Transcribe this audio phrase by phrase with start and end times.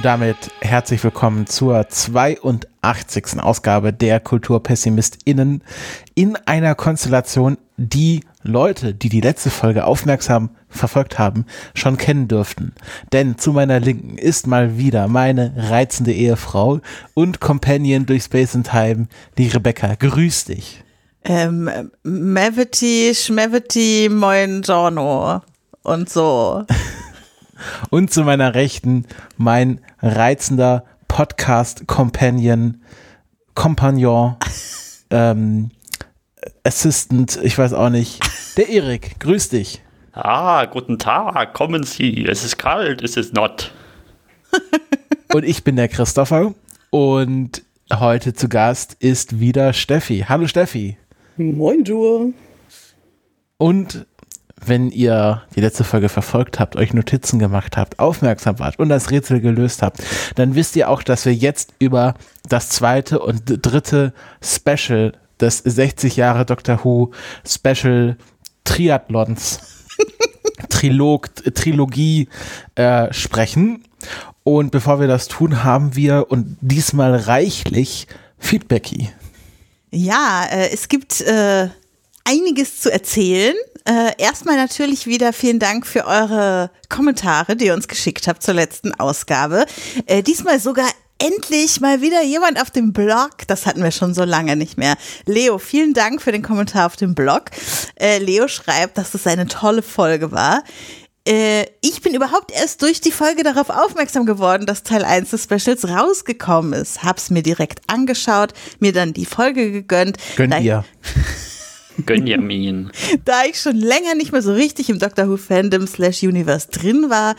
[0.00, 3.38] Und damit herzlich willkommen zur 82.
[3.38, 5.62] Ausgabe der KulturpessimistInnen
[6.14, 11.44] in einer Konstellation, die Leute, die die letzte Folge aufmerksam verfolgt haben,
[11.74, 12.72] schon kennen dürften.
[13.12, 16.80] Denn zu meiner Linken ist mal wieder meine reizende Ehefrau
[17.12, 19.96] und Companion durch Space and Time, die Rebecca.
[19.96, 20.82] Grüß dich.
[21.24, 21.68] Ähm,
[22.04, 25.42] Mavity, Schmavity, Moin Giorno
[25.82, 26.64] und so.
[27.90, 29.06] Und zu meiner Rechten
[29.36, 32.82] mein reizender Podcast-Companion,
[33.54, 34.36] Kompagnon,
[35.10, 35.70] ähm,
[36.64, 38.20] Assistant, ich weiß auch nicht,
[38.56, 39.18] der Erik.
[39.20, 39.82] Grüß dich.
[40.12, 42.26] Ah, guten Tag, kommen Sie.
[42.26, 43.72] Es ist kalt, es ist not.
[45.32, 46.54] und ich bin der Christopher
[46.90, 50.24] und heute zu Gast ist wieder Steffi.
[50.28, 50.96] Hallo Steffi.
[51.36, 52.34] Moin, du.
[53.56, 54.06] Und
[54.64, 59.10] wenn ihr die letzte Folge verfolgt habt, euch Notizen gemacht habt, aufmerksam wart und das
[59.10, 60.02] Rätsel gelöst habt,
[60.34, 62.14] dann wisst ihr auch, dass wir jetzt über
[62.48, 67.12] das zweite und dritte Special des 60 Jahre Doctor Who
[67.46, 68.16] Special
[68.64, 69.60] Triathlons
[70.68, 72.28] Trilog, Trilogie
[72.74, 73.84] äh, sprechen.
[74.44, 78.06] Und bevor wir das tun, haben wir und diesmal reichlich
[78.38, 79.10] Feedbacky.
[79.90, 81.68] Ja, äh, es gibt äh,
[82.30, 83.54] einiges zu erzählen.
[83.84, 88.54] Äh, erstmal natürlich wieder vielen Dank für eure Kommentare, die ihr uns geschickt habt zur
[88.54, 89.64] letzten Ausgabe.
[90.06, 93.30] Äh, diesmal sogar endlich mal wieder jemand auf dem Blog.
[93.46, 94.94] Das hatten wir schon so lange nicht mehr.
[95.26, 97.50] Leo, vielen Dank für den Kommentar auf dem Blog.
[97.98, 100.62] Äh, Leo schreibt, dass es eine tolle Folge war.
[101.26, 105.44] Äh, ich bin überhaupt erst durch die Folge darauf aufmerksam geworden, dass Teil 1 des
[105.44, 107.02] Specials rausgekommen ist.
[107.02, 110.16] Hab's mir direkt angeschaut, mir dann die Folge gegönnt.
[110.36, 110.84] Gönnt ihr.
[112.06, 112.90] Gönjamin.
[113.24, 117.10] da ich schon länger nicht mehr so richtig im Doctor Who Fandom slash Universe drin
[117.10, 117.36] war,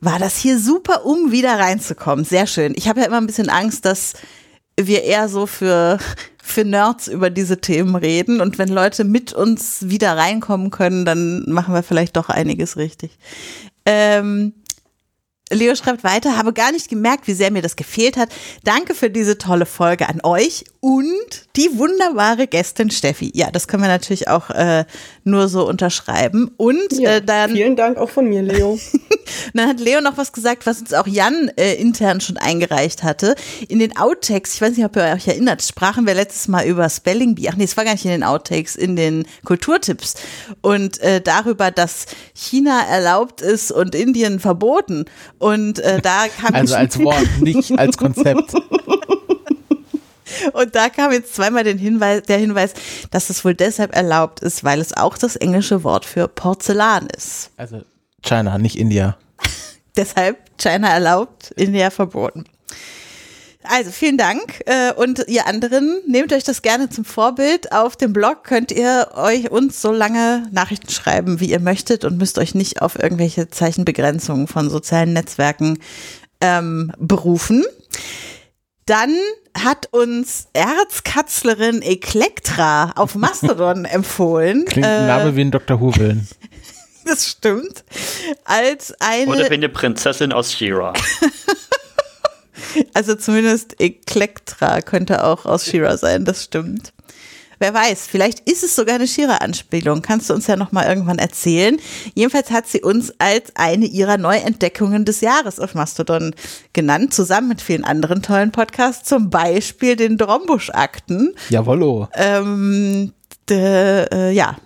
[0.00, 2.24] war das hier super, um wieder reinzukommen.
[2.24, 2.74] Sehr schön.
[2.76, 4.14] Ich habe ja immer ein bisschen Angst, dass
[4.78, 5.98] wir eher so für,
[6.42, 8.40] für Nerds über diese Themen reden.
[8.40, 13.18] Und wenn Leute mit uns wieder reinkommen können, dann machen wir vielleicht doch einiges richtig.
[13.86, 14.52] Ähm,
[15.50, 18.30] Leo schreibt weiter, habe gar nicht gemerkt, wie sehr mir das gefehlt hat.
[18.64, 23.30] Danke für diese tolle Folge an euch und die wunderbare Gästin Steffi.
[23.34, 24.84] Ja, das können wir natürlich auch äh,
[25.24, 26.50] nur so unterschreiben.
[26.56, 27.52] Und ja, äh, dann.
[27.52, 28.78] Vielen Dank auch von mir, Leo.
[29.54, 33.34] dann hat Leo noch was gesagt, was uns auch Jan äh, intern schon eingereicht hatte.
[33.68, 36.88] In den Outtakes, ich weiß nicht, ob ihr euch erinnert, sprachen wir letztes Mal über
[36.88, 37.48] Spelling Bee.
[37.50, 40.14] Ach nee, es war gar nicht in den Outtakes, in den Kulturtipps.
[40.60, 45.06] Und äh, darüber, dass China erlaubt ist und Indien verboten.
[45.38, 48.54] Und äh, da kam Also als Wort, nicht als Konzept.
[50.52, 52.74] Und da kam jetzt zweimal Hinweis, der Hinweis,
[53.10, 57.50] dass es wohl deshalb erlaubt ist, weil es auch das englische Wort für Porzellan ist.
[57.56, 57.82] Also
[58.22, 59.16] China, nicht India.
[59.96, 62.44] deshalb China erlaubt, India verboten.
[63.68, 67.72] Also vielen Dank äh, und ihr anderen nehmt euch das gerne zum Vorbild.
[67.72, 72.16] Auf dem Blog könnt ihr euch uns so lange Nachrichten schreiben, wie ihr möchtet und
[72.16, 75.78] müsst euch nicht auf irgendwelche Zeichenbegrenzungen von sozialen Netzwerken
[76.40, 77.64] ähm, berufen.
[78.86, 79.16] Dann
[79.58, 84.64] hat uns Erzkatzlerin Eklektra auf Mastodon empfohlen.
[84.64, 85.80] Klingt ein Name wie ein Dr.
[85.80, 86.28] Who-Willen.
[87.08, 87.84] Das stimmt.
[88.44, 89.30] Als eine.
[89.30, 90.92] Oder wie eine Prinzessin aus Shira.
[92.92, 96.92] Also zumindest Eklektra könnte auch aus Shira sein, das stimmt.
[97.58, 100.02] Wer weiß, vielleicht ist es sogar eine Shira-Anspielung.
[100.02, 101.78] Kannst du uns ja nochmal irgendwann erzählen.
[102.14, 106.34] Jedenfalls hat sie uns als eine ihrer Neuentdeckungen des Jahres auf Mastodon
[106.72, 111.34] genannt, zusammen mit vielen anderen tollen Podcasts, zum Beispiel den Drombusch-Akten.
[111.48, 112.08] Jawollo.
[112.14, 113.12] Ähm,
[113.48, 114.56] de, äh, ja,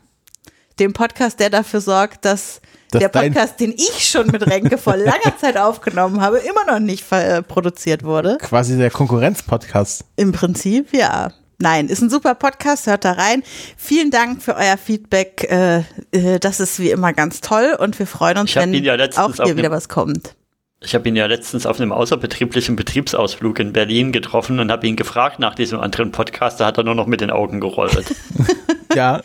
[0.81, 2.61] dem Podcast, der dafür sorgt, dass
[2.91, 6.81] Dass der Podcast, den ich schon mit Renke vor langer Zeit aufgenommen habe, immer noch
[6.81, 8.39] nicht äh, produziert wurde.
[8.41, 10.05] Quasi der Konkurrenz-Podcast.
[10.17, 11.33] Im Prinzip, ja.
[11.61, 13.43] Nein, ist ein super Podcast, hört da rein.
[13.77, 15.47] Vielen Dank für euer Feedback.
[15.51, 15.81] Äh,
[16.11, 19.45] äh, das ist wie immer ganz toll und wir freuen uns, wenn ja auch auf
[19.45, 20.35] hier wieder was kommt.
[20.83, 24.97] Ich habe ihn ja letztens auf einem außerbetrieblichen Betriebsausflug in Berlin getroffen und habe ihn
[24.97, 26.59] gefragt nach diesem anderen Podcast.
[26.59, 28.07] Da hat er nur noch mit den Augen gerollt.
[28.97, 29.21] Ja,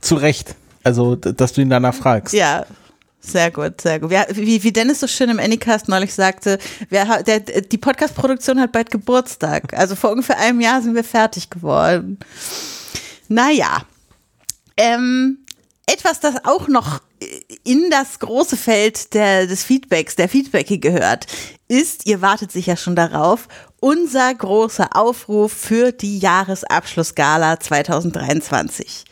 [0.00, 0.54] zu Recht.
[0.84, 2.32] Also, dass du ihn danach fragst.
[2.34, 2.66] Ja,
[3.30, 4.10] sehr gut, sehr gut.
[4.10, 6.58] Wie, wie Dennis so schön im Anycast neulich sagte,
[6.90, 9.74] wer, der, die Podcast-Produktion hat bald Geburtstag.
[9.74, 12.18] Also vor ungefähr einem Jahr sind wir fertig geworden.
[13.28, 13.82] Naja.
[14.76, 15.38] Ähm,
[15.86, 17.00] etwas, das auch noch
[17.64, 21.26] in das große Feld der, des Feedbacks, der Feedbacki gehört,
[21.66, 23.48] ist, ihr wartet sicher schon darauf,
[23.80, 29.04] unser großer Aufruf für die Jahresabschlussgala 2023.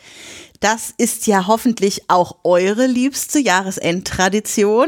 [0.59, 4.87] Das ist ja hoffentlich auch eure liebste Jahresendtradition,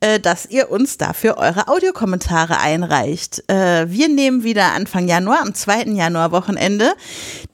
[0.00, 3.44] äh, dass ihr uns dafür eure Audiokommentare einreicht.
[3.48, 5.84] Äh, wir nehmen wieder Anfang Januar, am 2.
[5.94, 6.92] Januar Wochenende,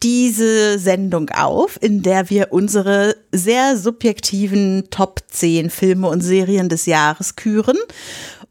[0.03, 6.87] diese Sendung auf, in der wir unsere sehr subjektiven Top 10 Filme und Serien des
[6.87, 7.79] Jahres küren.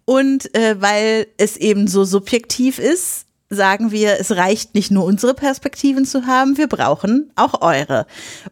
[0.06, 5.34] Und äh, weil es eben so subjektiv ist, sagen wir, es reicht nicht nur unsere
[5.34, 8.06] Perspektiven zu haben, wir brauchen auch eure.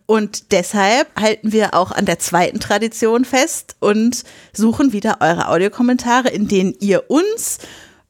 [0.06, 6.30] Und deshalb halten wir auch an der zweiten Tradition fest und suchen wieder eure Audiokommentare,
[6.30, 7.60] in denen ihr uns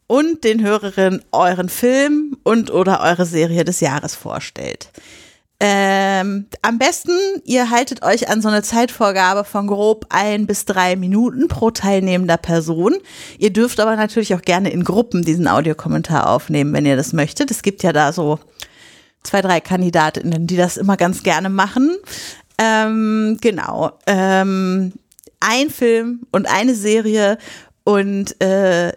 [0.07, 4.91] und den Hörerinnen euren Film und oder eure Serie des Jahres vorstellt.
[5.59, 7.11] Ähm, am besten,
[7.45, 12.37] ihr haltet euch an so eine Zeitvorgabe von grob ein bis drei Minuten pro teilnehmender
[12.37, 12.95] Person.
[13.37, 17.51] Ihr dürft aber natürlich auch gerne in Gruppen diesen Audiokommentar aufnehmen, wenn ihr das möchtet.
[17.51, 18.39] Es gibt ja da so
[19.23, 21.95] zwei, drei Kandidatinnen, die das immer ganz gerne machen.
[22.57, 23.91] Ähm, genau.
[24.07, 24.93] Ähm,
[25.39, 27.37] ein Film und eine Serie
[27.85, 28.91] und äh,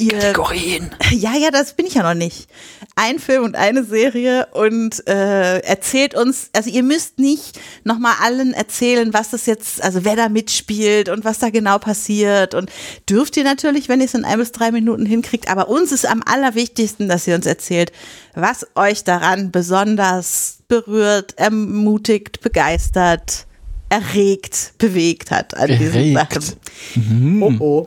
[0.00, 0.18] ihr.
[0.18, 0.90] Kategorien.
[1.10, 2.48] Ja, ja, das bin ich ja noch nicht.
[2.94, 8.54] Ein Film und eine Serie und äh, erzählt uns, also ihr müsst nicht nochmal allen
[8.54, 12.54] erzählen, was das jetzt, also wer da mitspielt und was da genau passiert.
[12.54, 12.70] Und
[13.08, 16.06] dürft ihr natürlich, wenn ihr es in ein bis drei Minuten hinkriegt, aber uns ist
[16.06, 17.90] am allerwichtigsten, dass ihr uns erzählt,
[18.34, 23.46] was euch daran besonders berührt, ermutigt, begeistert,
[23.90, 26.42] erregt, bewegt hat an diesen Erregt.
[26.42, 27.42] Sachen.
[27.42, 27.84] Oh oh.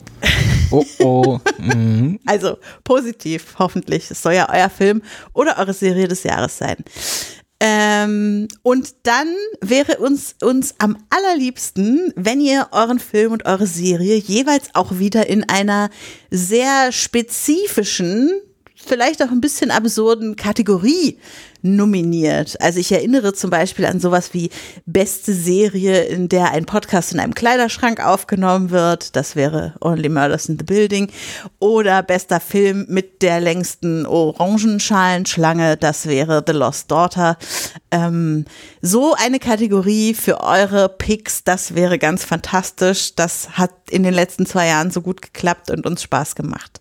[0.69, 1.39] Oh oh.
[1.57, 2.19] Mhm.
[2.25, 4.11] Also positiv, hoffentlich.
[4.11, 5.01] Es soll ja euer Film
[5.33, 6.77] oder eure Serie des Jahres sein.
[7.59, 14.17] Ähm, und dann wäre uns, uns am allerliebsten, wenn ihr euren Film und eure Serie
[14.17, 15.89] jeweils auch wieder in einer
[16.29, 18.31] sehr spezifischen,
[18.87, 21.17] vielleicht auch ein bisschen absurden Kategorie
[21.63, 22.61] nominiert.
[22.61, 24.49] Also ich erinnere zum Beispiel an sowas wie
[24.85, 29.15] beste Serie, in der ein Podcast in einem Kleiderschrank aufgenommen wird.
[29.15, 31.09] Das wäre Only Murders in the Building.
[31.59, 35.77] Oder bester Film mit der längsten Orangenschalenschlange.
[35.77, 37.37] Das wäre The Lost Daughter.
[37.91, 38.45] Ähm,
[38.81, 43.15] so eine Kategorie für eure Picks, das wäre ganz fantastisch.
[43.15, 46.79] Das hat in den letzten zwei Jahren so gut geklappt und uns Spaß gemacht.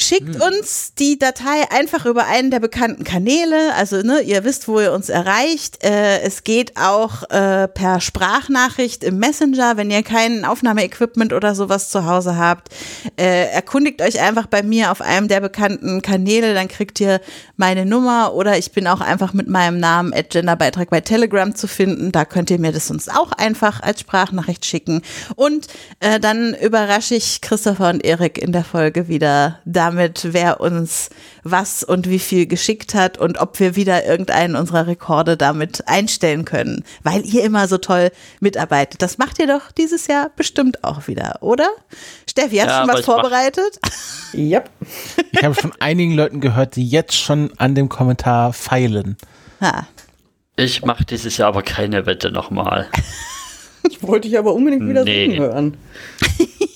[0.00, 3.74] Schickt uns die Datei einfach über einen der bekannten Kanäle.
[3.74, 5.84] Also, ne, ihr wisst, wo ihr uns erreicht.
[5.84, 11.90] Äh, es geht auch äh, per Sprachnachricht im Messenger, wenn ihr kein Aufnahmeequipment oder sowas
[11.90, 12.70] zu Hause habt.
[13.18, 17.20] Äh, erkundigt euch einfach bei mir auf einem der bekannten Kanäle, dann kriegt ihr
[17.56, 21.68] meine Nummer oder ich bin auch einfach mit meinem Namen at Genderbeitrag bei Telegram zu
[21.68, 22.10] finden.
[22.10, 25.02] Da könnt ihr mir das uns auch einfach als Sprachnachricht schicken.
[25.36, 25.66] Und
[26.00, 31.10] äh, dann überrasche ich Christopher und Erik in der Folge wieder damit, wer uns
[31.42, 36.44] was und wie viel geschickt hat und ob wir wieder irgendeinen unserer Rekorde damit einstellen
[36.44, 38.10] können, weil ihr immer so toll
[38.40, 39.02] mitarbeitet.
[39.02, 41.68] Das macht ihr doch dieses Jahr bestimmt auch wieder, oder?
[42.28, 43.78] Steffi, hast du Ja, schon was vorbereitet?
[44.34, 44.70] Yep.
[45.32, 49.16] Ich habe von einigen Leuten gehört, die jetzt schon an dem Kommentar feilen.
[49.60, 49.86] Ha.
[50.56, 52.88] Ich mache dieses Jahr aber keine Wette nochmal.
[53.88, 55.24] Ich wollte dich aber unbedingt wieder Nee.
[55.26, 55.76] singen hören.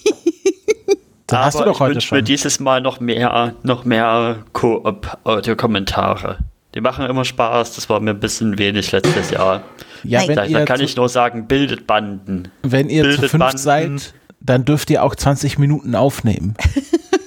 [1.26, 2.24] Da hast du doch ich heute wünsch mir schon.
[2.24, 6.38] dieses Mal noch mehr, noch mehr Koop-Audio-Kommentare.
[6.74, 9.62] Die machen immer Spaß, das war mir ein bisschen wenig letztes Jahr.
[10.02, 10.28] Ja, Nein.
[10.28, 12.50] wenn Da, da ihr, kann zu, ich nur sagen, bildet Banden.
[12.62, 13.58] wenn ihr zu bildet fünf Banden.
[13.58, 16.54] seid, dann dürft ihr auch 20 Minuten aufnehmen.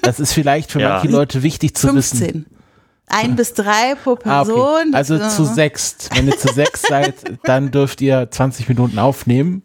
[0.04, 0.90] Das ist vielleicht für Ja.
[0.94, 2.18] manche Leute wichtig zu wissen.
[2.20, 2.46] 15.
[3.08, 4.54] Ein bis drei pro Ah, okay.
[4.54, 4.94] Person.
[4.94, 5.98] Also Das, zu äh, sechs.
[6.16, 9.64] Wenn ihr zu sechs seid, dann dürft ihr 20 Minuten aufnehmen.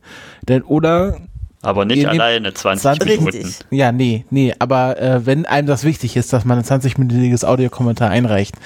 [0.49, 1.19] Denn oder
[1.62, 3.37] Aber nicht alleine 20 20 Minuten.
[3.38, 3.57] Richtig.
[3.71, 8.11] Ja, nee, nee, aber äh, wenn einem das wichtig ist, dass man ein 20-minütiges Audiokommentar
[8.11, 8.57] einreicht,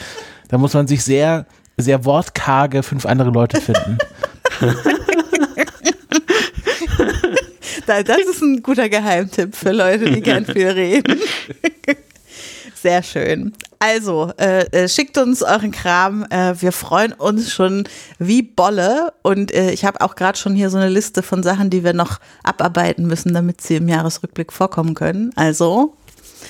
[0.48, 1.44] dann muss man sich sehr,
[1.76, 3.98] sehr wortkarge fünf andere Leute finden.
[7.86, 11.20] Da- Das ist ein guter Geheimtipp für Leute, die gern viel reden.
[12.80, 13.52] Sehr schön.
[13.78, 16.26] Also, äh, äh, schickt uns euren Kram.
[16.30, 19.12] Äh, wir freuen uns schon wie Bolle.
[19.22, 21.94] Und äh, ich habe auch gerade schon hier so eine Liste von Sachen, die wir
[21.94, 25.32] noch abarbeiten müssen, damit sie im Jahresrückblick vorkommen können.
[25.36, 25.96] Also,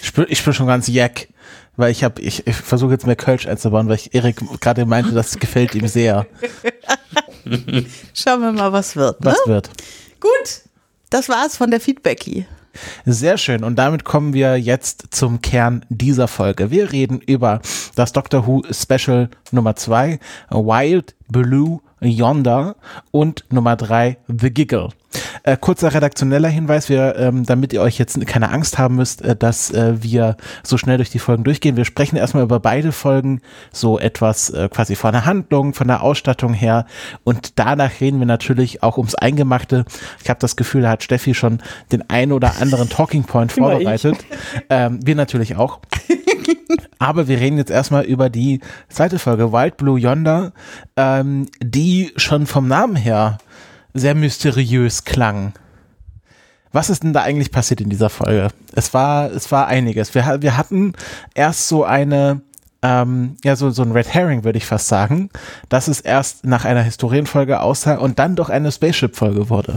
[0.02, 1.28] Ich spür, ich spür schon ganz jack,
[1.76, 5.12] weil ich habe, ich, ich versuche jetzt mehr Kölsch einzubauen, weil ich Erik gerade meinte,
[5.12, 6.26] das gefällt ihm sehr.
[8.14, 9.20] schauen wir mal, was wird.
[9.20, 9.30] Ne?
[9.30, 9.70] Was wird?
[10.20, 10.62] Gut,
[11.10, 12.46] das war's von der Feedbackie.
[13.04, 13.64] Sehr schön.
[13.64, 16.70] Und damit kommen wir jetzt zum Kern dieser Folge.
[16.70, 17.60] Wir reden über
[17.94, 20.18] das Doctor Who Special Nummer 2,
[20.50, 22.76] Wild Blue Yonder
[23.10, 24.90] und Nummer 3, The Giggle.
[25.44, 29.34] Äh, kurzer redaktioneller Hinweis, wir, ähm, damit ihr euch jetzt keine Angst haben müsst, äh,
[29.34, 31.76] dass äh, wir so schnell durch die Folgen durchgehen.
[31.76, 33.40] Wir sprechen erstmal über beide Folgen,
[33.72, 36.86] so etwas äh, quasi von der Handlung, von der Ausstattung her
[37.24, 39.84] und danach reden wir natürlich auch ums Eingemachte.
[40.22, 41.62] Ich habe das Gefühl, da hat Steffi schon
[41.92, 44.18] den ein oder anderen Talking Point vorbereitet.
[44.68, 45.80] Ähm, wir natürlich auch.
[46.98, 50.52] Aber wir reden jetzt erstmal über die zweite Folge, Wild Blue Yonder,
[50.96, 53.38] ähm, die schon vom Namen her
[53.92, 55.52] sehr mysteriös klang.
[56.72, 58.48] Was ist denn da eigentlich passiert in dieser Folge?
[58.74, 60.14] Es war, es war einiges.
[60.14, 60.92] Wir, wir hatten
[61.34, 62.42] erst so eine,
[62.82, 65.30] ähm, ja, so, so ein Red Herring, würde ich fast sagen,
[65.68, 69.76] dass es erst nach einer Historienfolge aussah und dann doch eine Spaceship-Folge wurde.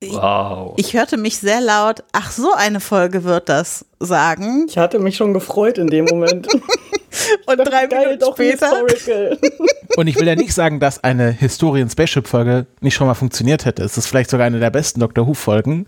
[0.00, 0.74] Wow.
[0.76, 4.66] Ich hörte mich sehr laut, ach so eine Folge wird das sagen.
[4.68, 6.46] Ich hatte mich schon gefreut in dem Moment.
[7.46, 8.70] Und drei Geil, Minuten doch später.
[9.96, 13.82] Und ich will ja nicht sagen, dass eine Historien-Spaceship-Folge nicht schon mal funktioniert hätte.
[13.82, 15.86] Es ist vielleicht sogar eine der besten Doctor Who-Folgen.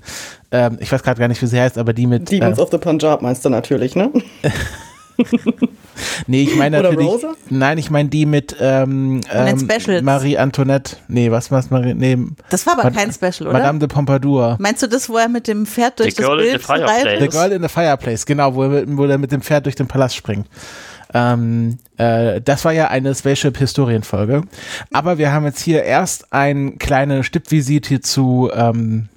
[0.51, 2.33] Ähm, ich weiß gerade gar nicht, wie sie heißt, aber die mit.
[2.33, 4.11] Demons äh, of the Punjab meinst du natürlich, ne?
[6.27, 7.09] nee, ich meine Oder natürlich.
[7.09, 7.35] Rosa?
[7.49, 9.69] Nein, ich meine die mit ähm, ähm.
[10.03, 10.97] Marie Antoinette.
[11.09, 11.95] Nee, was was Marie?
[11.95, 12.19] Nee,
[12.51, 13.59] Das war aber Mad- kein Special, oder?
[13.59, 14.57] Madame de Pompadour.
[14.61, 16.63] Meinst du das, wo er mit dem Pferd durch The das Girl in the Bild
[16.65, 17.05] Fireplace.
[17.05, 17.21] reitet?
[17.33, 19.77] The Girl in the Fireplace, genau, wo er, mit- wo er mit dem Pferd durch
[19.77, 20.47] den Palast springt.
[21.13, 24.43] Ähm, äh, das war ja eine Spaceship-Historienfolge.
[24.93, 29.09] Aber wir haben jetzt hier erst eine kleine Stippvisite zu ähm,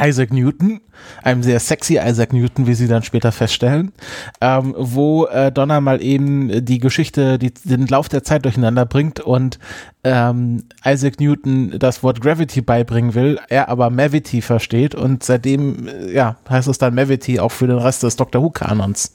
[0.00, 0.80] Isaac Newton,
[1.22, 3.92] einem sehr sexy Isaac Newton, wie sie dann später feststellen,
[4.40, 9.20] ähm, wo äh, Donna mal eben die Geschichte, die, den Lauf der Zeit durcheinander bringt
[9.20, 9.58] und
[10.04, 16.12] ähm, Isaac Newton das Wort Gravity beibringen will, er aber Mavity versteht und seitdem, äh,
[16.12, 19.12] ja, heißt es dann Mavity auch für den Rest des Doctor Who-Kanons.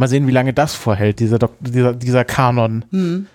[0.00, 2.86] Mal sehen, wie lange das vorhält, dieser, Dok dieser, dieser Kanon.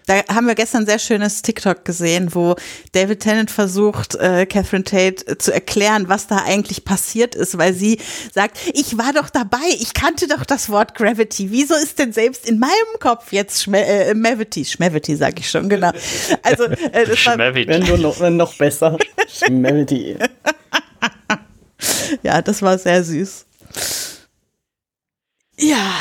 [0.08, 2.56] Da haben wir gestern sehr schönes TikTok gesehen, wo
[2.94, 7.75] David Tennant versucht, äh, Catherine Tate äh, zu erklären, was da eigentlich passiert ist, weil
[7.76, 8.00] sie
[8.34, 11.52] sagt, ich war doch dabei, ich kannte doch das Wort Gravity.
[11.52, 14.66] Wieso ist denn selbst in meinem Kopf jetzt Schme äh, Mavity?
[14.66, 15.92] Schmavity, sag ich schon, genau.
[16.42, 17.38] Also, äh, das war.
[17.38, 18.98] Wenn du noch, wenn noch besser.
[19.28, 20.18] Schmelty.
[22.24, 23.46] ja, das war sehr süß.
[25.58, 25.94] Ja,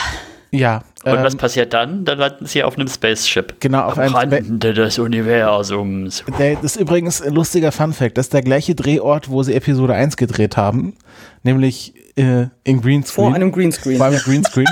[0.54, 0.84] Ja.
[1.04, 2.04] Und was ähm, passiert dann?
[2.04, 3.60] Dann landen sie auf einem Spaceship.
[3.60, 6.24] Genau, auf einem Rande des Universums.
[6.38, 8.16] Der, das ist übrigens ein lustiger Funfact.
[8.16, 10.94] Das ist der gleiche Drehort, wo sie Episode 1 gedreht haben.
[11.42, 13.26] Nämlich äh, in Greenscreen.
[13.26, 13.98] Vor einem Greenscreen.
[13.98, 14.66] Vor einem Greenscreen.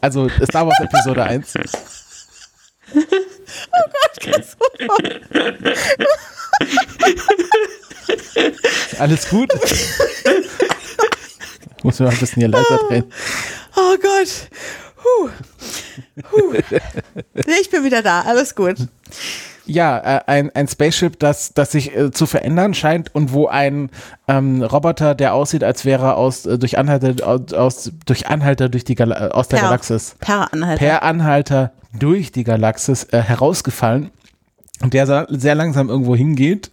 [0.00, 1.54] also Star Wars Episode 1.
[8.98, 9.50] Alles gut?
[11.82, 13.04] Muss mal ein bisschen hier leiser drehen.
[13.76, 14.48] oh Gott.
[15.04, 15.28] Huh.
[16.30, 16.54] Huh.
[17.60, 18.76] Ich bin wieder da, alles gut.
[19.66, 23.90] Ja, äh, ein, ein Spaceship, das, das sich äh, zu verändern scheint und wo ein
[24.26, 28.68] ähm, Roboter, der aussieht, als wäre er aus, äh, durch Anhalter, aus, aus, durch Anhalter
[28.68, 30.78] durch die Gal aus der Per- Galaxis, Per Anhalter.
[30.84, 34.10] per Anhalter durch die Galaxis äh, herausgefallen
[34.82, 36.70] und der sehr langsam irgendwo hingeht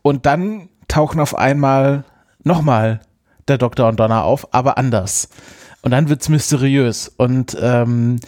[0.00, 2.04] und dann tauchen auf einmal
[2.44, 3.00] nochmal
[3.52, 5.28] der Doktor und Donna auf, aber anders.
[5.82, 8.20] Und dann wird's mysteriös und ähm,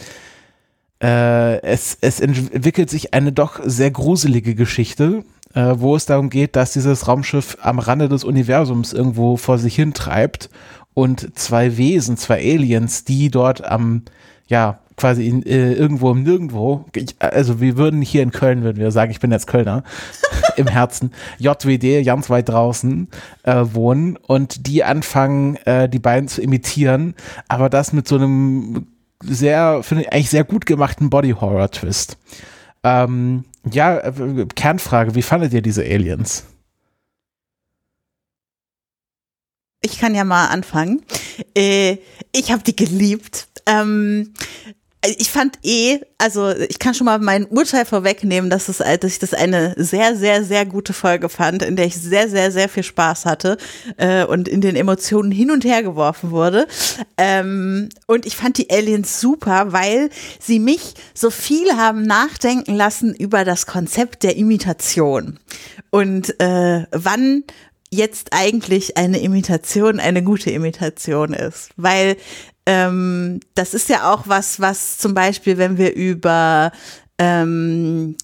[1.01, 6.55] äh, es, es entwickelt sich eine doch sehr gruselige Geschichte, äh, wo es darum geht,
[6.55, 10.49] dass dieses Raumschiff am Rande des Universums irgendwo vor sich hin treibt
[10.93, 14.03] und zwei Wesen, zwei Aliens, die dort am,
[14.47, 18.77] ja, quasi in, äh, irgendwo im Nirgendwo, ich, also wir würden hier in Köln, würden
[18.77, 19.83] wir sagen, ich bin jetzt Kölner,
[20.55, 23.07] im Herzen, JWD, ganz weit draußen,
[23.43, 27.15] äh, wohnen und die anfangen, äh, die beiden zu imitieren,
[27.47, 28.87] aber das mit so einem
[29.23, 32.17] sehr, finde ich, eigentlich sehr gut gemachten Body-Horror-Twist.
[32.83, 36.45] Ähm, ja, äh, Kernfrage, wie fandet ihr diese Aliens?
[39.81, 41.03] Ich kann ja mal anfangen.
[41.55, 41.97] Äh,
[42.31, 43.47] ich habe die geliebt.
[43.67, 44.33] Ähm,
[45.17, 49.19] ich fand eh, also ich kann schon mal mein Urteil vorwegnehmen, dass, es, dass ich
[49.19, 52.83] das eine sehr, sehr, sehr gute Folge fand, in der ich sehr, sehr, sehr viel
[52.83, 53.57] Spaß hatte
[53.97, 56.67] äh, und in den Emotionen hin und her geworfen wurde.
[57.17, 60.09] Ähm, und ich fand die Aliens super, weil
[60.39, 65.39] sie mich so viel haben nachdenken lassen über das Konzept der Imitation.
[65.91, 67.43] Und äh, wann
[67.91, 71.69] jetzt eigentlich eine Imitation eine gute Imitation ist.
[71.77, 72.17] Weil
[72.65, 76.71] ähm, das ist ja auch was, was zum Beispiel, wenn wir über
[77.17, 78.15] ähm,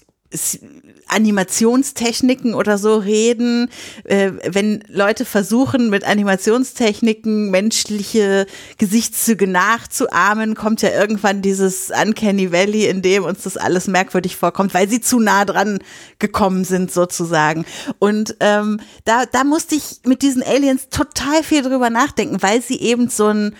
[1.12, 3.68] Animationstechniken oder so reden,
[4.04, 8.46] äh, wenn Leute versuchen, mit Animationstechniken menschliche
[8.78, 14.72] Gesichtszüge nachzuahmen, kommt ja irgendwann dieses Uncanny Valley, in dem uns das alles merkwürdig vorkommt,
[14.74, 15.80] weil sie zu nah dran
[16.18, 17.66] gekommen sind sozusagen.
[17.98, 22.80] Und ähm, da, da musste ich mit diesen Aliens total viel drüber nachdenken, weil sie
[22.80, 23.54] eben so ein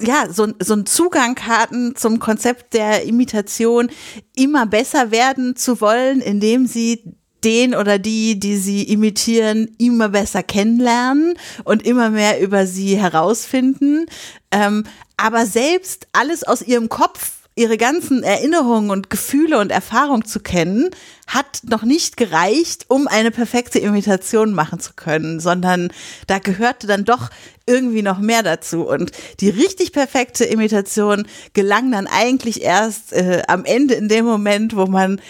[0.00, 3.90] ja, so, so einen Zugang hatten zum Konzept der Imitation,
[4.34, 10.42] immer besser werden zu wollen, indem sie den oder die, die sie imitieren, immer besser
[10.42, 11.34] kennenlernen
[11.64, 14.06] und immer mehr über sie herausfinden.
[14.50, 14.84] Ähm,
[15.16, 20.90] aber selbst alles aus ihrem Kopf ihre ganzen Erinnerungen und Gefühle und Erfahrungen zu kennen,
[21.26, 25.92] hat noch nicht gereicht, um eine perfekte Imitation machen zu können, sondern
[26.26, 27.30] da gehörte dann doch
[27.66, 28.86] irgendwie noch mehr dazu.
[28.86, 34.74] Und die richtig perfekte Imitation gelang dann eigentlich erst äh, am Ende in dem Moment,
[34.74, 35.20] wo man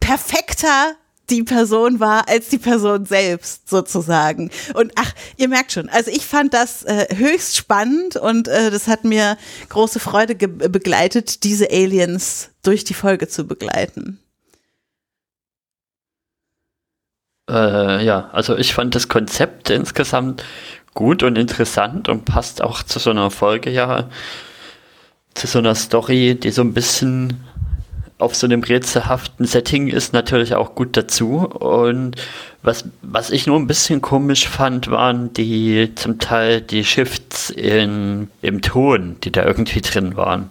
[0.00, 0.96] perfekter
[1.30, 4.50] die Person war als die Person selbst sozusagen.
[4.74, 8.86] Und ach, ihr merkt schon, also ich fand das äh, höchst spannend und äh, das
[8.86, 9.36] hat mir
[9.68, 14.18] große Freude ge- begleitet, diese Aliens durch die Folge zu begleiten.
[17.48, 20.44] Äh, ja, also ich fand das Konzept insgesamt
[20.94, 24.10] gut und interessant und passt auch zu so einer Folge ja,
[25.34, 27.44] zu so einer Story, die so ein bisschen
[28.18, 31.36] auf so einem rätselhaften Setting ist, natürlich auch gut dazu.
[31.38, 32.16] Und
[32.62, 38.28] was, was ich nur ein bisschen komisch fand, waren die zum Teil die Shifts in,
[38.42, 40.50] im Ton, die da irgendwie drin waren.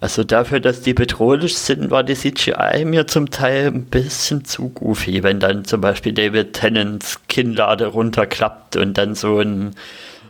[0.00, 4.70] Also dafür, dass die bedrohlich sind, war die CGI mir zum Teil ein bisschen zu
[4.70, 9.76] goofy, wenn dann zum Beispiel David Tennants Kinnlade runterklappt und dann so ein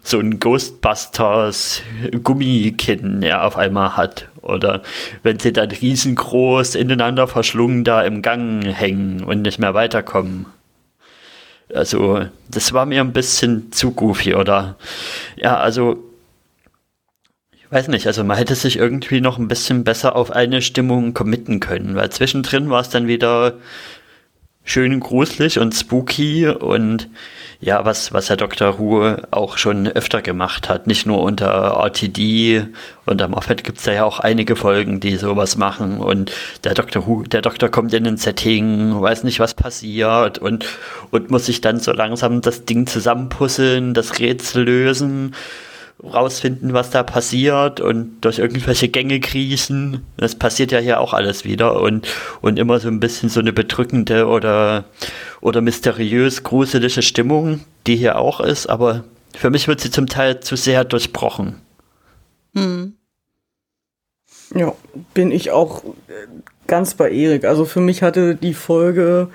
[0.04, 1.80] so ein Ghostbusters
[2.22, 4.28] Gummikinn er auf einmal hat.
[4.42, 4.82] Oder
[5.22, 10.46] wenn sie dann riesengroß ineinander verschlungen da im Gang hängen und nicht mehr weiterkommen.
[11.72, 14.76] Also, das war mir ein bisschen zu goofy, oder?
[15.36, 16.04] Ja, also
[17.54, 21.14] ich weiß nicht, also man hätte sich irgendwie noch ein bisschen besser auf eine Stimmung
[21.14, 23.54] committen können, weil zwischendrin war es dann wieder
[24.64, 27.08] schön gruselig und spooky und
[27.62, 28.76] ja, was, was Herr Dr.
[28.76, 32.66] Hu auch schon öfter gemacht hat, nicht nur unter RTD,
[33.06, 36.32] unter Moffat gibt's da ja auch einige Folgen, die sowas machen und
[36.64, 37.06] der Dr.
[37.06, 40.66] Hu, der Doktor kommt in ein Setting, weiß nicht, was passiert und,
[41.12, 45.32] und muss sich dann so langsam das Ding zusammenpuzzeln, das Rätsel lösen
[46.02, 50.04] rausfinden, was da passiert und durch irgendwelche Gänge kriechen.
[50.16, 52.08] Das passiert ja hier auch alles wieder und,
[52.40, 54.84] und immer so ein bisschen so eine bedrückende oder,
[55.40, 60.40] oder mysteriös gruselige Stimmung, die hier auch ist, aber für mich wird sie zum Teil
[60.40, 61.60] zu sehr durchbrochen.
[62.54, 62.94] Hm.
[64.54, 64.74] Ja,
[65.14, 66.26] bin ich auch äh,
[66.66, 67.44] ganz bei Erik.
[67.44, 69.28] Also für mich hatte die Folge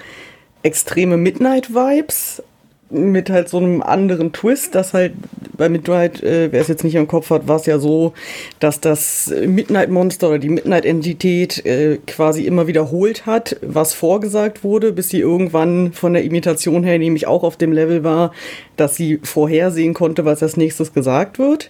[0.62, 2.44] extreme Midnight-Vibes
[2.90, 5.14] mit halt so einem anderen Twist, dass halt
[5.58, 8.14] bei Midnight, äh, wer es jetzt nicht im Kopf hat, war es ja so,
[8.60, 14.64] dass das Midnight Monster oder die Midnight Entität äh, quasi immer wiederholt hat, was vorgesagt
[14.64, 18.32] wurde, bis sie irgendwann von der Imitation her nämlich auch auf dem Level war,
[18.78, 21.70] dass sie vorhersehen konnte, was als nächstes gesagt wird.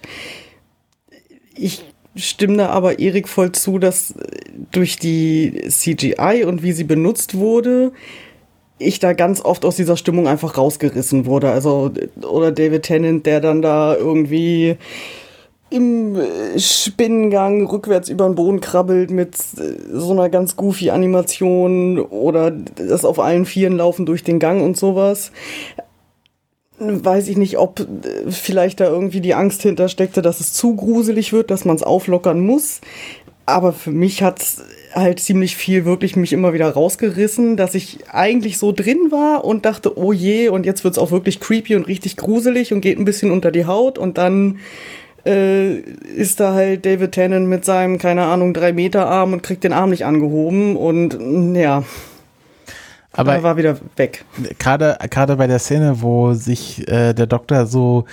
[1.56, 4.14] Ich stimme da aber Erik voll zu, dass
[4.70, 7.92] durch die CGI und wie sie benutzt wurde,
[8.78, 11.50] ich da ganz oft aus dieser Stimmung einfach rausgerissen wurde.
[11.50, 11.90] Also,
[12.22, 14.76] oder David Tennant, der dann da irgendwie
[15.70, 16.16] im
[16.56, 23.04] Spinnengang rückwärts über den Boden krabbelt mit äh, so einer ganz goofy Animation oder das
[23.04, 25.30] auf allen Vieren laufen durch den Gang und sowas.
[26.78, 31.32] Weiß ich nicht, ob äh, vielleicht da irgendwie die Angst hintersteckte, dass es zu gruselig
[31.32, 32.80] wird, dass man es auflockern muss.
[33.44, 34.62] Aber für mich hat's
[34.94, 39.64] halt ziemlich viel wirklich mich immer wieder rausgerissen, dass ich eigentlich so drin war und
[39.64, 43.04] dachte, oh je, und jetzt wird's auch wirklich creepy und richtig gruselig und geht ein
[43.04, 43.98] bisschen unter die Haut.
[43.98, 44.58] Und dann
[45.26, 49.64] äh, ist da halt David Tennant mit seinem, keine Ahnung, drei Meter Arm und kriegt
[49.64, 50.76] den Arm nicht angehoben.
[50.76, 51.84] Und mm, ja,
[53.12, 54.24] Aber er war wieder weg.
[54.58, 58.04] gerade gerade bei der Szene, wo sich äh, der Doktor so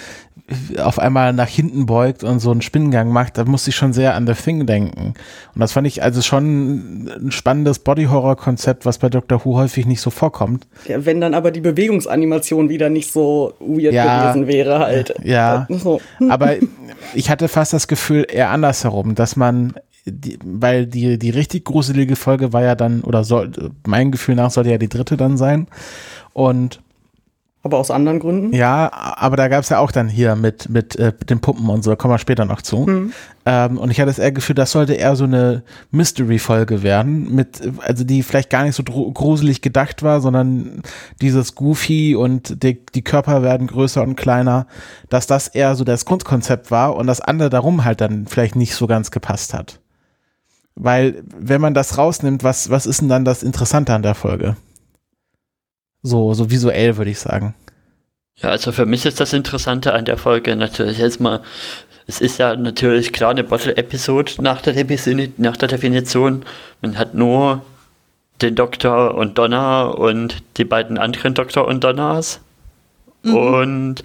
[0.78, 4.14] auf einmal nach hinten beugt und so einen Spinnengang macht, da musste ich schon sehr
[4.14, 5.16] an The Thing denken.
[5.54, 9.44] Und das fand ich also schon ein spannendes Body-Horror-Konzept, was bei Dr.
[9.44, 10.68] Who häufig nicht so vorkommt.
[10.88, 14.22] Ja, wenn dann aber die Bewegungsanimation wieder nicht so weird Ja.
[14.32, 15.16] gewesen wäre halt.
[15.24, 15.66] Ja.
[15.70, 16.00] So.
[16.30, 16.54] Aber
[17.16, 19.74] ich hatte fast das Gefühl eher andersherum, dass man,
[20.06, 23.52] die, weil die, die richtig gruselige Folge war ja dann, oder soll,
[23.88, 25.66] mein Gefühl nach sollte ja die dritte dann sein.
[26.34, 26.82] Und
[27.66, 28.54] Aber aus anderen Gründen?
[28.54, 31.84] Ja, aber da gab es ja auch dann hier mit, mit äh, den Puppen und
[31.84, 32.86] so, da kommen wir später noch zu.
[32.86, 33.12] Mhm.
[33.48, 37.64] Ähm, und ich hatte das eher Gefühl, das sollte eher so eine Mystery-Folge werden, mit,
[37.80, 40.84] also die vielleicht gar nicht so gruselig gedacht war, sondern
[41.24, 44.68] dieses Goofy und die, die Körper werden größer und kleiner,
[45.10, 48.76] dass das eher so das Grundkonzept war und das andere darum halt dann vielleicht nicht
[48.76, 49.80] so ganz gepasst hat.
[50.76, 54.56] Weil, wenn man das rausnimmt, was, was ist denn dann das Interessante an der Folge?
[56.06, 57.56] So, so visuell würde ich sagen.
[58.38, 61.42] Ja, also für mich ist das Interessante an der Folge natürlich jetzt mal,
[62.06, 64.76] es ist ja natürlich klar eine Bottle-Episode nach, der
[65.38, 66.46] nach der Definition.
[66.82, 67.66] Man hat nur
[68.40, 72.40] den Doktor und Donna und die beiden anderen Doktor und Donnas.
[73.24, 73.36] Mhm.
[73.36, 74.04] Und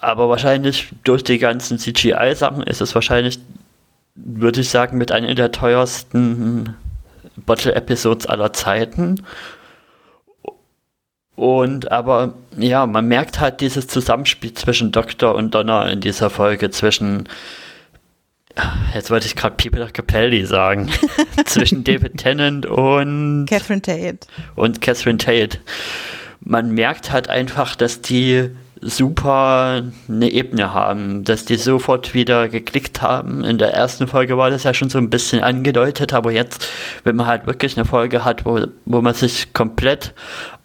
[0.00, 3.38] aber wahrscheinlich durch die ganzen CGI-Sachen ist es wahrscheinlich,
[4.16, 6.74] würde ich sagen, mit einer der teuersten
[7.36, 9.22] Bottle-Episodes aller Zeiten.
[11.34, 16.70] Und aber ja, man merkt halt dieses Zusammenspiel zwischen Doktor und Donna in dieser Folge,
[16.70, 17.28] zwischen
[18.94, 20.90] jetzt wollte ich gerade Peter Capelli sagen,
[21.46, 24.18] zwischen David Tennant und Catherine Tate.
[24.54, 25.58] Und Catherine Tate.
[26.40, 33.00] Man merkt halt einfach, dass die super eine Ebene haben, dass die sofort wieder geklickt
[33.00, 33.44] haben.
[33.44, 36.68] In der ersten Folge war das ja schon so ein bisschen angedeutet, aber jetzt,
[37.04, 40.14] wenn man halt wirklich eine Folge hat, wo, wo man sich komplett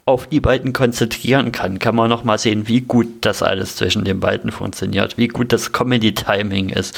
[0.07, 4.05] auf die beiden konzentrieren kann, kann man noch mal sehen, wie gut das alles zwischen
[4.05, 6.97] den beiden funktioniert, wie gut das Comedy-Timing ist,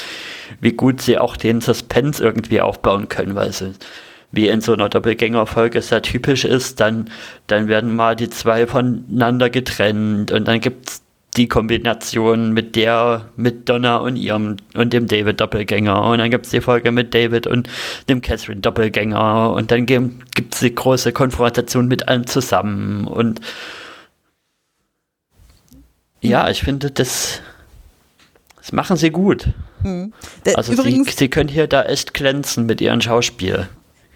[0.61, 3.73] wie gut sie auch den Suspense irgendwie aufbauen können, weil sie
[4.31, 7.09] wie in so einer Doppelgängerfolge sehr typisch ist, dann,
[7.47, 11.01] dann werden mal die zwei voneinander getrennt und dann gibt's
[11.39, 16.03] die Kombination mit der, mit Donna und ihrem und dem David Doppelgänger.
[16.03, 17.69] Und dann gibt es die Folge mit David und
[18.09, 19.53] dem Catherine Doppelgänger.
[19.53, 23.07] Und dann gibt es die große Konfrontation mit allen zusammen.
[23.07, 23.39] Und
[26.19, 27.39] ja, ich finde, das,
[28.57, 29.47] das machen sie gut.
[29.81, 30.13] Mhm.
[30.55, 33.69] Also sie, sie können hier da echt glänzen mit ihrem Schauspiel.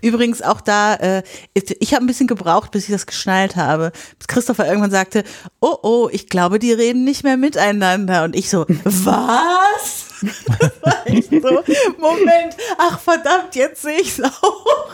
[0.04, 3.94] Übrigens auch da, äh, ich habe ein bisschen gebraucht, bis ich das geschnallt habe.
[4.20, 5.24] Bis Christopher irgendwann sagte,
[5.62, 8.26] oh oh, ich glaube, die reden nicht mehr miteinander.
[8.26, 10.06] Und ich so, was?
[11.06, 11.64] ich so,
[11.98, 14.92] Moment, ach verdammt, jetzt sehe ich es auch.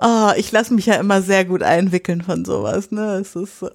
[0.00, 3.18] oh, ich lasse mich ja immer sehr gut einwickeln von sowas, ne?
[3.20, 3.68] Es ist so.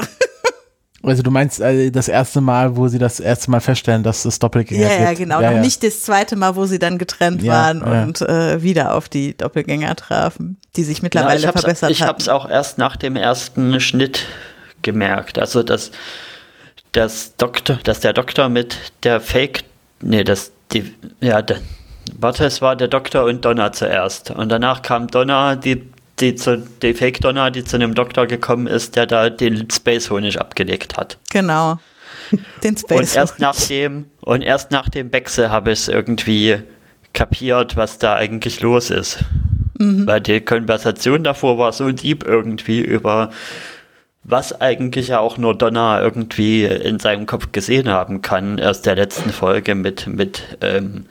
[1.06, 4.40] Also du meinst äh, das erste Mal, wo sie das erste Mal feststellen, dass es
[4.40, 5.00] Doppelgänger gibt?
[5.00, 5.42] Ja, ja, genau.
[5.42, 5.62] Ja, Noch ja.
[5.62, 9.38] nicht das zweite Mal, wo sie dann getrennt ja, waren und äh, wieder auf die
[9.38, 11.92] Doppelgänger trafen, die sich mittlerweile ja, verbessert haben.
[11.92, 14.26] Ich habe es auch erst nach dem ersten Schnitt
[14.82, 15.40] gemerkt.
[15.40, 15.92] Also dass,
[16.92, 19.64] dass, Doktor, dass der Doktor mit der Fake,
[20.02, 21.58] nee, das, die, ja, der,
[22.18, 24.32] warte, es war der Doktor und Donna zuerst.
[24.32, 25.90] Und danach kam Donna, die
[26.20, 30.10] die, zu, die Fake Donna, die zu einem Doktor gekommen ist, der da den Space
[30.10, 31.18] Honig abgelegt hat.
[31.32, 31.80] Genau.
[32.64, 36.58] Den Space Und erst nach dem, und erst nach dem Wechsel habe ich es irgendwie
[37.14, 39.20] kapiert, was da eigentlich los ist.
[39.78, 40.08] Mhm.
[40.08, 43.30] Weil die Konversation davor war so deep irgendwie über
[44.28, 48.96] was eigentlich ja auch nur Donna irgendwie in seinem Kopf gesehen haben kann, erst der
[48.96, 51.06] letzten Folge mit, mit ähm,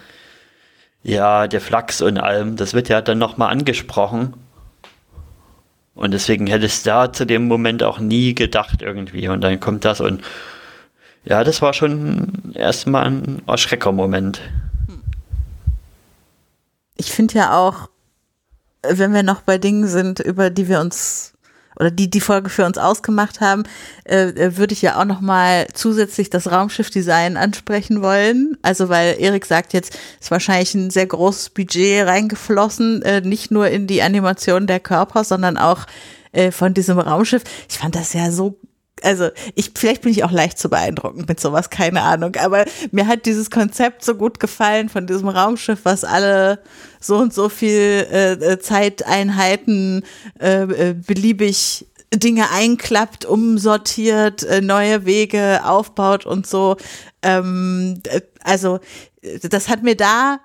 [1.05, 2.57] ja, der Flachs und allem.
[2.57, 4.35] Das wird ja dann nochmal angesprochen.
[5.95, 9.29] Und deswegen hätte ich da zu dem Moment auch nie gedacht irgendwie.
[9.29, 10.23] Und dann kommt das und
[11.25, 14.41] ja, das war schon erstmal ein Erschrecker-Moment.
[16.97, 17.89] Ich finde ja auch,
[18.83, 21.34] wenn wir noch bei Dingen sind, über die wir uns
[21.79, 23.65] oder die die Folge für uns ausgemacht haben,
[24.05, 28.57] äh, äh, würde ich ja auch noch mal zusätzlich das Raumschiffdesign ansprechen wollen.
[28.63, 33.69] Also weil Erik sagt jetzt, ist wahrscheinlich ein sehr großes Budget reingeflossen, äh, nicht nur
[33.69, 35.87] in die Animation der Körper, sondern auch
[36.33, 37.43] äh, von diesem Raumschiff.
[37.69, 38.59] Ich fand das ja so
[39.05, 42.37] also ich, vielleicht bin ich auch leicht zu beeindrucken mit sowas, keine Ahnung.
[42.37, 46.61] Aber mir hat dieses Konzept so gut gefallen von diesem Raumschiff, was alle
[47.01, 50.05] so und so viel äh, äh Zeiteinheiten
[50.41, 56.77] äh, äh, beliebig Dinge einklappt, umsortiert, äh, neue Wege aufbaut und so.
[57.23, 58.01] Ähm,
[58.43, 58.81] also
[59.43, 60.41] das hat mir da,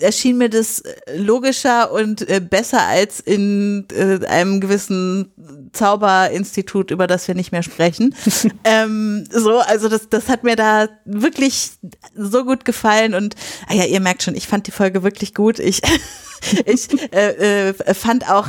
[0.00, 0.82] erschien mir das
[1.14, 5.32] logischer und äh, besser als in äh, einem gewissen
[5.72, 8.14] Zauberinstitut, über das wir nicht mehr sprechen.
[8.64, 11.72] ähm, so, also das, das hat mir da wirklich
[12.14, 13.34] so gut gefallen und
[13.68, 15.58] ah ja, ihr merkt schon, ich fand die Folge wirklich gut.
[15.58, 15.82] Ich,
[16.66, 18.48] ich äh, äh, fand auch,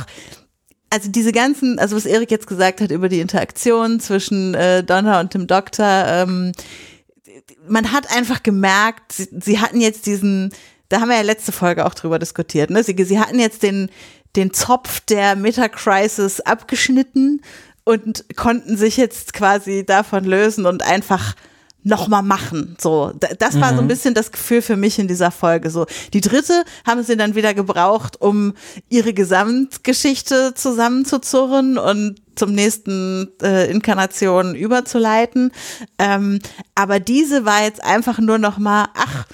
[0.90, 5.20] also diese ganzen, also was Erik jetzt gesagt hat über die Interaktion zwischen äh, Donna
[5.20, 6.52] und dem Doktor, ähm,
[7.68, 10.52] man hat einfach gemerkt, sie, sie, hatten jetzt diesen,
[10.88, 12.82] da haben wir ja letzte Folge auch drüber diskutiert, ne?
[12.82, 13.90] Sie, sie hatten jetzt den,
[14.36, 17.42] den Zopf der Meta-Crisis abgeschnitten
[17.84, 21.34] und konnten sich jetzt quasi davon lösen und einfach
[21.84, 22.76] nochmal machen.
[22.80, 23.76] So, das war mhm.
[23.76, 23.88] so ein mhm.
[23.88, 25.70] bisschen das Gefühl für mich in dieser Folge.
[25.70, 28.54] So, die dritte haben sie dann wieder gebraucht, um
[28.88, 35.52] ihre Gesamtgeschichte zusammenzuzurren und zum nächsten äh, Inkarnation überzuleiten.
[35.98, 36.38] Ähm,
[36.74, 39.26] aber diese war jetzt einfach nur nochmal, ach,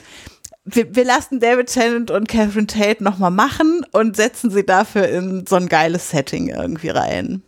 [0.65, 5.47] wir, wir lassen David Tennant und Catherine Tate nochmal machen und setzen sie dafür in
[5.47, 7.43] so ein geiles Setting irgendwie rein.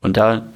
[0.00, 0.46] Und da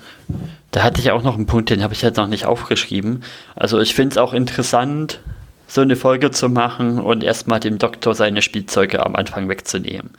[0.72, 3.22] da hatte ich auch noch einen Punkt, den habe ich jetzt noch nicht aufgeschrieben.
[3.54, 5.20] Also ich finde es auch interessant,
[5.66, 10.10] so eine Folge zu machen und erstmal dem Doktor seine Spielzeuge am Anfang wegzunehmen.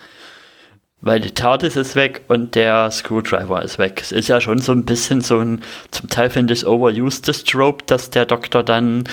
[1.06, 4.00] Weil die TARDIS ist weg und der Screwdriver ist weg.
[4.02, 5.62] Es ist ja schon so ein bisschen so ein,
[5.92, 9.04] zum Teil finde ich overused Trope, dass der Doktor dann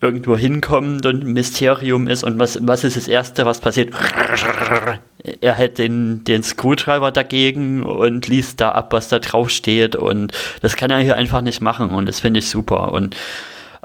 [0.00, 3.92] irgendwo hinkommt und ein Mysterium ist und was, was ist das Erste, was passiert?
[5.40, 10.32] Er hält den, den Screwdriver dagegen und liest da ab, was da drauf steht und
[10.62, 13.16] das kann er hier einfach nicht machen und das finde ich super und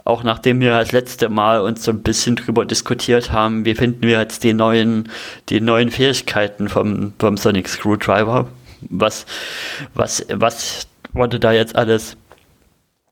[0.05, 4.01] auch nachdem wir das letzte Mal uns so ein bisschen drüber diskutiert haben, wie finden
[4.01, 5.09] wir jetzt die neuen,
[5.49, 8.47] die neuen Fähigkeiten vom, vom Sonic Screwdriver?
[8.89, 9.25] Was,
[9.93, 12.17] was, was wurde da jetzt alles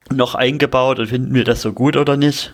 [0.09, 2.53] noch eingebaut und finden wir das so gut oder nicht?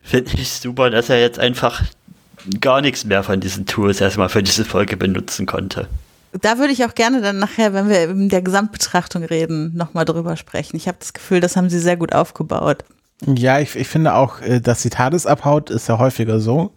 [0.00, 1.82] Finde ich super, dass er jetzt einfach
[2.60, 5.88] gar nichts mehr von diesen Tools erstmal für diese Folge benutzen konnte.
[6.40, 10.36] Da würde ich auch gerne dann nachher, wenn wir in der Gesamtbetrachtung reden, nochmal drüber
[10.36, 10.76] sprechen.
[10.76, 12.84] Ich habe das Gefühl, das haben sie sehr gut aufgebaut.
[13.26, 16.72] Ja, ich, ich finde auch, äh, dass die TARDIS abhaut, ist ja häufiger so.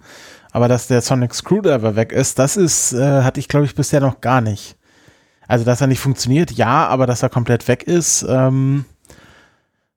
[0.51, 3.99] Aber dass der Sonic Screwdriver weg ist, das ist, äh, hatte ich glaube ich bisher
[3.99, 4.77] noch gar nicht.
[5.47, 8.85] Also, dass er nicht funktioniert, ja, aber dass er komplett weg ist, ähm,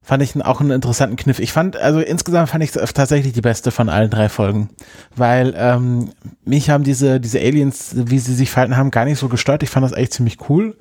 [0.09, 1.39] fand ich auch einen interessanten Kniff.
[1.39, 4.71] Ich fand, also insgesamt fand ich es tatsächlich die beste von allen drei Folgen,
[5.15, 6.09] weil ähm,
[6.47, 9.63] mich haben diese, diese Aliens, wie sie sich verhalten haben, gar nicht so gestört.
[9.63, 10.79] Ich fand das echt ziemlich cool.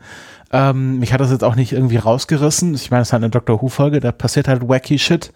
[0.54, 2.74] Ähm, mich hat das jetzt auch nicht irgendwie rausgerissen.
[2.74, 5.34] Ich meine, es ist halt eine Doctor Who-Folge, da passiert halt wacky Shit.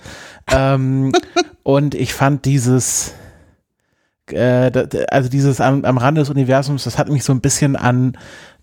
[0.49, 1.11] Ähm,
[1.63, 3.13] und ich fand dieses,
[4.31, 4.71] äh,
[5.09, 8.17] also dieses am, am Rande des Universums, das hat mich so ein bisschen an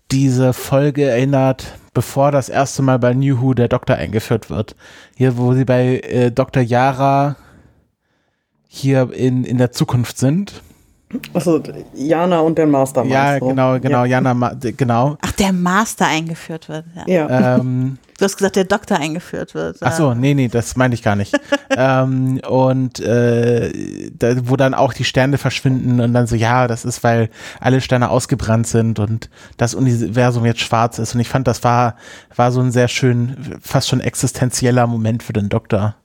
[0.09, 4.75] diese Folge erinnert, bevor das erste Mal bei New Who der Doktor eingeführt wird.
[5.15, 6.61] Hier, wo sie bei äh, Dr.
[6.61, 7.35] Yara
[8.67, 10.61] hier in, in der Zukunft sind.
[11.33, 11.61] Also
[11.95, 13.03] Jana und der Master.
[13.05, 14.21] Ja, genau, genau, ja.
[14.21, 15.17] Jana, genau.
[15.21, 16.85] Ach, der Master eingeführt wird.
[16.95, 17.27] Ja.
[17.27, 17.57] ja.
[17.57, 19.77] Ähm, du hast gesagt, der Doktor eingeführt wird.
[19.81, 21.33] Ach so, nee, nee, das meinte ich gar nicht.
[21.75, 26.85] ähm, und äh, da, wo dann auch die Sterne verschwinden und dann so, ja, das
[26.85, 31.15] ist, weil alle Sterne ausgebrannt sind und das Universum jetzt schwarz ist.
[31.15, 31.95] Und ich fand, das war,
[32.35, 35.95] war so ein sehr schön, fast schon existenzieller Moment für den Doktor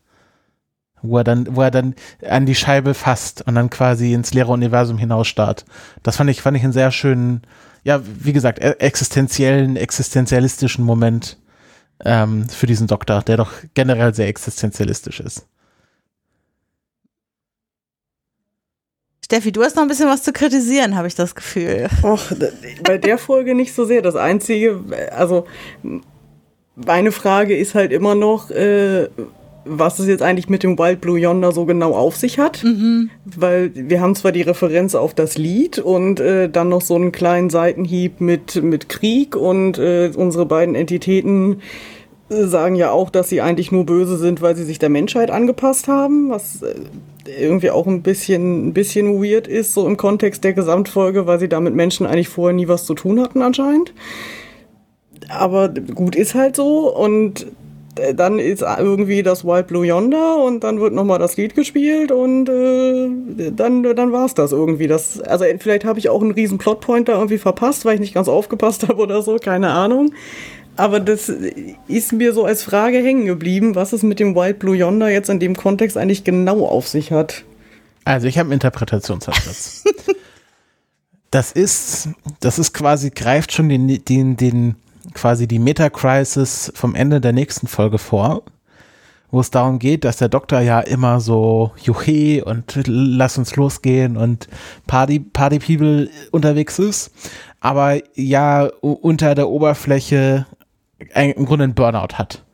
[1.05, 1.95] wo er dann, wo er dann
[2.27, 5.65] an die Scheibe fasst und dann quasi ins leere Universum hinausstarrt.
[6.03, 7.43] Das fand ich, fand ich einen sehr schönen,
[7.85, 11.39] ja, wie gesagt, e-, existenziellen, existenzialistischen Moment
[12.05, 15.47] ähm, für diesen Doktor, der doch generell sehr existenzialistisch ist.
[19.25, 21.89] Steffi, du hast noch ein bisschen was zu kritisieren, habe ich das Gefühl.
[22.03, 22.21] Och,
[22.83, 24.03] bei der Folge nicht so sehr.
[24.03, 24.81] Das Einzige,
[25.13, 25.47] also
[26.77, 29.09] meine Frage ist halt immer noch, äh,
[29.65, 32.63] was es jetzt eigentlich mit dem Wild Blue Yonder so genau auf sich hat.
[32.65, 33.11] Mhm.
[33.25, 37.13] Weil wir haben zwar die Referenz auf das Lied und äh, dann noch so einen
[37.13, 41.61] kleinen Seitenhieb mit, mit Krieg und äh, unsere beiden Entitäten
[42.29, 45.31] äh, sagen ja auch, dass sie eigentlich nur böse sind, weil sie sich der Menschheit
[45.31, 46.75] angepasst haben, was äh,
[47.41, 51.49] irgendwie auch ein bisschen, ein bisschen weird ist, so im Kontext der Gesamtfolge, weil sie
[51.49, 53.95] da mit Menschen eigentlich vorher nie was zu tun hatten anscheinend.
[55.31, 57.47] Aber gut ist halt so und
[58.15, 62.49] dann ist irgendwie das Wild Blue Yonder und dann wird nochmal das Lied gespielt und
[62.49, 64.87] äh, dann, dann war es das irgendwie.
[64.87, 68.15] Das, also vielleicht habe ich auch einen riesen Plotpoint da irgendwie verpasst, weil ich nicht
[68.15, 70.13] ganz aufgepasst habe oder so, keine Ahnung.
[70.77, 71.33] Aber das
[71.87, 75.31] ist mir so als Frage hängen geblieben, was es mit dem Wild Blue Yonder jetzt
[75.31, 77.45] in dem Kontext eigentlich genau auf sich hat.
[78.05, 79.85] Also ich habe einen Interpretationsansatz.
[81.31, 82.09] das ist,
[82.41, 84.75] das ist quasi, greift schon den, den, den
[85.13, 88.43] quasi die Meta-Crisis vom Ende der nächsten Folge vor,
[89.31, 94.17] wo es darum geht, dass der Doktor ja immer so Juche und lass uns losgehen
[94.17, 94.49] und
[94.87, 97.11] Party, Party People unterwegs ist,
[97.61, 100.47] aber ja unter der Oberfläche
[101.15, 102.45] im Grunde einen Burnout hat.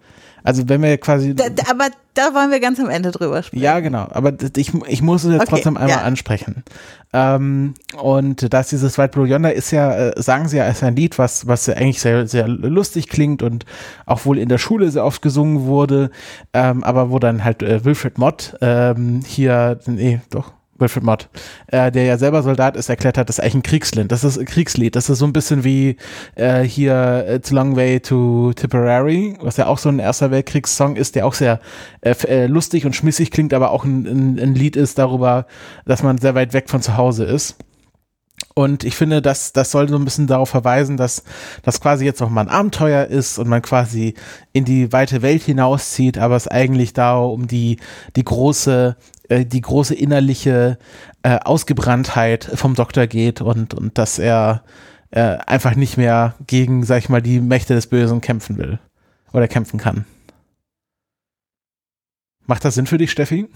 [0.42, 1.34] Also wenn wir quasi.
[1.34, 3.62] Da, aber da wollen wir ganz am Ende drüber sprechen.
[3.62, 4.06] Ja, genau.
[4.10, 6.02] Aber ich, ich muss es jetzt okay, trotzdem einmal ja.
[6.02, 6.64] ansprechen.
[7.12, 10.96] Ähm, und dass dieses White Blue Yonder ist ja, äh, sagen sie ja, ist ein
[10.96, 13.64] Lied, was, was ja eigentlich sehr, sehr lustig klingt und
[14.06, 16.10] auch wohl in der Schule sehr oft gesungen wurde,
[16.52, 21.28] ähm, aber wo dann halt äh, Wilfred Mott ähm, hier, nee, doch, Wilfred Mott,
[21.68, 24.10] äh, der ja selber Soldat ist, erklärt hat, das ist eigentlich ein Kriegslied.
[24.10, 24.96] Das ist ein Kriegslied.
[24.96, 25.96] Das ist so ein bisschen wie
[26.34, 30.96] äh, hier It's a Long Way to Tipperary, was ja auch so ein Erster Weltkriegssong
[30.96, 31.60] ist, der auch sehr
[32.00, 35.46] äh, äh, lustig und schmissig klingt, aber auch ein, ein, ein Lied ist darüber,
[35.84, 37.56] dass man sehr weit weg von zu Hause ist.
[38.60, 41.24] Und ich finde, das, das soll so ein bisschen darauf verweisen, dass
[41.62, 44.12] das quasi jetzt noch mal ein Abenteuer ist und man quasi
[44.52, 47.78] in die weite Welt hinauszieht, aber es eigentlich da um die,
[48.16, 48.96] die große,
[49.30, 50.76] äh, die große innerliche
[51.22, 54.62] äh, Ausgebranntheit vom Doktor geht und, und dass er
[55.10, 58.78] äh, einfach nicht mehr gegen, sag ich mal, die Mächte des Bösen kämpfen will
[59.32, 60.04] oder kämpfen kann.
[62.44, 63.48] Macht das Sinn für dich, Steffi?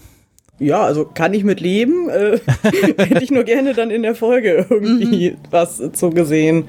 [0.59, 2.09] Ja, also kann ich mit leben.
[2.09, 2.39] Äh,
[2.97, 5.37] hätte ich nur gerne dann in der Folge irgendwie mhm.
[5.51, 6.65] was zu gesehen.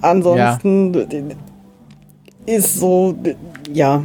[0.00, 2.54] Ansonsten ja.
[2.54, 3.16] ist so,
[3.72, 4.04] ja.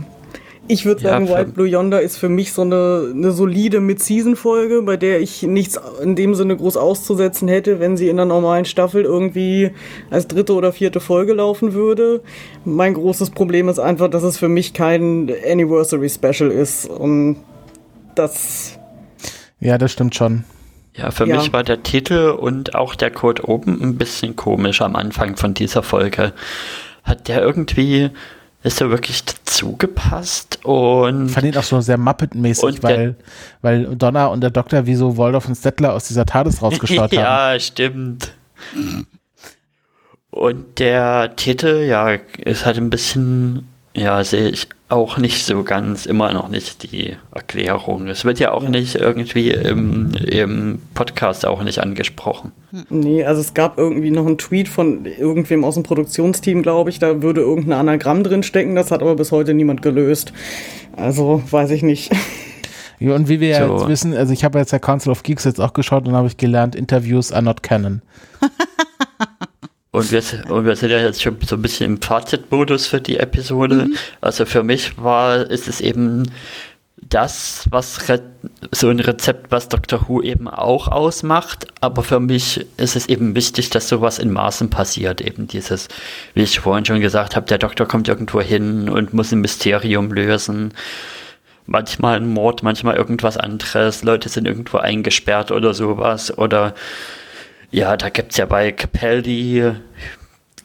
[0.67, 4.83] Ich würde sagen, ja, White Blue Yonder ist für mich so eine, eine solide Mid-Season-Folge,
[4.83, 8.63] bei der ich nichts in dem Sinne groß auszusetzen hätte, wenn sie in der normalen
[8.63, 9.71] Staffel irgendwie
[10.11, 12.21] als dritte oder vierte Folge laufen würde.
[12.63, 16.87] Mein großes Problem ist einfach, dass es für mich kein Anniversary Special ist.
[16.87, 17.37] Und
[18.15, 18.79] das
[19.61, 20.43] ja, das stimmt schon.
[20.95, 21.37] Ja, für ja.
[21.37, 25.53] mich war der Titel und auch der Code oben ein bisschen komisch am Anfang von
[25.53, 26.33] dieser Folge.
[27.03, 28.09] Hat der irgendwie,
[28.63, 31.27] ist er wirklich dazu gepasst und.
[31.27, 33.15] Ich fand ihn auch so sehr Muppet-mäßig, weil,
[33.61, 37.23] weil Donna und der Doktor wie so Waldorf und Stettler aus dieser TARDIS rausgeschaut ja,
[37.23, 37.53] haben.
[37.53, 38.33] Ja, stimmt.
[40.31, 46.05] Und der Titel, ja, ist halt ein bisschen ja, sehe ich auch nicht so ganz,
[46.05, 48.07] immer noch nicht die Erklärung.
[48.07, 52.51] Es wird ja auch nicht irgendwie im, im Podcast auch nicht angesprochen.
[52.89, 56.99] Nee, also es gab irgendwie noch einen Tweet von irgendwem aus dem Produktionsteam, glaube ich,
[56.99, 60.33] da würde irgendein Anagramm drin stecken, das hat aber bis heute niemand gelöst.
[60.95, 62.11] Also weiß ich nicht.
[63.03, 63.61] Ja, und wie wir so.
[63.61, 66.13] ja jetzt wissen, also ich habe jetzt der Council of Geeks jetzt auch geschaut und
[66.13, 68.03] habe ich gelernt, Interviews are not canon.
[69.91, 73.17] Und wir, und wir sind ja jetzt schon so ein bisschen im Fazitmodus für die
[73.17, 73.87] Episode.
[73.87, 73.95] Mhm.
[74.21, 76.31] Also für mich war, ist es eben
[77.01, 77.99] das, was
[78.71, 81.67] so ein Rezept, was Doctor Who eben auch ausmacht.
[81.81, 85.19] Aber für mich ist es eben wichtig, dass sowas in Maßen passiert.
[85.19, 85.89] Eben dieses,
[86.35, 90.13] wie ich vorhin schon gesagt habe, der Doktor kommt irgendwo hin und muss ein Mysterium
[90.13, 90.73] lösen.
[91.65, 94.03] Manchmal ein Mord, manchmal irgendwas anderes.
[94.03, 96.37] Leute sind irgendwo eingesperrt oder sowas.
[96.37, 96.75] Oder
[97.71, 99.73] ja, da gibt es ja bei Capaldi,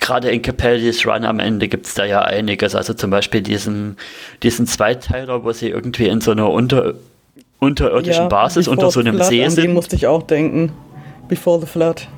[0.00, 2.74] gerade in Capaldis Run am Ende gibt es da ja einiges.
[2.74, 3.96] Also zum Beispiel diesen,
[4.42, 6.94] diesen Zweiteiler, wo sie irgendwie in so einer unter,
[7.58, 9.58] unterirdischen ja, Basis unter so einem flood, See sind.
[9.58, 10.72] An den musste ich auch denken.
[11.28, 12.08] Before the Flood.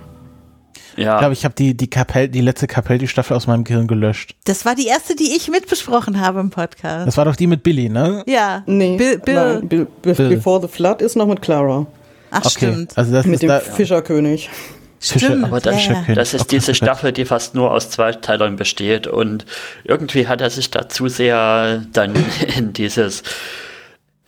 [0.96, 1.14] Ja.
[1.14, 4.34] Ich glaube, ich habe die, die, Kapell, die letzte Capaldi-Staffel aus meinem Gehirn gelöscht.
[4.44, 7.06] Das war die erste, die ich mitbesprochen habe im Podcast.
[7.06, 8.24] Das war doch die mit Billy, ne?
[8.26, 8.64] Ja.
[8.66, 8.96] Nee.
[8.96, 9.34] Bill, Bill.
[9.34, 9.86] Nein, Bill.
[10.02, 11.86] Before the Flood ist noch mit Clara.
[12.30, 12.48] Ach, okay.
[12.50, 12.98] stimmt.
[12.98, 14.50] Also das mit dem da, Fischerkönig.
[15.00, 16.04] Stimmt, aber das, ja.
[16.14, 19.46] das ist diese Staffel, die fast nur aus zwei Teilern besteht und
[19.84, 22.14] irgendwie hat er sich da zu sehr dann
[22.56, 23.22] in dieses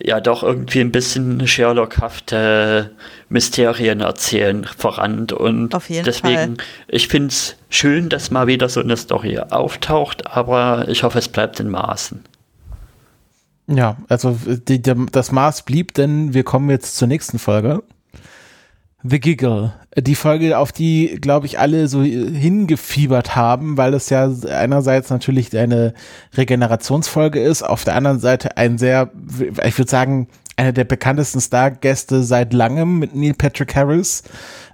[0.03, 2.91] ja doch irgendwie ein bisschen Sherlock-hafte
[3.29, 6.67] Mysterien erzählen verrannt und deswegen, Fall.
[6.89, 11.29] ich finde es schön, dass mal wieder so eine Story auftaucht, aber ich hoffe, es
[11.29, 12.25] bleibt in Maßen.
[13.67, 17.83] Ja, also die, die, das Maß blieb, denn wir kommen jetzt zur nächsten Folge.
[19.03, 19.73] The Giggle.
[19.97, 25.57] Die Folge, auf die, glaube ich, alle so hingefiebert haben, weil es ja einerseits natürlich
[25.57, 25.95] eine
[26.37, 29.11] Regenerationsfolge ist, auf der anderen Seite ein sehr,
[29.65, 34.23] ich würde sagen, einer der bekanntesten Stargäste seit langem mit Neil Patrick Harris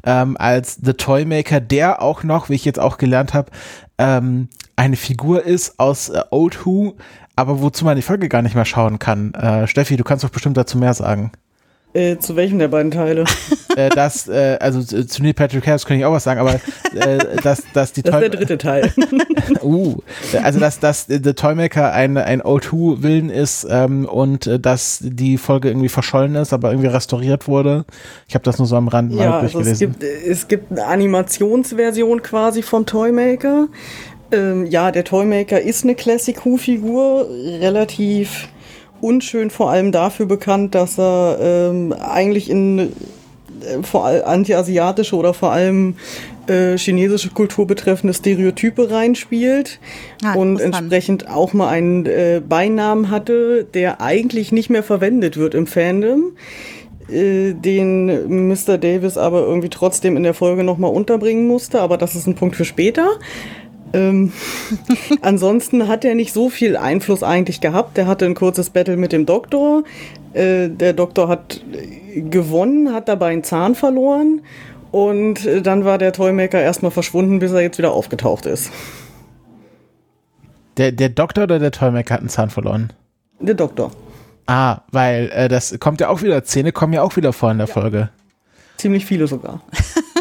[0.05, 3.53] ähm, als The Toymaker, der auch noch, wie ich jetzt auch gelernt habe,
[3.99, 6.97] ähm, eine Figur ist aus äh, Old Who,
[7.37, 9.33] aber wozu man die Folge gar nicht mehr schauen kann.
[9.35, 11.31] Äh, Steffi, du kannst doch bestimmt dazu mehr sagen.
[11.97, 13.25] Äh, zu welchem der beiden Teile?
[13.77, 16.57] äh, das, äh, also zu Neil Patrick Harris kann ich auch was sagen, aber
[16.95, 18.93] äh, dass, dass die Das ist der dritte Teil.
[19.63, 19.97] uh,
[20.43, 25.69] also dass, dass The Toymaker ein, ein O2-Willen ist ähm, und äh, dass die Folge
[25.69, 27.87] irgendwie verschollen ist, aber irgendwie restauriert wurde.
[28.29, 29.71] Ich habe das nur so am Rand mal ja, durchgelesen.
[29.71, 33.69] Also es, gibt, es gibt eine Animationsversion quasi vom Toymaker.
[34.33, 37.27] Ähm, ja, der Toymaker ist eine Classic Who-Figur,
[37.61, 38.49] relativ
[39.01, 45.35] unschön vor allem dafür bekannt, dass er ähm, eigentlich in äh, vor allem antiasiatische oder
[45.35, 45.95] vor allem
[46.47, 49.81] äh, chinesische Kultur betreffende Stereotype reinspielt
[50.25, 55.55] ah, und entsprechend auch mal einen äh, Beinamen hatte, der eigentlich nicht mehr verwendet wird
[55.55, 56.33] im Fandom,
[57.11, 58.79] äh, den Mr.
[58.79, 62.57] Davis aber irgendwie trotzdem in der Folge nochmal unterbringen musste, aber das ist ein Punkt
[62.57, 63.09] für später.
[63.93, 64.33] Ähm,
[65.23, 67.97] ansonsten hat er nicht so viel Einfluss eigentlich gehabt.
[67.99, 69.85] Er hatte ein kurzes Battle mit dem Doktor.
[70.33, 71.63] Äh, der Doktor hat
[72.15, 74.43] gewonnen, hat dabei einen Zahn verloren
[74.91, 78.71] und äh, dann war der Toymaker erstmal verschwunden, bis er jetzt wieder aufgetaucht ist.
[80.77, 82.93] Der, der Doktor oder der Toymaker hat einen Zahn verloren?
[83.41, 83.91] Der Doktor.
[84.47, 87.59] Ah, weil äh, das kommt ja auch wieder, Zähne kommen ja auch wieder vor in
[87.59, 87.73] der ja.
[87.73, 88.11] Folge.
[88.77, 89.61] Ziemlich viele sogar.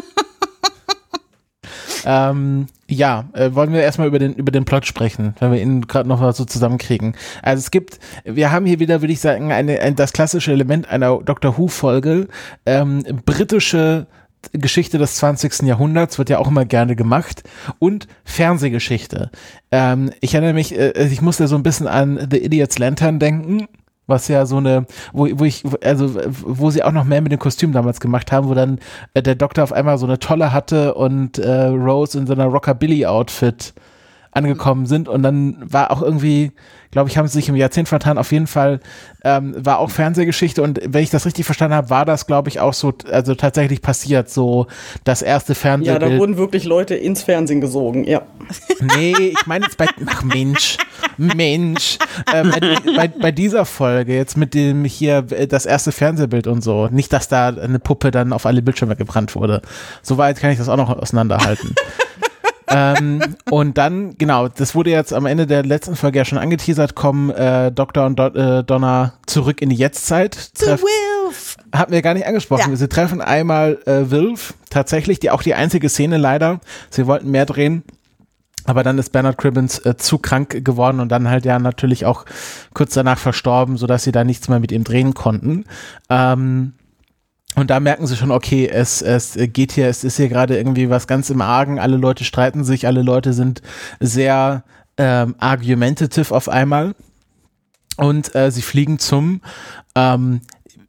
[2.06, 5.82] ähm, ja, äh, wollen wir erstmal über den, über den Plot sprechen, wenn wir ihn
[5.88, 7.16] gerade noch mal so zusammenkriegen.
[7.42, 10.88] Also es gibt, wir haben hier wieder, würde ich sagen, eine, ein, das klassische Element
[10.90, 12.28] einer Doctor Who-Folge,
[12.66, 14.08] ähm, britische
[14.52, 15.64] Geschichte des 20.
[15.64, 17.44] Jahrhunderts wird ja auch immer gerne gemacht
[17.80, 19.32] und Fernsehgeschichte.
[19.72, 23.68] Ähm, ich erinnere mich, äh, ich musste so ein bisschen an The Idiot's Lantern denken
[24.08, 26.12] was ja so eine, wo, wo ich, also
[26.44, 28.80] wo sie auch noch mehr mit dem Kostüm damals gemacht haben, wo dann
[29.14, 32.46] äh, der Doktor auf einmal so eine Tolle hatte und äh, Rose in so einer
[32.46, 33.74] Rockabilly-Outfit
[34.36, 36.52] angekommen sind und dann war auch irgendwie,
[36.92, 38.18] glaube ich, haben sie sich im Jahrzehnt vertan.
[38.18, 38.82] Auf jeden Fall
[39.24, 42.60] ähm, war auch Fernsehgeschichte und wenn ich das richtig verstanden habe, war das, glaube ich,
[42.60, 44.68] auch so, also tatsächlich passiert, so
[45.06, 45.94] das erste Fernsehen.
[45.94, 48.24] Ja, da wurden wirklich Leute ins Fernsehen gesogen, ja.
[48.96, 50.78] Nee, ich meine jetzt bei, ach Mensch,
[51.18, 51.98] Mensch,
[52.34, 52.44] äh,
[52.96, 57.14] bei, bei, dieser Folge jetzt mit dem hier äh, das erste Fernsehbild und so, nicht,
[57.14, 59.62] dass da eine Puppe dann auf alle Bildschirme gebrannt wurde.
[60.02, 61.74] Soweit kann ich das auch noch auseinanderhalten
[62.68, 66.96] ähm, und dann, genau, das wurde jetzt am Ende der letzten Folge ja schon angeteasert,
[66.96, 68.06] kommen äh, Dr.
[68.06, 70.34] und Do äh, Donna zurück in die Jetztzeit.
[70.34, 71.58] Zu Wilf!
[71.74, 72.72] Hatten wir gar nicht angesprochen.
[72.72, 72.76] Ja.
[72.76, 76.60] Sie treffen einmal äh, Wilf, tatsächlich, die auch die einzige Szene leider.
[76.90, 77.84] Sie wollten mehr drehen.
[78.68, 82.26] Aber dann ist Bernard Cribbins äh, zu krank geworden und dann halt ja natürlich auch
[82.74, 85.66] kurz danach verstorben, sodass sie da nichts mehr mit ihm drehen konnten.
[86.10, 86.74] Ähm,
[87.56, 90.90] und da merken sie schon, okay, es, es geht hier, es ist hier gerade irgendwie
[90.90, 93.62] was ganz im Argen, alle Leute streiten sich, alle Leute sind
[94.00, 94.64] sehr
[94.98, 96.96] ähm, argumentative auf einmal.
[97.98, 99.42] Und äh, sie fliegen zum
[99.96, 100.42] ähm,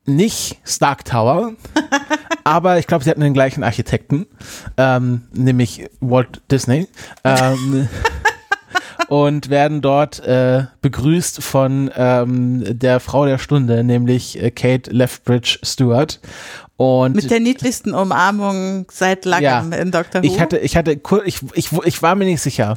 [0.07, 1.53] nicht Stark Tower,
[2.45, 4.27] aber ich glaube, sie hatten den gleichen Architekten,
[4.77, 6.89] ähm, nämlich Walt Disney.
[7.23, 7.89] Ähm,
[9.09, 15.59] und werden dort äh, begrüßt von ähm, der Frau der Stunde, nämlich äh, Kate Leftbridge
[15.63, 16.21] Stewart.
[16.77, 20.23] Und Mit der niedlichsten Umarmung seit langem ja, in Dr.
[20.23, 20.27] Who.
[20.27, 22.77] Ich hatte, ich hatte, ich, ich, ich war mir nicht sicher.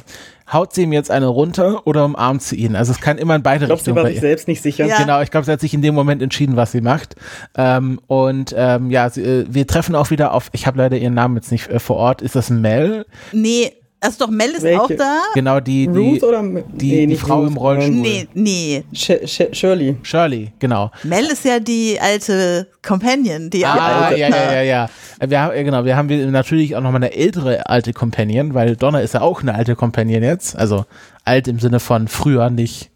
[0.50, 2.76] Haut sie ihm jetzt eine runter oder umarmt sie ihn?
[2.76, 3.78] Also es kann immer in beide Richtungen.
[3.78, 4.86] Ich glaube, sie war sich selbst nicht sicher.
[4.86, 4.96] Ja.
[4.96, 7.14] Genau, ich glaube, sie hat sich in dem Moment entschieden, was sie macht.
[7.54, 11.14] Ähm, und ähm, ja, sie, äh, wir treffen auch wieder auf, ich habe leider ihren
[11.14, 12.22] Namen jetzt nicht äh, vor Ort.
[12.22, 13.04] Ist das Mel?
[13.32, 13.70] Nee,
[14.00, 14.80] also doch, Mel ist Welche?
[14.80, 15.20] auch da.
[15.34, 17.50] Genau, die, die, Ruth oder die, nee, die Frau Ruth.
[17.50, 17.94] im Rollstuhl.
[17.94, 18.84] Nee, nee.
[18.94, 19.96] Sh Sh Shirley.
[20.02, 20.90] Shirley, genau.
[21.02, 24.18] Mel ist ja die alte Companion, die ah, alte.
[24.18, 24.90] ja, ja, ja, ja.
[25.26, 29.14] Wir haben, genau, wir haben natürlich auch nochmal eine ältere alte Companion, weil Donna ist
[29.14, 30.56] ja auch eine alte Companion jetzt.
[30.56, 30.86] Also
[31.24, 32.89] alt im Sinne von früher, nicht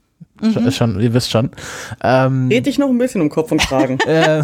[0.45, 0.71] Mhm.
[0.71, 1.51] Schon, ihr wisst schon.
[2.03, 3.99] Ähm, Red dich noch ein bisschen um Kopf und Kragen.
[4.07, 4.41] äh,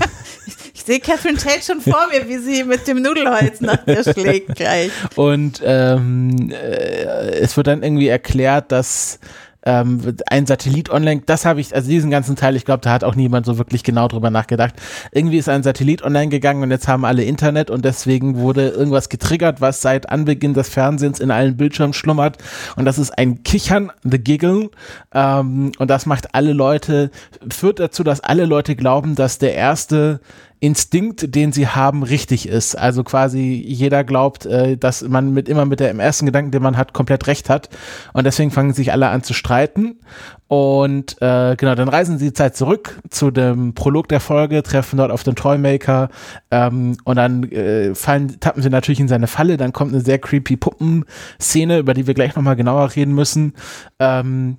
[0.46, 4.03] ich, ich sehe Catherine Tate schon vor mir, wie sie mit dem Nudelholz nach dir
[4.03, 4.90] schlägt gleich.
[5.16, 9.18] Und ähm, äh, es wird dann irgendwie erklärt, dass
[9.65, 13.05] ähm, ein Satellit online, das habe ich, also diesen ganzen Teil, ich glaube, da hat
[13.05, 14.75] auch niemand so wirklich genau drüber nachgedacht.
[15.13, 19.09] Irgendwie ist ein Satellit online gegangen und jetzt haben alle Internet und deswegen wurde irgendwas
[19.09, 22.39] getriggert, was seit Anbeginn des Fernsehens in allen Bildschirmen schlummert
[22.77, 24.71] und das ist ein Kichern, the Giggle
[25.13, 27.11] ähm, und das macht alle Leute,
[27.51, 30.21] führt dazu, dass alle Leute glauben, dass der erste
[30.63, 32.75] Instinkt, den sie haben, richtig ist.
[32.75, 36.77] Also quasi jeder glaubt, äh, dass man mit immer mit der ersten Gedanken, den man
[36.77, 37.71] hat, komplett recht hat.
[38.13, 40.01] Und deswegen fangen sich alle an zu streiten.
[40.49, 44.99] Und äh, genau, dann reisen sie die Zeit zurück zu dem Prolog der Folge, treffen
[44.99, 46.11] dort auf den Toymaker
[46.51, 49.57] ähm, und dann äh, fallen, tappen sie natürlich in seine Falle.
[49.57, 53.55] Dann kommt eine sehr creepy Puppenszene, über die wir gleich nochmal genauer reden müssen.
[53.99, 54.59] Ähm,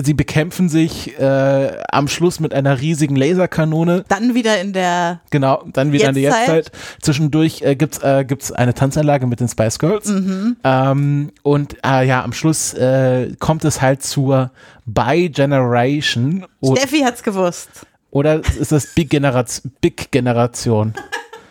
[0.00, 4.04] sie bekämpfen sich äh, am Schluss mit einer riesigen Laserkanone.
[4.08, 6.16] Dann wieder in der Genau, dann wieder Jetztzeit.
[6.16, 6.72] in der Jetztzeit.
[7.02, 10.06] Zwischendurch äh, gibt's äh, gibt's eine Tanzanlage mit den Spice Girls.
[10.08, 10.56] Mhm.
[10.64, 14.50] Ähm, und äh, ja, am Schluss äh, kommt es halt zur
[14.86, 16.46] Bi-Generation.
[16.64, 17.68] Steffi hat's gewusst.
[18.10, 19.72] Oder ist das Big, Generation?
[19.80, 20.94] Big Generation?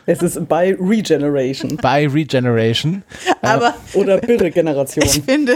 [0.10, 1.76] Es ist by Regeneration.
[1.78, 3.04] By Regeneration.
[3.42, 5.06] Aber äh, oder Birre-Generation.
[5.06, 5.56] Ich finde,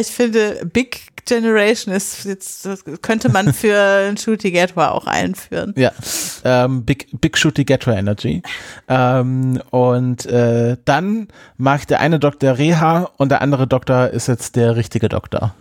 [0.00, 2.66] ich finde, Big Generation ist jetzt,
[3.02, 5.74] könnte man für ein Shooty Gatwa auch einführen.
[5.76, 5.92] Ja,
[6.44, 8.42] ähm, Big, Big Shooty Gatwa Energy.
[8.88, 11.28] Ähm, und äh, dann
[11.58, 15.54] macht der eine Doktor Reha und der andere Doktor ist jetzt der richtige Doktor.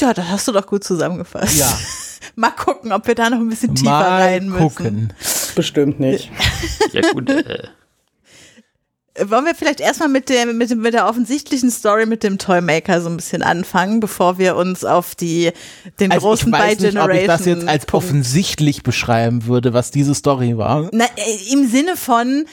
[0.00, 1.58] Ja, das hast du doch gut zusammengefasst.
[1.58, 1.72] Ja.
[2.36, 4.58] Mal gucken, ob wir da noch ein bisschen tiefer Mal rein müssen.
[4.58, 5.12] gucken.
[5.54, 6.30] Bestimmt nicht.
[6.92, 7.64] Ja gut, äh,
[9.26, 13.00] wollen wir vielleicht erstmal mit, der, mit, dem, mit der offensichtlichen Story mit dem Toymaker
[13.00, 15.52] so ein bisschen anfangen, bevor wir uns auf die,
[16.00, 19.90] den Also großen ich weiß nicht, ob ich das jetzt als offensichtlich beschreiben würde, was
[19.92, 20.88] diese Story war.
[20.92, 22.46] Na, äh, Im Sinne von,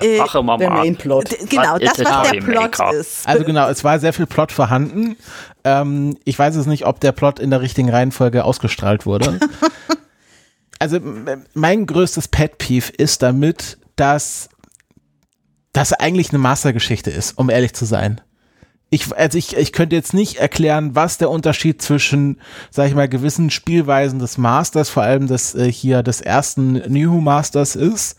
[0.00, 0.80] Der Äh, Drache mal Der mal.
[0.82, 1.28] Mainplot.
[1.50, 3.26] genau, Was das, was der der Plot ist.
[3.28, 5.16] Also genau, es war sehr viel Plot vorhanden.
[5.64, 9.38] Ähm, ich weiß es nicht, ob der Plot in der richtigen Reihenfolge ausgestrahlt wurde.
[10.78, 11.00] also
[11.52, 14.48] mein größtes Pet Peeve ist damit, dass
[15.72, 18.20] das eigentlich eine Mastergeschichte ist, um ehrlich zu sein.
[18.90, 22.40] Ich, also ich, ich könnte jetzt nicht erklären, was der Unterschied zwischen,
[22.70, 27.20] sag ich mal, gewissen Spielweisen des Masters, vor allem des äh, hier des ersten New
[27.20, 28.16] Masters ist,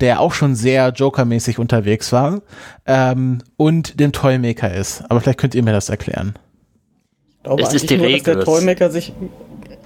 [0.00, 2.42] der auch schon sehr Joker-mäßig unterwegs war,
[2.86, 5.02] ähm, und dem Toymaker ist.
[5.08, 6.34] Aber vielleicht könnt ihr mir das erklären.
[7.38, 8.44] Ich glaube Es ist die nur, dass der Regel.
[8.44, 9.12] Toymaker sich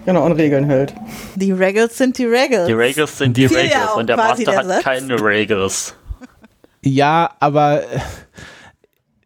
[0.04, 0.94] genau an Regeln hält.
[1.36, 2.66] Die Regals sind die Regals.
[2.66, 4.82] Die Regals sind die Die- Ja, und der Master der hat Satz.
[4.84, 5.94] keine Regals.
[6.84, 7.98] Ja, aber äh,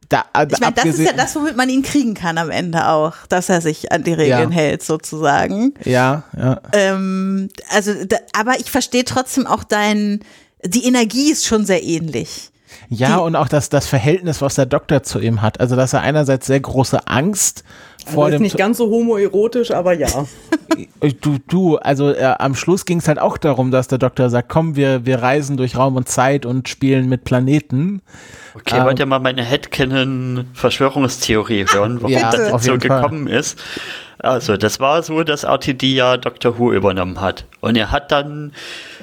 [0.08, 3.14] da, Ich meine, das ist ja das, womit man ihn kriegen kann am Ende auch,
[3.28, 4.56] dass er sich an die Regeln Ja.
[4.56, 5.72] hält, sozusagen.
[5.84, 6.60] Ja, ja.
[6.72, 10.20] Ähm, also, da, aber ich verstehe trotzdem auch dein,
[10.64, 12.50] die Energie ist schon sehr ähnlich.
[12.88, 15.60] Ja, Die- und auch das, das Verhältnis, was der Doktor zu ihm hat.
[15.60, 17.64] Also, dass er einerseits sehr große Angst
[18.08, 18.44] vor Also ist dem.
[18.44, 20.08] nicht ganz so homoerotisch, aber ja.
[21.20, 24.48] du, du, also äh, am Schluss ging es halt auch darum, dass der Doktor sagt,
[24.48, 28.02] komm, wir, wir reisen durch Raum und Zeit und spielen mit Planeten.
[28.54, 28.84] Okay, Ähm.
[28.84, 33.02] wollt ihr mal meine Headcanon-Verschwörungstheorie hören, warum Ja, das jetzt so jeden Fall.
[33.02, 33.58] gekommen ist?
[34.18, 37.44] Also, das war so, dass RTD ja Doctor Who übernommen hat.
[37.60, 38.52] Und er hat dann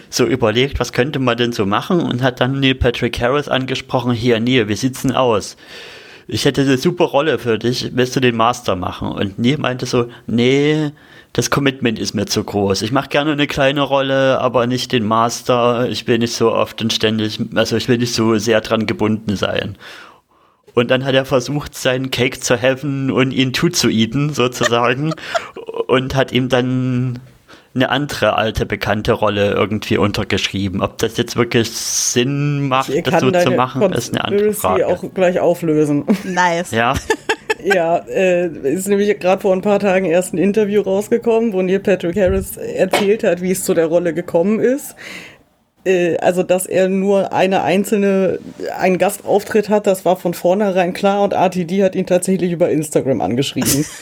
[0.10, 4.14] so überlegt, was könnte man denn so machen und hat dann Neil Patrick Harris angesprochen,
[4.14, 5.58] hier Neil, wie sieht's denn aus?
[6.32, 9.12] Ich hätte eine super Rolle für dich, willst du den Master machen?
[9.12, 10.92] Und Neil meinte so, nee,
[11.34, 12.84] das Commitment ist mir zu groß.
[12.84, 15.90] Ich mache gerne eine kleine Rolle, aber nicht den Master.
[15.90, 19.38] Ich will nicht so oft und ständig, also ich will nicht so sehr dran gebunden
[19.38, 19.76] sein.
[20.76, 25.16] Und dann hat er versucht, seinen Cake zu helfen und ihn to zu eaten, sozusagen.
[25.88, 27.20] und hat ihm dann
[27.76, 30.82] eine andere alte bekannte Rolle irgendwie untergeschrieben.
[30.82, 34.88] Ob das jetzt wirklich Sinn macht, Ich das so zu machen, ist eine andere Frage.
[34.88, 36.06] auch gleich auflösen.
[36.24, 36.72] Nice.
[36.72, 36.94] Ja,
[37.64, 41.80] Ja, äh, ist nämlich gerade vor ein paar Tagen erst ein Interview rausgekommen, wo Neil
[41.80, 44.96] Patrick Harris erzählt hat, wie es zu der Rolle gekommen ist.
[45.86, 48.40] Äh, also, dass er nur eine einzelne,
[48.78, 53.22] einen Gastauftritt hat, das war von vornherein klar und RTD hat ihn tatsächlich über Instagram
[53.22, 53.86] angeschrieben.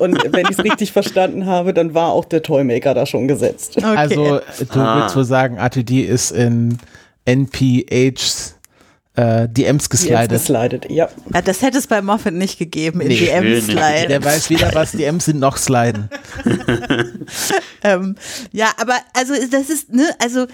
[0.00, 3.76] und wenn ich es richtig verstanden habe, dann war auch der Toymaker da schon gesetzt.
[3.76, 3.86] Okay.
[3.86, 4.40] Also,
[4.72, 5.00] du Ah.
[5.02, 6.78] willst wohl sagen, RTD ist in
[7.24, 8.56] NPHs
[9.14, 10.30] äh, DMs geslidet.
[10.30, 11.08] geslidet, ja.
[11.34, 13.78] ja, das hätte es bei Moffat nicht gegeben in Nee, DMs nicht.
[13.78, 14.08] slide.
[14.08, 16.08] Der weiß weder, was DMs sind, noch sliden.
[17.84, 18.16] ähm,
[18.52, 20.46] ja, aber also das ist, ne, also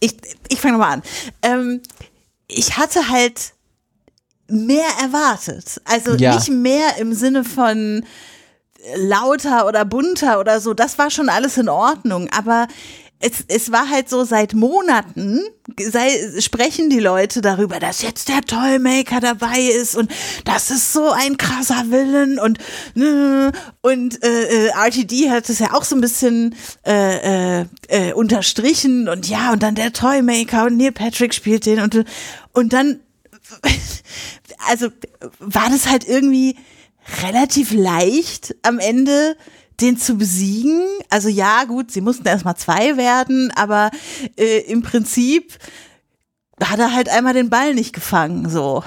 [0.00, 0.16] ich,
[0.48, 1.02] ich fange nochmal an.
[1.42, 1.80] Ähm,
[2.48, 3.52] ich hatte halt
[4.48, 5.80] mehr erwartet.
[5.84, 6.34] Also Ja.
[6.34, 8.04] nicht mehr im Sinne von
[8.96, 10.74] lauter oder bunter oder so.
[10.74, 12.28] Das war schon alles in Ordnung.
[12.36, 12.68] Aber
[13.18, 15.40] es, es war halt so, seit Monaten
[15.90, 20.12] sei, sprechen die Leute darüber, dass jetzt der Toymaker dabei ist und
[20.44, 22.58] das ist so ein krasser Willen und
[22.94, 26.54] ne, und äh, äh, RTD hat es ja auch so ein bisschen
[26.86, 31.80] äh, äh, äh, unterstrichen und ja und dann der Toymaker und Neil Patrick spielt den
[31.80, 32.04] und
[32.52, 33.00] und dann
[34.68, 34.88] also
[35.38, 36.56] war das halt irgendwie
[37.22, 39.36] relativ leicht am Ende
[39.80, 40.82] den zu besiegen.
[41.10, 43.90] Also ja, gut, sie mussten erstmal zwei werden, aber
[44.36, 45.58] äh, im Prinzip
[46.62, 48.82] hat er halt einmal den Ball nicht gefangen, so.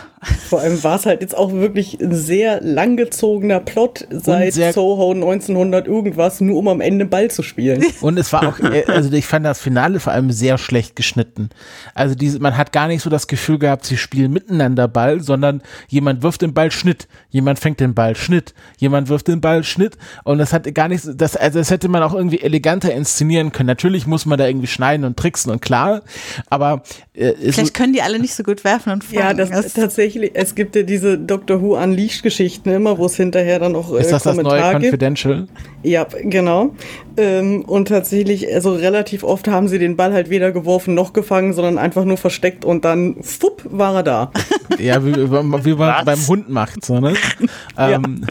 [0.49, 5.87] Vor allem war es halt jetzt auch wirklich ein sehr langgezogener Plot seit Soho 1900
[5.87, 7.85] irgendwas, nur um am Ende Ball zu spielen.
[8.01, 11.49] Und es war auch, äh, also ich fand das Finale vor allem sehr schlecht geschnitten.
[11.93, 15.61] Also diese, man hat gar nicht so das Gefühl gehabt, sie spielen miteinander Ball, sondern
[15.87, 19.97] jemand wirft den Ball, Schnitt, jemand fängt den Ball, Schnitt, jemand wirft den Ball, Schnitt.
[20.25, 23.51] Und das hat gar nicht, so- das, also das hätte man auch irgendwie eleganter inszenieren
[23.53, 23.67] können.
[23.67, 26.01] Natürlich muss man da irgendwie schneiden und tricksen und klar,
[26.49, 29.19] aber äh, Vielleicht können die alle nicht so gut werfen und fangen.
[29.19, 33.59] Ja, das, tatsächlich, es gibt ja diese Doctor Who Unleashed Geschichten immer, wo es hinterher
[33.59, 34.83] dann auch äh, ist das das neue Kommentar gibt.
[34.85, 35.47] Confidential?
[35.83, 36.75] Ja, genau.
[37.17, 41.53] Ähm, und tatsächlich, also relativ oft haben sie den Ball halt weder geworfen noch gefangen,
[41.53, 44.31] sondern einfach nur versteckt und dann, fupp, war er da.
[44.77, 46.05] Ja, wie, wie man Was?
[46.05, 47.13] beim Hund macht, so, ne?
[47.77, 48.25] ähm,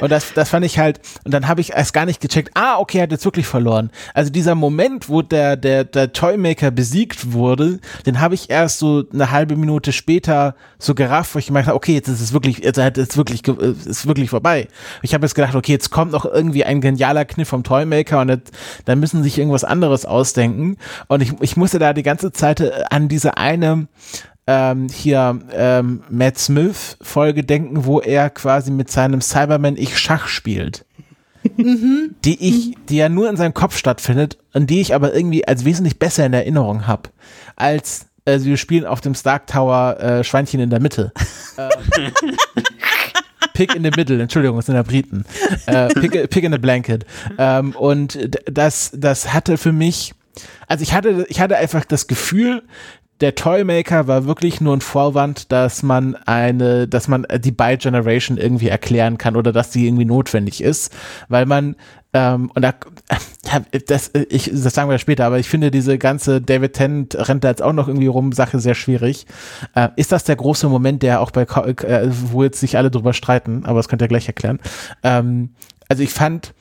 [0.00, 2.78] Und das, das fand ich halt, und dann habe ich erst gar nicht gecheckt, ah,
[2.78, 3.90] okay, er hat jetzt wirklich verloren.
[4.12, 9.04] Also dieser Moment, wo der, der, der Toymaker besiegt wurde, den habe ich erst so
[9.12, 12.58] eine halbe Minute später so gerafft, wo ich gemerkt habe, okay, jetzt ist es wirklich,
[12.58, 14.68] jetzt hat es wirklich, es ist wirklich vorbei.
[15.02, 18.28] Ich habe jetzt gedacht, okay, jetzt kommt noch irgendwie ein genialer Kniff vom Toymaker und
[18.28, 18.52] jetzt,
[18.84, 20.76] dann müssen sie sich irgendwas anderes ausdenken.
[21.08, 23.86] Und ich, ich musste da die ganze Zeit äh, an diese eine,
[24.46, 30.28] ähm, hier ähm, Matt Smith Folge denken, wo er quasi mit seinem Cyberman Ich Schach
[30.28, 30.84] spielt.
[31.44, 35.66] die ich, die ja nur in seinem Kopf stattfindet und die ich aber irgendwie als
[35.66, 37.10] wesentlich besser in Erinnerung habe,
[37.54, 41.12] als äh, wir spielen auf dem Stark Tower äh, Schweinchen in der Mitte.
[41.58, 42.12] ähm,
[43.52, 45.24] Pick in the Middle, Entschuldigung, es sind ja Briten.
[45.66, 47.06] Äh, pick, pick in the Blanket.
[47.38, 50.12] Ähm, und das, das hatte für mich,
[50.66, 52.64] also ich hatte, ich hatte einfach das Gefühl,
[53.24, 58.68] der Toymaker war wirklich nur ein Vorwand, dass man eine, dass man die Bi-Generation irgendwie
[58.68, 60.94] erklären kann oder dass die irgendwie notwendig ist,
[61.30, 61.74] weil man
[62.12, 62.74] ähm, und da,
[63.86, 67.48] das, ich, das sagen wir später, aber ich finde diese ganze David Tennant rennt da
[67.48, 69.24] jetzt auch noch irgendwie rum, Sache sehr schwierig.
[69.74, 73.14] Äh, ist das der große Moment, der auch bei, äh, wo jetzt sich alle drüber
[73.14, 74.60] streiten, aber das könnt ihr gleich erklären.
[75.02, 75.54] Ähm,
[75.88, 76.52] also ich fand,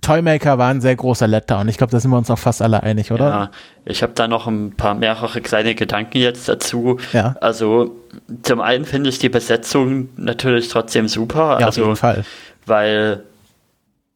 [0.00, 1.68] Toymaker war ein sehr großer Letdown.
[1.68, 3.28] Ich glaube, da sind wir uns auch fast alle einig, oder?
[3.28, 3.50] Ja,
[3.84, 6.98] ich habe da noch ein paar mehrere kleine Gedanken jetzt dazu.
[7.12, 7.36] Ja.
[7.40, 7.96] Also
[8.42, 11.58] zum einen finde ich die Besetzung natürlich trotzdem super.
[11.60, 12.24] Ja, also, auf jeden Fall.
[12.66, 13.22] Weil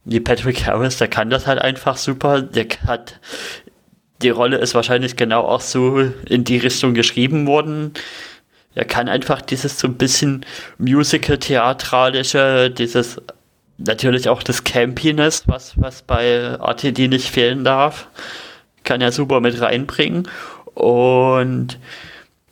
[0.04, 2.42] die Patrick Harris, der kann das halt einfach super.
[2.42, 3.20] Der hat
[4.22, 7.92] die Rolle ist wahrscheinlich genau auch so in die Richtung geschrieben worden.
[8.74, 10.46] Er kann einfach dieses so ein bisschen
[10.78, 13.20] Musical-Theatralische, dieses
[13.78, 18.08] natürlich auch das Campiness, was, was bei RTD nicht fehlen darf,
[18.84, 20.28] kann er super mit reinbringen.
[20.74, 21.78] Und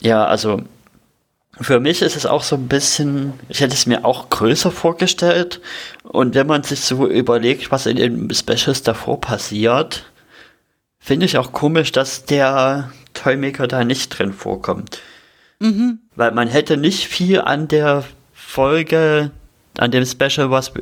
[0.00, 0.62] ja, also
[1.60, 5.60] für mich ist es auch so ein bisschen, ich hätte es mir auch größer vorgestellt.
[6.02, 10.04] Und wenn man sich so überlegt, was in den Specials davor passiert,
[10.98, 15.00] finde ich auch komisch, dass der Toymaker da nicht drin vorkommt.
[16.16, 19.30] Weil man hätte nicht viel an der Folge,
[19.80, 20.72] an dem Special, was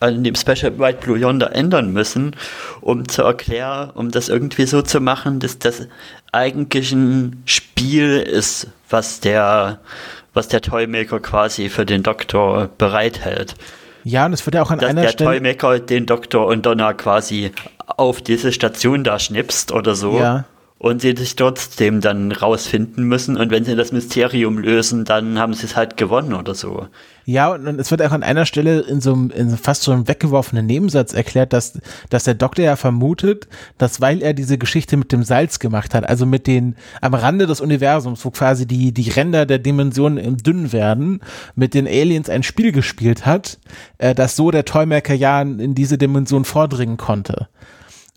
[0.00, 2.36] an dem Special White Blue Yonder ändern müssen,
[2.80, 5.88] um zu erklären, um das irgendwie so zu machen, dass das
[6.32, 9.80] eigentlich ein Spiel ist, was der,
[10.32, 13.54] was der Toymaker quasi für den Doktor bereithält.
[14.04, 15.30] Ja, und es wird ja auch an Dass einer der Stelle.
[15.30, 17.50] Toymaker den Doktor und Donna quasi
[17.86, 20.18] auf diese Station da schnipst oder so.
[20.18, 20.44] Ja.
[20.78, 23.36] Und sie sich trotzdem dann rausfinden müssen.
[23.38, 26.88] Und wenn sie das Mysterium lösen, dann haben sie es halt gewonnen oder so.
[27.28, 30.06] Ja, und, es wird auch an einer Stelle in so einem, in fast so einem
[30.06, 33.48] weggeworfenen Nebensatz erklärt, dass, dass der Doktor ja vermutet,
[33.78, 37.48] dass weil er diese Geschichte mit dem Salz gemacht hat, also mit den, am Rande
[37.48, 41.20] des Universums, wo quasi die, die Ränder der Dimensionen im dünn werden,
[41.56, 43.58] mit den Aliens ein Spiel gespielt hat,
[43.98, 47.48] äh, dass so der Toymaker ja in diese Dimension vordringen konnte.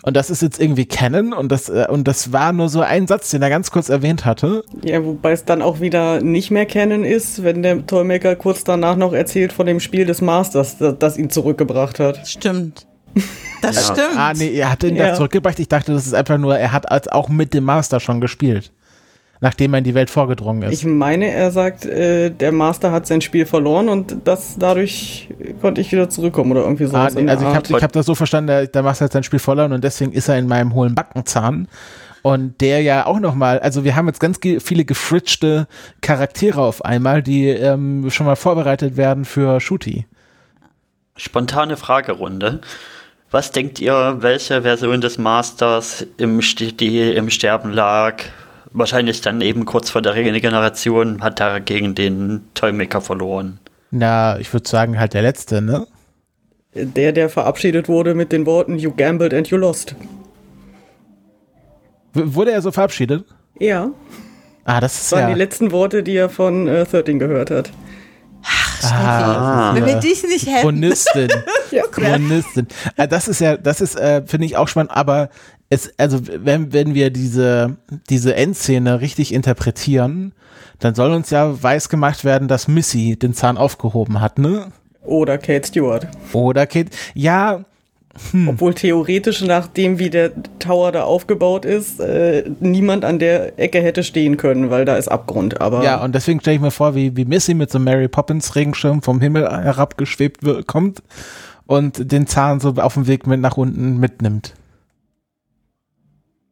[0.03, 3.05] Und das ist jetzt irgendwie Canon und das, äh, und das war nur so ein
[3.07, 4.63] Satz, den er ganz kurz erwähnt hatte.
[4.83, 8.95] Ja, wobei es dann auch wieder nicht mehr kennen ist, wenn der Toymaker kurz danach
[8.95, 12.27] noch erzählt von dem Spiel des Masters, das, das ihn zurückgebracht hat.
[12.27, 12.85] Stimmt.
[13.61, 13.93] Das Ja.
[13.93, 14.15] stimmt.
[14.17, 15.09] Ah, nee, er hat ihn Ja.
[15.09, 15.59] da zurückgebracht.
[15.59, 18.71] Ich dachte, das ist einfach nur, er hat als auch mit dem Master schon gespielt.
[19.41, 20.79] Nachdem er in die Welt vorgedrungen ist.
[20.79, 25.29] Ich meine, er sagt, äh, der Master hat sein Spiel verloren und das dadurch
[25.61, 26.97] konnte ich wieder zurückkommen oder irgendwie so.
[26.97, 29.23] ah, nee, also ich habe ich hab das so verstanden, der, der Master hat sein
[29.23, 31.69] Spiel verloren und deswegen ist er in meinem hohlen Backenzahn.
[32.21, 35.67] Und der ja auch nochmal, also wir haben jetzt ganz ge- viele gefritschte
[36.01, 40.05] Charaktere auf einmal, die ähm, schon mal vorbereitet werden für Shooty.
[41.15, 42.59] Spontane Fragerunde.
[43.31, 48.15] Was denkt ihr, welche Version des Masters im, Sti- die im Sterben lag?
[48.71, 53.59] Wahrscheinlich dann eben kurz vor der Regeneration hat er gegen den Toymaker verloren.
[53.91, 55.87] Na, ich würde sagen halt der letzte, ne?
[56.75, 59.95] Der, der verabschiedet wurde mit den Worten You gambled and you lost.
[62.13, 63.25] W wurde er so verabschiedet?
[63.59, 63.89] Ja,
[64.65, 65.33] Ah, das ist das waren ja.
[65.33, 67.71] die letzten Worte, die er von äh, 13 gehört hat.
[68.83, 70.61] Ah, Wenn wir dich nicht hätten.
[70.61, 71.29] Chronistin.
[71.71, 71.83] Ja.
[71.91, 72.67] Chronistin.
[72.97, 75.29] Äh, Das ist ja, das ist, äh, finde ich auch spannend, aber
[75.69, 77.77] es, also wenn, wenn wir diese,
[78.09, 80.33] diese Endszene richtig interpretieren,
[80.79, 84.71] dann soll uns ja weiß gemacht werden, dass Missy den Zahn aufgehoben hat, ne?
[85.03, 86.07] Oder Kate Stewart.
[86.33, 86.89] Oder Kate.
[87.13, 87.65] Ja,
[88.47, 94.03] Obwohl theoretisch, nachdem wie der Tower da aufgebaut ist, äh, niemand an der Ecke hätte
[94.03, 95.61] stehen können, weil da ist Abgrund.
[95.61, 98.07] Aber ja, und deswegen stelle ich mir vor, wie, wie Missy mit so einem Mary
[98.07, 101.01] Poppins Regenschirm vom Himmel herabgeschwebt wird, kommt
[101.65, 104.53] und den Zahn so auf dem Weg mit nach unten mitnimmt.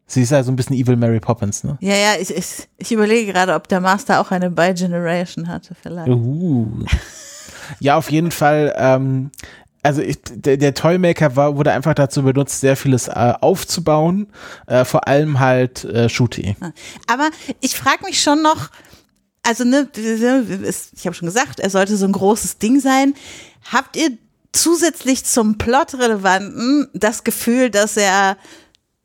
[0.09, 1.77] Sie ist ja so ein bisschen Evil Mary Poppins, ne?
[1.81, 6.07] Ja, ja, ich, ich, ich überlege gerade, ob der Master auch eine Bi-Generation hatte, vielleicht.
[6.07, 6.85] Uh.
[7.81, 8.73] Ja, auf jeden Fall.
[8.77, 9.31] Ähm,
[9.83, 14.27] also ich, der, der Toymaker war, wurde einfach dazu benutzt, sehr vieles äh, aufzubauen.
[14.65, 16.55] Äh, vor allem halt äh, Shooty.
[17.07, 17.29] Aber
[17.59, 18.69] ich frage mich schon noch,
[19.43, 19.87] also ne,
[20.63, 23.13] es- ich habe schon gesagt, er sollte so ein großes Ding sein.
[23.71, 24.11] Habt ihr
[24.53, 28.37] zusätzlich zum Plot-Relevanten das Gefühl, dass er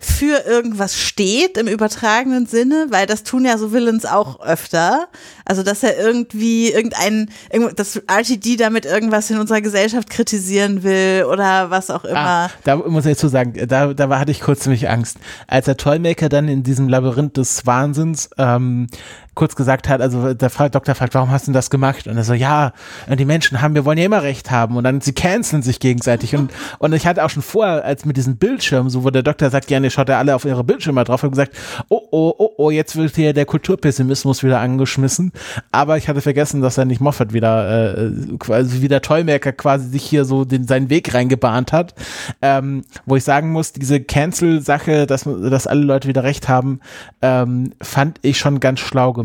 [0.04, 5.08] für irgendwas steht im übertragenen Sinne, weil das tun ja so Villains auch öfter.
[5.44, 7.30] Also dass er irgendwie irgendein,
[7.76, 12.18] dass RTD damit irgendwas in unserer Gesellschaft kritisieren will oder was auch immer.
[12.18, 15.18] Ah, da muss ich zu sagen, da, da hatte ich kurz ziemlich Angst.
[15.46, 18.88] Als der Toymaker dann in diesem Labyrinth des Wahnsinns ähm,
[19.34, 22.06] kurz gesagt hat, also der Doktor fragt, warum hast du das gemacht?
[22.06, 22.72] Und er so, ja,
[23.08, 26.36] die Menschen haben, wir wollen ja immer recht haben und dann sie canceln sich gegenseitig
[26.36, 29.48] und, und ich hatte auch schon vorher, als mit diesen Bildschirmen, so wo der Doktor
[29.50, 31.56] sagt, ja, ne, schaut er alle auf ihre Bildschirme drauf und gesagt,
[31.88, 35.32] oh, oh, oh, oh, jetzt wird hier der Kulturpessimismus wieder angeschmissen,
[35.70, 39.88] aber ich hatte vergessen, dass er nicht Moffat wieder, äh, quasi wie der Toymaker quasi
[39.88, 41.94] sich hier so den, seinen Weg reingebahnt hat,
[42.42, 46.80] ähm, wo ich sagen muss, diese Cancel-Sache, dass, dass alle Leute wieder recht haben,
[47.22, 49.21] ähm, fand ich schon ganz schlau gemacht.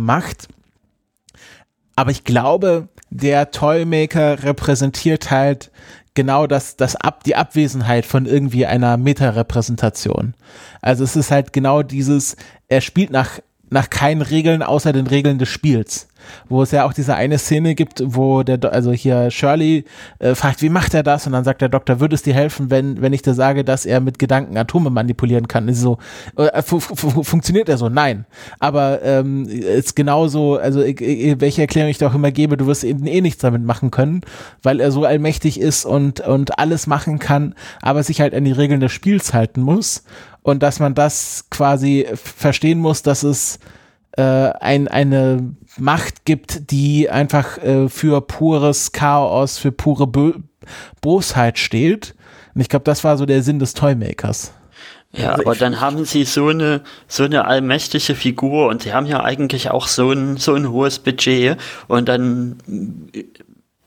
[1.95, 5.71] Aber ich glaube, der Toymaker repräsentiert halt
[6.13, 10.33] genau das, das Ab, die Abwesenheit von irgendwie einer Meta-Repräsentation.
[10.81, 12.35] Also es ist halt genau dieses,
[12.67, 13.39] er spielt nach,
[13.69, 16.07] nach keinen Regeln außer den Regeln des Spiels
[16.49, 19.85] wo es ja auch diese eine Szene gibt, wo der, also hier Shirley
[20.19, 21.25] äh, fragt, wie macht er das?
[21.25, 23.85] Und dann sagt der Doktor, würde es dir helfen, wenn, wenn ich dir sage, dass
[23.85, 25.67] er mit Gedanken Atome manipulieren kann?
[25.67, 25.97] Ist so,
[26.37, 27.89] äh, funktioniert er so?
[27.89, 28.25] Nein.
[28.59, 32.83] Aber ähm, ist genauso, also ich, welche Erklärung ich dir auch immer gebe, du wirst
[32.83, 34.21] eben eh nichts damit machen können,
[34.63, 38.51] weil er so allmächtig ist und, und alles machen kann, aber sich halt an die
[38.51, 40.03] Regeln des Spiels halten muss.
[40.47, 43.59] Und dass man das quasi verstehen muss, dass es
[44.13, 50.35] äh, ein, eine Macht gibt, die einfach äh, für pures Chaos, für pure Bö
[51.01, 52.15] Bosheit steht.
[52.55, 54.53] Und ich glaube, das war so der Sinn des Toymakers.
[55.11, 56.79] Ja, aber dann haben sie so eine,
[57.09, 60.99] so eine allmächtige Figur und sie haben ja eigentlich auch so ein, so ein hohes
[60.99, 61.57] Budget
[61.89, 62.55] und dann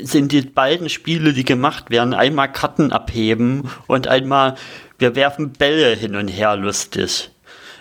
[0.05, 4.57] sind die beiden Spiele, die gemacht werden, einmal Karten abheben und einmal
[4.98, 7.30] wir werfen Bälle hin und her lustig.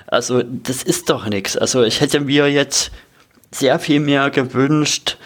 [0.07, 1.55] Also das ist doch nichts.
[1.57, 2.91] Also ich hätte mir jetzt
[3.51, 5.17] sehr viel mehr gewünscht,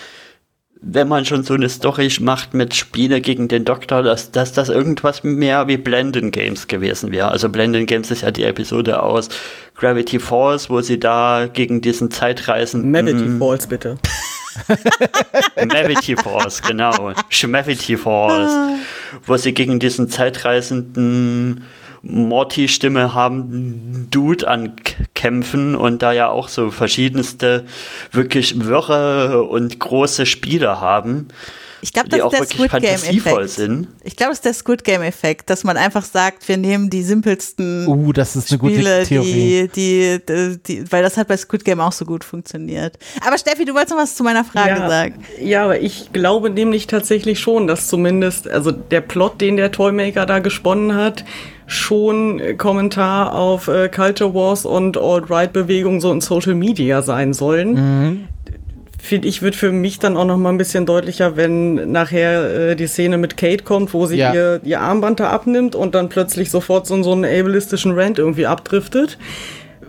[0.82, 4.68] wenn man schon so eine Story macht mit Spiele gegen den Doktor, dass, dass das
[4.68, 7.30] irgendwas mehr wie Blenden Games gewesen wäre.
[7.30, 9.30] Also Blenden Games ist ja die Episode aus
[9.76, 12.92] Gravity Falls, wo sie da gegen diesen Zeitreisenden...
[12.92, 13.98] Mavity Falls, bitte.
[15.56, 17.14] Mavity Falls, genau.
[17.30, 18.52] Schmavity Falls.
[19.26, 21.66] Wo sie gegen diesen Zeitreisenden
[22.04, 27.66] Morty-Stimme haben Dude ankämpfen und da ja auch so verschiedenste
[28.12, 31.30] wirklich wirre und große Spiele haben.
[31.84, 33.88] Ich glaube, das ist der Squid Game Effekt.
[34.06, 37.04] Ich glaube, es ist der Squid Game Effekt, dass man einfach sagt, wir nehmen die
[37.04, 39.70] simpelsten uh, das ist eine Spiele, gute Theorie.
[39.76, 42.98] Die, die, die, weil das hat bei Squid Game auch so gut funktioniert.
[43.28, 45.26] Aber Steffi, du wolltest noch was zu meiner Frage ja, sagen.
[45.42, 50.26] Ja, aber ich glaube nämlich tatsächlich schon, dass zumindest, also der Plot, den der Toymaker
[50.26, 51.26] da gesponnen hat,
[51.68, 57.74] schon Kommentar auf äh, Culture Wars und Alt-Right-Bewegungen so in Social Media sein sollen.
[57.74, 58.28] Mhm.
[59.06, 62.76] Finde ich, wird für mich dann auch noch mal ein bisschen deutlicher, wenn nachher äh,
[62.78, 64.34] die Szene mit Kate kommt, wo sie ja.
[64.34, 68.46] ihr, ihr Armband da abnimmt und dann plötzlich sofort so, so einen ableistischen Rant irgendwie
[68.46, 69.18] abdriftet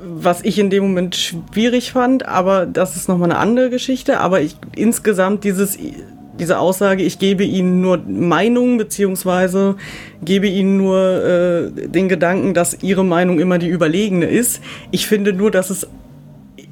[0.06, 4.20] was ich in dem Moment schwierig fand, aber das ist nochmal eine andere Geschichte.
[4.20, 5.78] Aber ich insgesamt dieses
[6.38, 9.76] diese Aussage, ich gebe ihnen nur Meinung, beziehungsweise
[10.22, 14.60] gebe ihnen nur äh, den Gedanken, dass ihre Meinung immer die überlegene ist.
[14.90, 15.86] Ich finde nur, dass es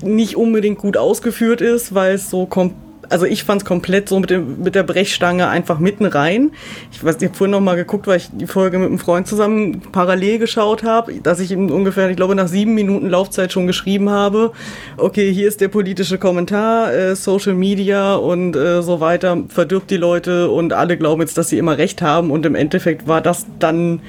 [0.02, 2.76] nicht unbedingt gut ausgeführt ist, weil es so komplett
[3.12, 6.50] also ich fand es komplett so mit, dem, mit der Brechstange einfach mitten rein.
[6.92, 9.26] Ich weiß, ich habe vorhin noch mal geguckt, weil ich die Folge mit einem Freund
[9.26, 13.66] zusammen parallel geschaut habe, dass ich ihm ungefähr, ich glaube, nach sieben Minuten Laufzeit schon
[13.66, 14.52] geschrieben habe,
[14.96, 19.98] okay, hier ist der politische Kommentar, äh, Social Media und äh, so weiter verdirbt die
[19.98, 23.46] Leute und alle glauben jetzt, dass sie immer recht haben und im Endeffekt war das
[23.58, 24.00] dann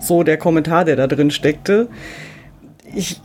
[0.00, 1.88] so der Kommentar, der da drin steckte.
[2.94, 3.20] Ich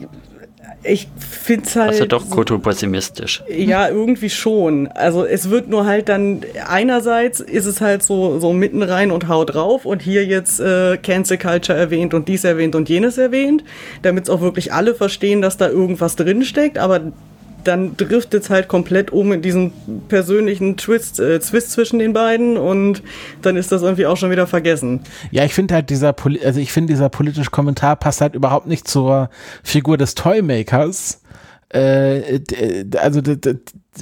[0.84, 1.91] ich finde es halt.
[1.91, 3.43] Also doch kulturpessimistisch.
[3.47, 4.88] Ja, irgendwie schon.
[4.88, 9.27] Also es wird nur halt dann, einerseits ist es halt so, so mitten rein und
[9.27, 13.63] haut drauf und hier jetzt äh, Cancel Culture erwähnt und dies erwähnt und jenes erwähnt,
[14.01, 17.01] damit es auch wirklich alle verstehen, dass da irgendwas drinsteckt, aber
[17.64, 19.72] dann driftet es halt komplett um in diesen
[20.07, 23.03] persönlichen Twist, äh, Twist zwischen den beiden und
[23.41, 25.01] dann ist das irgendwie auch schon wieder vergessen.
[25.32, 28.88] Ja, ich finde halt dieser, also ich finde dieser politische Kommentar passt halt überhaupt nicht
[28.88, 29.30] zur
[29.64, 31.22] Figur des Toymakers.
[31.70, 32.41] Äh,
[32.97, 33.22] also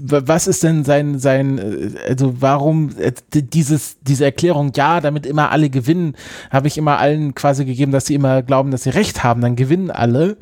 [0.02, 5.52] was ist denn sein, sein, äh, also warum äh, dieses, diese Erklärung, ja, damit immer
[5.52, 6.16] alle gewinnen,
[6.52, 9.56] habe ich immer allen quasi gegeben, dass sie immer glauben, dass sie recht haben, dann
[9.56, 10.38] gewinnen alle.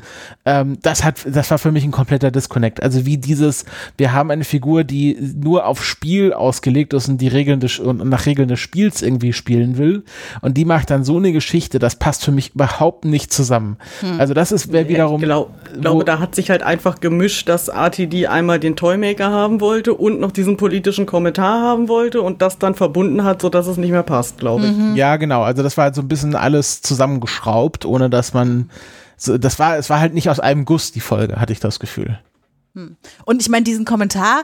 [0.45, 2.83] Ähm, das hat, das war für mich ein kompletter Disconnect.
[2.83, 3.63] Also wie dieses,
[3.97, 8.07] wir haben eine Figur, die nur auf Spiel ausgelegt ist und die Regeln des, und
[8.09, 10.03] nach Regeln des Spiels irgendwie spielen will.
[10.41, 13.77] Und die macht dann so eine Geschichte, das passt für mich überhaupt nicht zusammen.
[14.01, 14.19] Hm.
[14.19, 15.21] Also das ist wiederum.
[15.21, 19.61] Ich glaub, glaube, da hat sich halt einfach gemischt, dass RTD einmal den Toymaker haben
[19.61, 23.77] wollte und noch diesen politischen Kommentar haben wollte und das dann verbunden hat, sodass es
[23.77, 24.75] nicht mehr passt, glaube ich.
[24.75, 24.95] Mhm.
[24.95, 25.43] Ja, genau.
[25.43, 28.69] Also das war halt so ein bisschen alles zusammengeschraubt, ohne dass man
[29.15, 31.79] so, das war, es war halt nicht aus einem Guss die Folge, hatte ich das
[31.79, 32.19] Gefühl.
[32.75, 32.97] Hm.
[33.25, 34.43] Und ich meine, diesen Kommentar,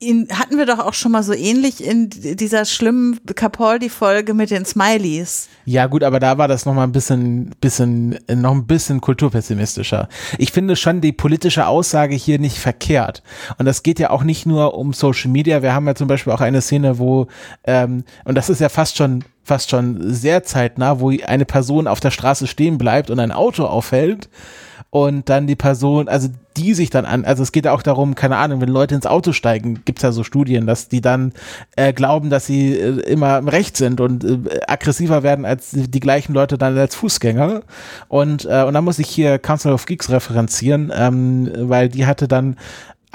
[0.00, 4.64] ihn hatten wir doch auch schon mal so ähnlich in dieser schlimmen Capaldi-Folge mit den
[4.64, 5.48] Smileys.
[5.64, 10.08] Ja, gut, aber da war das noch mal ein bisschen, bisschen, noch ein bisschen kulturpessimistischer.
[10.38, 13.22] Ich finde schon die politische Aussage hier nicht verkehrt.
[13.58, 15.62] Und das geht ja auch nicht nur um Social Media.
[15.62, 17.26] Wir haben ja zum Beispiel auch eine Szene, wo,
[17.64, 22.00] ähm, und das ist ja fast schon fast schon sehr zeitnah, wo eine Person auf
[22.00, 24.28] der Straße stehen bleibt und ein Auto aufhält
[24.90, 28.14] und dann die Person, also die sich dann an, also es geht ja auch darum,
[28.14, 31.32] keine Ahnung, wenn Leute ins Auto steigen, gibt's ja so Studien, dass die dann
[31.76, 36.00] äh, glauben, dass sie äh, immer im Recht sind und äh, aggressiver werden als die
[36.00, 37.62] gleichen Leute dann als Fußgänger.
[38.08, 42.26] Und, äh, und dann muss ich hier Council of Geeks referenzieren, ähm, weil die hatte
[42.26, 42.56] dann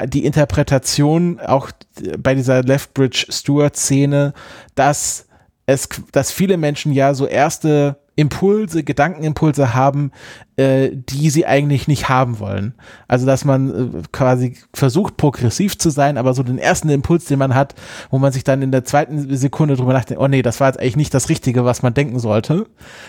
[0.05, 1.71] die Interpretation auch
[2.17, 4.34] bei dieser Leftbridge Stewart Szene,
[4.76, 5.26] dass
[5.65, 10.11] es, dass viele Menschen ja so erste Impulse, Gedankenimpulse haben,
[10.55, 12.76] äh, die sie eigentlich nicht haben wollen.
[13.07, 17.39] Also dass man äh, quasi versucht, progressiv zu sein, aber so den ersten Impuls, den
[17.39, 17.74] man hat,
[18.11, 20.80] wo man sich dann in der zweiten Sekunde drüber nachdenkt, oh nee, das war jetzt
[20.80, 22.68] eigentlich nicht das Richtige, was man denken sollte.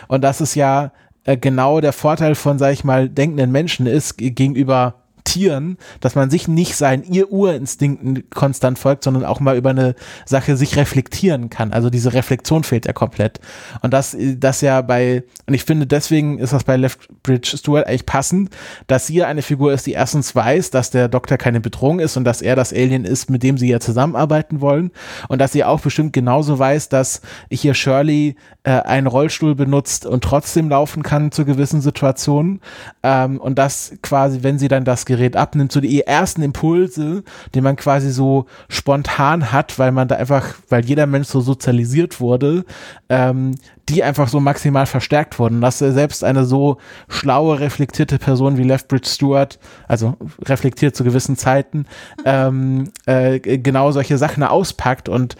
[0.08, 0.92] Und das ist ja
[1.24, 6.30] äh, genau der Vorteil von, sag ich mal, denkenden Menschen ist gegenüber Tieren, dass man
[6.30, 9.94] sich nicht seinen ihr Urinstinkten konstant folgt, sondern auch mal über eine
[10.26, 11.72] Sache sich reflektieren kann.
[11.72, 13.40] Also diese Reflexion fehlt ja komplett.
[13.82, 18.06] Und das, das ja bei, und ich finde deswegen ist das bei Leftbridge Stewart eigentlich
[18.06, 18.50] passend,
[18.86, 22.24] dass sie eine Figur ist, die erstens weiß, dass der Doktor keine Bedrohung ist und
[22.24, 24.90] dass er das Alien ist, mit dem sie ja zusammenarbeiten wollen
[25.28, 30.22] und dass sie auch bestimmt genauso weiß, dass hier Shirley äh, einen Rollstuhl benutzt und
[30.22, 32.60] trotzdem laufen kann zu gewissen Situationen
[33.02, 37.22] ähm, und das quasi, wenn sie dann das Gerät abnimmt, so die ersten Impulse,
[37.54, 42.20] die man quasi so spontan hat, weil man da einfach, weil jeder Mensch so sozialisiert
[42.20, 42.64] wurde,
[43.08, 43.54] ähm,
[43.88, 45.60] die einfach so maximal verstärkt wurden.
[45.60, 51.86] Dass selbst eine so schlaue, reflektierte Person wie Leftbridge Stewart, also reflektiert zu gewissen Zeiten,
[52.24, 55.36] ähm, äh, genau solche Sachen auspackt und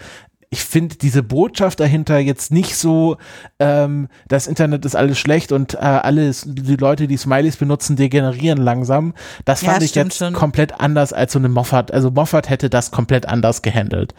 [0.49, 3.17] ich finde diese Botschaft dahinter jetzt nicht so,
[3.59, 8.59] ähm, das Internet ist alles schlecht und äh, alles, die Leute, die Smileys benutzen, degenerieren
[8.59, 9.13] langsam.
[9.45, 10.33] Das fand ja, ich jetzt schon.
[10.33, 11.91] komplett anders als so eine Moffat.
[11.91, 14.13] Also Moffat hätte das komplett anders gehandelt.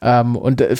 [0.00, 0.76] Ähm, und äh,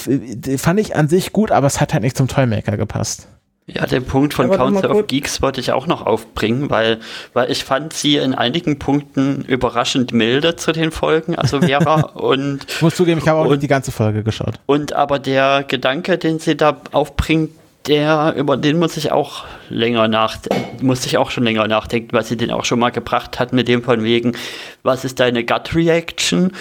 [0.58, 3.28] fand ich an sich gut, aber es hat halt nicht zum Toymaker gepasst.
[3.66, 6.98] Ja, den Punkt von Council of Geeks wollte ich auch noch aufbringen, weil,
[7.32, 12.66] weil ich fand sie in einigen Punkten überraschend milde zu den Folgen, also Vera und.
[12.68, 14.54] Ich muss zugeben, ich habe auch und, nicht die ganze Folge geschaut.
[14.66, 17.50] Und aber der Gedanke, den sie da aufbringt,
[17.86, 22.24] der, über den muss ich auch länger nachdenken, muss ich auch schon länger nachdenken, weil
[22.24, 24.36] sie den auch schon mal gebracht hat mit dem von wegen,
[24.82, 26.52] was ist deine Gut Reaction?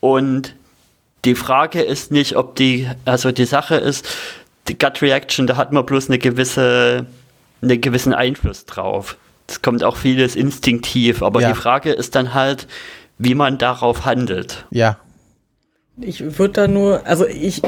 [0.00, 0.54] Und
[1.24, 4.08] die Frage ist nicht, ob die, also die Sache ist,
[4.70, 7.06] die Gut Reaction, da hat man bloß eine gewisse,
[7.62, 9.16] einen gewissen Einfluss drauf.
[9.46, 11.48] Es kommt auch vieles instinktiv, aber ja.
[11.48, 12.68] die Frage ist dann halt,
[13.18, 14.64] wie man darauf handelt.
[14.70, 14.98] Ja.
[16.00, 17.60] Ich würde da nur, also ich,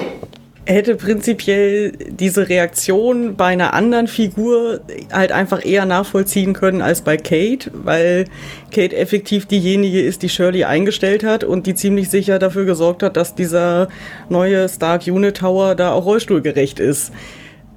[0.64, 4.80] hätte prinzipiell diese Reaktion bei einer anderen Figur
[5.12, 8.26] halt einfach eher nachvollziehen können als bei Kate, weil
[8.70, 13.16] Kate effektiv diejenige ist, die Shirley eingestellt hat und die ziemlich sicher dafür gesorgt hat,
[13.16, 13.88] dass dieser
[14.28, 17.12] neue Stark Unit Tower da auch rollstuhlgerecht ist.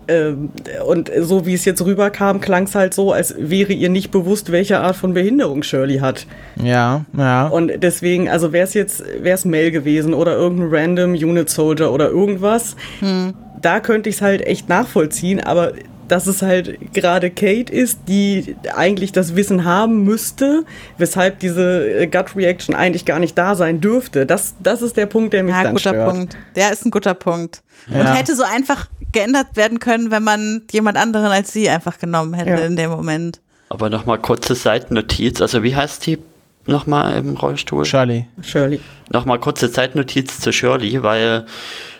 [0.08, 0.50] Ähm,
[0.86, 4.52] und so wie es jetzt rüberkam, klang es halt so, als wäre ihr nicht bewusst,
[4.52, 6.28] welche Art von Behinderung Shirley hat.
[6.62, 7.48] Ja, ja.
[7.48, 11.92] Und deswegen, also wäre es jetzt, wäre es Mel gewesen oder irgendein random Unit Soldier
[11.92, 13.34] oder irgendwas, hm.
[13.62, 15.74] da könnte ich es halt echt nachvollziehen, aber
[16.08, 20.64] dass es halt gerade Kate ist, die eigentlich das Wissen haben müsste,
[20.98, 24.26] weshalb diese äh, Gut Reaction eigentlich gar nicht da sein dürfte.
[24.26, 26.10] Das, das ist der Punkt, der mich ja, dann guter stört.
[26.12, 26.38] Punkt.
[26.56, 27.64] Der ist ein guter Punkt.
[27.88, 28.02] Ja.
[28.02, 32.34] Und hätte so einfach geändert werden können, wenn man jemand anderen als sie einfach genommen
[32.36, 32.58] hätte ja.
[32.58, 33.40] in dem Moment.
[33.70, 35.42] Aber nochmal kurze Seitennotiz.
[35.42, 36.20] Also wie heißt die
[36.68, 37.86] nochmal im Rollstuhl?
[37.86, 38.28] Shirley.
[38.42, 38.80] Shirley.
[39.12, 41.46] Nochmal kurze Zeitnotiz zu Shirley, weil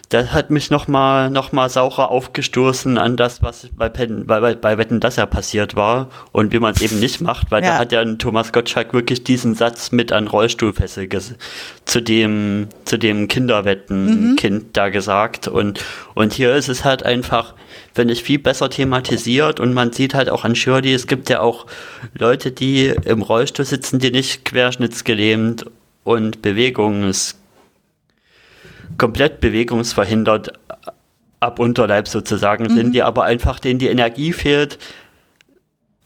[0.10, 4.78] das hat mich nochmal noch mal saurer aufgestoßen an das, was bei, Pen, bei, bei
[4.78, 7.72] Wetten, das ja passiert war und wie man es eben nicht macht, weil ja.
[7.72, 11.10] da hat ja Thomas Gottschalk wirklich diesen Satz mit an Rollstuhlfessel
[11.86, 14.70] zu dem, zu dem Kinderwetten-Kind mhm.
[14.74, 15.84] da gesagt und,
[16.14, 17.56] und hier ist es halt einfach,
[17.94, 21.42] finde ich, viel besser thematisiert und man sieht halt auch an Shirley, es gibt ja
[21.42, 21.66] auch
[22.14, 25.66] Leute, die im Rollstuhl sitzen, die nicht querschnittsgelähmt
[26.04, 27.36] und Bewegungs
[28.98, 30.54] komplett bewegungsverhindert
[31.40, 32.76] ab Unterleib sozusagen mhm.
[32.76, 34.80] sind, die aber einfach denen die Energie fehlt,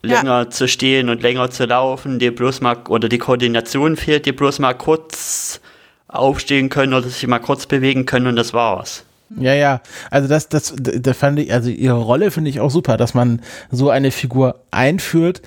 [0.01, 0.49] länger ja.
[0.49, 4.59] zu stehen und länger zu laufen, die bloß mal oder die Koordination fehlt, die bloß
[4.59, 5.61] mal kurz
[6.07, 9.03] aufstehen können oder sich mal kurz bewegen können und das war's.
[9.37, 12.97] Ja, ja, also das, das, da fand ich, also ihre Rolle finde ich auch super,
[12.97, 15.43] dass man so eine Figur einführt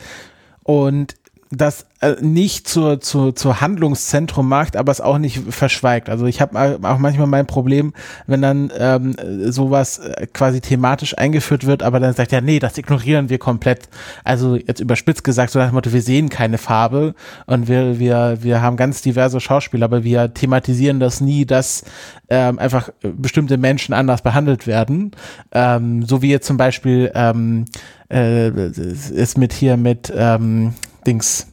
[0.62, 1.14] und
[1.53, 6.09] das äh, nicht zur, zur, zur Handlungszentrum macht, aber es auch nicht verschweigt.
[6.09, 7.92] Also ich habe auch manchmal mein Problem,
[8.26, 9.14] wenn dann ähm,
[9.50, 13.90] sowas äh, quasi thematisch eingeführt wird, aber dann sagt ja, nee, das ignorieren wir komplett.
[14.24, 17.14] Also jetzt überspitzt gesagt, so nach dem Motto, wir sehen keine Farbe
[17.46, 21.84] und wir, wir, wir haben ganz diverse Schauspieler, aber wir thematisieren das nie, dass
[22.30, 25.11] ähm, einfach bestimmte Menschen anders behandelt werden.
[25.53, 27.66] Ähm, so wie jetzt zum Beispiel ähm,
[28.11, 30.72] äh, ist mit hier mit ähm,
[31.07, 31.53] Dings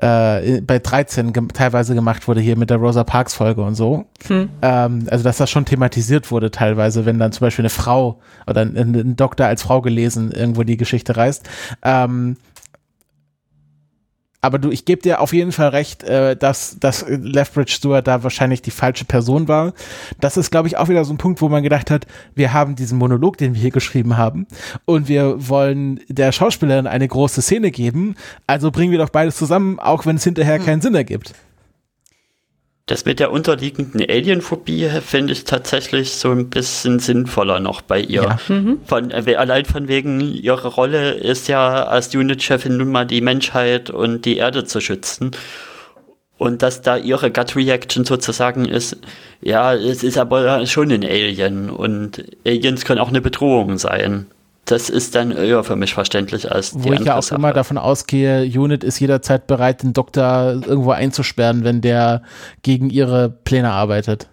[0.00, 4.06] äh, bei 13 ge teilweise gemacht wurde hier mit der Rosa Parks Folge und so.
[4.26, 4.48] Hm.
[4.62, 8.62] Ähm, also dass das schon thematisiert wurde teilweise, wenn dann zum Beispiel eine Frau oder
[8.62, 11.48] ein, ein Doktor als Frau gelesen irgendwo die Geschichte reißt.
[11.82, 12.36] Ähm,
[14.42, 18.22] aber du, ich gebe dir auf jeden Fall recht, äh, dass, dass Lethbridge Stewart da
[18.22, 19.72] wahrscheinlich die falsche Person war.
[20.20, 22.74] Das ist, glaube ich, auch wieder so ein Punkt, wo man gedacht hat, wir haben
[22.74, 24.46] diesen Monolog, den wir hier geschrieben haben,
[24.86, 28.14] und wir wollen der Schauspielerin eine große Szene geben.
[28.46, 30.64] Also bringen wir doch beides zusammen, auch wenn es hinterher hm.
[30.64, 31.34] keinen Sinn ergibt.
[32.90, 38.22] Das mit der unterliegenden Alienphobie finde ich tatsächlich so ein bisschen sinnvoller noch bei ihr.
[38.22, 38.38] Ja.
[38.48, 38.80] Mhm.
[38.84, 43.90] Von, äh, allein von wegen ihrer Rolle ist ja als Unit-Chefin nun mal die Menschheit
[43.90, 45.30] und die Erde zu schützen.
[46.36, 48.96] Und dass da ihre Gut-Reaction sozusagen ist,
[49.40, 54.26] ja, es ist aber schon ein Alien und Aliens können auch eine Bedrohung sein
[54.70, 57.36] das ist dann eher für mich verständlich als die Wo ich ja auch Sache.
[57.36, 62.22] immer davon ausgehe, Unit ist jederzeit bereit, den Doktor irgendwo einzusperren, wenn der
[62.62, 64.28] gegen ihre Pläne arbeitet.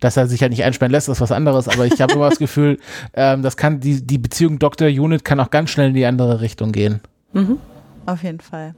[0.00, 2.38] Dass er sich ja nicht einsperren lässt, ist was anderes, aber ich habe immer das
[2.40, 2.78] Gefühl,
[3.14, 6.72] ähm, das kann, die, die Beziehung Doktor-Unit kann auch ganz schnell in die andere Richtung
[6.72, 7.00] gehen.
[7.32, 7.58] Mhm.
[8.06, 8.74] Auf jeden Fall.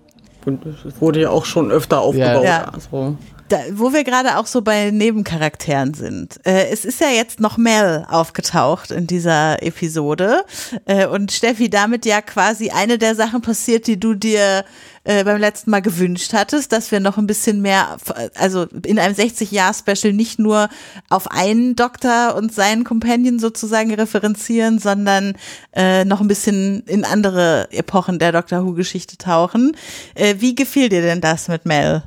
[0.46, 2.44] Und es wurde ja auch schon öfter aufgebaut.
[2.44, 2.64] Ja.
[2.64, 3.16] Also.
[3.48, 6.38] Da, wo wir gerade auch so bei Nebencharakteren sind.
[6.44, 10.44] Äh, es ist ja jetzt noch Mel aufgetaucht in dieser Episode.
[10.84, 14.64] Äh, und Steffi, damit ja quasi eine der Sachen passiert, die du dir
[15.04, 17.96] äh, beim letzten Mal gewünscht hattest, dass wir noch ein bisschen mehr,
[18.34, 20.68] also in einem 60-Jahr-Special nicht nur
[21.08, 25.34] auf einen Doktor und seinen Companion sozusagen referenzieren, sondern
[25.74, 29.74] äh, noch ein bisschen in andere Epochen der Doctor Who-Geschichte tauchen.
[30.14, 32.02] Äh, wie gefiel dir denn das mit Mel?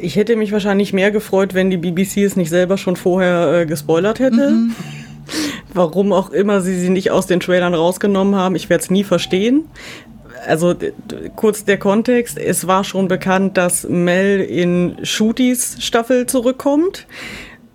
[0.00, 3.66] Ich hätte mich wahrscheinlich mehr gefreut, wenn die BBC es nicht selber schon vorher äh,
[3.66, 4.50] gespoilert hätte.
[4.50, 4.74] Mhm.
[5.74, 9.04] Warum auch immer sie sie nicht aus den Trailern rausgenommen haben, ich werde es nie
[9.04, 9.64] verstehen.
[10.46, 10.74] Also
[11.34, 17.06] kurz der Kontext, es war schon bekannt, dass Mel in Shooties Staffel zurückkommt,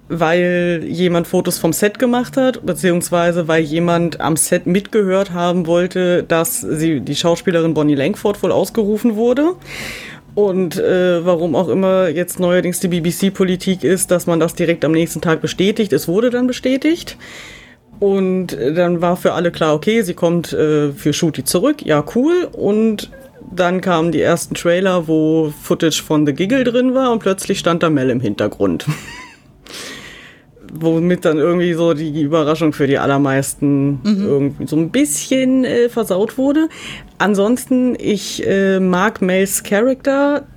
[0.07, 6.23] weil jemand Fotos vom Set gemacht hat, beziehungsweise weil jemand am Set mitgehört haben wollte,
[6.23, 9.55] dass sie die Schauspielerin Bonnie Langford wohl ausgerufen wurde.
[10.35, 14.91] Und äh, warum auch immer jetzt neuerdings die BBC-Politik ist, dass man das direkt am
[14.91, 15.93] nächsten Tag bestätigt.
[15.93, 17.17] Es wurde dann bestätigt.
[17.99, 21.85] Und äh, dann war für alle klar, okay, sie kommt äh, für Shooty zurück.
[21.85, 22.49] Ja, cool.
[22.51, 23.11] Und
[23.51, 27.83] dann kamen die ersten Trailer, wo Footage von The Giggle drin war und plötzlich stand
[27.83, 28.85] da Mel im Hintergrund.
[30.75, 34.25] Womit dann irgendwie so die Überraschung für die allermeisten mhm.
[34.25, 36.67] irgendwie so ein bisschen äh, versaut wurde.
[37.19, 40.47] Ansonsten, ich äh, mag Mels Charakter.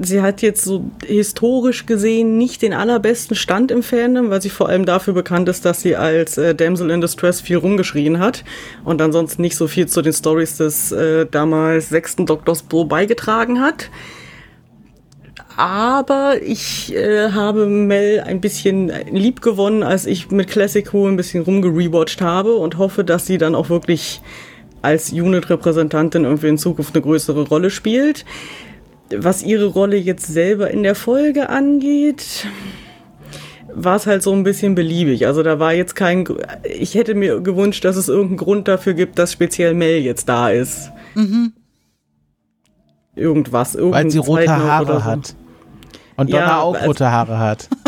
[0.00, 4.68] Sie hat jetzt so historisch gesehen nicht den allerbesten Stand im Fandom, weil sie vor
[4.68, 8.44] allem dafür bekannt ist, dass sie als äh, Damsel in Distress viel rumgeschrien hat
[8.84, 13.60] und ansonsten nicht so viel zu den Stories des äh, damals sechsten Doktors Bro beigetragen
[13.60, 13.90] hat.
[15.56, 21.16] Aber ich äh, habe Mel ein bisschen lieb gewonnen, als ich mit Classic Who ein
[21.16, 24.20] bisschen rumgerewatcht habe und hoffe, dass sie dann auch wirklich
[24.82, 28.24] als Unit-Repräsentantin irgendwie in Zukunft eine größere Rolle spielt.
[29.16, 32.46] Was ihre Rolle jetzt selber in der Folge angeht,
[33.72, 35.26] war es halt so ein bisschen beliebig.
[35.26, 36.26] Also da war jetzt kein.
[36.64, 40.50] Ich hätte mir gewünscht, dass es irgendeinen Grund dafür gibt, dass speziell Mel jetzt da
[40.50, 40.90] ist.
[41.14, 41.52] Mhm.
[43.14, 45.04] Irgendwas, Weil sie rote Haare so.
[45.04, 45.36] hat.
[46.16, 47.68] Und Donna ja, auch also, rote Haare hat.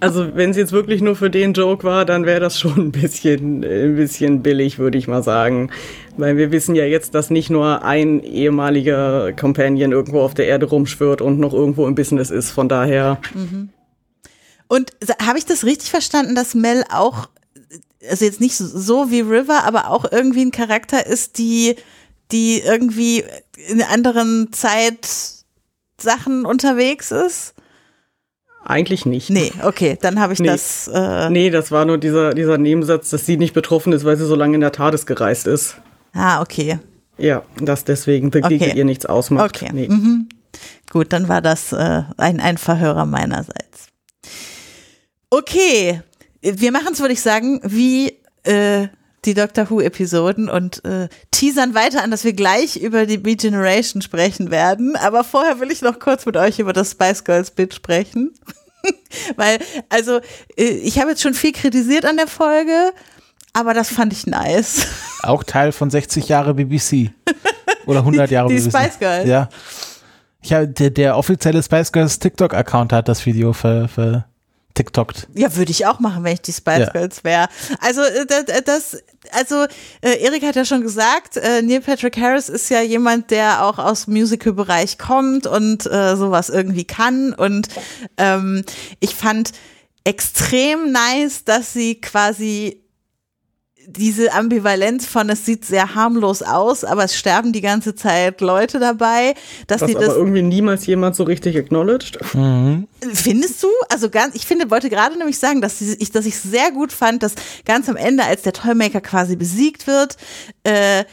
[0.00, 2.92] Also wenn es jetzt wirklich nur für den Joke war, dann wäre das schon ein
[2.92, 5.70] bisschen, ein bisschen billig, würde ich mal sagen.
[6.16, 10.66] Weil wir wissen ja jetzt, dass nicht nur ein ehemaliger Companion irgendwo auf der Erde
[10.66, 12.50] rumschwirrt und noch irgendwo im Business ist.
[12.50, 13.18] Von daher.
[13.34, 13.70] Mhm.
[14.68, 14.92] Und
[15.22, 17.28] habe ich das richtig verstanden, dass Mel auch,
[18.08, 21.76] also jetzt nicht so wie River, aber auch irgendwie ein Charakter ist, die,
[22.30, 23.24] die irgendwie
[23.68, 24.52] in anderen
[25.98, 27.54] Zeitsachen unterwegs ist?
[28.64, 29.30] Eigentlich nicht.
[29.30, 30.46] Nee, okay, dann habe ich nee.
[30.48, 30.88] das.
[30.88, 34.26] Äh nee, das war nur dieser, dieser Nebensatz, dass sie nicht betroffen ist, weil sie
[34.26, 35.76] so lange in der TARDIS gereist ist.
[36.12, 36.78] Ah, okay.
[37.16, 38.72] Ja, dass deswegen The okay.
[38.74, 39.56] ihr nichts ausmacht.
[39.56, 39.70] Okay.
[39.72, 39.88] Nee.
[39.88, 40.28] Mhm.
[40.90, 43.88] Gut, dann war das äh, ein, ein Verhörer meinerseits.
[45.30, 46.02] Okay,
[46.40, 48.88] wir machen es, würde ich sagen, wie äh,
[49.24, 51.08] die Doctor Who-Episoden und äh,
[51.38, 54.96] teasern weiter an, dass wir gleich über die Beat Generation sprechen werden.
[54.96, 58.34] Aber vorher will ich noch kurz mit euch über das Spice Girls Bit sprechen.
[59.36, 59.58] Weil,
[59.88, 60.18] also,
[60.56, 62.92] äh, ich habe jetzt schon viel kritisiert an der Folge,
[63.52, 64.86] aber das fand ich nice.
[65.22, 67.10] Auch Teil von 60 Jahre BBC.
[67.86, 68.72] Oder 100 Jahre die, die BBC.
[68.72, 69.28] Die Spice Girls.
[69.28, 69.48] Ja.
[70.42, 74.24] Ich hab, der, der offizielle Spice Girls TikTok-Account hat das Video für, für
[74.74, 75.26] TikTokt.
[75.34, 76.90] Ja, würde ich auch machen, wenn ich die Spice ja.
[76.90, 77.48] Girls wäre.
[77.80, 78.26] Also äh,
[78.64, 79.02] das,
[79.32, 79.64] also
[80.00, 83.78] äh, Erik hat ja schon gesagt, äh, Neil Patrick Harris ist ja jemand, der auch
[83.78, 87.32] aus dem Musical-Bereich kommt und äh, sowas irgendwie kann.
[87.34, 87.68] Und
[88.16, 88.64] ähm,
[89.00, 89.52] ich fand
[90.04, 92.82] extrem nice, dass sie quasi
[93.90, 98.78] diese Ambivalenz von es sieht sehr harmlos aus, aber es sterben die ganze Zeit Leute
[98.78, 99.34] dabei,
[99.66, 102.18] dass Was sie aber das irgendwie niemals jemand so richtig acknowledged.
[102.34, 102.86] Mhm.
[103.14, 103.68] Findest du?
[103.88, 107.22] Also ganz, ich finde, wollte gerade nämlich sagen, dass ich, dass ich sehr gut fand,
[107.22, 107.34] dass
[107.64, 110.18] ganz am Ende, als der Toymaker quasi besiegt wird,
[110.64, 111.04] äh,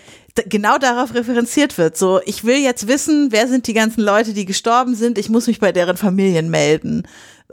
[0.49, 1.95] genau darauf referenziert wird.
[1.95, 5.17] So, ich will jetzt wissen, wer sind die ganzen Leute, die gestorben sind.
[5.17, 7.03] Ich muss mich bei deren Familien melden.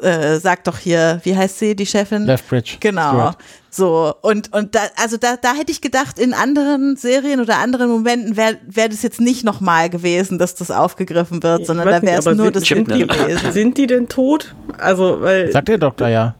[0.00, 2.24] Äh, sagt doch hier, wie heißt sie, die Chefin?
[2.24, 2.78] Lethbridge.
[2.80, 3.10] Genau.
[3.10, 3.38] Stuart.
[3.70, 7.90] So, und, und da, also da, da hätte ich gedacht, in anderen Serien oder anderen
[7.90, 12.18] Momenten wäre wär das jetzt nicht nochmal gewesen, dass das aufgegriffen wird, sondern da wäre
[12.18, 13.52] es nur sind, das sind die, gewesen.
[13.52, 14.54] Sind die denn tot?
[14.78, 15.50] Also, weil.
[15.52, 16.34] Sagt der Doktor ja.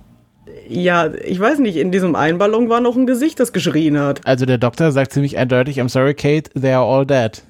[0.69, 4.21] Ja, ich weiß nicht, in diesem Einballon war noch ein Gesicht, das geschrien hat.
[4.27, 7.43] Also der Doktor sagt ziemlich eindeutig, I'm sorry, Kate, they are all dead.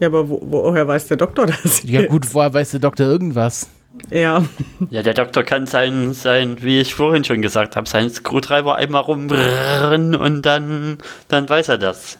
[0.00, 1.82] Ja, aber wo, woher weiß der Doktor das?
[1.84, 3.68] Ja gut, woher weiß der Doktor irgendwas?
[4.10, 4.44] Ja.
[4.90, 9.02] Ja, der Doktor kann sein, sein, wie ich vorhin schon gesagt habe, seinen Screwdriver einmal
[9.02, 12.18] rumbrrren und dann, dann weiß er das.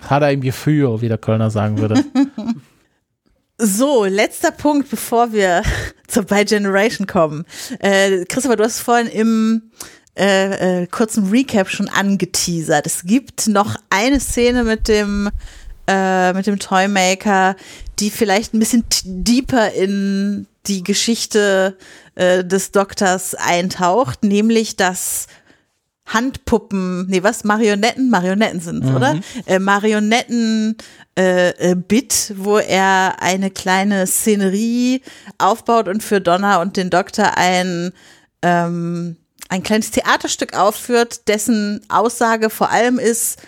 [0.00, 2.04] Hat er im Gefühl, wie der Kölner sagen würde.
[3.56, 5.62] So, letzter Punkt, bevor wir
[6.08, 7.44] zur By Generation kommen.
[7.78, 9.70] Äh, Christopher, du hast vorhin im
[10.18, 12.84] äh, äh, kurzen Recap schon angeteasert.
[12.84, 15.30] Es gibt noch eine Szene mit dem
[15.86, 17.56] äh, mit dem Toymaker,
[17.98, 21.76] die vielleicht ein bisschen deeper in die Geschichte
[22.14, 25.26] äh, des Doktors eintaucht, nämlich dass
[26.06, 28.96] Handpuppen, nee, was, Marionetten, Marionetten sind, mhm.
[28.96, 29.20] oder?
[29.46, 30.76] Äh, Marionetten
[31.18, 35.00] äh, äh, Bit, wo er eine kleine Szenerie
[35.38, 37.92] aufbaut und für Donna und den Doktor ein
[38.42, 39.16] ähm,
[39.48, 43.38] ein kleines Theaterstück aufführt, dessen Aussage vor allem ist,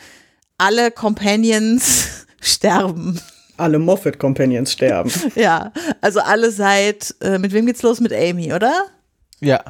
[0.58, 3.20] alle Companions sterben
[3.56, 5.10] alle Moffat Companions sterben.
[5.34, 8.00] ja, also alle seit, äh, mit wem geht's los?
[8.00, 8.72] Mit Amy, oder?
[9.40, 9.62] Ja.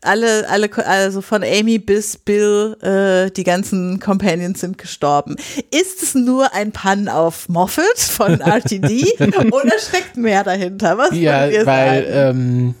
[0.00, 5.34] Alle, alle, also von Amy bis Bill, äh, die ganzen Companions sind gestorben.
[5.72, 9.04] Ist es nur ein Pun auf Moffat von RTD
[9.50, 10.98] oder steckt mehr dahinter?
[10.98, 12.74] Was ja, weil, ähm,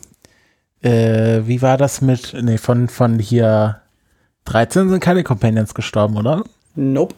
[0.80, 3.82] äh, wie war das mit, nee, von, von hier
[4.44, 6.44] 13 sind keine Companions gestorben, oder?
[6.76, 7.14] Nope.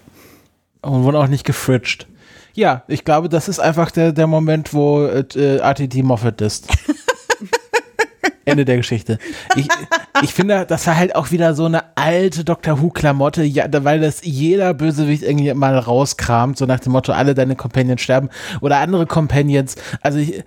[0.83, 2.07] Und wurden auch nicht gefridged.
[2.55, 6.67] Ja, ich glaube, das ist einfach der, der Moment, wo äh, RTD Moffat ist.
[8.45, 9.19] Ende der Geschichte.
[9.55, 9.69] Ich,
[10.23, 14.21] ich finde, das war halt auch wieder so eine alte Doctor Who-Klamotte, ja, weil das
[14.23, 18.29] jeder Bösewicht irgendwie mal rauskramt, so nach dem Motto, alle deine Companions sterben
[18.61, 19.77] oder andere Companions.
[20.03, 20.43] Also ich,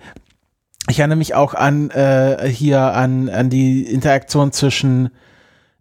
[0.88, 5.10] ich erinnere mich auch an äh, hier an, an die Interaktion zwischen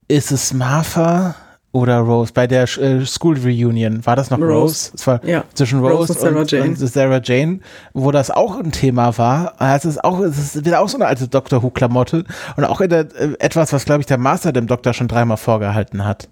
[0.08, 1.36] ist es Martha
[1.74, 4.54] oder Rose bei der äh, School Reunion war das noch Rose?
[4.54, 4.92] Rose?
[4.94, 5.44] Es war ja.
[5.56, 6.70] zwischen Rose, Rose und, Sarah und, Jane.
[6.70, 7.60] und, Sarah Jane,
[7.94, 9.60] wo das auch ein Thema war.
[9.60, 12.64] Also es ist auch es ist wieder auch so eine alte Doctor Who Klamotte und
[12.64, 16.30] auch der, äh, etwas, was glaube ich der Master dem Doktor schon dreimal vorgehalten hat.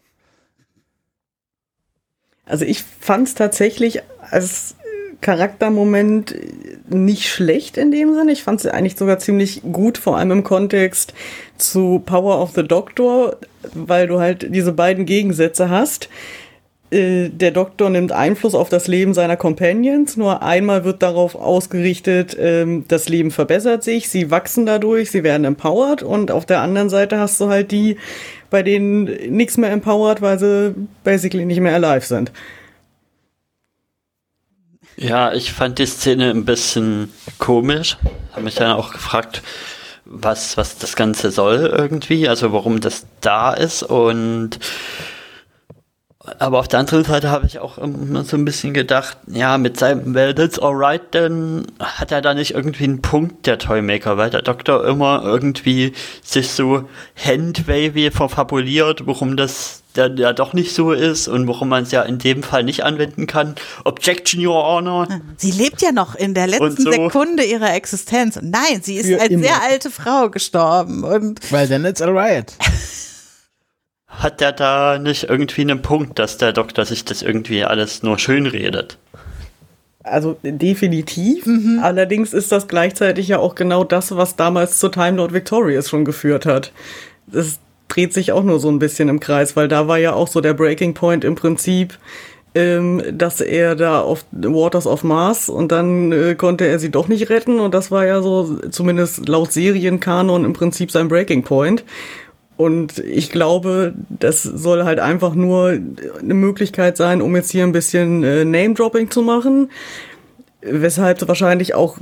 [2.46, 4.76] Also ich fand es tatsächlich als
[5.22, 6.36] Charaktermoment
[6.90, 8.32] nicht schlecht in dem Sinne.
[8.32, 11.14] Ich fand sie eigentlich sogar ziemlich gut, vor allem im Kontext
[11.58, 13.38] zu Power of the Doctor,
[13.74, 16.10] weil du halt diese beiden Gegensätze hast.
[16.92, 20.18] äh, der Doktor nimmt Einfluss auf das Leben seiner Companions.
[20.18, 25.46] Nur einmal wird darauf ausgerichtet, ähm, das Leben verbessert sich, sie wachsen dadurch, sie werden
[25.46, 26.04] empowered.
[26.04, 27.98] Und auf der anderen Seite hast du halt die,
[28.50, 29.06] bei denen
[29.36, 32.32] nichts mehr empowered, weil sie basically nicht mehr alive sind.
[35.02, 37.98] Ja, ich fand die Szene ein bisschen komisch.
[38.34, 39.42] Habe mich dann auch gefragt,
[40.06, 44.60] was, was das Ganze soll irgendwie, also warum das da ist und
[46.38, 49.80] aber auf der anderen Seite habe ich auch immer so ein bisschen gedacht, ja, mit
[49.80, 54.30] seinem Well, that's alright, dann hat er da nicht irgendwie einen Punkt, der Toymaker, weil
[54.30, 60.92] der Doktor immer irgendwie sich so handwavy verfabuliert, warum das dann ja doch nicht so
[60.92, 63.56] ist und warum man es ja in dem Fall nicht anwenden kann.
[63.84, 65.08] Objection, Your Honor.
[65.38, 66.92] Sie lebt ja noch in der letzten so.
[66.92, 68.40] Sekunde ihrer Existenz.
[68.42, 69.44] Nein, sie ist Für als immer.
[69.44, 71.04] sehr alte Frau gestorben.
[71.04, 72.54] Und Weil then it's alright.
[74.08, 78.20] Hat der da nicht irgendwie einen Punkt, dass der Doktor sich das irgendwie alles nur
[78.20, 78.98] schön redet?
[80.04, 81.48] Also definitiv.
[81.82, 86.06] Allerdings ist das gleichzeitig ja auch genau das, was damals zur Time Lord Victorious schon
[86.06, 86.72] geführt hat.
[87.28, 87.60] Das
[87.92, 90.40] dreht sich auch nur so ein bisschen im Kreis, weil da war ja auch so
[90.40, 91.98] der Breaking Point im Prinzip,
[92.56, 97.08] ähm, dass er da auf Waters of Mars und dann äh, konnte er sie doch
[97.08, 101.84] nicht retten und das war ja so zumindest laut Serienkanon im Prinzip sein Breaking Point.
[102.58, 107.72] Und ich glaube, das soll halt einfach nur eine Möglichkeit sein, um jetzt hier ein
[107.72, 109.72] bisschen äh, Name-Dropping zu machen.
[110.62, 111.98] Weshalb wahrscheinlich auch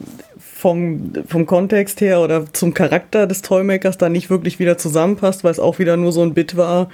[0.59, 5.51] vom, vom Kontext her oder zum Charakter des Toymakers da nicht wirklich wieder zusammenpasst, weil
[5.51, 6.89] es auch wieder nur so ein Bit war.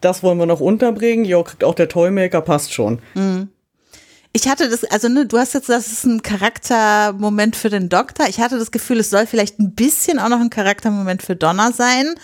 [0.00, 1.26] Das wollen wir noch unterbringen.
[1.26, 3.00] Ja, kriegt auch der Toymaker, passt schon.
[4.32, 8.26] ich hatte das, also ne, du hast jetzt, das ist ein Charaktermoment für den Doktor.
[8.28, 11.72] Ich hatte das Gefühl, es soll vielleicht ein bisschen auch noch ein Charaktermoment für Donna
[11.72, 12.14] sein.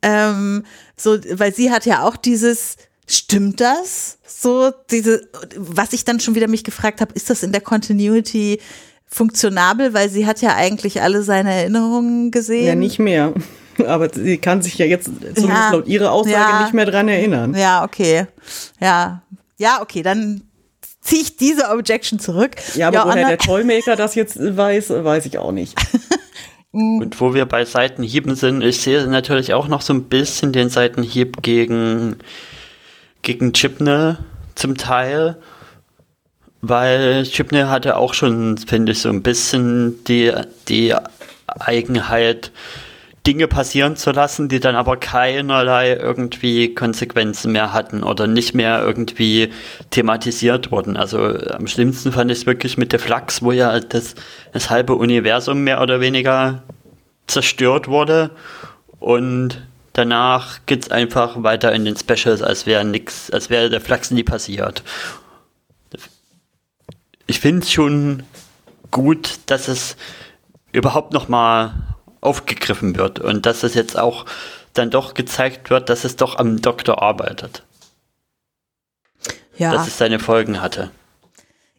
[0.00, 0.64] Ähm,
[0.96, 2.76] so, weil sie hat ja auch dieses,
[3.06, 4.18] stimmt das?
[4.26, 8.60] So, diese, was ich dann schon wieder mich gefragt habe, ist das in der Continuity
[9.08, 12.66] funktionabel, weil sie hat ja eigentlich alle seine Erinnerungen gesehen.
[12.66, 13.32] Ja, nicht mehr.
[13.86, 15.70] Aber sie kann sich ja jetzt zumindest Ja.
[15.70, 16.62] laut ihrer Aussage Ja.
[16.62, 17.54] nicht mehr dran erinnern.
[17.54, 18.26] Ja, okay.
[18.80, 19.22] Ja.
[19.56, 20.42] Ja, okay, dann
[21.00, 22.56] ziehe ich diese Objection zurück.
[22.74, 25.74] Ja, aber woher Anna- der Toymaker das jetzt weiß, weiß ich auch nicht.
[26.70, 30.68] Und wo wir bei Seitenhieben sind, ich sehe natürlich auch noch so ein bisschen den
[30.68, 32.16] Seitenhieb gegen,
[33.22, 34.18] gegen Chipne
[34.54, 35.36] zum Teil,
[36.60, 40.32] weil Chipne hatte auch schon, finde ich, so ein bisschen die,
[40.68, 40.94] die
[41.46, 42.50] Eigenheit,
[43.28, 48.82] Dinge passieren zu lassen, die dann aber keinerlei irgendwie Konsequenzen mehr hatten oder nicht mehr
[48.82, 49.50] irgendwie
[49.90, 50.96] thematisiert wurden.
[50.96, 54.14] Also am schlimmsten fand ich es wirklich mit der Flachs, wo ja das,
[54.54, 56.62] das halbe Universum mehr oder weniger
[57.26, 58.30] zerstört wurde
[58.98, 59.60] und
[59.92, 64.22] danach geht's einfach weiter in den Specials, als wäre nix, als wäre der Flachs nie
[64.22, 64.82] passiert.
[67.28, 68.24] Ich finde es schon
[68.90, 69.96] gut, dass es
[70.72, 71.74] überhaupt noch mal
[72.20, 74.24] aufgegriffen wird und dass es jetzt auch
[74.72, 77.64] dann doch gezeigt wird, dass es doch am Doktor arbeitet,
[79.56, 79.72] ja.
[79.72, 80.90] dass es seine Folgen hatte.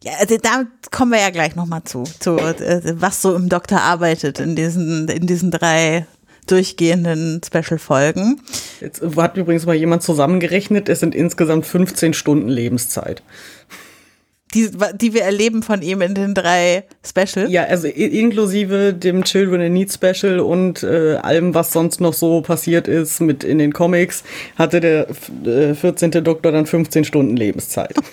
[0.03, 3.81] Ja, also da kommen wir ja gleich nochmal zu, zu äh, was so im Doktor
[3.81, 6.05] arbeitet in diesen, in diesen drei
[6.47, 8.41] durchgehenden Special-Folgen.
[8.81, 13.23] Jetzt hat übrigens mal jemand zusammengerechnet, es sind insgesamt 15 Stunden Lebenszeit.
[14.53, 17.51] Die, die wir erleben von ihm in den drei Specials.
[17.51, 22.41] Ja, also inklusive dem Children in Need Special und äh, allem, was sonst noch so
[22.41, 24.23] passiert ist mit in den Comics,
[24.57, 25.07] hatte der
[25.45, 26.11] äh, 14.
[26.23, 27.95] Doktor dann 15 Stunden Lebenszeit.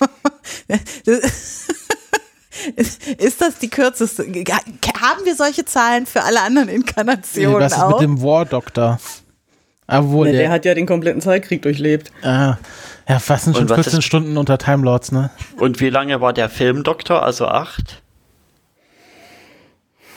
[3.19, 4.25] Ist das die kürzeste?
[4.25, 8.01] Haben wir solche Zahlen für alle anderen Inkarnationen Was ist auch?
[8.01, 8.99] mit dem War Doctor?
[9.89, 12.11] Obwohl, Ne, der der, hat ja den kompletten Zeitkrieg durchlebt.
[12.23, 12.57] ah,
[13.09, 15.31] ja, sind schon Und was 14 ist- Stunden unter Time Lords, ne?
[15.59, 17.23] Und wie lange war der Filmdoktor?
[17.23, 18.03] Also acht?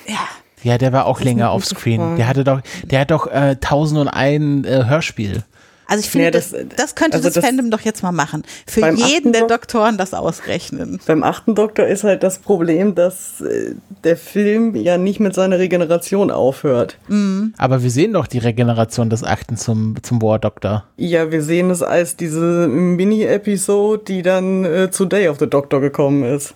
[0.08, 0.16] ja.
[0.62, 2.02] Ja, der war auch länger eine auf gute Screen.
[2.02, 2.16] Frage.
[2.18, 5.44] Der hatte doch, der hat doch äh, 1001 äh, Hörspiel.
[5.90, 8.11] Also ich finde, Ja, das, das- das, könnte also das, das- Fandom doch jetzt mal
[8.11, 8.44] machen.
[8.68, 10.99] Für jeden der Dok- Doktoren das ausrechnen.
[11.07, 15.57] Beim achten Doktor ist halt das Problem, dass äh, der Film ja nicht mit seiner
[15.57, 16.98] Regeneration aufhört.
[17.57, 20.84] Aber wir sehen doch die Regeneration des Achten zum, zum War Doctor.
[20.98, 25.82] Ja, wir sehen es als diese Mini-Episode, die dann äh, zu Day of the Doctor
[25.82, 26.53] gekommen ist.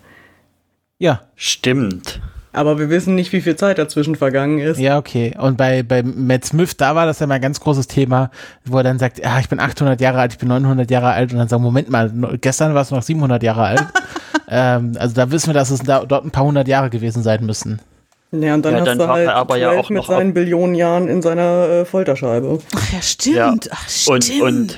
[1.00, 2.22] Ja, Stimmt.
[2.54, 4.80] Aber wir wissen nicht, wie viel Zeit dazwischen vergangen ist.
[4.80, 5.36] ja, okay.
[5.40, 8.30] Und bei, bei Matt Smith, da war das ja mal ein ganz großes Thema,
[8.64, 11.32] wo er dann sagt, ah, ich bin 800 Jahre alt, ich bin 900 Jahre alt
[11.34, 13.84] und dann sagen, Moment mal, gestern warst du noch 700 Jahre alt.
[14.50, 17.44] ähm, also da wissen wir, dass es da, dort ein paar hundert Jahre gewesen sein
[17.46, 17.80] müssen.
[18.32, 19.98] Ja, und dann Ja, hast dann du war halt er aber ja 12 auch mit
[19.98, 22.60] noch seinen ab- Billionen Jahren in seiner äh, Folterscheibe.
[22.76, 23.36] Ach ja, stimmt.
[23.36, 23.56] Ja.
[23.72, 24.42] Ach, Und, stimmt.
[24.44, 24.78] und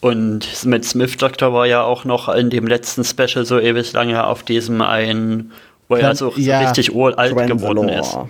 [0.00, 4.24] Und mit Smith Doctor war ja auch noch in dem letzten Special so ewig lange
[4.26, 5.52] auf diesem einen,
[5.88, 6.60] wo er so, so Ja.
[6.60, 8.16] richtig uralt geworden ist.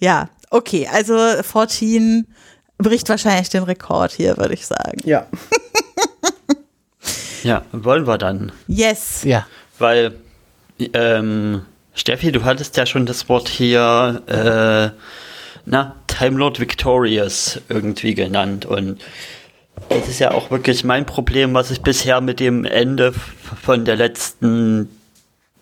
[0.00, 2.26] Ja, okay, also 14
[2.78, 5.00] bricht wahrscheinlich den Rekord hier, würde ich sagen.
[5.04, 5.26] Ja.
[7.42, 8.52] Ja, wollen wir dann.
[8.68, 9.22] Yes.
[9.22, 9.46] Ja.
[9.78, 10.14] Weil,
[10.94, 11.60] ähm,
[11.92, 14.98] Steffi, du hattest ja schon das Wort hier, äh,
[15.66, 18.64] na, Time Lord Victorious irgendwie genannt.
[18.64, 18.98] Und
[19.90, 23.12] das ist ja auch wirklich mein Problem, was ich bisher mit dem Ende
[23.62, 24.88] von der letzten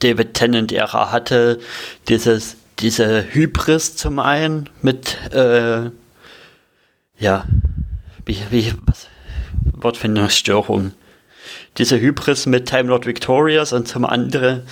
[0.02, 1.58] David Tennant-Ära hatte.
[2.08, 5.90] Dieses, diese Hybris zum einen mit, äh,
[7.18, 7.44] ja,
[8.24, 9.08] wie, wie, was,
[9.74, 10.92] Wortfindungsstörung
[11.78, 14.62] diese Hybris mit Time Lord Victorious und zum anderen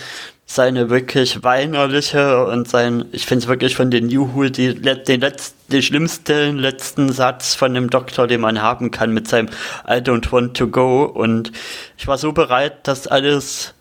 [0.47, 5.21] seine wirklich weinerliche und sein, ich finde es wirklich von den New Who die, den,
[5.21, 9.49] letzten, den schlimmsten letzten Satz von dem Doktor, den man haben kann mit seinem
[9.87, 11.53] I don't want to go und
[11.97, 13.75] ich war so bereit, das alles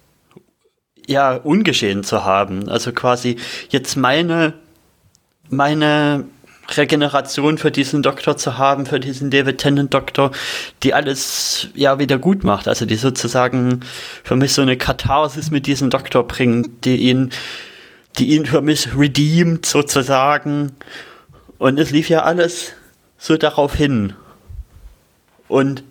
[1.09, 2.69] ja ungeschehen zu haben.
[2.69, 3.37] Also quasi
[3.69, 4.53] jetzt meine
[5.49, 6.25] meine
[6.77, 10.31] Regeneration für diesen Doktor zu haben, für diesen David Tennant Doktor,
[10.83, 12.67] die alles ja wieder gut macht.
[12.67, 13.81] Also die sozusagen
[14.23, 17.31] für mich so eine Katharsis mit diesem Doktor bringt, die ihn,
[18.17, 20.73] die ihn für mich redeemt sozusagen.
[21.57, 22.73] Und es lief ja alles
[23.17, 24.13] so darauf hin.
[25.47, 25.83] Und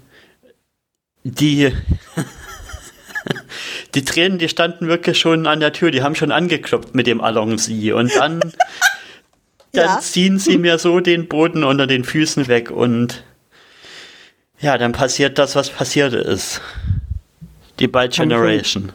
[1.24, 1.72] die,
[3.94, 7.20] die Tränen, die standen wirklich schon an der Tür, die haben schon angeklopft mit dem
[7.20, 7.92] Allons-y.
[7.92, 8.40] Und dann
[9.72, 10.00] dann Ja.
[10.00, 13.22] ziehen sie mir so den Boden unter den Füßen weg und
[14.60, 16.60] ja, dann passiert das, was passiert ist.
[17.78, 18.92] Die By Generation.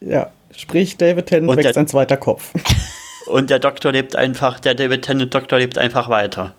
[0.00, 0.30] Ja.
[0.56, 2.50] Sprich, David Tennant Und wächst der- ein zweiter Kopf.
[3.26, 6.54] Und der Doktor lebt einfach, der David Tennant Doktor lebt einfach weiter.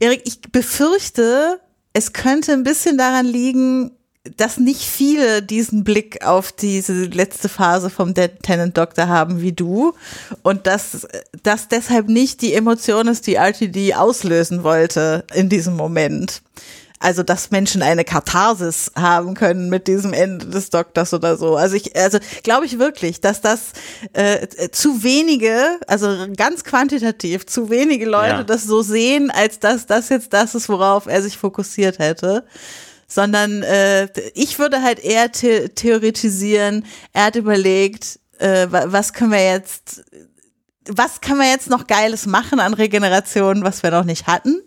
[0.00, 1.58] Erik, ich befürchte,
[1.92, 3.90] es könnte ein bisschen daran liegen,
[4.36, 9.52] dass nicht viele diesen Blick auf diese letzte Phase vom Dead Tenant Doctor haben wie
[9.52, 9.94] du
[10.42, 11.06] und dass
[11.42, 16.42] das deshalb nicht die Emotion ist, die RTD auslösen wollte in diesem Moment.
[17.00, 21.54] Also, dass Menschen eine Katharsis haben können mit diesem Ende des Doktors oder so.
[21.54, 23.70] Also ich, also glaube ich wirklich, dass das
[24.14, 28.42] äh, äh, zu wenige, also ganz quantitativ, zu wenige Leute Ja.
[28.42, 32.44] das so sehen, als dass das jetzt das ist, worauf er sich fokussiert hätte.
[33.08, 39.32] Sondern äh, ich würde halt eher the theoretisieren, er hat überlegt, äh, wa- was können
[39.32, 40.04] wir jetzt
[40.90, 44.62] was kann man jetzt noch Geiles machen an Regeneration, was wir noch nicht hatten?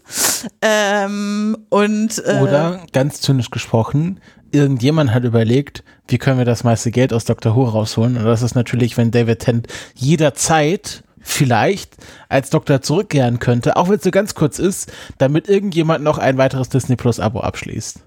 [0.62, 4.20] Ähm, und äh, Oder, ganz zynisch gesprochen,
[4.52, 7.56] irgendjemand hat überlegt, wie können wir das meiste Geld aus Dr.
[7.56, 8.18] Who rausholen?
[8.18, 11.96] Und das ist natürlich, wenn David Tennant jederzeit vielleicht
[12.30, 16.38] als Doktor zurückkehren könnte, auch wenn es so ganz kurz ist, damit irgendjemand noch ein
[16.38, 18.00] weiteres Disney Plus Abo abschließt.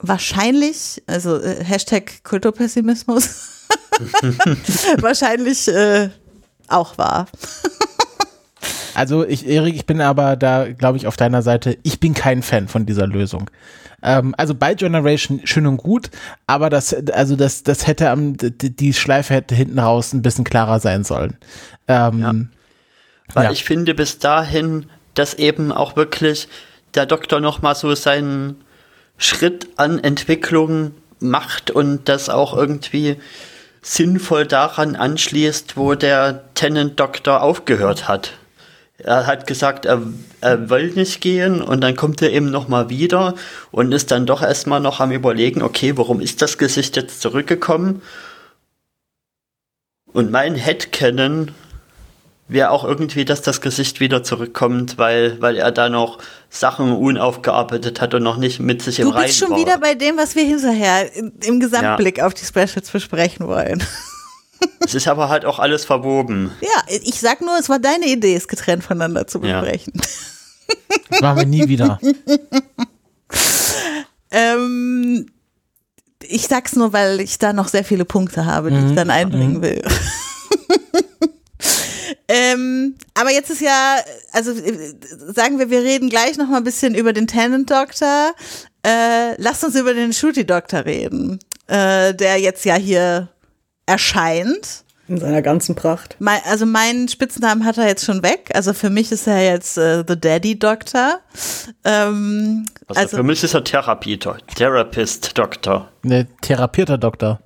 [0.00, 3.64] Wahrscheinlich, also äh, Hashtag Kulturpessimismus,
[5.00, 6.10] wahrscheinlich äh,
[6.68, 7.26] auch wahr.
[8.94, 11.76] Also ich, Erik, ich bin aber da, glaube ich, auf deiner Seite.
[11.82, 13.50] Ich bin kein Fan von dieser Lösung.
[14.02, 16.10] Ähm, also bei Generation schön und gut,
[16.46, 20.80] aber das, also das, das hätte am, die, Schleife hätte hinten raus ein bisschen klarer
[20.80, 21.36] sein sollen.
[21.88, 22.50] Ähm,
[23.34, 23.50] Weil Ja.
[23.50, 26.48] ich finde bis dahin, dass eben auch wirklich
[26.94, 28.62] der Doktor nochmal so seinen
[29.18, 33.16] Schritt an Entwicklung macht und das auch irgendwie
[33.82, 38.32] sinnvoll daran anschließt, wo der Tenant-Doktor aufgehört hat.
[38.98, 40.02] Er hat gesagt, er,
[40.40, 43.34] er will nicht gehen und dann kommt er eben nochmal wieder
[43.70, 48.02] und ist dann doch erstmal noch am überlegen, okay, warum ist das Gesicht jetzt zurückgekommen?
[50.12, 51.52] Und mein Headcanon
[52.48, 56.18] wäre auch irgendwie, dass das Gesicht wieder zurückkommt, weil, weil er da noch
[56.58, 59.58] Sachen unaufgearbeitet hat und noch nicht mit sich im Du Reinen bist schon war.
[59.58, 63.82] wieder bei dem, was wir hinterher im, im Gesamtblick auf die Specials besprechen wollen.
[64.80, 66.50] Es ist aber halt auch alles verwoben.
[66.62, 69.60] Ja, ich sag nur, es war deine Idee, es getrennt voneinander zu Ja.
[69.60, 69.92] besprechen.
[71.10, 72.00] das machen wir nie wieder.
[74.30, 75.26] Ähm,
[76.22, 79.62] ich sag's nur, weil ich da noch sehr viele Punkte habe, die ich dann einbringen
[79.62, 79.82] will.
[82.28, 83.96] Ähm, aber jetzt ist ja,
[84.32, 84.94] also äh,
[85.34, 88.32] sagen wir, wir reden gleich noch mal ein bisschen über den Tenant Doctor.
[88.84, 93.28] Äh, lasst uns über den Shooty Doctor reden, äh, der jetzt ja hier
[93.86, 94.84] erscheint.
[95.08, 96.16] In seiner ganzen Pracht.
[96.18, 98.50] Mein, also meinen Spitznamen hat er jetzt schon weg.
[98.54, 101.20] Also für mich ist er jetzt äh, The Daddy Doctor.
[101.84, 105.92] Ähm, Also, also für mich ist er Therapie, Therapist, Doktor.
[106.02, 107.40] Ne, therapierter Doktor.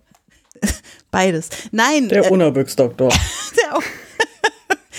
[1.11, 1.51] beides.
[1.71, 3.09] Nein, Der äh, Unerbüchs-Doktor.
[3.57, 3.79] der,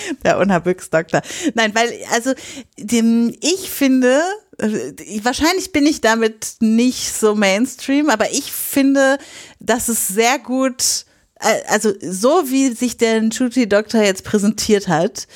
[0.23, 1.21] Der Unhabüchs-Doktor.
[1.53, 2.33] Nein, weil, also,
[2.77, 4.21] dem, ich finde,
[4.57, 9.17] äh, wahrscheinlich bin ich damit nicht so Mainstream, aber ich finde,
[9.59, 11.05] dass es sehr gut,
[11.39, 15.27] äh, also so wie sich der Nchuti Doktor jetzt präsentiert hat,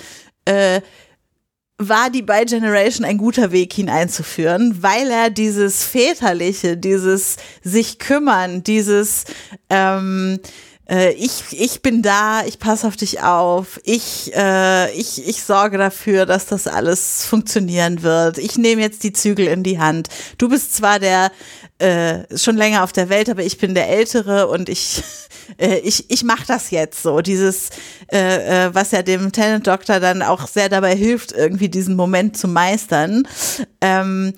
[0.45, 0.81] äh,
[1.77, 7.99] war die By Generation ein guter Weg, ihn einzuführen, weil er dieses Väterliche, dieses sich
[7.99, 9.25] kümmern, dieses
[9.69, 10.39] ähm,
[10.89, 15.77] äh, ich, ich bin da, ich passe auf dich auf, ich, äh, ich, ich sorge
[15.77, 18.37] dafür, dass das alles funktionieren wird.
[18.37, 20.09] Ich nehme jetzt die Zügel in die Hand.
[20.37, 21.31] Du bist zwar der
[21.79, 25.03] äh, schon länger auf der Welt, aber ich bin der Ältere und ich,
[25.57, 27.21] äh, ich, ich mache das jetzt so.
[27.21, 27.69] Dieses,
[28.11, 32.37] äh, äh, was ja dem Tenant Doctor dann auch sehr dabei hilft, irgendwie diesen Moment
[32.37, 33.27] zu meistern.
[33.81, 34.33] Ähm,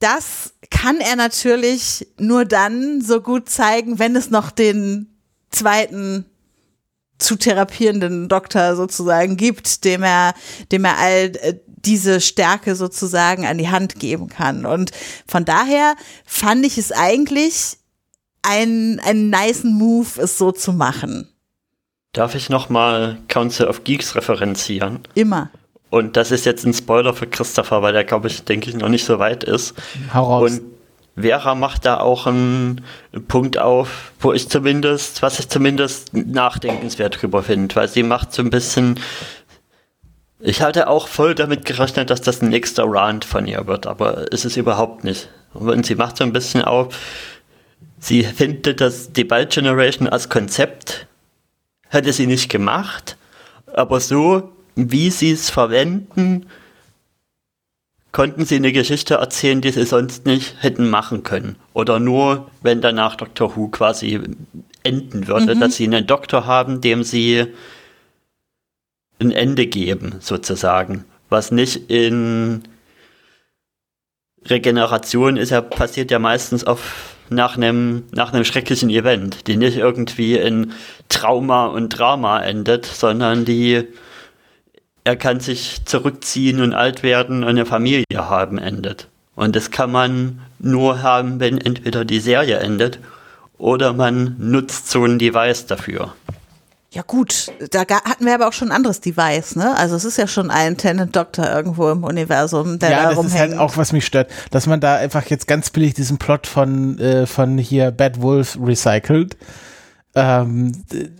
[0.00, 5.17] das kann er natürlich nur dann so gut zeigen, wenn es noch den
[5.50, 6.24] zweiten
[7.18, 10.34] zu therapierenden Doktor sozusagen gibt, dem er,
[10.70, 14.66] dem er all äh, diese Stärke sozusagen an die Hand geben kann.
[14.66, 14.92] Und
[15.26, 15.94] von daher
[16.24, 17.78] fand ich es eigentlich
[18.42, 21.28] ein, einen nice Move, es so zu machen.
[22.12, 25.00] Darf ich nochmal Council of Geeks referenzieren?
[25.14, 25.50] Immer.
[25.90, 28.88] Und das ist jetzt ein Spoiler für Christopher, weil der, glaube ich, denke ich, noch
[28.88, 29.74] nicht so weit ist.
[30.12, 30.52] Hau raus.
[30.52, 30.62] Und
[31.20, 32.82] Vera macht da auch einen
[33.28, 38.42] Punkt auf, wo ich zumindest, was ich zumindest nachdenkenswert drüber finde, weil sie macht so
[38.42, 38.98] ein bisschen.
[40.40, 44.30] Ich hatte auch voll damit gerechnet, dass das ein nächster Rant von ihr wird, aber
[44.32, 45.28] ist es überhaupt nicht.
[45.52, 46.96] Und sie macht so ein bisschen auf,
[47.98, 51.06] sie findet, dass die Bald Generation als Konzept
[51.88, 53.16] hätte sie nicht gemacht,
[53.72, 56.46] aber so, wie sie es verwenden,
[58.12, 61.56] konnten sie eine Geschichte erzählen, die sie sonst nicht hätten machen können.
[61.74, 64.20] Oder nur, wenn danach Doctor Who quasi
[64.82, 65.60] enden würde, mhm.
[65.60, 67.46] dass sie einen Doktor haben, dem sie
[69.20, 71.04] ein Ende geben, sozusagen.
[71.28, 72.62] Was nicht in
[74.46, 79.76] Regeneration ist ja, passiert ja meistens auf, nach einem, nach einem schrecklichen Event, die nicht
[79.76, 80.72] irgendwie in
[81.08, 83.84] Trauma und Drama endet, sondern die
[85.04, 89.08] er kann sich zurückziehen und alt werden und eine Familie haben endet.
[89.34, 92.98] Und das kann man nur haben, wenn entweder die Serie endet
[93.56, 96.14] oder man nutzt so ein Device dafür.
[96.90, 99.76] Ja gut, da hatten wir aber auch schon ein anderes Device, ne?
[99.76, 103.18] Also es ist ja schon ein Tenant Doctor irgendwo im Universum, der ja, da das
[103.18, 103.34] rumhängt.
[103.34, 106.46] ist halt auch, was mich stört, dass man da einfach jetzt ganz billig diesen Plot
[106.46, 109.36] von, äh, von hier Bad Wolf recycelt
[110.14, 110.72] ähm,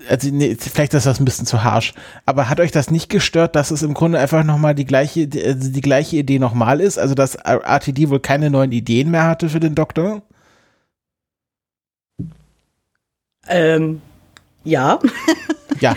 [0.08, 1.94] also nee, vielleicht ist das ein bisschen zu harsh,
[2.26, 5.42] aber hat euch das nicht gestört, dass es im Grunde einfach nochmal die gleiche, die,
[5.44, 6.98] also die gleiche Idee nochmal ist?
[6.98, 10.22] Also dass RTD wohl keine neuen Ideen mehr hatte für den Doktor?
[13.48, 14.00] Ähm,
[14.64, 14.98] ja.
[15.80, 15.96] Ja.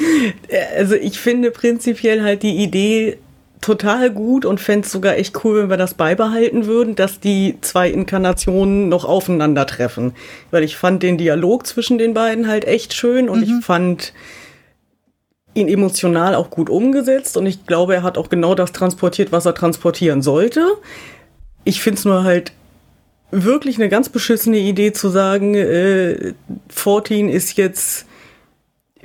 [0.76, 3.18] also ich finde prinzipiell halt die Idee
[3.60, 7.56] total gut und fände es sogar echt cool, wenn wir das beibehalten würden, dass die
[7.60, 10.12] zwei Inkarnationen noch aufeinandertreffen.
[10.50, 13.44] Weil ich fand den Dialog zwischen den beiden halt echt schön und mhm.
[13.58, 14.12] ich fand
[15.54, 19.46] ihn emotional auch gut umgesetzt und ich glaube, er hat auch genau das transportiert, was
[19.46, 20.64] er transportieren sollte.
[21.64, 22.52] Ich finde es nur halt
[23.30, 26.32] wirklich eine ganz beschissene Idee zu sagen, äh,
[26.68, 28.06] 14 ist jetzt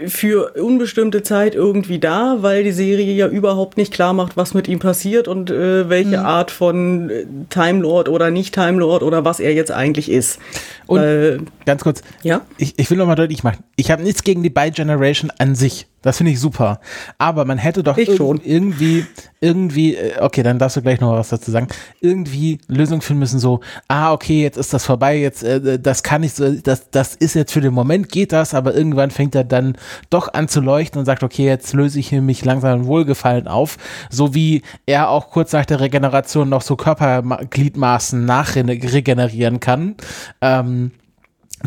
[0.08, 4.68] für unbestimmte Zeit irgendwie da, weil die Serie ja überhaupt nicht klar macht, was mit
[4.68, 6.26] ihm passiert und äh, welche mhm.
[6.26, 10.40] Art von äh, Time Lord oder nicht Time Lord oder was er jetzt eigentlich ist.
[10.88, 12.42] Und äh, ganz kurz, ja?
[12.58, 15.88] ich, ich will nochmal deutlich machen, ich habe nichts gegen die Bi-Generation an sich.
[16.04, 16.80] Das finde ich super.
[17.18, 18.40] Aber man hätte doch irg schon.
[18.44, 19.06] irgendwie,
[19.40, 21.68] irgendwie, äh, okay, dann darfst du gleich noch was dazu sagen,
[22.02, 26.22] irgendwie Lösung finden müssen, so, ah, okay, jetzt ist das vorbei, jetzt, äh, das kann
[26.22, 29.46] ich so, das, das ist jetzt für den Moment geht das, aber irgendwann fängt er
[29.46, 29.76] dann
[30.10, 33.78] doch an zu leuchten und sagt, okay, jetzt löse ich mich langsam in Wohlgefallen auf,
[34.10, 39.96] so wie er auch kurz nach der Regeneration noch so Körpergliedmaßen nachregenerieren kann.
[40.42, 40.92] Ähm,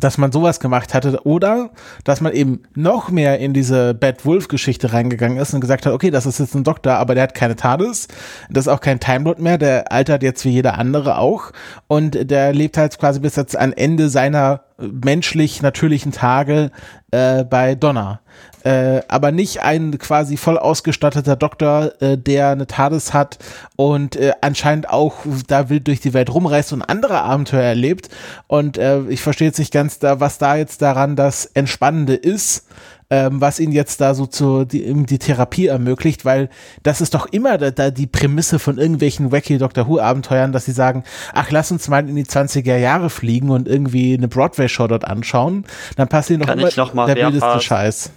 [0.01, 1.71] dass man sowas gemacht hatte oder
[2.05, 5.93] dass man eben noch mehr in diese Bad Wolf Geschichte reingegangen ist und gesagt hat,
[5.93, 8.09] okay, das ist jetzt ein Doktor, aber der hat keine TARDIS,
[8.51, 11.53] das ist auch kein Time Lord mehr, der altert jetzt wie jeder andere auch
[11.87, 16.71] und der lebt halt quasi bis jetzt am Ende seiner menschlich natürlichen Tage
[17.11, 18.21] äh, bei Donna
[18.67, 23.39] äh, aber nicht ein quasi voll ausgestatteter Doktor, äh, der eine TARDIS hat
[23.77, 28.09] und äh, anscheinend auch da wild durch die Welt rumreist und andere Abenteuer erlebt.
[28.49, 32.67] Und äh, ich verstehe jetzt nicht ganz, da, was da jetzt daran das Entspannende ist.
[33.09, 36.49] Ähm, was ihn jetzt da so zu die, die Therapie ermöglicht, weil
[36.83, 40.65] das ist doch immer da, da die Prämisse von irgendwelchen wacky Doctor Who Abenteuern, dass
[40.65, 44.69] sie sagen, ach lass uns mal in die 20er Jahre fliegen und irgendwie eine Broadway
[44.69, 48.11] Show dort anschauen, dann passiert noch Kann immer noch mal der wildeste Scheiß.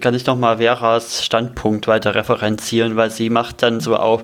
[0.00, 4.22] Kann ich nochmal Veras Standpunkt weiter referenzieren, weil sie macht dann so auf,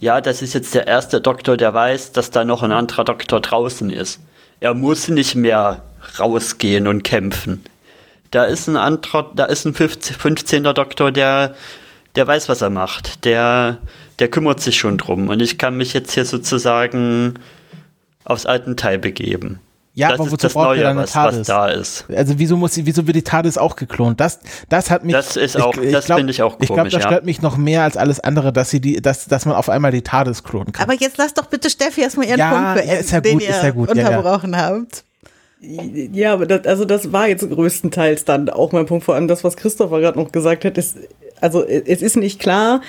[0.00, 3.40] ja, das ist jetzt der erste Doktor, der weiß, dass da noch ein anderer Doktor
[3.40, 4.20] draußen ist.
[4.60, 5.82] Er muss nicht mehr
[6.18, 7.64] rausgehen und kämpfen.
[8.30, 10.64] Da ist ein anderer, da ist ein 15.
[10.64, 11.54] Doktor, der,
[12.16, 13.24] der weiß, was er macht.
[13.24, 13.78] Der,
[14.18, 15.28] der kümmert sich schon drum.
[15.28, 17.38] Und ich kann mich jetzt hier sozusagen
[18.24, 19.60] aufs alten Teil begeben.
[19.96, 21.40] Ja, das aber wozu braucht Neue, dann eine TARDIS?
[21.40, 22.04] Was da ist.
[22.12, 24.18] Also wieso muss wieso wird die TARDIS auch geklont?
[24.18, 26.90] Das das hat mich Das ist auch ich, das finde ich auch komisch, Ich glaube,
[26.90, 27.24] das stört ja.
[27.24, 30.02] mich noch mehr als alles andere, dass sie die dass dass man auf einmal die
[30.02, 30.88] TARDIS klonen kann.
[30.88, 33.38] Aber jetzt lass doch bitte Steffi erstmal ihren ja, Punkt beenden, ist ja gut, den
[33.38, 35.04] ist ja gut, unterbrochen ja, habt.
[35.60, 39.44] Ja, aber das, also das war jetzt größtenteils dann auch mein Punkt, vor allem das,
[39.44, 40.96] was Christopher gerade noch gesagt hat, ist,
[41.40, 42.82] also es ist nicht klar,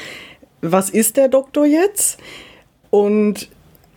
[0.61, 2.17] was ist der Doktor jetzt?
[2.89, 3.49] Und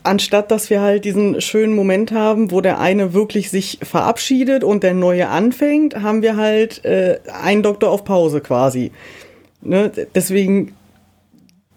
[0.08, 4.82] anstatt dass wir halt diesen schönen Moment haben, wo der eine wirklich sich verabschiedet und
[4.82, 8.90] der neue anfängt, haben wir halt äh, einen Doktor auf Pause quasi.
[9.60, 9.92] Ne?
[10.14, 10.74] Deswegen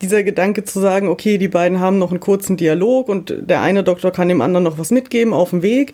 [0.01, 3.83] dieser Gedanke zu sagen, okay, die beiden haben noch einen kurzen Dialog und der eine
[3.83, 5.93] Doktor kann dem anderen noch was mitgeben auf dem Weg,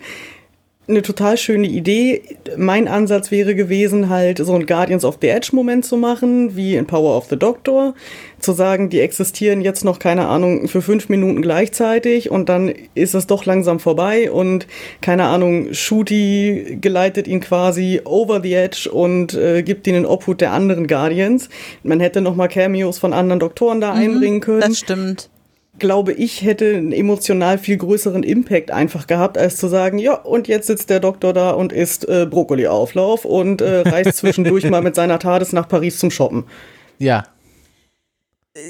[0.88, 2.22] eine total schöne Idee.
[2.56, 6.76] Mein Ansatz wäre gewesen, halt so ein Guardians of the Edge Moment zu machen, wie
[6.76, 7.94] in Power of the Doctor.
[8.38, 13.14] Zu sagen, die existieren jetzt noch, keine Ahnung, für fünf Minuten gleichzeitig und dann ist
[13.14, 14.66] es doch langsam vorbei und,
[15.00, 20.40] keine Ahnung, Shooty geleitet ihn quasi over the edge und äh, gibt ihn in Obhut
[20.40, 21.48] der anderen Guardians.
[21.82, 24.60] Man hätte noch mal Cameos von anderen Doktoren da mhm, einbringen können.
[24.60, 25.28] Das stimmt
[25.78, 30.48] glaube ich, hätte einen emotional viel größeren Impact einfach gehabt, als zu sagen, ja, und
[30.48, 34.94] jetzt sitzt der Doktor da und isst äh, Brokkoli-Auflauf und äh, reist zwischendurch mal mit
[34.94, 36.44] seiner TARDIS nach Paris zum Shoppen.
[36.98, 37.26] Ja.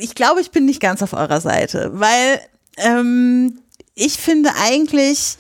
[0.01, 2.41] Ich glaube, ich bin nicht ganz auf eurer Seite, weil
[2.77, 3.61] ähm,
[3.95, 5.37] ich finde eigentlich,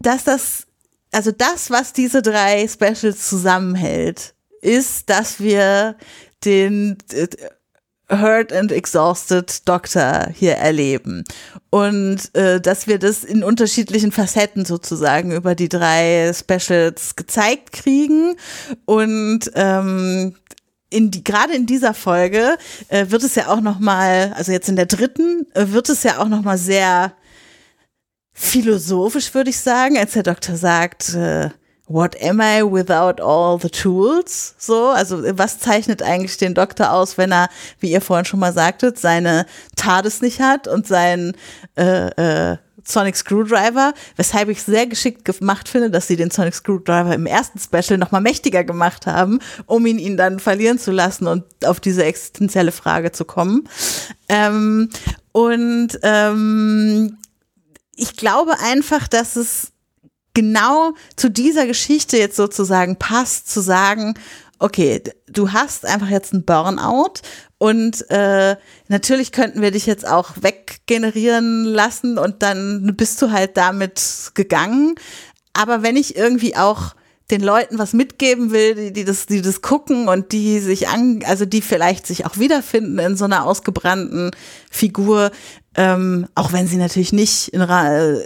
[0.00, 0.66] dass das,
[1.12, 5.96] also das, was diese drei Specials zusammenhält, ist, dass wir
[6.44, 6.98] den
[8.10, 11.24] Hurt and Exhausted Doctor hier erleben.
[11.70, 18.36] Und äh, dass wir das in unterschiedlichen Facetten sozusagen über die drei Specials gezeigt kriegen.
[18.84, 20.34] Und ähm,
[20.90, 22.56] in die, gerade in dieser Folge
[22.88, 26.02] äh, wird es ja auch noch mal, also jetzt in der dritten, äh, wird es
[26.02, 27.14] ja auch noch mal sehr
[28.32, 31.50] philosophisch, würde ich sagen, als der Doktor sagt, äh,
[31.86, 34.54] What am I without all the tools?
[34.56, 38.54] So, also was zeichnet eigentlich den Doktor aus, wenn er, wie ihr vorhin schon mal
[38.54, 39.44] sagtet, seine
[39.76, 41.36] TARDIS nicht hat und sein
[41.76, 42.56] äh, äh,
[42.86, 47.58] Sonic Screwdriver, weshalb ich sehr geschickt gemacht finde, dass sie den Sonic Screwdriver im ersten
[47.58, 52.04] Special nochmal mächtiger gemacht haben, um ihn, ihn dann verlieren zu lassen und auf diese
[52.04, 53.68] existenzielle Frage zu kommen.
[54.28, 54.90] Ähm,
[55.32, 57.18] und ähm,
[57.96, 59.73] ich glaube einfach, dass es
[60.34, 64.14] genau zu dieser Geschichte jetzt sozusagen passt, zu sagen,
[64.58, 67.20] okay, du hast einfach jetzt einen Burnout
[67.58, 68.56] und äh,
[68.88, 74.94] natürlich könnten wir dich jetzt auch weggenerieren lassen und dann bist du halt damit gegangen.
[75.52, 76.94] Aber wenn ich irgendwie auch
[77.30, 81.20] den Leuten was mitgeben will, die, die das, die das gucken und die sich an,
[81.24, 84.30] also die vielleicht sich auch wiederfinden in so einer ausgebrannten
[84.70, 85.30] Figur,
[85.76, 87.60] ähm, auch wenn sie natürlich nicht in,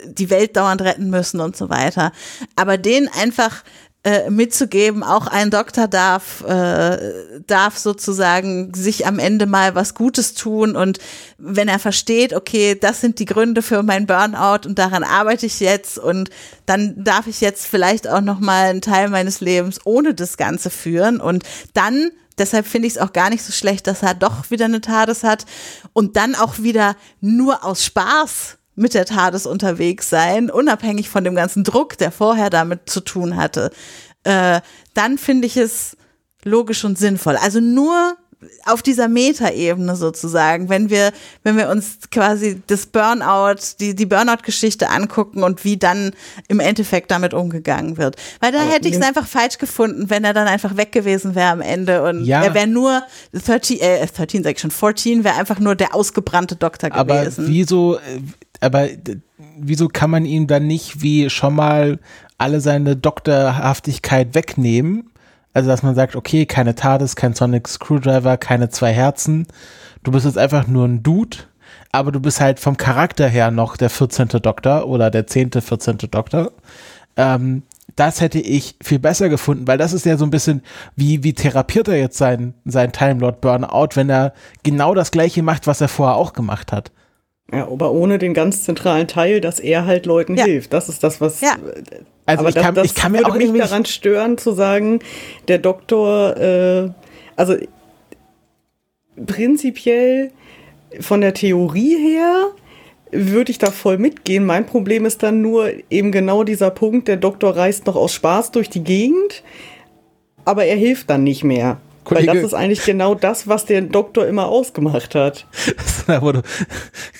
[0.06, 2.12] die Welt dauernd retten müssen und so weiter.
[2.56, 3.64] Aber denen einfach
[4.04, 6.98] äh, mitzugeben, auch ein Doktor darf, äh,
[7.46, 10.98] darf sozusagen sich am Ende mal was Gutes tun und
[11.36, 15.58] wenn er versteht, okay, das sind die Gründe für mein Burnout und daran arbeite ich
[15.58, 16.30] jetzt und
[16.64, 20.70] dann darf ich jetzt vielleicht auch noch mal einen Teil meines Lebens ohne das Ganze
[20.70, 21.42] führen und
[21.74, 24.80] dann Deshalb finde ich es auch gar nicht so schlecht, dass er doch wieder eine
[24.80, 25.44] TARDIS hat
[25.92, 31.34] und dann auch wieder nur aus Spaß mit der TARDIS unterwegs sein, unabhängig von dem
[31.34, 33.70] ganzen Druck, der vorher damit zu tun hatte.
[34.22, 34.60] Äh,
[34.94, 35.96] dann finde ich es
[36.44, 37.36] logisch und sinnvoll.
[37.36, 38.16] Also nur
[38.66, 41.12] auf dieser Metaebene sozusagen, wenn wir,
[41.42, 46.12] wenn wir uns quasi das Burnout, die, die Burnout-Geschichte angucken und wie dann
[46.46, 48.16] im Endeffekt damit umgegangen wird.
[48.40, 51.50] Weil da hätte ich es einfach falsch gefunden, wenn er dann einfach weg gewesen wäre
[51.50, 52.44] am Ende und ja.
[52.44, 53.02] er wäre nur
[53.32, 57.44] 13, äh, 13 sag ich schon, 14 wäre einfach nur der ausgebrannte Doktor gewesen.
[57.44, 58.20] Aber wieso, äh,
[58.60, 58.88] aber
[59.56, 61.98] wieso kann man ihm dann nicht wie schon mal
[62.38, 65.10] alle seine Doktorhaftigkeit wegnehmen?
[65.58, 69.48] Also, dass man sagt, okay, keine TARDIS, kein Sonic Screwdriver, keine zwei Herzen.
[70.04, 71.38] Du bist jetzt einfach nur ein Dude,
[71.90, 74.28] aber du bist halt vom Charakter her noch der 14.
[74.40, 75.98] Doktor oder der 10., 14.
[76.12, 76.52] Doktor.
[77.16, 77.64] Ähm,
[77.96, 80.62] das hätte ich viel besser gefunden, weil das ist ja so ein bisschen,
[80.94, 85.66] wie, wie therapiert er jetzt sein, sein Time Burnout, wenn er genau das gleiche macht,
[85.66, 86.92] was er vorher auch gemacht hat.
[87.52, 90.44] Ja, aber ohne den ganz zentralen Teil, dass er halt Leuten ja.
[90.44, 90.72] hilft.
[90.72, 91.40] Das ist das, was.
[91.40, 91.56] Ja.
[92.26, 95.00] Also aber ich kann, das, ich kann mir auch mich daran stören zu sagen,
[95.48, 96.90] der Doktor äh,
[97.36, 97.56] also
[99.26, 100.32] prinzipiell
[101.00, 102.48] von der Theorie her
[103.10, 104.44] würde ich da voll mitgehen.
[104.44, 108.50] Mein Problem ist dann nur eben genau dieser Punkt, der Doktor reist noch aus Spaß
[108.50, 109.42] durch die Gegend,
[110.44, 111.80] aber er hilft dann nicht mehr.
[112.08, 115.46] Kollege, Weil das ist eigentlich genau das, was der Doktor immer ausgemacht hat.
[116.06, 116.42] da wurde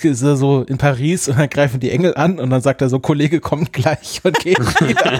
[0.01, 2.89] ist er so in Paris und dann greifen die Engel an und dann sagt er
[2.89, 5.19] so, Kollege kommt gleich und geht wieder.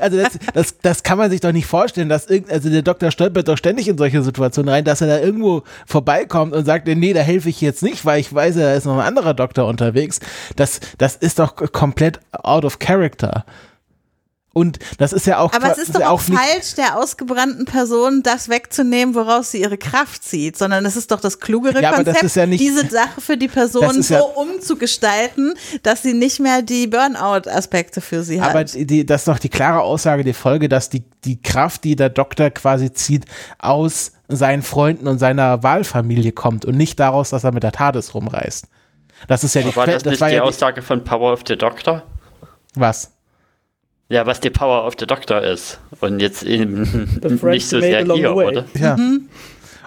[0.00, 3.12] also das, das, das kann man sich doch nicht vorstellen, dass irgend, also der Doktor
[3.12, 7.12] stolpert doch ständig in solche Situationen rein, dass er da irgendwo vorbeikommt und sagt, nee,
[7.12, 10.18] da helfe ich jetzt nicht, weil ich weiß, da ist noch ein anderer Doktor unterwegs.
[10.56, 13.44] Das, das ist doch komplett out of character.
[14.56, 15.52] Und das ist ja auch.
[15.52, 20.24] Aber es ist doch auch, falsch, der ausgebrannten Person das wegzunehmen, woraus sie ihre Kraft
[20.24, 23.48] zieht, sondern es ist doch das klugere ja, Konzept, ja nicht, diese Sache für die
[23.48, 25.52] Person so ja, umzugestalten,
[25.82, 28.48] dass sie nicht mehr die Burnout-Aspekte für sie hat.
[28.48, 31.94] Aber die, das ist doch die klare Aussage der Folge, dass die, die Kraft, die
[31.94, 33.26] der Doktor quasi zieht,
[33.58, 38.14] aus seinen Freunden und seiner Wahlfamilie kommt und nicht daraus, dass er mit der TARDIS
[38.14, 38.68] rumreist.
[39.28, 41.56] Das ist ja die War das, das nicht war die Aussage von Power of the
[41.56, 42.04] Doctor?
[42.74, 43.15] Was?
[44.08, 45.80] Ja, was die Power of the Doctor ist.
[46.00, 46.82] Und jetzt eben
[47.42, 48.64] nicht so sehr hier, oder?
[48.74, 48.96] Ja.
[48.96, 49.28] Mhm.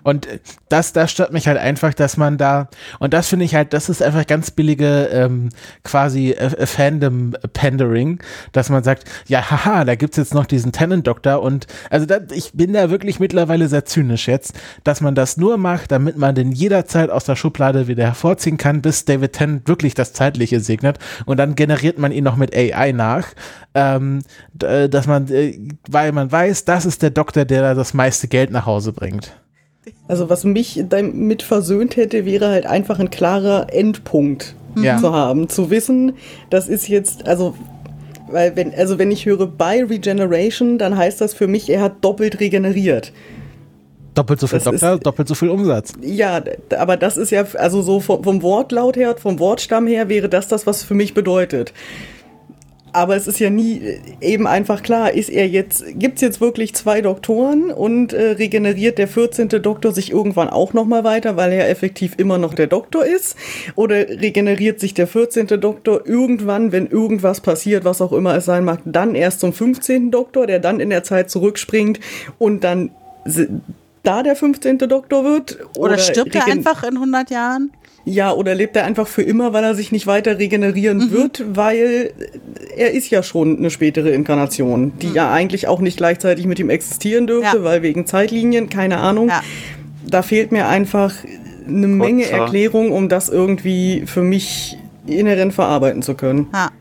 [0.03, 0.27] Und
[0.69, 2.69] das, das stört mich halt einfach, dass man da,
[2.99, 5.49] und das finde ich halt, das ist einfach ganz billige ähm,
[5.83, 8.19] quasi äh, Fandom-Pandering,
[8.51, 12.53] dass man sagt, ja, haha, da gibt's jetzt noch diesen Tenant-Doktor und also da, ich
[12.53, 14.53] bin da wirklich mittlerweile sehr zynisch jetzt,
[14.83, 18.81] dass man das nur macht, damit man den jederzeit aus der Schublade wieder hervorziehen kann,
[18.81, 22.91] bis David Tennant wirklich das Zeitliche segnet und dann generiert man ihn noch mit AI
[22.91, 23.27] nach,
[23.73, 24.21] ähm,
[24.53, 28.51] dass man, äh, weil man weiß, das ist der Doktor, der da das meiste Geld
[28.51, 29.33] nach Hause bringt.
[30.07, 34.97] Also was mich damit versöhnt hätte, wäre halt einfach ein klarer Endpunkt ja.
[34.97, 35.49] zu haben.
[35.49, 36.13] Zu wissen,
[36.49, 37.55] das ist jetzt, also
[38.31, 42.03] weil wenn, also wenn ich höre bei Regeneration, dann heißt das für mich, er hat
[42.03, 43.11] doppelt regeneriert.
[44.15, 45.93] Doppelt so viel das Doktor, ist, doppelt so viel Umsatz.
[46.01, 46.41] Ja,
[46.77, 50.47] aber das ist ja, also so vom, vom Wortlaut her, vom Wortstamm her wäre das
[50.47, 51.73] das, was für mich bedeutet.
[52.91, 56.41] Aber es ist ja nie äh, eben einfach klar, ist er jetzt, gibt es jetzt
[56.41, 59.49] wirklich zwei Doktoren und äh, regeneriert der 14.
[59.61, 63.35] Doktor sich irgendwann auch nochmal weiter, weil er effektiv immer noch der Doktor ist?
[63.75, 65.47] Oder regeneriert sich der 14.
[65.59, 70.11] Doktor irgendwann, wenn irgendwas passiert, was auch immer es sein mag, dann erst zum 15.
[70.11, 71.99] Doktor, der dann in der Zeit zurückspringt
[72.37, 72.91] und dann
[74.03, 74.77] da der 15.
[74.79, 75.59] Doktor wird?
[75.77, 77.71] Oder, oder stirbt er einfach in 100 Jahren?
[78.05, 81.11] Ja, oder lebt er einfach für immer, weil er sich nicht weiter regenerieren mhm.
[81.11, 82.11] wird, weil
[82.75, 85.15] er ist ja schon eine spätere Inkarnation, die mhm.
[85.15, 87.63] ja eigentlich auch nicht gleichzeitig mit ihm existieren dürfte, ja.
[87.63, 89.29] weil wegen Zeitlinien, keine Ahnung.
[89.29, 89.43] Ja.
[90.07, 91.13] Da fehlt mir einfach
[91.67, 96.47] eine Menge Erklärung, um das irgendwie für mich inhärent verarbeiten zu können.
[96.53, 96.71] Ja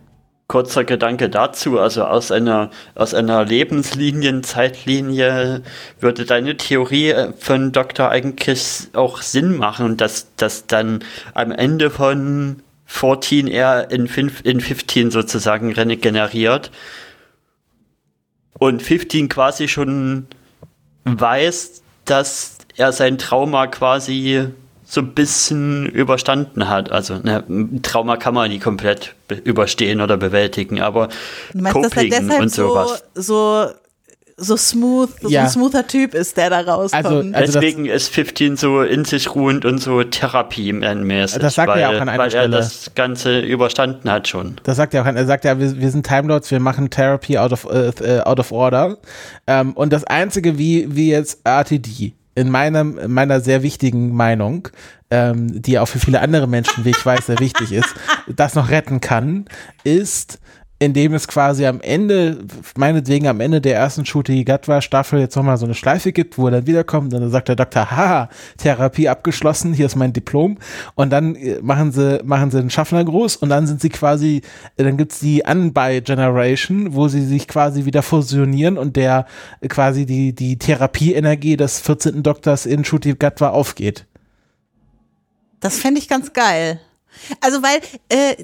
[0.49, 1.79] kurzer Gedanke dazu.
[1.79, 5.63] Also aus einer, aus einer Lebenslinienzeitlinie
[6.01, 11.05] würde deine Theorie äh, von Doktor eigentlich auch Sinn machen, dass, dass dann
[11.35, 16.71] am Ende von 14 er in, 5, in 15 sozusagen regeneriert
[18.59, 20.27] und 15 quasi schon
[21.05, 24.49] weiß, dass er sein Trauma quasi
[24.91, 26.91] so ein bisschen überstanden hat.
[26.91, 27.45] Also ne,
[27.83, 31.09] Trauma kann man nie komplett überstehen oder bewältigen, aber
[31.53, 33.05] du meinst, dass er deshalb und sowas.
[33.15, 33.71] So, so
[34.41, 35.29] so smooth, ja.
[35.29, 37.05] so ein smoother Typ ist, der da rauskommt.
[37.05, 41.41] Also, also Deswegen ist 15 so in sich ruhend und so therapiemäßig.
[41.41, 42.45] Das sagt weil, er auch an einer weil Stelle.
[42.45, 44.61] er das Ganze überstanden hat schon.
[44.63, 45.07] Das sagt er auch.
[45.07, 47.91] Er sagt ja, wir, wir sind Timelords, wir machen Therapy out of, uh,
[48.25, 48.91] out of order.
[48.91, 48.97] Um,
[49.49, 54.69] ähm, und das Einzige, wie, wie jetzt RTD in meinem, meiner sehr wichtigen Meinung,
[55.11, 57.95] ähm, die auch für viele andere Menschen, wie ich weiß, sehr wichtig ist,
[58.29, 59.47] das noch retten kann,
[59.83, 60.39] ist,
[60.79, 62.39] indem es quasi am Ende,
[62.77, 66.47] meinetwegen am Ende der ersten Shooty Gatwa Staffel jetzt nochmal so eine Schleife gibt, wo
[66.47, 68.29] er dann wiederkommt und dann sagt der Doktor, haha,
[68.59, 70.59] Therapie abgeschlossen, hier ist mein Diplom
[70.95, 74.43] und dann äh, machen sie, machen sie einen Schaffnergruß und dann sind sie quasi,
[74.77, 79.27] äh, dann gibt's die Unbuy Generation, wo sie sich quasi wieder fusionieren und der
[79.61, 82.23] äh, quasi die, die Therapieenergie des 14.
[82.23, 84.07] Doktors in Shooty Gatwa aufgeht.
[85.59, 86.81] Das fände ich ganz geil.
[87.41, 88.37] Also weil äh,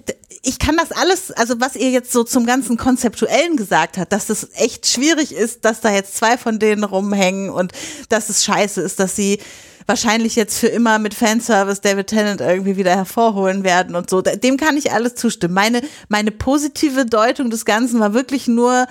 [0.42, 4.26] ich kann das alles, also was ihr jetzt so zum ganzen Konzeptuellen gesagt habt, dass
[4.26, 7.72] das echt schwierig ist, dass da jetzt zwei von denen rumhängen und
[8.09, 9.38] dass es scheiße ist, dass sie
[9.86, 14.22] wahrscheinlich jetzt für immer mit Fanservice David Tennant irgendwie wieder hervorholen werden und so.
[14.22, 15.55] Dem kann ich alles zustimmen.
[15.55, 18.86] Meine, meine positive Deutung des Ganzen war wirklich nur,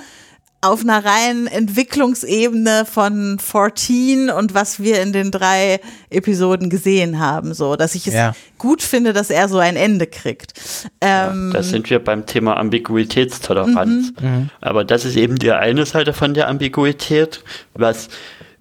[0.63, 7.53] auf einer reinen Entwicklungsebene von 14 und was wir in den drei Episoden gesehen haben,
[7.53, 8.33] so, dass ich es ja.
[8.57, 10.53] gut finde, dass er so ein Ende kriegt.
[11.01, 14.13] Ähm, ja, da sind wir beim Thema Ambiguitätstoleranz.
[14.21, 14.27] Mhm.
[14.27, 14.49] mhm.
[14.61, 18.07] Aber das ist eben die eine Seite von der Ambiguität, was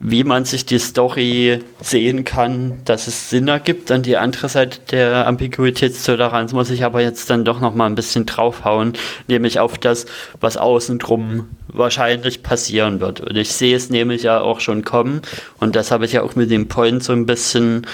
[0.05, 3.93] wie man sich die Story sehen kann, dass es Sinn ergibt.
[3.93, 7.95] An die andere Seite der Ambiguitätstoleranz muss ich aber jetzt dann doch noch mal ein
[7.95, 8.95] bisschen draufhauen,
[9.29, 10.07] nämlich auf das,
[10.41, 13.20] was außen drum wahrscheinlich passieren wird.
[13.20, 15.23] Und ich sehe es nämlich ja auch schon kommen.
[15.59, 17.86] Und das habe ich ja auch mit dem Point so ein bisschen,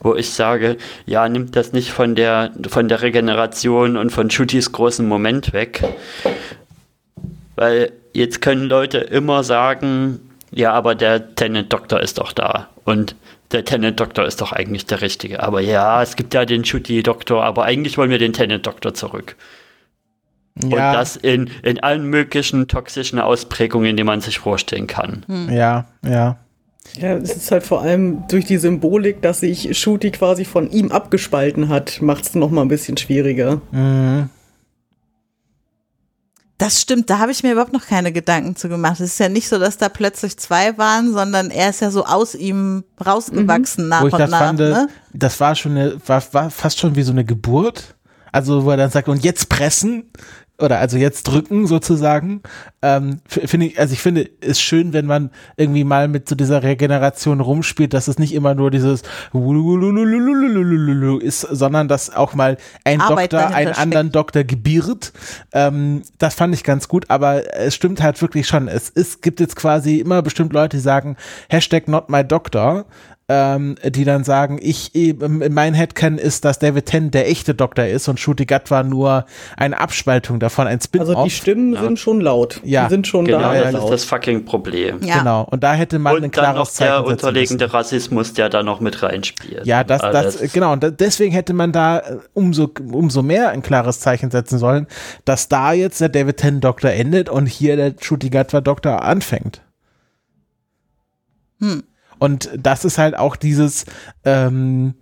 [0.00, 0.76] wo ich sage,
[1.06, 5.82] ja, nimmt das nicht von der, von der Regeneration und von Shooties großen Moment weg.
[7.56, 10.20] Weil jetzt können Leute immer sagen,
[10.50, 12.68] ja, aber der Tenant-Doktor ist doch da.
[12.84, 13.14] Und
[13.52, 15.42] der Tenant-Doktor ist doch eigentlich der Richtige.
[15.42, 19.36] Aber ja, es gibt ja den Shooty-Doktor, aber eigentlich wollen wir den Tenant-Doktor zurück.
[20.64, 20.90] Ja.
[20.90, 25.24] Und das in, in allen möglichen toxischen Ausprägungen, die man sich vorstellen kann.
[25.26, 25.50] Hm.
[25.50, 26.38] Ja, ja.
[26.98, 30.90] Ja, es ist halt vor allem durch die Symbolik, dass sich Shooty quasi von ihm
[30.90, 33.60] abgespalten hat, macht es nochmal ein bisschen schwieriger.
[33.70, 34.30] Mhm.
[36.58, 39.00] Das stimmt, da habe ich mir überhaupt noch keine Gedanken zu gemacht.
[39.00, 42.04] Es ist ja nicht so, dass da plötzlich zwei waren, sondern er ist ja so
[42.04, 43.88] aus ihm rausgewachsen mhm.
[43.88, 44.38] nach Wo ich und das nach.
[44.38, 44.88] Fand, ne?
[45.14, 47.94] Das war schon eine, war, war fast schon wie so eine Geburt.
[48.30, 50.10] Also wo er dann sagt, und jetzt pressen
[50.60, 52.42] oder also jetzt drücken sozusagen.
[52.82, 56.62] Ähm, finde ich, also ich finde es schön, wenn man irgendwie mal mit so dieser
[56.62, 59.02] Regeneration rumspielt, dass es nicht immer nur dieses
[61.18, 65.12] ist, sondern dass auch mal ein Arbeit Doktor einen anderen Doktor gebiert.
[65.52, 68.68] Ähm, das fand ich ganz gut, aber es stimmt halt wirklich schon.
[68.68, 71.16] Es ist, gibt jetzt quasi immer bestimmt Leute, die sagen,
[71.48, 72.86] Hashtag not my doctor
[73.32, 74.90] ähm, die dann sagen, ich,
[75.20, 79.24] mein Headcan ist, dass David Tennant der echte Doktor ist und Shooty Gut war nur
[79.56, 81.10] eine Abspaltung davon, ein Spin-off.
[81.10, 81.80] Also die Stimmen ja.
[81.80, 82.60] sind schon laut.
[82.64, 82.84] Ja.
[82.84, 83.70] Die sind schon genau, da.
[83.70, 85.00] das ist das fucking Problem.
[85.04, 85.20] Ja.
[85.20, 85.46] Genau.
[85.48, 89.00] Und da hätte man und ein klares Zeichen der unterliegende Rassismus, der da noch mit
[89.00, 89.64] reinspielt.
[89.64, 90.72] Ja, das, das, genau.
[90.72, 94.88] Und deswegen hätte man da äh, umso, umso mehr ein klares Zeichen setzen sollen,
[95.24, 99.62] dass da jetzt der David Tennant Doktor endet und hier der Shooty Gatwa Doktor anfängt.
[101.60, 101.84] Hm.
[102.20, 103.86] Und das ist halt auch dieses
[104.24, 104.94] ähm,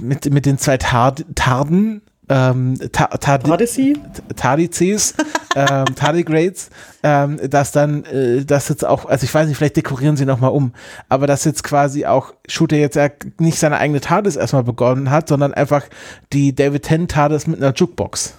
[0.00, 3.96] mit, mit den zwei Tard Tarden, ähm, Tardisi?
[4.36, 5.14] Tardizes,
[5.56, 6.70] ähm, Tardigrades,
[7.02, 10.50] ähm, dass dann, äh, das jetzt auch, also ich weiß nicht, vielleicht dekorieren sie nochmal
[10.50, 10.72] um,
[11.08, 15.28] aber dass jetzt quasi auch Shooter jetzt ja nicht seine eigene TARDIS erstmal begonnen hat,
[15.28, 15.84] sondern einfach
[16.32, 18.34] die David Tennant TARDIS mit einer Jukebox.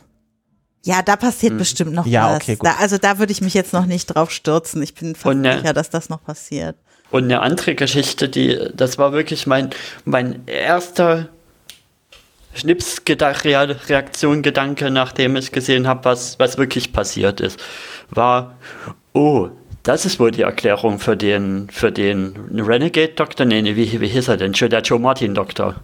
[0.84, 1.60] Ja, da passiert hm.
[1.60, 2.42] bestimmt noch ja, was.
[2.42, 4.82] Okay, da, also da würde ich mich jetzt noch nicht drauf stürzen.
[4.82, 6.76] Ich bin fast ne, sicher, dass das noch passiert.
[7.12, 9.70] Und eine andere Geschichte, die, das war wirklich mein,
[10.06, 11.28] mein erster
[12.54, 17.60] Schnipsreaktion, Gedanke, nachdem ich gesehen habe, was, was wirklich passiert ist,
[18.10, 18.58] war,
[19.14, 19.50] oh,
[19.84, 23.46] das ist wohl die Erklärung für den, für den Renegade-Doktor.
[23.46, 24.54] Nee, nee, wie, wie hieß er denn?
[24.54, 25.76] Der Joe Martin-Doktor.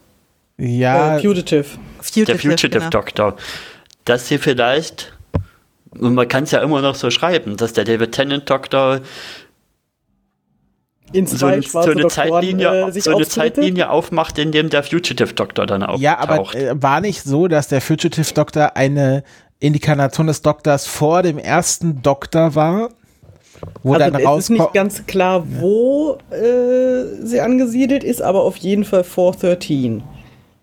[0.58, 1.16] Ja.
[1.16, 1.66] Uh, Fugitive.
[2.02, 2.26] Fugitive.
[2.26, 3.32] Der Fugitive-Doktor.
[3.32, 3.44] Genau.
[4.06, 5.14] Dass sie vielleicht,
[5.92, 9.02] und man kann es ja immer noch so schreiben, dass der David Tennant-Doktor
[11.14, 15.34] in zwei so, so eine Zeitlinie, äh, so eine Zeitlinie aufmacht, in dem der Fugitive
[15.34, 16.02] Doktor dann auftaucht.
[16.02, 19.24] Ja, aber äh, war nicht so, dass der Fugitive Doktor eine
[19.60, 22.90] Inkarnation des Doktors vor dem ersten Doktor war?
[23.82, 28.58] Wo also dann es ist nicht ganz klar, wo äh, sie angesiedelt ist, aber auf
[28.58, 30.04] jeden Fall vor 13.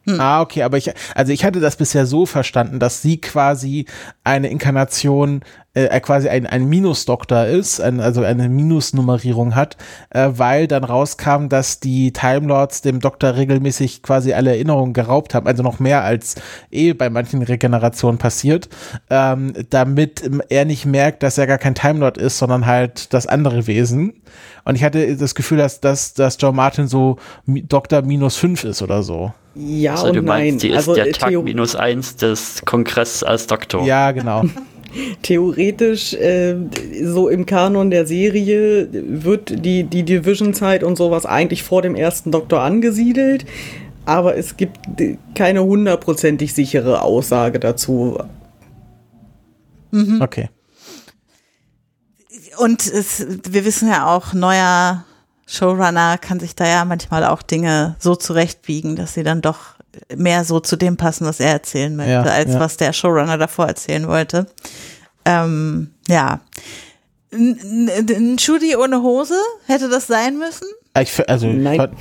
[0.06, 0.20] Hm.
[0.20, 3.86] Ah, okay, aber ich, also ich hatte das bisher so verstanden, dass sie quasi
[4.22, 5.40] eine Inkarnation,
[5.72, 9.78] äh, quasi ein, ein Minus-Doktor ist, ein, also eine Minusnummerierung hat,
[10.10, 15.34] äh, weil dann rauskam, dass die Time Lords dem Doktor regelmäßig quasi alle Erinnerungen geraubt
[15.34, 16.34] haben, also noch mehr als
[16.70, 18.68] eh bei manchen Regenerationen passiert,
[19.08, 23.26] ähm, damit er nicht merkt, dass er gar kein Time Lord ist, sondern halt das
[23.26, 24.20] andere Wesen.
[24.66, 27.16] Und ich hatte das Gefühl, dass, dass, dass Joe Martin so
[27.46, 29.32] Doktor minus fünf ist oder so.
[29.54, 30.58] Ja also, und du meinst, nein.
[30.58, 33.84] die ist also, der äh, Tag minus eins des Kongresses als Doktor.
[33.84, 34.44] Ja, genau.
[35.22, 36.56] Theoretisch, äh,
[37.02, 42.30] so im Kanon der Serie, wird die, die Division-Zeit und sowas eigentlich vor dem ersten
[42.30, 43.44] Doktor angesiedelt,
[44.04, 44.78] aber es gibt
[45.34, 48.18] keine hundertprozentig sichere Aussage dazu.
[49.90, 50.20] Mhm.
[50.20, 50.48] Okay.
[52.58, 55.04] Und es, wir wissen ja auch, neuer
[55.46, 59.74] Showrunner kann sich da ja manchmal auch Dinge so zurechtbiegen, dass sie dann doch
[60.16, 62.60] mehr so zu dem passen, was er erzählen möchte, ja, als ja.
[62.60, 64.46] was der Showrunner davor erzählen wollte.
[65.24, 66.40] Ähm, ja.
[67.32, 70.68] Ein Shudi ohne Hose, hätte das sein müssen?
[70.98, 71.96] Ich, also, Nein.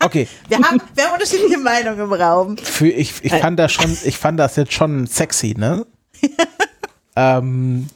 [0.00, 0.28] Okay.
[0.48, 2.58] wir, haben, wir haben unterschiedliche Meinungen im Raum.
[2.58, 5.86] Für, ich, ich fand das schon, ich fand das jetzt schon sexy, ne?
[7.16, 7.88] ähm,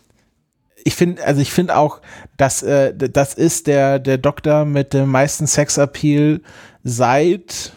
[0.88, 2.00] ich finde, also ich finde auch,
[2.38, 6.40] dass äh, das ist der der Doktor mit dem meisten Sexappeal
[6.82, 7.72] seit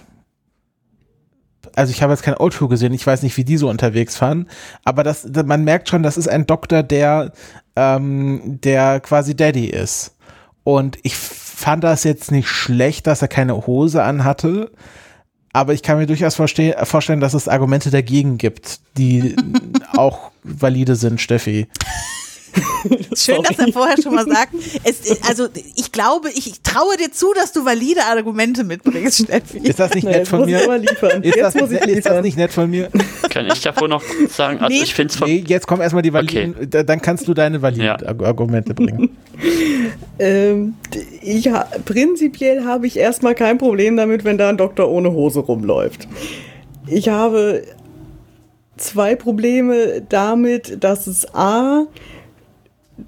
[1.76, 4.48] also ich habe jetzt kein Outro gesehen, ich weiß nicht, wie die so unterwegs waren,
[4.84, 7.32] aber das, man merkt schon, das ist ein Doktor, der,
[7.78, 10.18] ähm, der quasi Daddy ist.
[10.64, 14.72] Und ich fand das jetzt nicht schlecht, dass er keine Hose anhatte.
[15.54, 19.36] Aber ich kann mir durchaus vorstellen, dass es Argumente dagegen gibt, die
[19.96, 21.68] auch valide sind, Steffi.
[23.15, 24.53] Schön, dass er vorher schon mal sagt.
[24.84, 29.60] Es, also ich glaube, ich traue dir zu, dass du valide Argumente mitbringst, Steffi.
[29.60, 30.60] Ist das nicht nett von mir?
[30.60, 32.90] Ist das, ist das, nicht nett von mir?
[33.30, 34.60] Kann ich davor noch sagen?
[34.60, 34.84] Also nee.
[34.84, 36.84] ich finde nee, jetzt kommen erstmal die validen, okay.
[36.84, 37.98] dann kannst du deine validen ja.
[38.26, 39.18] Argumente bringen.
[40.19, 40.76] ähm,
[41.22, 41.49] ich,
[41.86, 46.07] prinzipiell habe ich erstmal kein Problem damit, wenn da ein Doktor ohne Hose rumläuft.
[46.88, 47.64] Ich habe
[48.78, 51.86] zwei Probleme damit, dass es A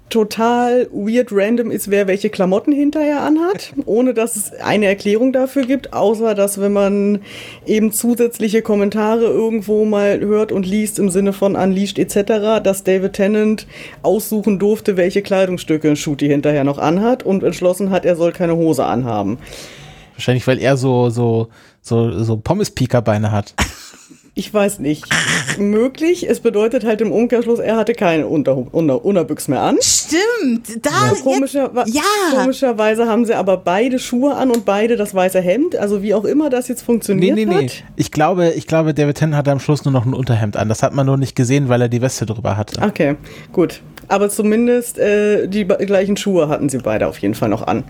[0.08, 5.64] total weird random ist, wer welche Klamotten hinterher anhat, ohne dass es eine Erklärung dafür
[5.64, 7.20] gibt, außer dass wenn man
[7.66, 13.14] eben zusätzliche Kommentare irgendwo mal hört und liest im Sinne von Unleashed etc., dass David
[13.14, 13.66] Tennant
[14.02, 18.84] aussuchen durfte, welche Kleidungsstücke Shooty hinterher noch anhat und entschlossen hat, er soll keine Hose
[18.84, 19.38] anhaben.
[20.14, 21.48] Wahrscheinlich, weil er so, so,
[21.80, 23.54] so, so Pommes-Pieker-Beine hat.
[24.34, 25.06] Ich weiß nicht.
[25.58, 26.28] Möglich.
[26.28, 29.76] Es bedeutet halt im Umkehrschluss, er hatte keine Unter Unter Unterbüchs mehr an.
[29.80, 30.84] Stimmt.
[30.84, 31.14] Da ja.
[31.22, 32.02] Komischer, ja.
[32.32, 35.76] Komischerweise haben sie aber beide Schuhe an und beide das weiße Hemd.
[35.76, 37.68] Also wie auch immer das jetzt funktioniert nee, nee, nee.
[37.68, 37.84] hat.
[37.96, 40.68] Ich glaube, ich glaube, David Tennant hatte am Schluss nur noch ein Unterhemd an.
[40.68, 42.82] Das hat man nur nicht gesehen, weil er die Weste drüber hatte.
[42.82, 43.16] Okay,
[43.52, 43.80] gut.
[44.08, 47.84] Aber zumindest äh, die gleichen Schuhe hatten sie beide auf jeden Fall noch an.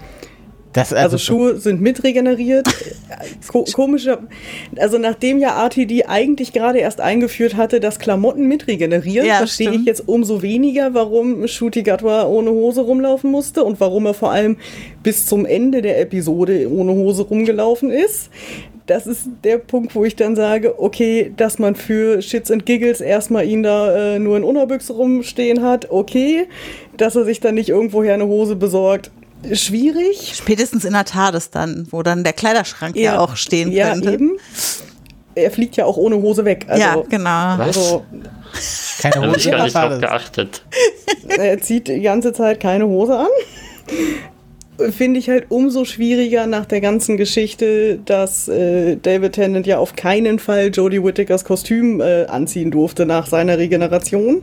[0.77, 2.67] Also, also Schuhe sind mitregeneriert.
[3.49, 4.19] Ko komischer,
[4.77, 9.85] also nachdem ja RTD eigentlich gerade erst eingeführt hatte, dass Klamotten mitregenerieren, ja, verstehe ich
[9.85, 14.57] jetzt umso weniger, warum Shooty Gatwa ohne Hose rumlaufen musste und warum er vor allem
[15.03, 18.31] bis zum Ende der Episode ohne Hose rumgelaufen ist.
[18.87, 23.01] Das ist der Punkt, wo ich dann sage, okay, dass man für Shits and Giggles
[23.01, 26.47] erstmal ihn da äh, nur in Unterbüchse rumstehen hat, okay.
[26.99, 29.11] Dass er sich dann nicht irgendwoher eine Hose besorgt,
[29.53, 30.35] schwierig.
[30.37, 34.13] Spätestens in der TARDIS dann, wo dann der Kleiderschrank ja, ja auch stehen ja, könnte.
[34.13, 34.39] Eben.
[35.35, 36.67] Er fliegt ja auch ohne Hose weg.
[36.69, 37.57] Also, ja, genau.
[37.57, 38.05] Also,
[39.01, 39.37] keine Hose.
[39.37, 40.63] Ich gar nicht drauf geachtet.
[41.29, 44.91] Er zieht die ganze Zeit keine Hose an.
[44.93, 49.95] Finde ich halt umso schwieriger nach der ganzen Geschichte, dass äh, David Tennant ja auf
[49.95, 54.43] keinen Fall Jodie Whittakers Kostüm äh, anziehen durfte nach seiner Regeneration.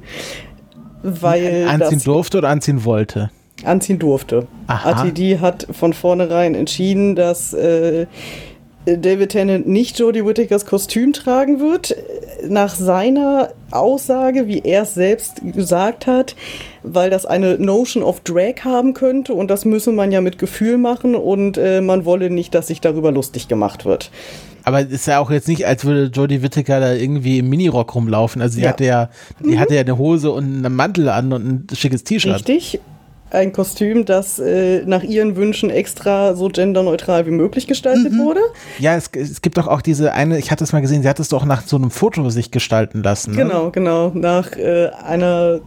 [1.03, 3.32] Weil anziehen durfte oder anziehen wollte?
[3.65, 4.47] Anziehen durfte.
[4.67, 5.03] Aha.
[5.03, 8.07] ATD hat von vornherein entschieden, dass äh,
[8.85, 11.95] David Tennant nicht Jodie Whittakers Kostüm tragen wird.
[12.47, 16.35] Nach seiner Aussage, wie er es selbst gesagt hat,
[16.81, 20.79] weil das eine Notion of Drag haben könnte und das müsse man ja mit Gefühl
[20.79, 24.09] machen und äh, man wolle nicht, dass sich darüber lustig gemacht wird.
[24.63, 28.41] Aber ist ja auch jetzt nicht, als würde Jodie Whittaker da irgendwie im Minirock rumlaufen.
[28.41, 28.69] Also sie ja.
[28.69, 29.09] hatte ja,
[29.39, 29.59] die mhm.
[29.59, 32.35] hatte ja eine Hose und einen Mantel an und ein schickes T-Shirt.
[32.35, 32.79] Richtig
[33.31, 38.19] ein Kostüm, das äh, nach ihren Wünschen extra so genderneutral wie möglich gestaltet mhm.
[38.19, 38.41] wurde.
[38.79, 41.19] Ja, es, es gibt doch auch diese eine, ich hatte es mal gesehen, sie hat
[41.19, 43.31] es doch nach so einem Foto sich gestalten lassen.
[43.31, 43.37] Ne?
[43.37, 45.61] Genau, genau, nach äh, einer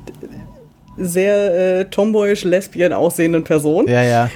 [0.97, 3.89] sehr äh, tomboyisch lesbian aussehenden Person.
[3.89, 4.31] Ja, ja.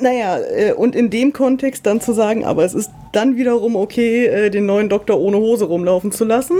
[0.00, 4.26] Naja, äh, und in dem Kontext dann zu sagen, aber es ist dann wiederum okay,
[4.26, 6.56] äh, den neuen Doktor ohne Hose rumlaufen zu lassen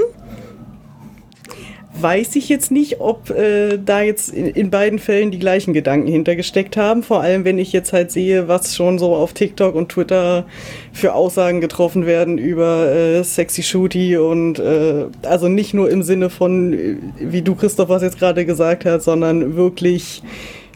[1.95, 6.09] weiß ich jetzt nicht, ob äh, da jetzt in, in, beiden Fällen die gleichen Gedanken
[6.09, 7.03] hintergesteckt haben.
[7.03, 10.47] Vor allem, wenn ich jetzt halt sehe, was schon so auf TikTok und Twitter
[10.93, 16.31] für Aussagen getroffen werden über äh, Sexy Shooty und äh, also nicht nur im Sinne
[16.31, 20.23] von, äh, wie du Christoph was jetzt gerade gesagt hast, sondern wirklich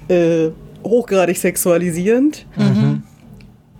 [0.09, 0.49] äh,
[0.85, 2.47] hochgradig sexualisierend.
[2.57, 2.96] Mhm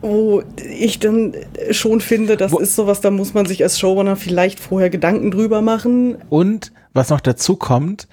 [0.07, 1.35] wo ich dann
[1.71, 5.31] schon finde, das wo ist sowas, da muss man sich als Showrunner vielleicht vorher Gedanken
[5.31, 6.17] drüber machen.
[6.29, 8.09] Und was noch dazu kommt,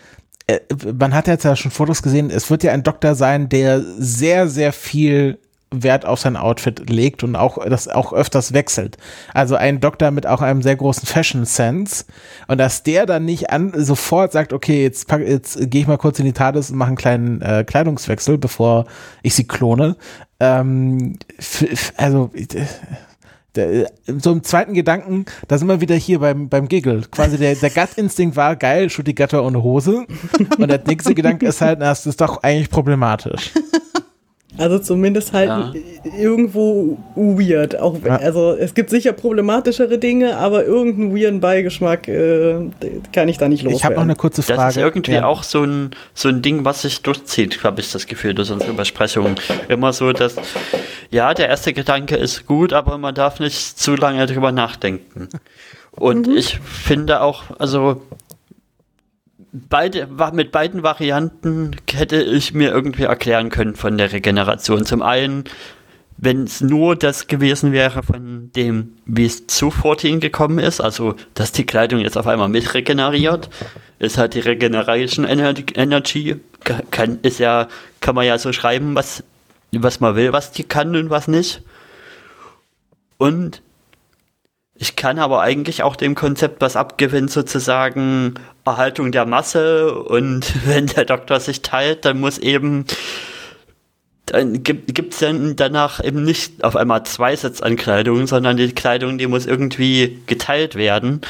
[0.47, 0.59] äh,
[0.97, 4.47] man hat jetzt ja schon Fotos gesehen, es wird ja ein Doktor sein, der sehr,
[4.47, 5.37] sehr viel
[5.73, 8.97] Wert auf sein Outfit legt und auch das auch öfters wechselt.
[9.33, 12.05] Also ein Doktor mit auch einem sehr großen Fashion Sense
[12.47, 15.97] und dass der dann nicht an sofort sagt, okay, jetzt pack, jetzt gehe ich mal
[15.97, 18.85] kurz in die TARDIS und mache einen kleinen äh, Kleidungswechsel, bevor
[19.23, 19.95] ich sie klone.
[20.43, 21.17] Ähm,
[21.95, 22.31] also
[24.19, 27.03] so im zweiten Gedanken, da sind wir wieder hier beim, beim Giggle.
[27.11, 30.05] Quasi der, der Gut-Instinkt war geil, die Gatter ohne Hose.
[30.57, 33.51] Und der nächste Gedanke ist halt, na, das ist doch eigentlich problematisch.
[34.57, 35.73] Also zumindest halt ja.
[36.19, 37.79] irgendwo weird.
[37.79, 38.17] Auch, ja.
[38.17, 42.69] Also es gibt sicher problematischere Dinge, aber irgendeinen weirden Beigeschmack äh,
[43.11, 43.77] kann ich da nicht loswerden.
[43.77, 44.59] Ich habe noch eine kurze Frage.
[44.59, 45.25] Das ist irgendwie ja.
[45.25, 48.71] auch so ein, so ein Ding, was sich durchzieht, habe ich das Gefühl, durch unsere
[48.71, 49.35] Übersprechungen.
[49.69, 50.35] Immer so, dass,
[51.09, 55.29] ja, der erste Gedanke ist gut, aber man darf nicht zu lange drüber nachdenken.
[55.91, 56.37] Und mhm.
[56.37, 58.01] ich finde auch, also
[59.53, 64.85] beide, mit beiden Varianten hätte ich mir irgendwie erklären können von der Regeneration.
[64.85, 65.43] Zum einen,
[66.17, 71.15] wenn es nur das gewesen wäre von dem, wie es zu 14 gekommen ist, also
[71.35, 73.49] dass die Kleidung jetzt auf einmal mit regeneriert,
[73.99, 76.35] ist halt die Regeneration Energy,
[76.91, 77.67] kann, ist ja,
[78.01, 79.23] kann man ja so schreiben, was,
[79.71, 81.61] was man will, was die kann und was nicht.
[83.17, 83.61] Und
[84.75, 88.35] ich kann aber eigentlich auch dem Konzept was abgewinnen, sozusagen
[88.65, 92.85] Erhaltung der Masse und wenn der Doktor sich teilt, dann muss eben
[94.25, 98.71] dann gibt es dann danach eben nicht auf einmal zwei Sets an Kleidung, sondern die
[98.71, 101.21] Kleidung, die muss irgendwie geteilt werden.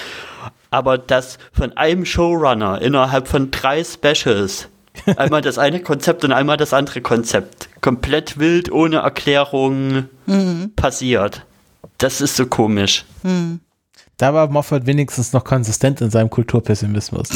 [0.69, 4.69] Aber das von einem Showrunner innerhalb von drei Specials,
[5.17, 10.71] einmal das eine Konzept und einmal das andere Konzept, komplett wild, ohne Erklärung mhm.
[10.75, 11.43] passiert.
[12.03, 13.05] Das ist so komisch.
[13.23, 13.61] Mhm.
[14.17, 17.29] Da war Moffat wenigstens noch konsistent in seinem Kulturpessimismus.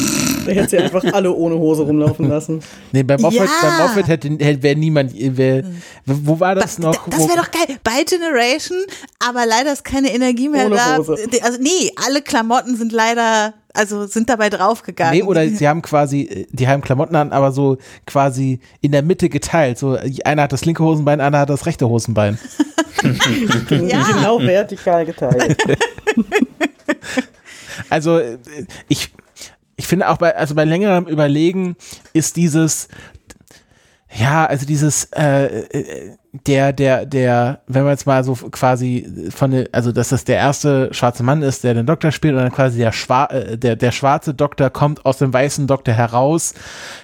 [0.46, 2.60] Der hätte sie einfach alle ohne Hose rumlaufen lassen.
[2.92, 3.62] Nee, bei Moffat, ja.
[3.62, 5.64] bei Moffat hätte, hätte wäre niemand, wär,
[6.04, 7.08] wo war das noch?
[7.08, 7.78] Das wäre doch geil.
[7.82, 8.76] By Generation,
[9.26, 10.98] aber leider ist keine Energie mehr ohne da.
[10.98, 11.16] Hose.
[11.42, 15.14] Also nee, alle Klamotten sind leider, also sind dabei draufgegangen.
[15.14, 19.28] Nee, oder sie haben quasi, die haben Klamotten an, aber so quasi in der Mitte
[19.28, 19.78] geteilt.
[19.78, 22.38] So, einer hat das linke Hosenbein, einer hat das rechte Hosenbein.
[23.70, 24.02] ja.
[24.02, 25.56] Genau vertikal geteilt.
[27.88, 28.20] also
[28.88, 29.12] ich,
[29.76, 31.76] ich finde auch bei, also bei längerem Überlegen
[32.12, 32.88] ist dieses,
[34.12, 39.92] ja, also dieses, äh, der, der, der, wenn man jetzt mal so quasi von also
[39.92, 42.92] dass das der erste schwarze Mann ist, der den Doktor spielt und dann quasi der,
[42.92, 46.54] Schwa äh, der, der schwarze Doktor kommt aus dem weißen Doktor heraus,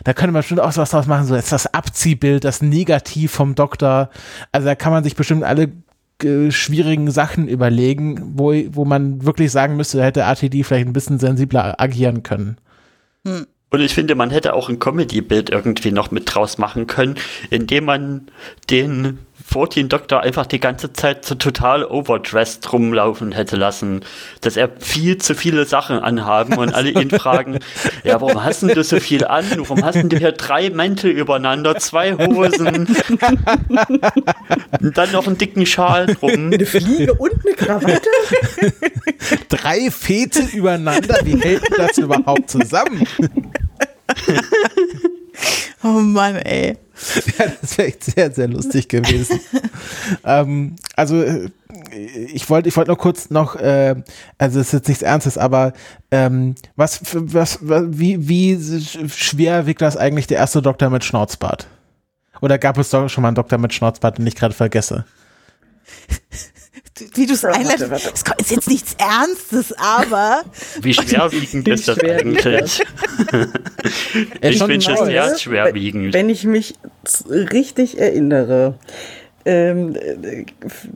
[0.04, 3.54] da könnte man bestimmt auch was draus machen, so jetzt das Abziehbild, das Negativ vom
[3.54, 4.10] Doktor,
[4.52, 5.72] also da kann man sich bestimmt alle
[6.22, 10.92] äh, schwierigen Sachen überlegen, wo, wo man wirklich sagen müsste, da hätte RTD vielleicht ein
[10.92, 12.58] bisschen sensibler agieren können.
[13.26, 13.46] Hm.
[13.74, 17.16] Und ich finde, man hätte auch ein Comedy-Bild irgendwie noch mit draus machen können,
[17.50, 18.28] indem man
[18.70, 24.00] den 14 Doktor einfach die ganze Zeit so total overdressed rumlaufen hätte lassen,
[24.40, 27.58] dass er viel zu viele Sachen anhaben und alle ihn fragen,
[28.04, 29.44] ja, warum hast du so viel an?
[29.56, 32.66] Warum hast du hier drei Mäntel übereinander, zwei Hosen
[34.80, 36.52] und dann noch einen dicken Schal drum?
[36.52, 38.08] Eine Fliege und eine Krawatte?
[39.50, 43.06] drei Fete übereinander, wie hält das überhaupt zusammen?
[45.84, 46.76] Oh Mann, ey.
[47.38, 49.40] Ja, das wäre echt sehr, sehr lustig gewesen.
[50.24, 51.50] ähm, also äh,
[51.92, 53.94] ich wollte ich wollte noch kurz noch, äh,
[54.38, 55.72] also es ist jetzt nichts Ernstes, aber
[56.10, 58.58] ähm, was, was, was, wie, wie
[59.08, 61.66] schwer wiegt das eigentlich der erste Doktor mit Schnauzbart?
[62.40, 65.04] Oder gab es doch schon mal einen Doktor mit Schnauzbart, den ich gerade vergesse?
[67.14, 67.90] wie du es einleitest.
[67.92, 70.42] Es ist jetzt nichts Ernstes, aber.
[70.80, 72.82] Wie schwerwiegend ist das eigentlich?
[74.40, 76.14] ich finde es sehr schwerwiegend.
[76.14, 76.74] Wenn ich mich
[77.28, 78.78] richtig erinnere,
[79.44, 79.94] ähm,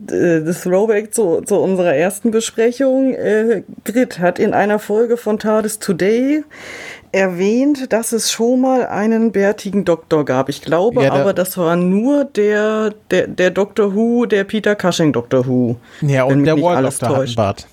[0.07, 3.13] das Throwback zu, zu unserer ersten Besprechung.
[3.13, 6.43] Äh, Grit hat in einer Folge von TARDIS Today
[7.11, 10.49] erwähnt, dass es schon mal einen bärtigen Doktor gab.
[10.49, 15.13] Ich glaube ja, aber, das war nur der, der, der Doctor Who, der Peter Cushing
[15.13, 15.77] Doctor Who.
[16.01, 17.67] Ja, und der War Doctor hat einen Bart.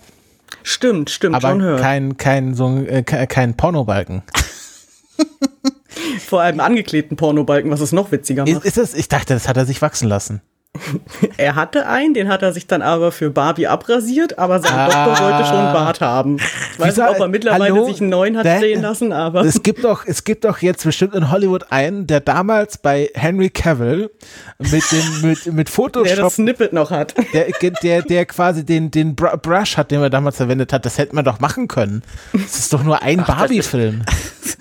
[0.62, 1.80] Stimmt, stimmt, aber schon hören.
[1.80, 4.22] kein, kein, so, äh, kein Pornobalken.
[6.26, 8.64] Vor allem angeklebten Pornobalken, was es noch witziger macht.
[8.64, 10.40] Ist, ist das, ich dachte, das hat er sich wachsen lassen.
[11.36, 14.86] er hatte einen, den hat er sich dann aber für Barbie abrasiert, aber sein ah.
[14.86, 16.36] Doktor wollte schon einen Bart haben.
[16.36, 17.86] Ich weiß nicht, ob er mittlerweile Hallo?
[17.86, 19.42] sich einen neuen hat der, drehen lassen, aber.
[19.42, 23.50] Es gibt doch, es gibt doch jetzt bestimmt in Hollywood einen, der damals bei Henry
[23.50, 24.10] Cavill
[24.58, 26.06] mit dem, mit, mit Photoshop.
[26.16, 27.14] Der das Snippet noch hat.
[27.32, 27.46] Der,
[27.82, 30.84] der, der quasi den, den Brush hat, den er damals verwendet hat.
[30.84, 32.02] Das hätte man doch machen können.
[32.32, 34.02] Das ist doch nur ein Barbie-Film.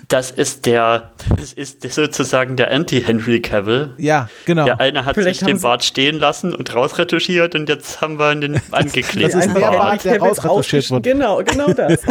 [0.08, 3.94] Das ist der, das ist sozusagen der Anti-Henry Cavill.
[3.98, 4.64] Ja, genau.
[4.64, 8.34] Der eine hat Vielleicht sich den Bart stehen lassen und rausretuschiert und jetzt haben wir
[8.34, 9.34] den angeklebt.
[9.34, 11.02] Das ist der Bart, der rausretuschiert wird.
[11.02, 12.00] Genau, genau das.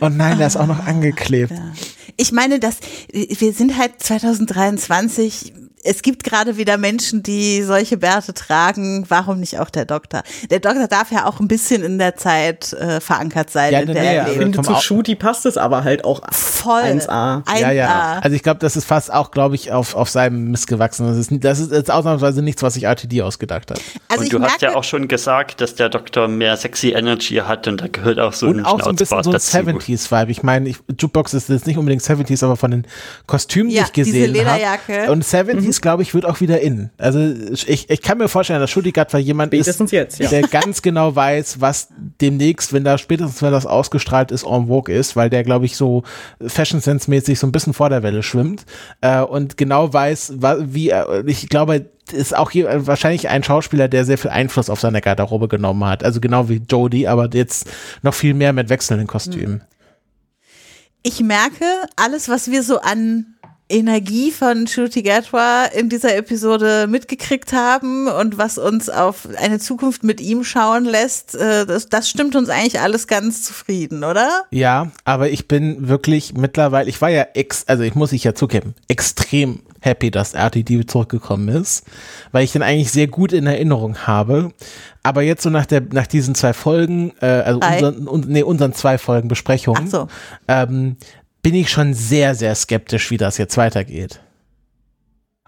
[0.00, 1.52] und nein, der ist auch noch angeklebt.
[2.16, 2.76] Ich meine, dass
[3.12, 5.52] wir sind halt 2023
[5.84, 9.04] es gibt gerade wieder Menschen, die solche Bärte tragen.
[9.08, 10.22] Warum nicht auch der Doktor?
[10.50, 13.72] Der Doktor darf ja auch ein bisschen in der Zeit äh, verankert sein.
[13.72, 17.44] Ja, in der ja, ich finde, zu Shooty passt es aber halt auch voll 1A.
[17.44, 17.60] 1A.
[17.60, 18.20] Ja, ja.
[18.22, 21.06] Also ich glaube, das ist fast auch, glaube ich, auf, auf seinem Mist gewachsen.
[21.06, 23.80] Das ist, das ist jetzt ausnahmsweise nichts, was sich RTD ausgedacht hat.
[24.08, 27.66] Also und du hast ja auch schon gesagt, dass der Doktor mehr sexy Energy hat
[27.66, 30.30] und da gehört auch so und ein auch so ein bisschen so ein 70s-Vibe.
[30.30, 32.86] Ich meine, Jukebox ist jetzt nicht unbedingt 70s, aber von den
[33.26, 34.32] Kostümen, die ich gesehen habe.
[34.32, 35.10] Diese Lederjacke.
[35.10, 36.90] Und 70s Hoodies, glaube ich, wird auch wieder in.
[36.98, 37.18] Also
[37.66, 40.28] ich, ich kann mir vorstellen, dass Schudigard war jemand Spätestens ist, jetzt, ja.
[40.28, 41.88] der ganz genau weiß, was
[42.20, 45.76] demnächst, wenn da spätestens, wenn das ausgestrahlt ist, en vogue ist, weil der, glaube ich,
[45.76, 46.02] so
[46.44, 48.64] Fashion Sense mäßig so ein bisschen vor der Welle schwimmt
[49.00, 54.04] äh, und genau weiß, wie, äh, ich glaube, ist auch hier wahrscheinlich ein Schauspieler, der
[54.04, 56.04] sehr viel Einfluss auf seine Garderobe genommen hat.
[56.04, 57.70] Also genau wie Jodie, aber jetzt
[58.02, 59.62] noch viel mehr mit wechselnden Kostümen.
[61.04, 61.64] Ich merke,
[61.96, 63.32] alles, was wir so an
[63.72, 70.04] Energie von Shruti Gatwa in dieser Episode mitgekriegt haben und was uns auf eine Zukunft
[70.04, 74.44] mit ihm schauen lässt, äh, das, das stimmt uns eigentlich alles ganz zufrieden, oder?
[74.50, 78.34] Ja, aber ich bin wirklich mittlerweile, ich war ja ex, also ich muss ich ja
[78.34, 81.84] zugeben, extrem happy, dass RTD zurückgekommen ist,
[82.30, 84.52] weil ich den eigentlich sehr gut in Erinnerung habe.
[85.02, 88.72] Aber jetzt so nach der, nach diesen zwei Folgen, äh, also unseren, un, nee, unseren
[88.72, 90.06] zwei Folgen Besprechungen, so.
[90.46, 90.96] ähm,
[91.42, 94.20] bin ich schon sehr, sehr skeptisch, wie das jetzt weitergeht.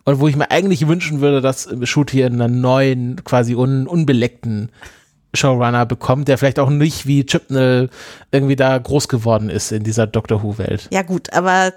[0.04, 4.70] Und wo ich mir eigentlich wünschen würde, dass Shoot hier einen neuen, quasi un, unbeleckten
[5.32, 7.88] Showrunner bekommt, der vielleicht auch nicht wie Chipnell
[8.30, 10.88] irgendwie da groß geworden ist in dieser Doctor Who-Welt.
[10.92, 11.72] Ja, gut, aber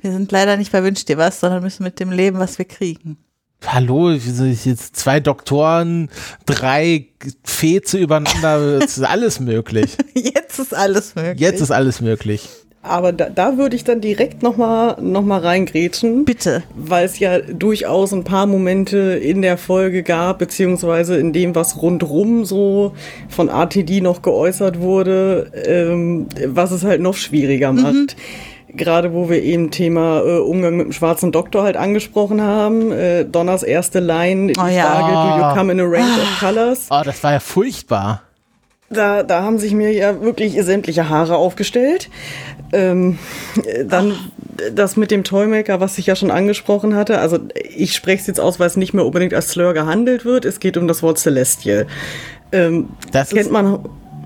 [0.00, 2.66] wir sind leider nicht bei Wünsch dir was, sondern müssen mit dem leben, was wir
[2.66, 3.18] kriegen.
[3.66, 6.10] Hallo, jetzt zwei Doktoren,
[6.44, 7.06] drei
[7.42, 9.96] Feze übereinander, es ist alles möglich.
[10.14, 11.40] Jetzt ist alles möglich.
[11.40, 12.48] Jetzt ist alles möglich.
[12.86, 16.24] Aber da, da würde ich dann direkt nochmal noch mal reingrätschen.
[16.24, 16.62] Bitte.
[16.74, 21.80] Weil es ja durchaus ein paar Momente in der Folge gab, beziehungsweise in dem, was
[21.82, 22.92] rundrum so
[23.28, 27.94] von RTD noch geäußert wurde, ähm, was es halt noch schwieriger macht.
[27.94, 28.06] Mhm
[28.76, 32.92] gerade wo wir eben Thema äh, Umgang mit dem schwarzen Doktor halt angesprochen haben.
[32.92, 34.84] Äh, Donners erste Line, die oh, ja.
[34.84, 36.86] Frage, do you come in a range of colors?
[36.90, 38.22] Oh, das war ja furchtbar.
[38.88, 42.08] Da, da haben sich mir ja wirklich sämtliche Haare aufgestellt.
[42.72, 43.18] Ähm,
[43.84, 44.14] dann
[44.74, 47.18] das mit dem Toymaker, was ich ja schon angesprochen hatte.
[47.18, 47.38] Also
[47.76, 50.44] ich spreche es jetzt aus, weil es nicht mehr unbedingt als Slur gehandelt wird.
[50.44, 51.86] Es geht um das Wort Celestial.
[52.52, 53.80] Ähm, das kennt man.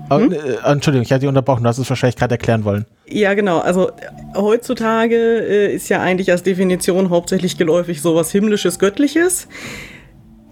[0.09, 0.31] Oh, hm?
[0.31, 1.63] Äh, Entschuldigung, ich hatte dich unterbrochen.
[1.63, 2.85] Du hast es wahrscheinlich gerade erklären wollen.
[3.07, 3.59] Ja, genau.
[3.59, 3.91] Also
[4.35, 9.47] heutzutage äh, ist ja eigentlich als Definition hauptsächlich geläufig sowas himmlisches, göttliches.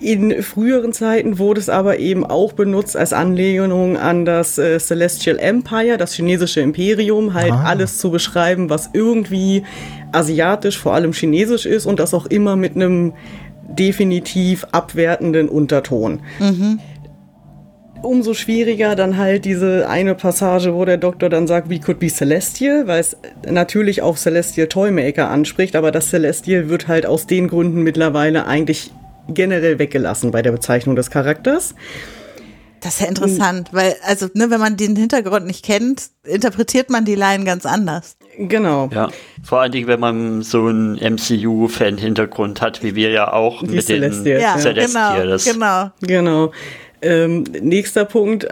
[0.01, 5.37] In früheren Zeiten wurde es aber eben auch benutzt als Anlehnung an das äh, Celestial
[5.37, 7.63] Empire, das chinesische Imperium, halt ah.
[7.65, 9.63] alles zu beschreiben, was irgendwie
[10.13, 13.13] asiatisch, vor allem chinesisch ist und das auch immer mit einem
[13.67, 16.21] definitiv abwertenden Unterton.
[16.39, 16.79] Mhm
[18.01, 22.07] umso schwieriger dann halt diese eine Passage, wo der Doktor dann sagt, we could be
[22.07, 23.17] Celestial, weil es
[23.49, 28.91] natürlich auf Celestial Toymaker anspricht, aber das Celestial wird halt aus den Gründen mittlerweile eigentlich
[29.33, 31.75] generell weggelassen bei der Bezeichnung des Charakters.
[32.81, 37.03] Das ist ja interessant, weil, also, ne, wenn man den Hintergrund nicht kennt, interpretiert man
[37.03, 38.15] die Line ganz anders.
[38.37, 38.89] Genau.
[38.93, 39.09] Ja,
[39.43, 43.85] vor allen Dingen, wenn man so einen MCU-Fan-Hintergrund hat, wie wir ja auch die mit
[43.85, 44.23] Celestial.
[44.23, 45.43] den ja, Celestials.
[45.43, 46.51] Genau, genau.
[46.51, 46.51] Genau.
[47.01, 48.47] Ähm, nächster Punkt.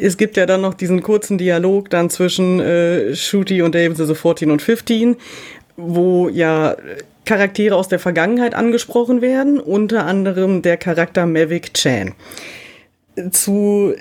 [0.00, 4.14] Es gibt ja dann noch diesen kurzen Dialog dann zwischen äh, Shooty und Davis, also
[4.14, 5.16] 14 und 15,
[5.76, 6.76] wo ja
[7.24, 12.14] Charaktere aus der Vergangenheit angesprochen werden, unter anderem der Charakter Mavic Chan.
[13.30, 13.94] Zu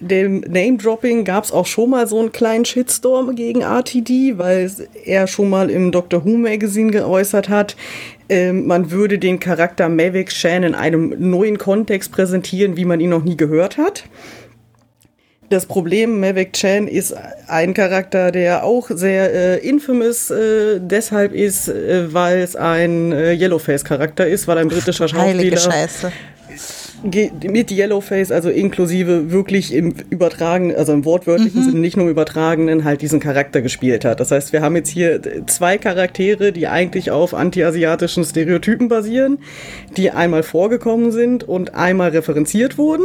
[0.00, 4.70] dem Name-Dropping gab es auch schon mal so einen kleinen Shitstorm gegen RTD, weil
[5.04, 7.76] er schon mal im Doctor Who Magazine geäußert hat,
[8.28, 13.10] ähm, man würde den Charakter Mavic Shan in einem neuen Kontext präsentieren, wie man ihn
[13.10, 14.04] noch nie gehört hat.
[15.50, 17.14] Das Problem, Mavic Chan ist
[17.46, 23.32] ein Charakter, der auch sehr äh, infamous äh, deshalb ist, äh, weil es ein äh,
[23.32, 26.12] Yellowface-Charakter ist, weil ein britischer Schauspieler Scheiße
[27.02, 31.64] mit Yellowface, also inklusive wirklich im übertragenen, also im wortwörtlichen mhm.
[31.64, 34.20] Sinne, nicht nur im übertragenen, halt diesen Charakter gespielt hat.
[34.20, 39.38] Das heißt, wir haben jetzt hier zwei Charaktere, die eigentlich auf anti-asiatischen Stereotypen basieren,
[39.96, 43.04] die einmal vorgekommen sind und einmal referenziert wurden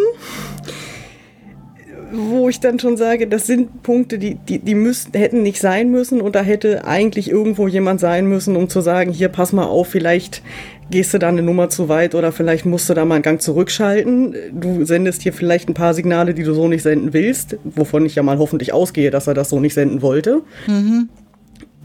[2.14, 5.90] wo ich dann schon sage, das sind Punkte, die, die, die müssten, hätten nicht sein
[5.90, 9.66] müssen und da hätte eigentlich irgendwo jemand sein müssen, um zu sagen, hier pass mal
[9.66, 10.44] auf, vielleicht
[10.92, 13.42] gehst du da eine Nummer zu weit oder vielleicht musst du da mal einen Gang
[13.42, 14.36] zurückschalten.
[14.54, 18.16] Du sendest hier vielleicht ein paar Signale, die du so nicht senden willst, wovon ich
[18.16, 20.44] ja mal hoffentlich ausgehe, dass er das so nicht senden wollte.
[20.68, 21.10] Mhm.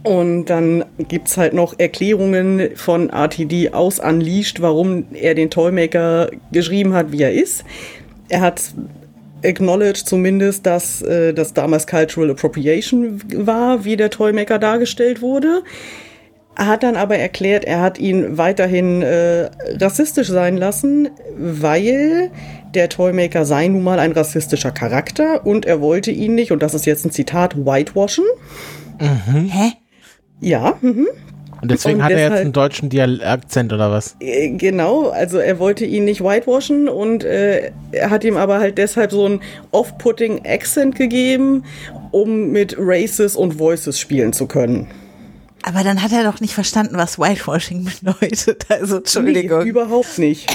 [0.03, 6.31] Und dann gibt es halt noch Erklärungen von RTD aus Unleashed, warum er den Toymaker
[6.53, 7.65] geschrieben hat, wie er ist.
[8.29, 8.75] Er hat
[9.43, 15.63] acknowledged zumindest, dass äh, das damals Cultural Appropriation war, wie der Toymaker dargestellt wurde
[16.59, 19.49] hat dann aber erklärt, er hat ihn weiterhin äh,
[19.81, 22.31] rassistisch sein lassen, weil
[22.75, 26.75] der Toymaker sei nun mal ein rassistischer Charakter und er wollte ihn nicht, und das
[26.75, 28.25] ist jetzt ein Zitat, whitewashen.
[29.01, 29.49] Mhm.
[29.49, 29.73] Hä?
[30.41, 30.77] Ja.
[30.81, 31.07] Mhm.
[31.61, 34.17] Und deswegen Und hat er jetzt deshalb- einen deutschen Dialektzent oder was?
[34.21, 38.79] Äh, Genau, also er wollte ihn nicht whitewashen und äh, er hat ihm aber halt
[38.79, 39.41] deshalb so einen
[39.73, 41.65] off-putting Accent gegeben,
[42.13, 44.87] um mit Races und Voices spielen zu können.
[45.65, 48.67] Aber dann hat er doch nicht verstanden, was Whitewashing bedeutet.
[48.69, 49.65] Also Entschuldigung.
[49.65, 50.49] Nee, überhaupt nicht.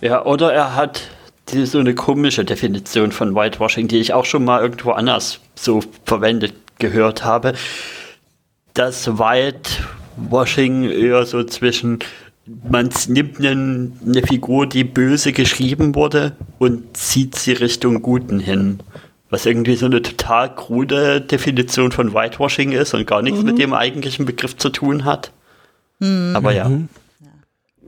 [0.00, 1.02] Ja, oder er hat
[1.52, 5.80] die, so eine komische Definition von Whitewashing, die ich auch schon mal irgendwo anders so
[6.04, 7.54] verwendet gehört habe.
[8.76, 11.98] Das Whitewashing eher so zwischen,
[12.70, 18.80] man nimmt einen, eine Figur, die böse geschrieben wurde und zieht sie Richtung Guten hin.
[19.30, 23.72] Was irgendwie so eine total krude Definition von Whitewashing ist und gar nichts mit dem
[23.72, 25.32] eigentlichen Begriff zu tun hat.
[26.34, 26.70] Aber ja.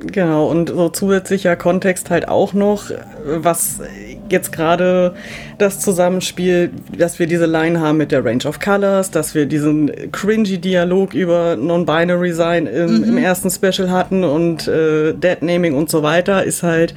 [0.01, 2.85] Genau, und so zusätzlicher Kontext halt auch noch,
[3.25, 3.81] was
[4.29, 5.15] jetzt gerade
[5.59, 9.91] das Zusammenspiel, dass wir diese Line haben mit der Range of Colors, dass wir diesen
[10.13, 16.05] cringy Dialog über Non-Binary sein im, im ersten Special hatten und äh, Deadnaming und so
[16.05, 16.95] weiter, ist halt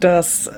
[0.00, 0.50] das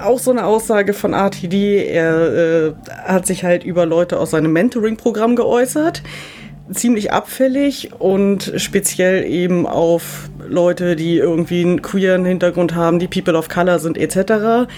[0.00, 1.84] auch so eine Aussage von RTD.
[1.84, 2.72] Er äh,
[3.04, 6.02] hat sich halt über Leute aus seinem Mentoring-Programm geäußert
[6.70, 13.36] ziemlich abfällig und speziell eben auf Leute, die irgendwie einen queeren Hintergrund haben, die People
[13.36, 14.68] of Color sind etc.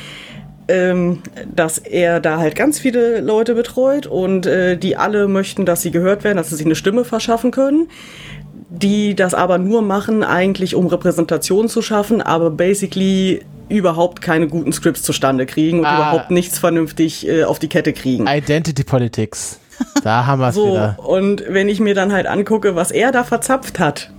[0.66, 1.19] Ähm,
[1.55, 5.90] dass er da halt ganz viele Leute betreut und äh, die alle möchten, dass sie
[5.90, 7.89] gehört werden, dass sie sich eine Stimme verschaffen können.
[8.70, 14.73] Die das aber nur machen, eigentlich um Repräsentation zu schaffen, aber basically überhaupt keine guten
[14.73, 15.97] Scripts zustande kriegen und Ah.
[15.97, 18.27] überhaupt nichts vernünftig äh, auf die Kette kriegen.
[18.27, 19.61] Identity Politics.
[20.03, 20.97] Da haben wir es So, wieder.
[20.99, 24.11] und wenn ich mir dann halt angucke, was er da verzapft hat,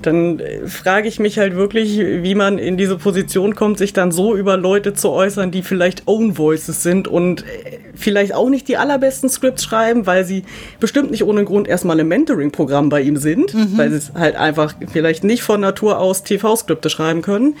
[0.00, 4.12] dann äh, frage ich mich halt wirklich, wie man in diese Position kommt, sich dann
[4.12, 8.68] so über Leute zu äußern, die vielleicht Own Voices sind und äh, vielleicht auch nicht
[8.68, 10.44] die allerbesten Scripts schreiben, weil sie
[10.78, 14.74] bestimmt nicht ohne Grund erstmal im Mentoring-Programm bei ihm sind, weil sie es halt einfach
[14.92, 17.56] vielleicht nicht von Natur aus TV-Skripte schreiben können.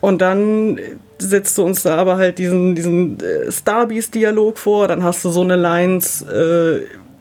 [0.00, 0.78] Und dann
[1.18, 5.42] setzt du uns da aber halt diesen, diesen äh, Starbeast-Dialog vor, dann hast du so
[5.42, 6.80] eine Lines äh,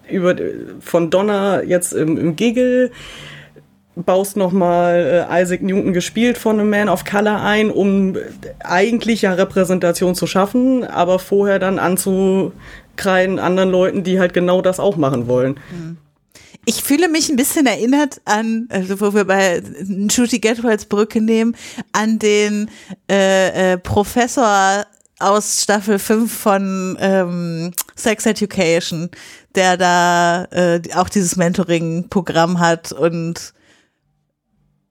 [0.10, 0.36] über,
[0.80, 2.92] von Donna jetzt im, im Giggle,
[3.96, 8.20] baust nochmal äh, Isaac Newton gespielt von einem Man of Color ein, um äh,
[8.60, 14.80] eigentlich ja Repräsentation zu schaffen, aber vorher dann anzukreiden anderen Leuten, die halt genau das
[14.80, 15.60] auch machen wollen.
[16.70, 19.64] Ich fühle mich ein bisschen erinnert an, also wo wir bei
[20.12, 21.56] Shooty Gatwells Brücke nehmen,
[21.94, 22.70] an den
[23.10, 24.86] äh, äh, Professor
[25.18, 29.10] aus Staffel 5 von ähm, Sex Education,
[29.56, 33.54] der da äh, auch dieses Mentoring-Programm hat und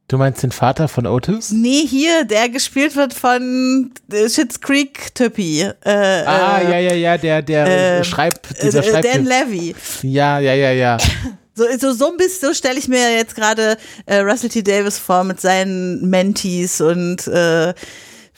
[0.09, 1.51] Du meinst den Vater von Otis?
[1.51, 5.61] nee, hier, der gespielt wird von äh, Schitt's Creek Typpi.
[5.61, 9.03] Äh, Ah, äh, ja, ja, ja, der, der äh, äh, Schreib, dieser äh, Schreib.
[9.05, 9.75] Dan Levy.
[10.03, 10.97] Ja, ja, ja, ja.
[11.59, 14.63] So, so, so ein bisschen, so stelle ich mir jetzt gerade äh, Russell T.
[14.63, 17.73] Davis vor mit seinen Mentees und äh,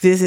[0.00, 0.18] wie,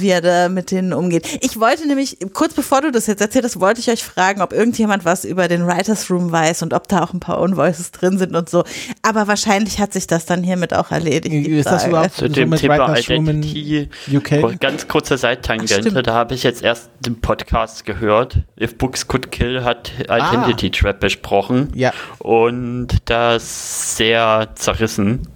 [0.00, 1.38] wie er da mit denen umgeht.
[1.40, 4.52] Ich wollte nämlich, kurz bevor du das jetzt erzählt hast, wollte ich euch fragen, ob
[4.52, 7.90] irgendjemand was über den Writers Room weiß und ob da auch ein paar Own Voices
[7.92, 8.64] drin sind und so.
[9.02, 11.32] Aber wahrscheinlich hat sich das dann hiermit auch erledigt.
[11.32, 14.60] die Ist das überhaupt Zu so dem Thema Writers Room in Identity, UK?
[14.60, 18.38] ganz kurze Ach, Seittangente, da habe ich jetzt erst den Podcast gehört.
[18.60, 21.92] If Books Could Kill hat Identity Trap besprochen Ja.
[22.18, 25.28] und das sehr zerrissen,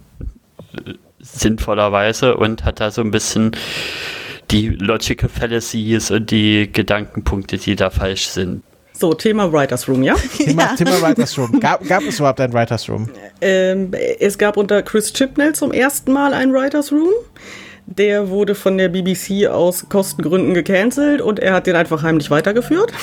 [1.33, 3.51] sinnvollerweise, und hat da so ein bisschen
[4.51, 8.63] die Logical Fallacies und die Gedankenpunkte, die da falsch sind.
[8.93, 10.15] So, Thema Writers Room, ja?
[10.15, 11.59] Thema, Thema Writers Room.
[11.59, 13.09] Gab, gab es überhaupt ein Writers Room?
[13.39, 17.13] Ähm, es gab unter Chris Chibnall zum ersten Mal ein Writers Room.
[17.97, 22.93] Der wurde von der BBC aus Kostengründen gecancelt und er hat den einfach heimlich weitergeführt.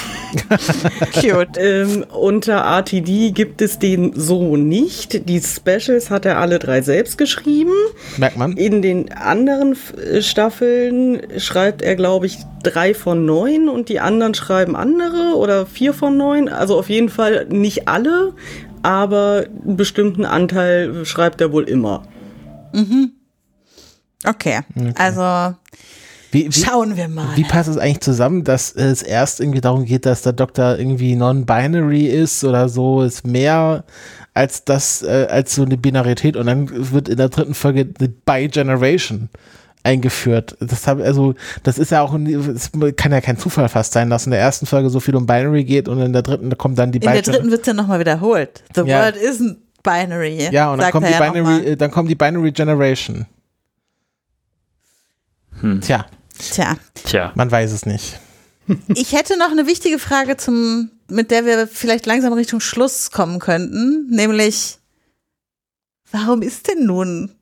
[1.13, 1.59] Cute.
[1.59, 5.29] Ähm, unter RTD gibt es den so nicht.
[5.29, 7.73] Die Specials hat er alle drei selbst geschrieben.
[8.17, 8.53] Merkt man?
[8.53, 14.35] In den anderen äh, Staffeln schreibt er, glaube ich, drei von neun und die anderen
[14.35, 16.49] schreiben andere oder vier von neun.
[16.49, 18.35] Also auf jeden Fall nicht alle,
[18.83, 22.07] aber einen bestimmten Anteil schreibt er wohl immer.
[24.25, 24.61] Okay,
[24.97, 25.55] also
[26.33, 27.37] Wie, wie, schauen wir mal.
[27.37, 31.15] wie passt es eigentlich zusammen, dass es erst irgendwie darum geht, dass der Doktor irgendwie
[31.17, 33.85] non-binary ist oder so, ist mehr
[34.35, 38.09] als das, äh, als so eine Binarität und dann wird in der dritten Folge the
[38.09, 39.29] Bi-Generation
[39.83, 40.57] eingeführt.
[40.61, 44.27] Das hab, also, das ist ja auch, es kann ja kein Zufall fast sein, dass
[44.27, 46.91] in der ersten Folge so viel um Binary geht und in der dritten kommt dann
[46.91, 48.65] die In der dritten wird es ja nochmal wiederholt.
[48.75, 49.01] The Ja.
[49.03, 50.49] world isn't binary.
[50.51, 53.27] Ja, und dann kommt, die ja Binary, äh, dann kommt die Binary Generation.
[55.81, 56.07] Tja,
[56.39, 58.19] Tja, Tja, man weiß es nicht.
[58.95, 63.39] ich hätte noch eine wichtige Frage zum, mit der wir vielleicht langsam Richtung Schluss kommen
[63.39, 64.79] könnten, nämlich
[66.11, 67.33] warum ist denn nun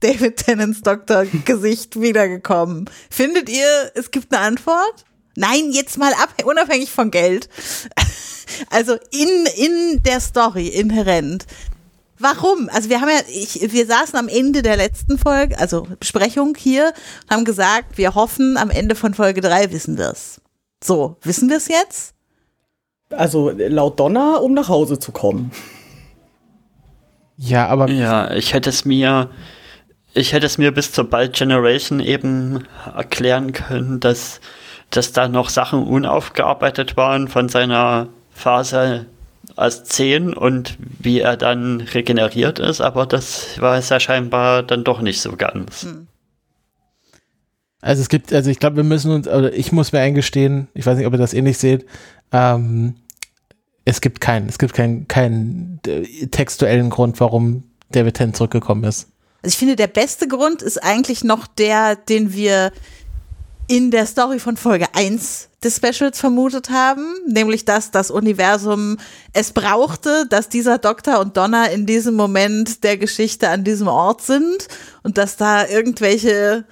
[0.00, 2.88] David Tennants Doktor Gesicht wiedergekommen?
[3.10, 5.04] Findet ihr, es gibt eine Antwort?
[5.36, 7.48] Nein, jetzt mal ab, unabhängig von Geld.
[8.70, 11.44] Also in, in der Story inhärent.
[12.18, 12.68] Warum?
[12.72, 16.92] Also wir haben ja, ich, wir saßen am Ende der letzten Folge, also Besprechung hier,
[17.28, 20.40] haben gesagt, wir hoffen, am Ende von Folge 3 wissen wir es.
[20.82, 22.14] So, wissen wir es jetzt?
[23.10, 25.50] Also laut Donner, um nach Hause zu kommen.
[27.36, 27.88] Ja, aber.
[27.90, 29.30] Ja, ich hätte es mir,
[30.12, 34.40] ich hätte es mir bis zur Bald Generation eben erklären können, dass,
[34.90, 39.06] dass da noch Sachen unaufgearbeitet waren von seiner Phase
[39.56, 44.84] als 10 und wie er dann regeneriert ist, aber das war es ja scheinbar dann
[44.84, 45.82] doch nicht so ganz.
[45.82, 46.08] Hm.
[47.80, 50.86] Also es gibt, also ich glaube, wir müssen uns, oder ich muss mir eingestehen, ich
[50.86, 51.84] weiß nicht, ob ihr das ähnlich seht,
[52.32, 52.94] ähm,
[53.84, 59.08] es gibt keinen, es gibt keinen, keinen äh, textuellen Grund, warum David Tennant zurückgekommen ist.
[59.42, 62.72] Also ich finde, der beste Grund ist eigentlich noch der, den wir
[63.66, 68.98] in der Story von Folge 1 des Specials vermutet haben, nämlich dass das Universum
[69.32, 74.22] es brauchte, dass dieser Doktor und Donna in diesem Moment der Geschichte an diesem Ort
[74.22, 74.68] sind
[75.02, 76.64] und dass da irgendwelche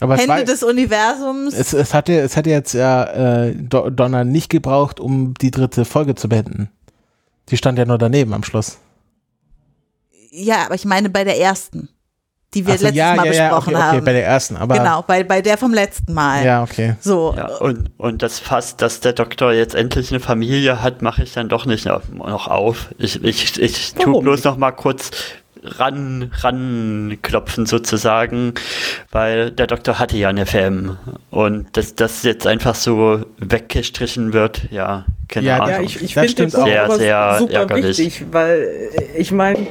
[0.00, 1.54] aber Hände war, des Universums.
[1.54, 3.04] Es, es, hatte, es hatte jetzt ja
[3.44, 6.70] äh, Donna nicht gebraucht, um die dritte Folge zu beenden.
[7.50, 8.78] Die stand ja nur daneben am Schluss.
[10.30, 11.88] Ja, aber ich meine bei der ersten
[12.54, 14.04] die wir so, letztes ja, Mal ja, besprochen ja, okay, okay, haben.
[14.04, 14.76] bei der ersten, aber.
[14.76, 16.44] Genau, bei, bei der vom letzten Mal.
[16.44, 16.96] Ja, okay.
[17.00, 17.34] So.
[17.36, 21.32] Ja, und, und das Fast, dass der Doktor jetzt endlich eine Familie hat, mache ich
[21.32, 22.88] dann doch nicht noch auf.
[22.98, 25.10] Ich, ich, ich tue bloß noch mal kurz
[25.62, 28.54] ran, ran klopfen sozusagen,
[29.10, 30.98] weil der Doktor hatte ja eine Fam
[31.30, 35.70] und dass das jetzt einfach so weggestrichen wird, ja, keine ja, Ahnung.
[35.70, 37.98] Ja, ich, ich finde das sehr, sehr super ärgerlich.
[37.98, 38.68] wichtig, weil
[39.16, 39.66] ich meine,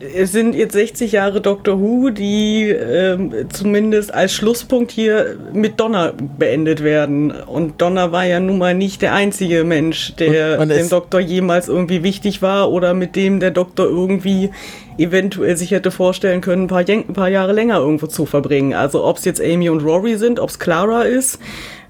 [0.00, 6.12] es sind jetzt 60 Jahre Doctor Who, die ähm, zumindest als Schlusspunkt hier mit Donner
[6.38, 7.32] beendet werden.
[7.32, 11.20] Und Donner war ja nun mal nicht der einzige Mensch, der und, und dem Doktor
[11.20, 14.50] jemals irgendwie wichtig war oder mit dem der Doktor irgendwie
[14.98, 18.74] eventuell sich hätte vorstellen können, ein paar, ein paar Jahre länger irgendwo zu verbringen.
[18.74, 21.40] Also ob es jetzt Amy und Rory sind, ob es Clara ist,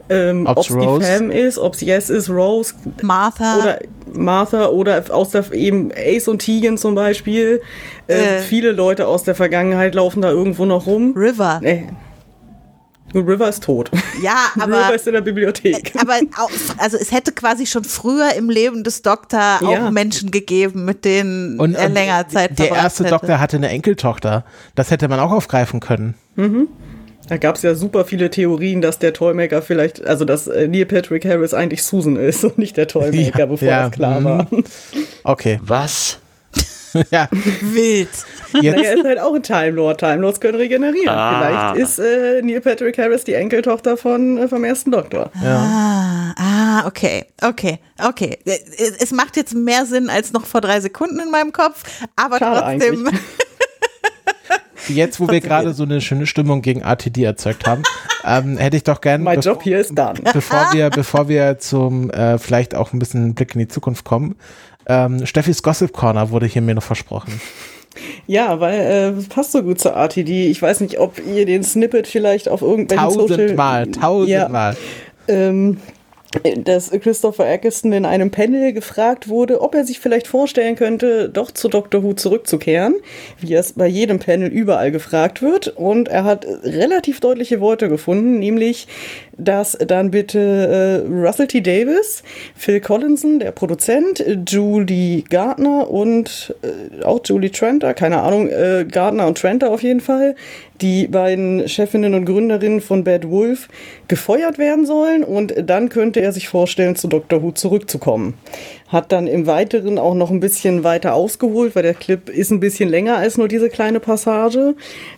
[0.09, 3.79] ähm, ob es die Fam ist, ob es Yes ist, Rose, Martha oder
[4.13, 7.61] Martha oder aus der eben Ace und Tegan zum Beispiel.
[8.07, 11.15] Äh, äh, viele Leute aus der Vergangenheit laufen da irgendwo noch rum.
[11.17, 11.61] River.
[11.63, 11.85] Äh,
[13.15, 13.91] River ist tot.
[14.23, 14.79] Ja, aber.
[14.79, 15.93] River ist in der Bibliothek.
[15.99, 19.91] Aber auch, also es hätte quasi schon früher im Leben des Doktor auch ja.
[19.91, 23.15] Menschen gegeben, mit denen und, er länger Zeit Der erste hätte.
[23.15, 24.45] Doktor hatte eine Enkeltochter.
[24.75, 26.15] Das hätte man auch aufgreifen können.
[26.37, 26.69] Mhm.
[27.29, 30.87] Da gab es ja super viele Theorien, dass der Toymaker vielleicht, also dass äh, Neil
[30.87, 34.47] Patrick Harris eigentlich Susan ist und nicht der Toymaker, ja, bevor ja, das klar war.
[34.51, 34.65] Mhm.
[35.25, 35.61] Okay.
[35.63, 36.19] Was?
[37.11, 37.29] ja.
[37.61, 38.09] Wild.
[38.63, 38.77] Jetzt.
[38.77, 40.01] Naja, ist halt auch ein Time Lord.
[40.01, 41.09] Time Lords können regenerieren.
[41.11, 41.75] Ah.
[41.75, 45.31] Vielleicht ist äh, Neil Patrick Harris die Enkeltochter von, äh, vom ersten Doktor.
[45.43, 45.57] Ja.
[45.57, 47.27] Ah, ah, okay.
[47.43, 47.79] Okay.
[48.03, 48.39] Okay.
[48.99, 51.85] Es macht jetzt mehr Sinn als noch vor drei Sekunden in meinem Kopf,
[52.17, 53.11] aber Schade trotzdem.
[54.89, 57.83] Jetzt, wo wir gerade so eine schöne Stimmung gegen RTD erzeugt haben,
[58.25, 59.25] ähm, hätte ich doch gerne.
[59.25, 60.19] Mein Job hier ist dann.
[60.33, 64.37] Bevor wir, bevor wir zum äh, vielleicht auch ein bisschen Blick in die Zukunft kommen,
[64.87, 67.41] ähm, Steffis Gossip Corner wurde hier mir noch versprochen.
[68.27, 68.81] Ja, weil
[69.19, 70.51] äh, passt so gut zur RTD.
[70.51, 74.01] Ich weiß nicht, ob ihr den Snippet vielleicht auf irgendwelchen Tausendmal, Social...
[74.01, 74.77] tausendmal.
[75.29, 75.79] Ja, ähm,
[76.65, 81.51] dass Christopher Eccleston in einem Panel gefragt wurde, ob er sich vielleicht vorstellen könnte, doch
[81.51, 82.97] zu Doctor Who zurückzukehren,
[83.41, 85.69] wie es bei jedem Panel überall gefragt wird.
[85.69, 88.89] Und er hat relativ deutliche Worte gefunden, nämlich,
[89.39, 91.63] dass dann bitte äh, Russell T.
[91.63, 92.23] Davis,
[92.55, 99.27] Phil Collinson, der Produzent, Julie Gardner und äh, auch Julie Trenter, keine Ahnung, äh, Gardner
[99.27, 100.37] und Trenter auf jeden Fall,
[100.81, 103.69] die beiden Chefinnen und Gründerinnen von Bad Wolf
[104.07, 107.43] gefeuert werden sollen und dann könnte er sich vorstellen, zu Dr.
[107.43, 108.35] Who zurückzukommen.
[108.89, 112.61] Hat dann im Weiteren auch noch ein bisschen weiter ausgeholt, weil der Clip ist ein
[112.61, 114.75] bisschen länger als nur diese kleine Passage,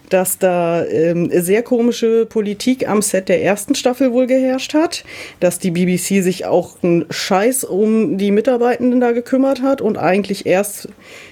[0.08, 5.04] dass da ähm, sehr komische Politik am Set der ersten Staffel wohl geherrscht hat,
[5.38, 10.46] dass die BBC sich auch einen Scheiß um die Mitarbeitenden da gekümmert hat und eigentlich
[10.46, 10.88] erst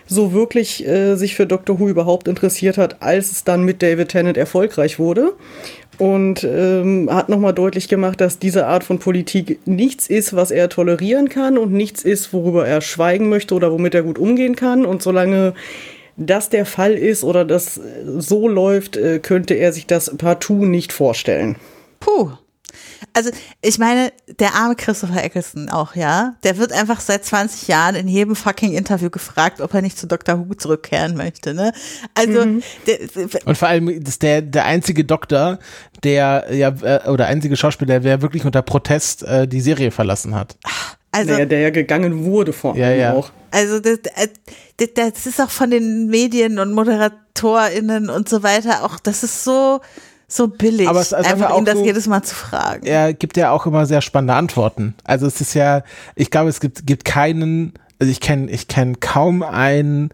[0.06, 4.08] so wirklich äh, sich für Doctor Who überhaupt interessiert hat, als es dann mit David
[4.08, 5.34] Tennant erfolgreich wurde
[5.98, 10.68] und ähm, hat nochmal deutlich gemacht, dass diese Art von Politik nichts ist, was er
[10.68, 14.86] tolerieren kann und nichts ist, worüber er schweigen möchte oder womit er gut umgehen kann.
[14.86, 15.54] Und solange
[16.16, 17.80] das der Fall ist oder das
[18.18, 21.56] so läuft, äh, könnte er sich das partout nicht vorstellen.
[22.00, 22.30] Puh.
[23.12, 23.30] Also,
[23.62, 28.08] ich meine, der arme Christopher Eccleston auch, ja, der wird einfach seit 20 Jahren in
[28.08, 30.38] jedem fucking Interview gefragt, ob er nicht zu Dr.
[30.38, 31.72] Who zurückkehren möchte, ne?
[32.14, 32.62] Also, mhm.
[32.86, 32.98] der,
[33.44, 35.58] und vor allem ist der, der einzige Doktor,
[36.02, 40.56] der, ja, äh, oder einzige Schauspieler, der wirklich unter Protest äh, die Serie verlassen hat.
[41.10, 43.12] Also, naja, der ja gegangen wurde vor allem ja, ja.
[43.14, 43.30] auch.
[43.50, 44.28] Also das, äh,
[44.76, 49.42] das, das ist auch von den Medien und ModeratorInnen und so weiter auch, das ist
[49.42, 49.80] so,
[50.30, 52.86] so billig, aber es ist einfach auch ihn das so, jedes Mal zu fragen.
[52.86, 54.94] Er gibt ja auch immer sehr spannende Antworten.
[55.04, 55.82] Also es ist ja,
[56.14, 60.10] ich glaube, es gibt, gibt keinen, also ich kenne ich kenn kaum einen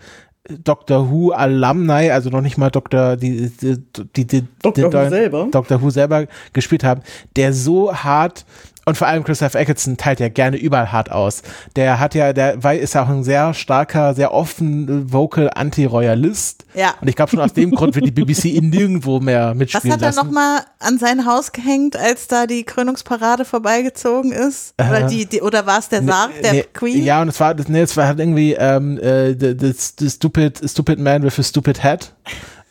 [0.48, 3.16] Doctor Who Alumni, also noch nicht mal Dr.
[3.16, 3.82] die, die,
[4.14, 7.02] die, die Doctor Who selber Doctor Who selber gespielt haben,
[7.34, 8.44] der so hart
[8.86, 11.42] und vor allem Christoph Eccleston teilt ja gerne überall hart aus.
[11.76, 16.64] Der hat ja, der ist ja auch ein sehr starker, sehr offen vocal Anti-Royalist.
[16.74, 16.94] Ja.
[17.00, 19.92] Und ich glaube schon aus dem Grund wird die BBC ihn nirgendwo mehr mitspielen Was
[19.94, 20.26] hat er lassen.
[20.26, 24.74] nochmal an sein Haus gehängt, als da die Krönungsparade vorbeigezogen ist?
[24.78, 27.04] Oder Äh, die, die oder war es der Sarg der nee, Queen?
[27.04, 30.60] Ja, und es war, nee, es war halt irgendwie ähm, äh, the, the, the stupid,
[30.68, 32.12] stupid man with a stupid head.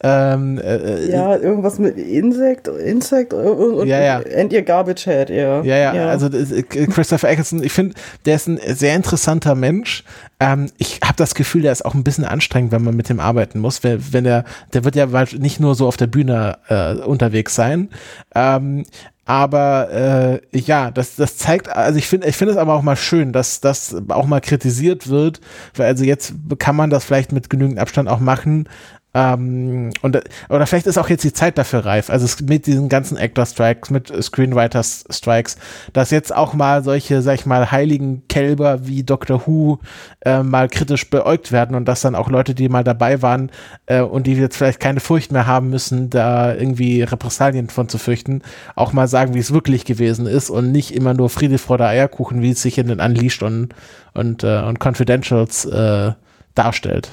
[0.03, 4.21] Ähm, äh, Ja, irgendwas mit Insect, Insect und Ja, ja.
[4.37, 5.61] and your garbage head, ja.
[5.63, 10.03] Ja, ja, also das, äh, Christopher Eccleston, ich finde, der ist ein sehr interessanter Mensch.
[10.41, 13.21] Ähm, ich habe das Gefühl, der ist auch ein bisschen anstrengend, wenn man mit dem
[13.21, 13.81] arbeiten muss.
[13.83, 14.43] Wenn, wenn er,
[14.73, 15.07] der wird ja
[15.37, 17.89] nicht nur so auf der Bühne äh, unterwegs sein.
[18.35, 18.83] Ähm,
[19.25, 22.97] aber äh, ja, das, das zeigt, also ich finde, ich finde es aber auch mal
[22.97, 25.39] schön, dass das auch mal kritisiert wird,
[25.75, 28.67] weil also jetzt kann man das vielleicht mit genügend Abstand auch machen.
[29.15, 30.19] Ähm, und,
[30.49, 32.09] oder vielleicht ist auch jetzt die Zeit dafür reif.
[32.09, 35.57] Also es, mit diesen ganzen Actor Strikes, mit Screenwriter Strikes,
[35.93, 39.79] dass jetzt auch mal solche, sag ich mal, heiligen Kälber wie Doctor Who
[40.25, 43.51] äh, mal kritisch beäugt werden und dass dann auch Leute, die mal dabei waren
[43.85, 47.99] äh, und die jetzt vielleicht keine Furcht mehr haben müssen, da irgendwie Repressalien von zu
[47.99, 48.41] fürchten,
[48.75, 51.87] auch mal sagen, wie es wirklich gewesen ist und nicht immer nur Friede vor der
[51.87, 53.75] Eierkuchen, wie es sich in den Unleashed und,
[54.15, 56.13] und, äh, und Confidentials äh,
[56.55, 57.11] darstellt.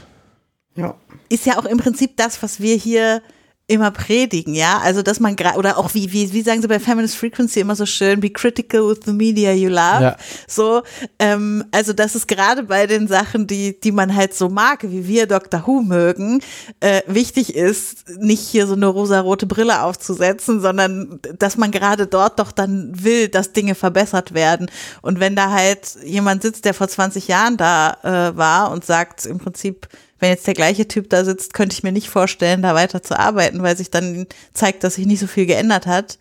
[0.76, 0.94] Ja.
[1.28, 3.22] ist ja auch im Prinzip das, was wir hier
[3.66, 6.80] immer predigen, ja, also dass man gerade oder auch wie wie wie sagen sie bei
[6.80, 10.16] Feminist Frequency immer so schön, be critical with the media you love, Ja.
[10.48, 10.82] so,
[11.20, 15.06] ähm, also das ist gerade bei den Sachen, die die man halt so mag, wie
[15.06, 15.64] wir Dr.
[15.68, 16.42] Who mögen,
[16.80, 22.40] äh, wichtig ist, nicht hier so eine rosarote Brille aufzusetzen, sondern dass man gerade dort
[22.40, 24.68] doch dann will, dass Dinge verbessert werden
[25.01, 29.26] und wenn da halt jemand sitzt, der vor 20 Jahren da äh, war und sagt
[29.26, 29.86] im Prinzip
[30.20, 33.18] wenn jetzt der gleiche Typ da sitzt, könnte ich mir nicht vorstellen, da weiter zu
[33.18, 36.18] arbeiten, weil sich dann zeigt, dass sich nicht so viel geändert hat.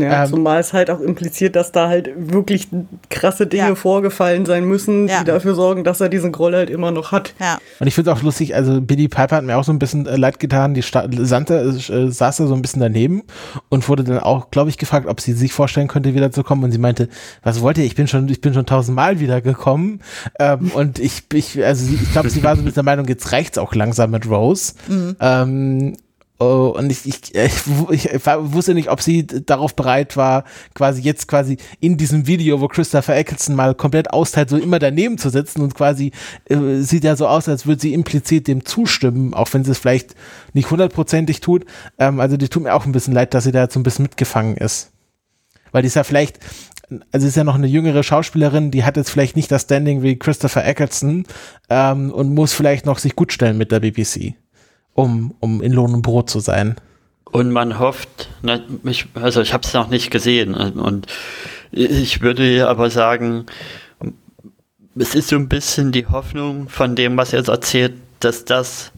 [0.00, 2.68] Ja, Ähm, zumal es halt auch impliziert, dass da halt wirklich
[3.10, 3.74] krasse Dinge Ja.
[3.74, 5.20] vorgefallen sein müssen, Ja.
[5.20, 7.34] die dafür sorgen, dass er diesen Groll halt immer noch hat.
[7.40, 7.58] Ja.
[7.80, 10.06] Und ich finde es auch lustig, also Billy Piper hat mir auch so ein bisschen
[10.06, 11.54] äh, leid getan, die Sta Sante
[11.88, 13.22] äh, saß da so ein bisschen daneben
[13.68, 16.78] und wurde dann auch, glaube ich, gefragt, ob sie sich vorstellen könnte, wiederzukommen und sie
[16.78, 17.08] meinte,
[17.42, 20.00] was wollt ihr, ich bin schon, ich bin schon tausendmal wiedergekommen
[20.38, 23.58] ähm, und ich, ich, also ich glaube, sie war so mit der Meinung, jetzt reicht's
[23.58, 24.74] auch langsam mit Rose.
[25.20, 25.96] Ähm,
[26.44, 30.44] Oh, und ich, ich, ich, ich war- wusste nicht, ob sie darauf bereit war,
[30.74, 35.16] quasi jetzt quasi in diesem Video, wo Christopher Eccleston mal komplett austeilt, so immer daneben
[35.16, 36.12] zu sitzen und quasi
[36.50, 39.78] äh, sieht ja so aus, als würde sie implizit dem zustimmen, auch wenn sie es
[39.78, 40.14] vielleicht
[40.52, 41.64] nicht hundertprozentig tut.
[41.98, 43.84] Ähm, also die tut mir auch ein bisschen leid, dass sie da jetzt so ein
[43.84, 44.90] bisschen mitgefangen ist.
[45.72, 46.40] Weil die ist ja vielleicht,
[47.10, 50.18] also ist ja noch eine jüngere Schauspielerin, die hat jetzt vielleicht nicht das Standing wie
[50.18, 51.24] Christopher Eccleston
[51.70, 54.34] ähm, und muss vielleicht noch sich gut stellen mit der BBC,
[54.94, 56.76] um, um in Lohn und Brot zu sein.
[57.30, 61.06] Und man hofft, na, ich, also ich habe es noch nicht gesehen und
[61.72, 63.46] ich würde aber sagen,
[64.96, 68.92] es ist so ein bisschen die Hoffnung von dem, was er jetzt erzählt, dass das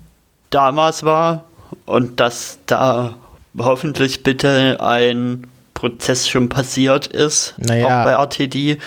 [0.51, 1.44] damals war
[1.86, 3.14] und dass da
[3.56, 7.86] hoffentlich bitte ein Prozess schon passiert ist, Naja.
[7.86, 8.78] auch bei RTD.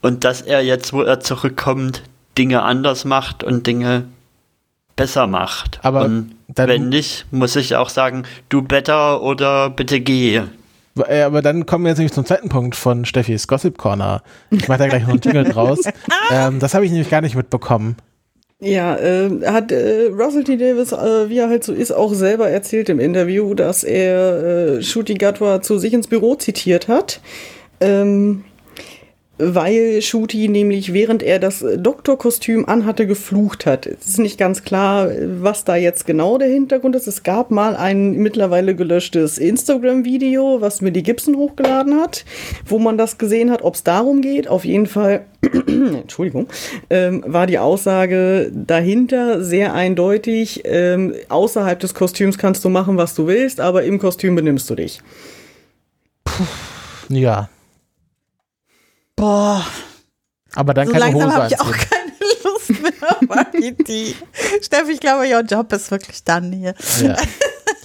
[0.00, 2.02] Und dass er jetzt, wo er zurückkommt,
[2.38, 4.04] Dinge anders macht und Dinge
[4.96, 5.78] besser macht.
[5.82, 10.40] Aber und dann- wenn nicht, muss ich auch sagen, du better oder bitte geh.
[11.08, 14.22] Äh, Aber dann kommen wir jetzt nämlich zum zweiten Punkt von Steffis Gossip Corner.
[14.50, 15.80] Ich mache da gleich noch einen Jingle draus.
[16.32, 17.96] Ähm, das habe ich nämlich gar nicht mitbekommen.
[18.58, 20.56] Ja, äh, hat äh, Russell T.
[20.56, 24.82] Davis, äh, wie er halt so ist, auch selber erzählt im Interview, dass er äh,
[24.82, 27.20] Shuti Gatwa zu sich ins Büro zitiert hat.
[27.80, 28.44] Ähm,
[29.38, 33.86] weil Shuti nämlich, während er das Doktorkostüm anhatte, geflucht hat.
[33.86, 35.10] Es ist nicht ganz klar,
[35.40, 37.06] was da jetzt genau der Hintergrund ist.
[37.06, 42.24] Es gab mal ein mittlerweile gelöschtes Instagram-Video, was Millie Gibson hochgeladen hat,
[42.64, 44.48] wo man das gesehen hat, ob es darum geht.
[44.48, 45.26] Auf jeden Fall,
[45.66, 46.48] Entschuldigung,
[46.88, 50.62] ähm, war die Aussage dahinter sehr eindeutig.
[50.64, 54.76] Ähm, außerhalb des Kostüms kannst du machen, was du willst, aber im Kostüm benimmst du
[54.76, 55.00] dich.
[57.08, 57.48] Ja.
[59.16, 59.64] Boah,
[60.54, 61.88] Aber dann so keine langsam Hose habe ich auch anziehen.
[61.90, 64.16] keine Lust mehr IT.
[64.64, 66.74] Steffi, ich glaube, your Job ist wirklich dann hier.
[67.02, 67.16] Ja.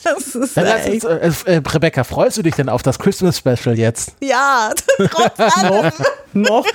[0.03, 3.37] Das ist Dann lass uns, äh, äh, Rebecca, freust du dich denn auf das Christmas
[3.37, 4.13] Special jetzt?
[4.19, 4.71] ja,
[5.11, 5.91] trotz allem.
[6.33, 6.65] Noch.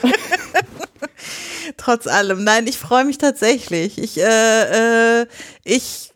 [1.76, 2.44] Trotz allem.
[2.44, 3.98] Nein, ich freue mich tatsächlich.
[3.98, 5.26] Ich, äh, äh,
[5.64, 6.12] ich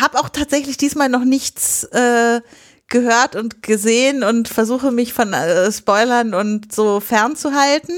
[0.00, 2.40] habe auch tatsächlich diesmal noch nichts äh,
[2.88, 7.96] gehört und gesehen und versuche mich von äh, Spoilern und so fernzuhalten,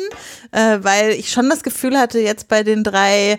[0.52, 3.38] äh, weil ich schon das Gefühl hatte, jetzt bei den drei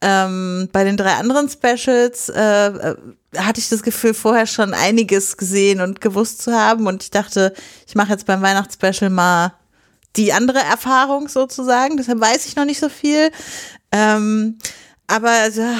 [0.00, 2.96] ähm, bei den drei anderen Specials äh, äh,
[3.36, 6.86] hatte ich das Gefühl, vorher schon einiges gesehen und gewusst zu haben.
[6.86, 7.54] Und ich dachte,
[7.86, 9.54] ich mache jetzt beim Weihnachtsspecial mal
[10.16, 11.96] die andere Erfahrung sozusagen.
[11.96, 13.30] Deshalb weiß ich noch nicht so viel.
[13.90, 14.58] Ähm,
[15.06, 15.78] aber ja,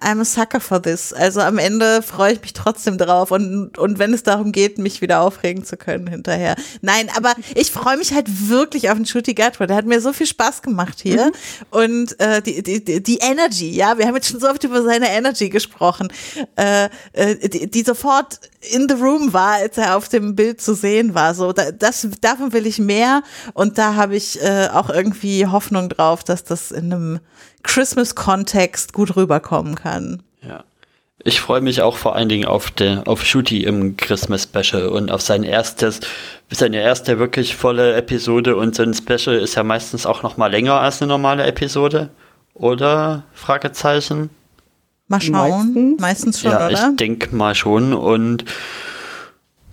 [0.00, 1.12] I'm a sucker for this.
[1.12, 5.00] Also am Ende freue ich mich trotzdem drauf und, und wenn es darum geht, mich
[5.02, 6.54] wieder aufregen zu können hinterher.
[6.80, 9.66] Nein, aber ich freue mich halt wirklich auf den Shooty Gatwa.
[9.66, 11.32] Der hat mir so viel Spaß gemacht hier.
[11.70, 14.82] Und äh, die, die, die- die Energy, ja, wir haben jetzt schon so oft über
[14.82, 16.08] seine Energy gesprochen,
[16.56, 20.74] äh, äh, die, die sofort in the room war, als er auf dem Bild zu
[20.74, 21.34] sehen war.
[21.34, 23.22] So, da, das, davon will ich mehr
[23.54, 27.20] und da habe ich äh, auch irgendwie Hoffnung drauf, dass das in einem
[27.62, 30.22] Christmas-Kontext gut rüberkommen kann.
[30.42, 30.64] Ja.
[31.22, 35.10] Ich freue mich auch vor allen Dingen auf, den, auf Shooty im Christmas Special und
[35.10, 36.00] auf sein erstes,
[36.48, 40.50] seine erste wirklich volle Episode und so ein Special ist ja meistens auch noch mal
[40.50, 42.08] länger als eine normale Episode.
[42.54, 43.24] Oder?
[43.34, 44.30] Fragezeichen.
[45.10, 45.96] Mal schauen.
[45.98, 46.40] Meistens, Meistens.
[46.40, 46.90] schon, ja, oder?
[46.90, 48.44] ich denke mal schon und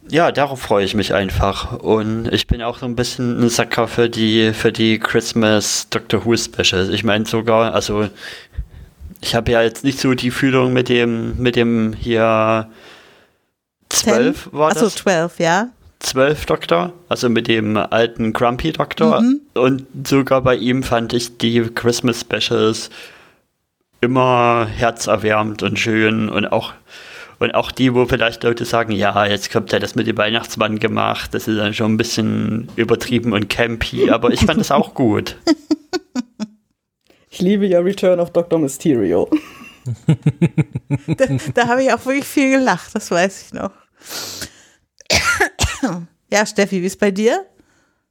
[0.10, 1.74] ja, darauf freue ich mich einfach.
[1.80, 6.26] Und ich bin auch so ein bisschen ein Sacker für die, für die Christmas Doctor
[6.26, 6.90] Who Specials.
[6.90, 8.10] Ich meine sogar, also
[9.22, 12.68] ich habe ja jetzt nicht so die Fühlung mit dem, mit dem hier
[13.90, 14.96] zwölf war Achso, das?
[14.96, 15.70] 12, ja.
[16.00, 19.22] zwölf Doktor, also mit dem alten Grumpy Doktor.
[19.22, 19.42] Mhm.
[19.54, 22.90] Und sogar bei ihm fand ich die Christmas Specials
[24.02, 26.74] immer herzerwärmend und schön und auch
[27.40, 30.80] und auch die, wo vielleicht Leute sagen, ja, jetzt kommt ja das mit dem Weihnachtsmann
[30.80, 34.94] gemacht, das ist dann schon ein bisschen übertrieben und campy, aber ich fand das auch
[34.96, 35.38] gut.
[37.30, 38.58] Ich liebe ja Return of Dr.
[38.58, 39.30] Mysterio.
[41.08, 43.72] Da, da habe ich auch wirklich viel gelacht, das weiß ich noch.
[46.32, 47.46] Ja, Steffi, wie ist bei dir?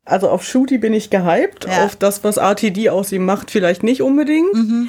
[0.05, 1.67] Also auf Shooty bin ich gehypt.
[1.67, 1.85] Ja.
[1.85, 4.89] Auf das, was RTD aus ihm macht, vielleicht nicht unbedingt.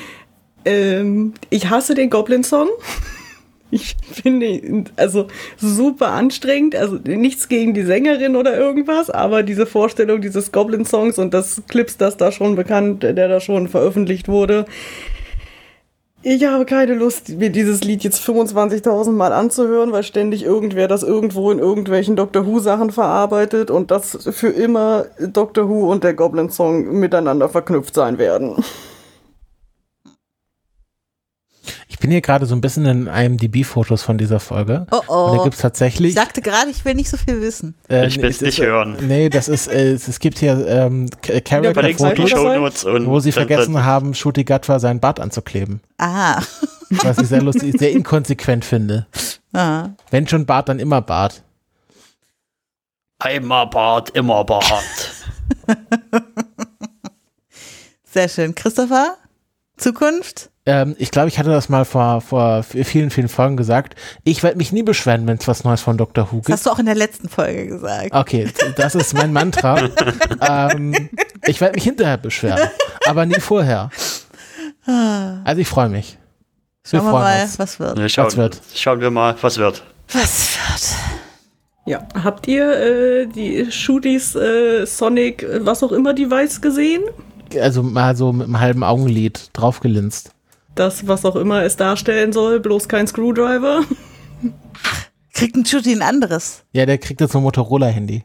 [0.67, 2.67] Ähm, ich hasse den Goblin-Song.
[3.69, 5.27] Ich finde ihn also
[5.57, 6.73] super anstrengend.
[6.73, 11.97] Also nichts gegen die Sängerin oder irgendwas, aber diese Vorstellung dieses Goblin-Songs und das Clips,
[11.97, 14.67] das da schon bekannt, der da schon veröffentlicht wurde.
[16.23, 21.03] Ich habe keine Lust, mir dieses Lied jetzt 25.000 Mal anzuhören, weil ständig irgendwer das
[21.03, 26.97] irgendwo in irgendwelchen Doctor Who-Sachen verarbeitet und das für immer Doctor Who und der Goblin-Song
[26.97, 28.63] miteinander verknüpft sein werden.
[31.97, 34.85] Ich bin hier gerade so ein bisschen in IMDb-Fotos von dieser Folge.
[34.91, 35.43] Oh Und da oh.
[35.45, 36.09] gibt es tatsächlich.
[36.09, 37.73] Ich sagte gerade, ich will nicht so viel wissen.
[37.89, 38.97] äh, Ich will's es nicht ist, äh, hören.
[39.01, 44.43] Nee, das ist, äh, es, gibt hier ähm, Character-Fotos, wo sie dann- vergessen haben, Shuti
[44.43, 45.81] Gatwa seinen Bart anzukleben.
[45.97, 46.39] Ah.
[47.01, 49.07] Was ich sehr lustig, sehr inkonsequent finde.
[49.53, 49.89] ah.
[50.11, 51.41] Wenn schon Bart, dann immer Bart.
[53.17, 55.15] Einmal Bart, immer Bart.
[58.03, 58.53] Sehr schön.
[58.53, 59.17] Christopher?
[59.77, 60.51] Zukunft?
[60.67, 63.95] Ähm, ich glaube, ich hatte das mal vor, vor vielen, vielen Folgen gesagt.
[64.23, 66.25] Ich werde mich nie beschweren, wenn es was Neues von Dr.
[66.31, 66.53] Who Das gibt.
[66.53, 68.13] hast du auch in der letzten Folge gesagt.
[68.13, 69.79] Okay, das ist mein Mantra.
[70.47, 71.09] ähm,
[71.45, 72.69] ich werde mich hinterher beschweren,
[73.07, 73.89] aber nie vorher.
[74.85, 76.17] Also ich freue mich.
[76.89, 77.59] Wir Schauen wir freuen mal, uns.
[77.59, 77.97] was wird.
[77.97, 78.61] Ne, schauen, Was wird?
[78.73, 79.83] schauen wir mal, was wird.
[80.13, 80.95] Was wird?
[81.85, 87.03] Ja, habt ihr äh, die Shooties äh, Sonic, äh, was auch immer Device gesehen?
[87.59, 90.31] Also mal so mit einem halben Augenlid draufgelinst.
[90.77, 93.81] Das, was auch immer es darstellen soll, bloß kein Screwdriver.
[95.33, 96.63] Kriegt ein Judy ein anderes?
[96.71, 98.23] Ja, der kriegt jetzt so ein Motorola-Handy.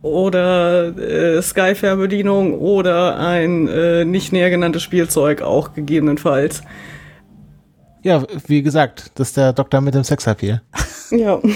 [0.00, 6.62] Oder äh, Sky-Fernbedienung oder ein äh, nicht näher genanntes Spielzeug auch gegebenenfalls.
[8.02, 10.62] Ja, wie gesagt, das ist der Doktor mit dem Sexappeal.
[11.10, 11.38] Ja.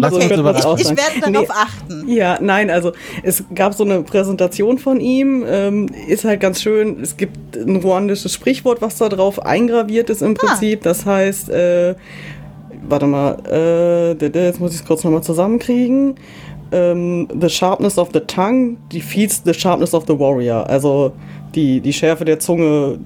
[0.00, 0.98] Lass Okay, uns auch Ich sagen.
[0.98, 1.54] werde darauf Nee.
[1.54, 2.08] achten.
[2.08, 7.00] Ja, nein, also es gab so eine Präsentation von ihm, ähm, ist halt ganz schön.
[7.00, 10.82] Es gibt ein ruandisches Sprichwort, was da drauf eingraviert ist im Prinzip.
[10.82, 11.94] Das heißt, äh,
[12.88, 16.14] warte mal, äh, jetzt muss ich es kurz nochmal zusammenkriegen.
[16.72, 20.68] Ähm, the sharpness of the tongue defeats the sharpness of the warrior.
[20.68, 21.12] Also
[21.54, 22.98] die, die Schärfe der Zunge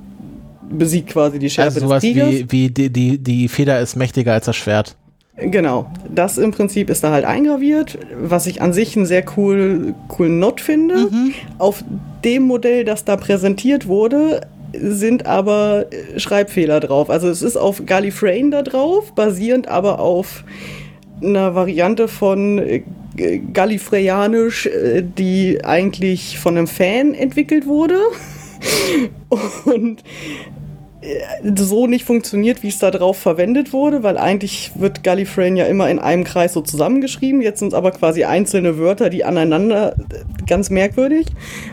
[0.70, 2.30] besiegt quasi die Schärfe Also sowas des Tigers.
[2.30, 4.96] wie, wie die, die, die Feder ist mächtiger als das Schwert.
[5.36, 9.94] Genau, das im Prinzip ist da halt eingraviert, was ich an sich einen sehr cool,
[10.06, 11.08] coolen Not finde.
[11.10, 11.34] Mhm.
[11.58, 11.82] Auf
[12.24, 14.42] dem Modell, das da präsentiert wurde,
[14.72, 15.86] sind aber
[16.16, 17.10] Schreibfehler drauf.
[17.10, 20.44] Also es ist auf Gallifreyan da drauf, basierend aber auf
[21.20, 22.82] einer Variante von äh,
[23.52, 27.98] Gallifreyanisch, äh, die eigentlich von einem Fan entwickelt wurde.
[29.64, 30.02] Und
[31.56, 35.90] so nicht funktioniert, wie es da drauf verwendet wurde, weil eigentlich wird Gallifreyan ja immer
[35.90, 37.42] in einem Kreis so zusammengeschrieben.
[37.42, 39.96] Jetzt sind es aber quasi einzelne Wörter, die aneinander
[40.46, 41.26] ganz merkwürdig.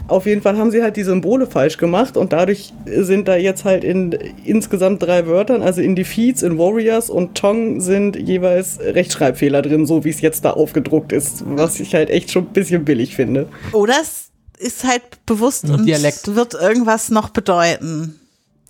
[0.07, 3.65] Auf jeden Fall haben sie halt die Symbole falsch gemacht und dadurch sind da jetzt
[3.65, 4.11] halt in
[4.43, 10.03] insgesamt drei Wörtern, also in Defeats, in Warriors und Tong sind jeweils Rechtschreibfehler drin, so
[10.03, 13.47] wie es jetzt da aufgedruckt ist, was ich halt echt schon ein bisschen billig finde.
[13.71, 16.35] Oder es ist halt bewusst und Dialekt.
[16.35, 18.20] wird irgendwas noch bedeuten.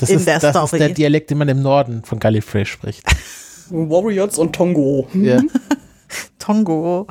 [0.02, 0.64] Das, ist, das Story.
[0.66, 3.04] ist der Dialekt, den man im Norden von Gallifrey spricht.
[3.70, 5.08] Warriors und Tongo.
[5.14, 5.40] Ja.
[6.40, 7.08] Tongo.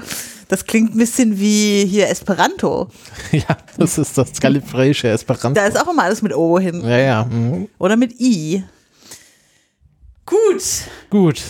[0.49, 2.89] Das klingt ein bisschen wie hier Esperanto.
[3.33, 5.61] Ja, das ist das gallifreyische Esperanto.
[5.61, 6.83] Da ist auch immer alles mit O hin.
[6.83, 7.25] Ja, ja.
[7.25, 7.69] Mhm.
[7.79, 8.65] Oder mit I.
[10.27, 10.63] Gut.
[11.09, 11.43] Gut.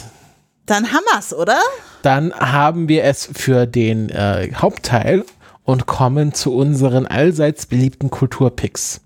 [0.67, 1.59] Dann haben wir's, oder?
[2.03, 5.25] Dann haben wir es für den äh, Hauptteil
[5.65, 9.01] und kommen zu unseren allseits beliebten Kulturpicks.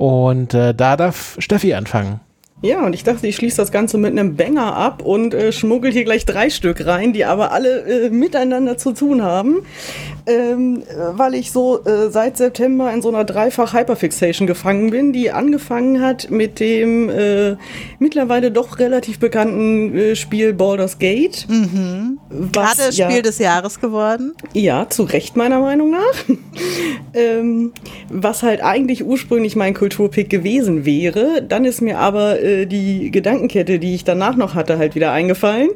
[0.00, 2.20] Und äh, da darf Steffi anfangen.
[2.62, 5.90] Ja, und ich dachte, ich schließe das Ganze mit einem Banger ab und äh, schmuggel
[5.90, 9.62] hier gleich drei Stück rein, die aber alle äh, miteinander zu tun haben,
[10.26, 10.82] ähm,
[11.12, 16.02] weil ich so äh, seit September in so einer dreifach Hyperfixation gefangen bin, die angefangen
[16.02, 17.56] hat mit dem äh,
[17.98, 21.46] mittlerweile doch relativ bekannten äh, Spiel Baldur's Gate.
[21.48, 22.18] Mhm.
[22.52, 24.34] Gerade ja, Spiel des Jahres geworden.
[24.52, 26.36] Ja, zu Recht meiner Meinung nach.
[27.14, 27.72] ähm,
[28.10, 31.42] was halt eigentlich ursprünglich mein Kulturpick gewesen wäre.
[31.42, 35.70] Dann ist mir aber äh, die Gedankenkette, die ich danach noch hatte, halt wieder eingefallen,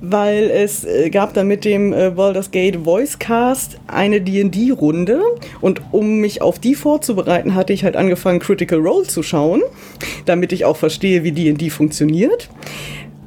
[0.00, 5.20] weil es äh, gab dann mit dem äh, Baldur's Gate Voicecast eine D&D-Runde
[5.60, 9.62] und um mich auf die vorzubereiten, hatte ich halt angefangen, Critical Role zu schauen,
[10.24, 12.48] damit ich auch verstehe, wie D&D funktioniert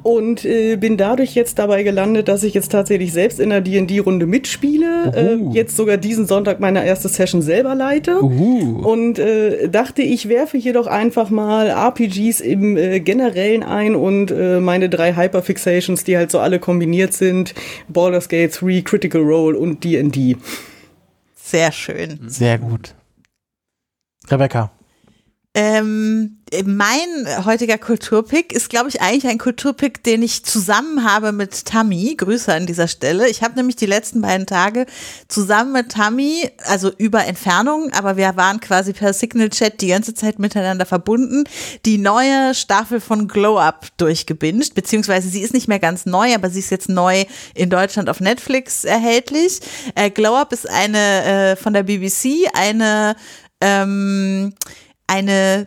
[0.02, 4.26] und äh, bin dadurch jetzt dabei gelandet, dass ich jetzt tatsächlich selbst in der D&D-Runde
[4.26, 8.80] mitspiele, äh, jetzt sogar diesen Sonntag meine erste Session selber leite Uhu.
[8.82, 14.30] und äh, dachte, ich werfe hier doch einfach mal RPGs im äh, Generellen ein und
[14.30, 17.54] äh, meine drei Hyperfixations, die halt so alle kombiniert sind,
[17.88, 20.36] Baldur's Gate 3, Critical Role und D&D.
[21.34, 22.20] Sehr schön.
[22.26, 22.94] Sehr gut.
[24.30, 24.70] Rebecca.
[25.54, 31.64] Ähm, mein heutiger Kulturpick ist, glaube ich, eigentlich ein Kulturpick, den ich zusammen habe mit
[31.64, 32.16] Tammy.
[32.16, 33.28] Grüße an dieser Stelle.
[33.28, 34.86] Ich habe nämlich die letzten beiden Tage
[35.28, 40.14] zusammen mit Tammy, also über Entfernung, aber wir waren quasi per Signal Chat die ganze
[40.14, 41.44] Zeit miteinander verbunden,
[41.84, 46.50] die neue Staffel von Glow Up durchgebinged, beziehungsweise sie ist nicht mehr ganz neu, aber
[46.50, 47.24] sie ist jetzt neu
[47.54, 49.60] in Deutschland auf Netflix erhältlich.
[49.94, 53.14] Äh, Glow Up ist eine äh, von der BBC, eine
[53.60, 54.54] ähm,
[55.10, 55.66] eine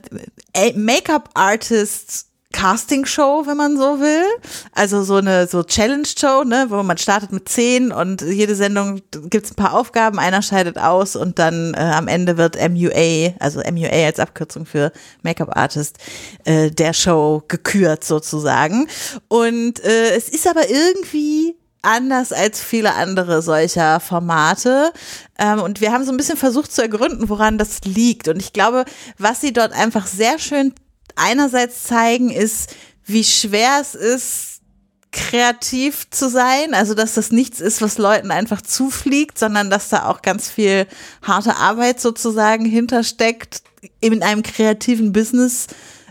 [0.75, 4.23] Make-up-Artist Casting-Show, wenn man so will.
[4.71, 9.51] Also so eine so Challenge-Show, ne, wo man startet mit zehn und jede Sendung gibt's
[9.51, 14.05] ein paar Aufgaben, einer scheidet aus und dann äh, am Ende wird MUA, also MUA
[14.05, 14.93] als Abkürzung für
[15.23, 15.97] Make-up-Artist,
[16.45, 18.87] äh, der Show gekürt sozusagen.
[19.27, 24.91] Und äh, es ist aber irgendwie anders als viele andere solcher Formate.
[25.37, 28.27] Ähm, und wir haben so ein bisschen versucht zu ergründen, woran das liegt.
[28.27, 28.85] Und ich glaube,
[29.17, 30.73] was sie dort einfach sehr schön
[31.15, 34.53] einerseits zeigen, ist, wie schwer es ist,
[35.11, 40.09] kreativ zu sein, also dass das nichts ist, was Leuten einfach zufliegt, sondern dass da
[40.09, 40.87] auch ganz viel
[41.21, 43.61] harte Arbeit sozusagen hintersteckt,
[43.99, 45.67] in einem kreativen Business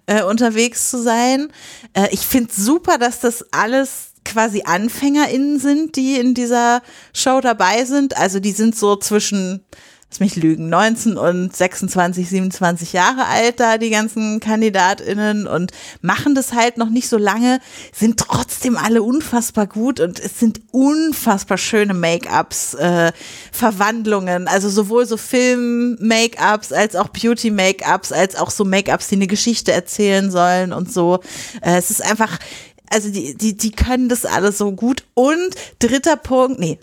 [0.06, 1.52] äh, unterwegs zu sein.
[1.94, 7.84] Äh, ich finde super, dass das alles quasi AnfängerInnen sind, die in dieser Show dabei
[7.84, 8.16] sind.
[8.16, 9.64] Also die sind so zwischen,
[10.10, 16.34] lass mich lügen, 19 und 26, 27 Jahre alt da, die ganzen KandidatInnen und machen
[16.34, 17.60] das halt noch nicht so lange,
[17.94, 23.12] sind trotzdem alle unfassbar gut und es sind unfassbar schöne Make-ups, äh,
[23.50, 29.72] Verwandlungen, also sowohl so Film-Make-ups als auch Beauty-Make-ups, als auch so Make-ups, die eine Geschichte
[29.72, 31.20] erzählen sollen und so.
[31.60, 32.38] Äh, es ist einfach
[32.92, 35.04] also die, die, die können das alles so gut.
[35.14, 36.78] Und dritter Punkt, nee,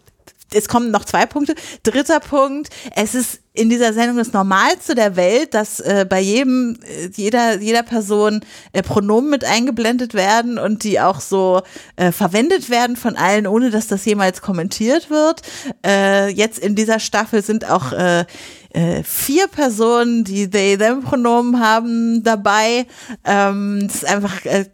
[0.53, 1.55] es kommen noch zwei Punkte.
[1.83, 6.77] Dritter Punkt, es ist in dieser Sendung das Normalste der Welt, dass äh, bei jedem,
[6.83, 11.61] äh, jeder, jeder Person äh, Pronomen mit eingeblendet werden und die auch so
[11.97, 15.41] äh, verwendet werden von allen, ohne dass das jemals kommentiert wird.
[15.85, 18.25] Äh, jetzt in dieser Staffel sind auch äh,
[18.71, 22.87] äh, vier Personen, die they them Pronomen haben dabei.
[23.25, 24.65] Ähm, das ist einfach äh,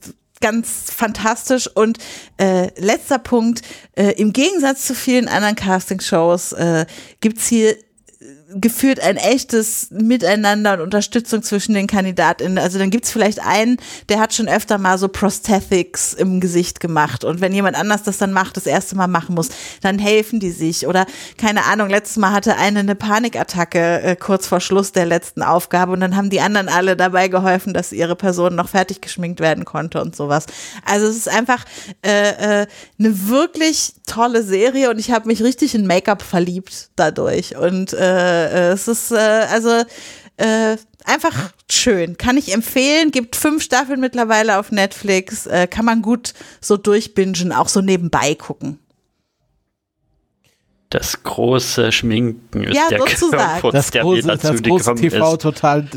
[0.41, 1.67] ganz fantastisch.
[1.67, 1.97] Und
[2.37, 3.61] äh, letzter Punkt,
[3.95, 6.85] äh, im Gegensatz zu vielen anderen Castingshows äh,
[7.21, 7.75] gibt's hier
[8.53, 12.57] geführt ein echtes Miteinander und Unterstützung zwischen den KandidatInnen.
[12.57, 17.23] Also dann gibt's vielleicht einen, der hat schon öfter mal so Prosthetics im Gesicht gemacht.
[17.23, 19.49] Und wenn jemand anders das dann macht, das erste Mal machen muss,
[19.81, 20.87] dann helfen die sich.
[20.87, 21.07] Oder
[21.37, 25.91] keine Ahnung, letztes Mal hatte eine eine Panikattacke äh, kurz vor Schluss der letzten Aufgabe
[25.93, 29.65] und dann haben die anderen alle dabei geholfen, dass ihre Person noch fertig geschminkt werden
[29.65, 30.45] konnte und sowas.
[30.85, 31.65] Also es ist einfach
[32.05, 32.67] äh, äh,
[32.99, 37.55] eine wirklich tolle Serie und ich habe mich richtig in Make-up verliebt dadurch.
[37.57, 39.69] Und äh, äh, es ist äh, also
[40.37, 41.33] äh, einfach
[41.71, 42.17] schön.
[42.17, 43.11] Kann ich empfehlen.
[43.11, 45.45] Gibt fünf Staffeln mittlerweile auf Netflix.
[45.47, 48.79] Äh, kann man gut so durchbingen, auch so nebenbei gucken.
[50.91, 53.59] Das große Schminken ist Ja, der sozusagen.
[53.59, 55.41] Körper, Das der große, mir dazu das große gekommen TV ist.
[55.41, 55.87] total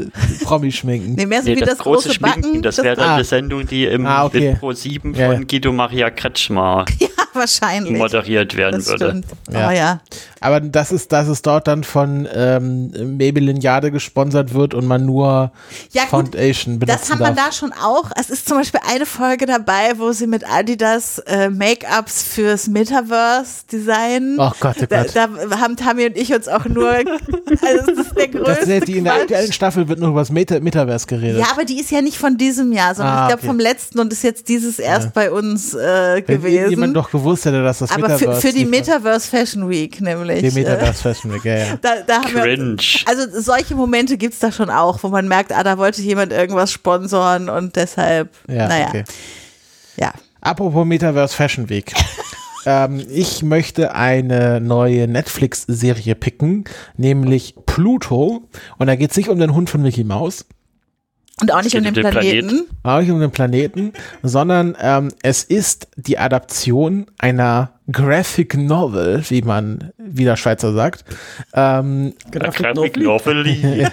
[0.44, 1.12] Promi-Schminken.
[1.14, 2.62] Nee, mehr so Nee, wie das, das, große Schminken, Backen.
[2.62, 3.14] das wäre dann Ah.
[3.16, 4.56] eine Sendung, die im Ah, okay.
[4.58, 5.46] Pro 7 Ja, von ja.
[5.46, 7.08] Guido Maria Kretschmer ja,
[7.38, 7.96] wahrscheinlich.
[7.96, 9.06] moderiert werden das würde.
[9.08, 9.26] stimmt.
[9.50, 9.68] Ja.
[9.68, 10.00] Oh ja.
[10.40, 15.04] Aber das ist, dass es dort dann von ähm, Maybelline Jade gesponsert wird und man
[15.04, 15.50] nur
[15.90, 17.46] Ja, gut, Foundation benutzen Das hat man darf.
[17.46, 18.10] da schon auch.
[18.18, 23.64] Es ist zum Beispiel eine Folge dabei, wo sie mit Adidas äh, Make-ups fürs Metaverse
[23.72, 24.36] designen.
[24.38, 25.16] Oh Gott, oh da, Gott.
[25.16, 25.28] da
[25.60, 26.88] haben Tammy und ich uns auch nur.
[27.60, 30.20] Also das ist der größte Das ist, die in der aktuellen Staffel wird nur über
[30.20, 31.40] das Meta Metaverse geredet.
[31.40, 33.46] Ja, aber die ist ja nicht von diesem Jahr, sondern Ah, ich glaube okay.
[33.48, 36.70] vom letzten und ist jetzt dieses erst bei uns äh, Wenn gewesen.
[36.70, 40.00] jemand doch gewusst hätte, dass das aber für, Metaverse für die nicht- Metaverse Fashion Week
[40.00, 40.40] nämlich.
[40.40, 41.76] Die äh, Metaverse Fashion Week, ja, ja.
[41.82, 42.76] da, da haben wir, Cringe.
[43.06, 46.70] also solche Momente gibt's da schon auch, wo man merkt, ah, da wollte jemand irgendwas
[46.72, 49.04] sponsoren und deshalb, Ja, naja, okay.
[49.96, 50.12] ja.
[50.40, 51.92] Apropos Metaverse Fashion Week.
[52.66, 56.64] ähm, ich möchte eine neue Netflix-Serie picken,
[56.96, 58.48] nämlich Pluto.
[58.78, 60.44] Und da geht es nicht um den Hund von Mickey Mouse,
[61.40, 62.66] Und auch nicht um den um den Planeten.
[62.82, 63.92] auch nicht um den Planeten,
[64.22, 71.04] sondern ähm, es ist die Adaption einer Graphic Novel, wie man wieder Schweizer sagt,
[71.54, 72.96] ähm, Graphic.
[72.96, 73.90] Novel.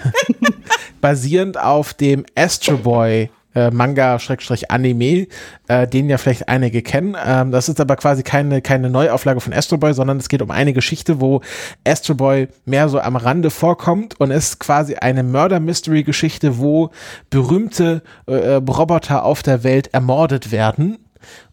[1.00, 5.26] basierend auf dem Astro Boy äh, Manga-Anime,
[5.68, 7.16] äh, den ja vielleicht einige kennen.
[7.24, 10.50] Ähm, das ist aber quasi keine, keine Neuauflage von Astro Boy, sondern es geht um
[10.50, 11.40] eine Geschichte, wo
[11.84, 16.90] Astro Boy mehr so am Rande vorkommt und ist quasi eine Murder-Mystery-Geschichte, wo
[17.30, 20.98] berühmte äh, Roboter auf der Welt ermordet werden.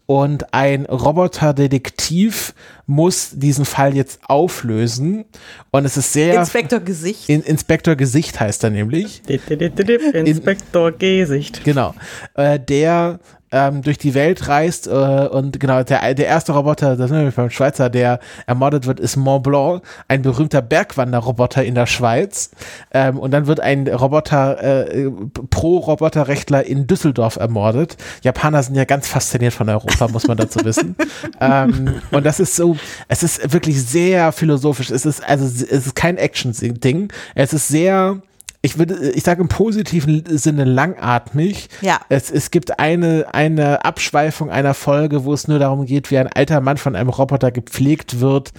[0.06, 2.54] Und ein Roboter-Detektiv
[2.86, 5.24] muss diesen Fall jetzt auflösen.
[5.70, 6.38] Und es ist sehr.
[6.38, 7.28] Inspektor Gesicht.
[7.30, 9.22] in Inspektor Gesicht heißt er nämlich.
[9.28, 11.64] Inspektor Gesicht.
[11.64, 11.94] Genau.
[12.34, 13.18] Äh, der
[13.54, 17.30] ähm, durch die Welt reist äh, und genau, der, der erste Roboter, das sind wir
[17.30, 22.50] beim Schweizer, der ermordet wird, ist Mont Blanc, ein berühmter Bergwanderroboter in der Schweiz.
[22.90, 25.08] Ähm, und dann wird ein Roboter, äh,
[25.50, 27.96] Pro-Roboterrechtler in Düsseldorf ermordet.
[28.22, 30.96] Japaner sind ja ganz fasziniert von Europa, muss man dazu wissen.
[31.40, 32.76] ähm, und das ist so,
[33.06, 34.90] es ist wirklich sehr philosophisch.
[34.90, 37.12] Es ist, also, es ist kein Action-Ding.
[37.36, 38.20] Es ist sehr,
[38.64, 41.68] ich würde, ich sage im positiven Sinne langatmig.
[41.82, 42.00] Ja.
[42.08, 46.28] Es, es gibt eine, eine Abschweifung einer Folge, wo es nur darum geht, wie ein
[46.28, 48.52] alter Mann von einem Roboter gepflegt wird,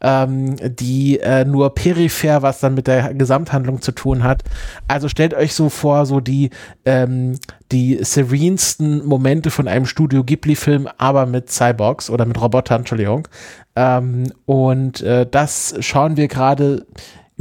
[0.00, 4.42] ähm, die äh, nur peripher was dann mit der Gesamthandlung zu tun hat.
[4.88, 6.50] Also stellt euch so vor, so die,
[6.84, 7.38] ähm,
[7.70, 13.28] die serensten Momente von einem Studio Ghibli-Film, aber mit Cyborgs oder mit Robotern, Entschuldigung.
[13.76, 16.84] Ähm, und äh, das schauen wir gerade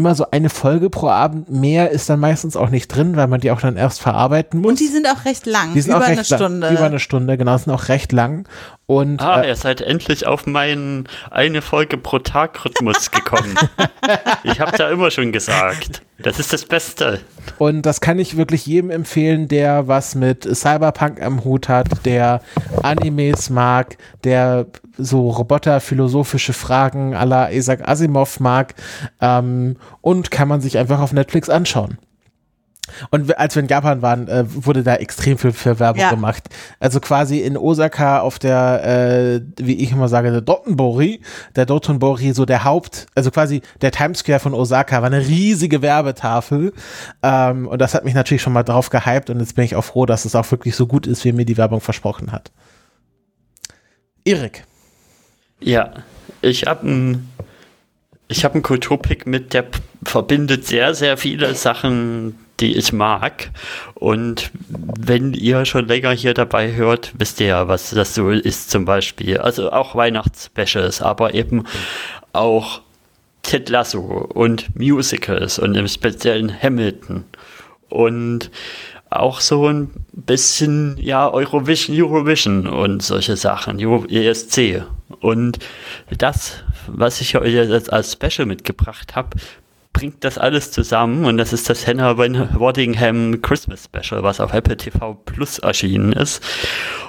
[0.02, 1.50] immer so eine Folge pro Abend.
[1.50, 4.72] Mehr ist dann meistens auch nicht drin, weil man die auch dann erst verarbeiten muss.
[4.72, 6.70] Und die sind auch recht lang, Die sind über auch eine recht lang, Stunde.
[6.70, 8.48] Über eine Stunde, genau, sind auch recht lang.
[8.92, 13.56] Und Ah, äh, ihr seid endlich auf meinen eine Folge pro Tag Rhythmus gekommen.
[14.44, 16.02] ich habe da immer schon gesagt.
[16.18, 17.22] Das ist das Beste.
[17.58, 22.42] Und das kann ich wirklich jedem empfehlen, der was mit Cyberpunk am Hut hat, der
[22.84, 23.95] Animes mag,
[24.26, 24.66] der
[24.98, 28.76] so Roboter-philosophische Fragen à la Isaac Asimov mag.
[29.22, 31.98] Ähm, und kann man sich einfach auf Netflix anschauen.
[33.10, 36.10] Und als wir in Japan waren, äh, wurde da extrem viel für Werbung Ja.
[36.10, 36.50] gemacht.
[36.80, 41.22] Also quasi in Osaka auf der, äh, wie ich immer sage, der Dotonbori,
[41.56, 45.82] der Dotonbori, so der Haupt, also quasi der Times Square von Osaka, war eine riesige
[45.82, 46.74] Werbetafel.
[47.24, 49.84] Ähm, und das hat mich natürlich schon mal drauf gehypt und jetzt bin ich auch
[49.84, 52.52] froh, dass es auch wirklich so gut ist, wie mir die Werbung versprochen hat.
[54.26, 54.64] Erik.
[55.60, 55.94] Ja,
[56.42, 57.30] ich habe ein,
[58.28, 59.66] ich habe einen Kulturpick mit, der
[60.03, 63.52] verbindet sehr, sehr viele Sachen, die ich mag.
[63.96, 68.72] Und wenn ihr schon länger hier dabei hört, wisst ihr ja, was das so ist
[68.72, 69.40] zum Beispiel.
[69.40, 71.66] Also auch Weihnachtsspecials, aber eben
[72.34, 72.82] auch
[73.42, 77.26] Ted Lasso und Musicals und im speziellen Hamilton.
[77.90, 78.52] Und
[79.10, 84.84] auch so ein bisschen, ja, Eurovision, Eurovision und solche Sachen, ESC.
[85.20, 85.60] Und
[86.18, 89.38] das, was ich euch jetzt als Special mitgebracht habe,
[90.02, 94.76] bringt das alles zusammen und das ist das Hannah Waddingham Christmas Special, was auf Apple
[94.76, 96.42] TV Plus erschienen ist.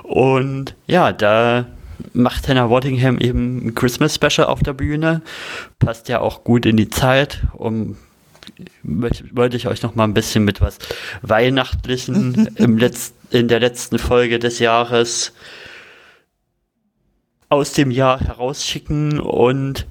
[0.02, 1.64] Und ja, da
[2.12, 5.22] macht Hannah Waddingham eben ein Christmas Special auf der Bühne.
[5.78, 7.96] Passt ja auch gut in die Zeit, um
[8.82, 10.76] wollte ich euch noch mal ein bisschen mit was
[11.22, 15.32] Weihnachtlichen im Letz in der letzten Folge des Jahres
[17.48, 19.86] aus dem Jahr herausschicken und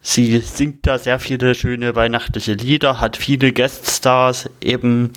[0.00, 5.12] sie singt da sehr viele schöne weihnachtliche Lieder, hat viele Gueststars, eben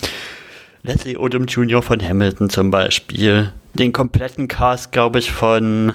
[0.84, 1.82] Leslie Odom Jr.
[1.82, 5.93] von Hamilton zum Beispiel, den kompletten Cast, glaube ich, von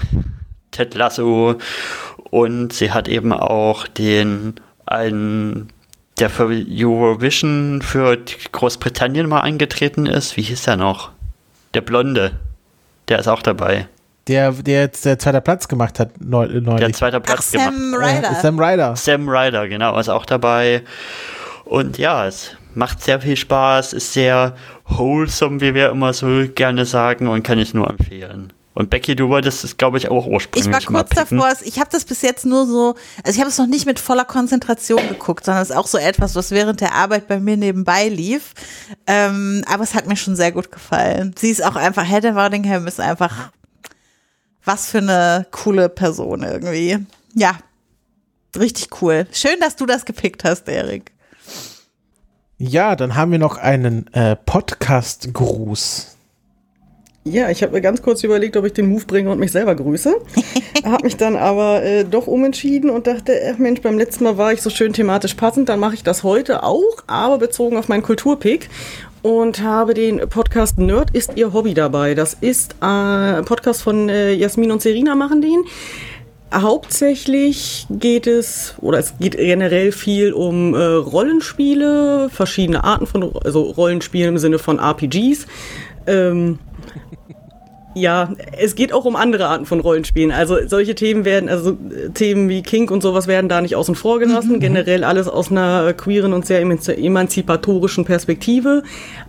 [0.70, 1.56] Ted Lasso
[2.30, 5.70] und sie hat eben auch den einen,
[6.18, 8.18] der für Eurovision für
[8.52, 10.36] Großbritannien mal eingetreten ist.
[10.36, 11.10] Wie hieß der noch?
[11.74, 12.32] Der Blonde.
[13.08, 13.88] Der ist auch dabei.
[14.28, 16.64] Der, der jetzt der zweiter Platz gemacht hat neulich.
[16.64, 18.16] Der zweiter Platz Ach, Sam gemacht.
[18.16, 18.30] Ryder.
[18.30, 18.96] Äh, Sam Ryder.
[18.96, 20.82] Sam Ryder, genau, ist auch dabei.
[21.64, 24.54] Und ja, es macht sehr viel Spaß, ist sehr
[24.86, 28.52] wholesome, wie wir immer so gerne sagen, und kann ich nur empfehlen.
[28.76, 31.88] Und Becky, du wolltest es, glaube ich, auch ursprünglich Ich war kurz davor, ich habe
[31.90, 35.46] das bis jetzt nur so, also ich habe es noch nicht mit voller Konzentration geguckt,
[35.46, 38.52] sondern es ist auch so etwas, was während der Arbeit bei mir nebenbei lief.
[39.06, 41.34] Ähm, aber es hat mir schon sehr gut gefallen.
[41.38, 43.50] Sie ist auch einfach, Hedda Waddingham ist einfach
[44.66, 46.98] was für eine coole Person irgendwie.
[47.34, 47.56] Ja,
[48.58, 49.26] richtig cool.
[49.32, 51.12] Schön, dass du das gepickt hast, Erik.
[52.58, 56.16] Ja, dann haben wir noch einen äh, Podcast-Gruß.
[57.24, 59.74] Ja, ich habe mir ganz kurz überlegt, ob ich den Move bringe und mich selber
[59.74, 60.14] grüße.
[60.84, 64.52] habe mich dann aber äh, doch umentschieden und dachte, ach Mensch, beim letzten Mal war
[64.52, 68.04] ich so schön thematisch passend, dann mache ich das heute auch, aber bezogen auf meinen
[68.04, 68.70] Kulturpick
[69.26, 72.14] und habe den Podcast Nerd ist ihr Hobby dabei.
[72.14, 75.64] Das ist äh, ein Podcast von äh, Jasmin und Serena machen den.
[76.54, 83.62] Hauptsächlich geht es, oder es geht generell viel um äh, Rollenspiele, verschiedene Arten von, also
[83.62, 85.48] Rollenspielen im Sinne von RPGs.
[86.06, 86.60] Ähm,
[87.96, 90.30] ja, es geht auch um andere Arten von Rollenspielen.
[90.30, 91.78] Also solche Themen werden, also
[92.12, 94.60] Themen wie Kink und sowas werden da nicht außen vor gelassen.
[94.60, 98.82] Generell alles aus einer queeren und sehr emanzi- emanzipatorischen Perspektive,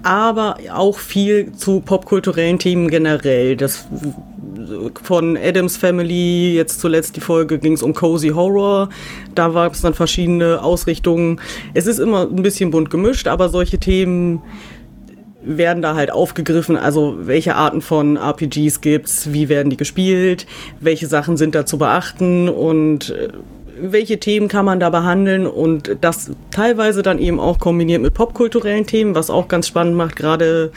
[0.03, 3.55] aber auch viel zu popkulturellen Themen generell.
[3.55, 3.87] Das
[5.01, 8.89] von Adams Family, jetzt zuletzt die Folge ging es um Cozy Horror.
[9.33, 11.39] Da gab es dann verschiedene Ausrichtungen.
[11.73, 14.41] Es ist immer ein bisschen bunt gemischt, aber solche Themen
[15.47, 20.45] werden da halt aufgegriffen, also welche Arten von RPGs gibt's, wie werden die gespielt,
[20.79, 22.49] welche Sachen sind da zu beachten?
[22.49, 23.29] Und äh,
[23.79, 25.47] welche Themen kann man da behandeln?
[25.47, 30.15] Und das teilweise dann eben auch kombiniert mit popkulturellen Themen, was auch ganz spannend macht,
[30.15, 30.71] gerade,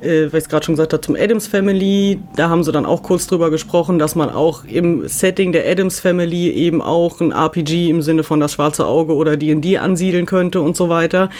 [0.00, 2.86] äh, weil ich es gerade schon gesagt habe, zum Adams Family, da haben sie dann
[2.86, 7.32] auch kurz drüber gesprochen, dass man auch im Setting der Adams Family eben auch ein
[7.32, 11.30] RPG im Sinne von das schwarze Auge oder D&D ansiedeln könnte und so weiter.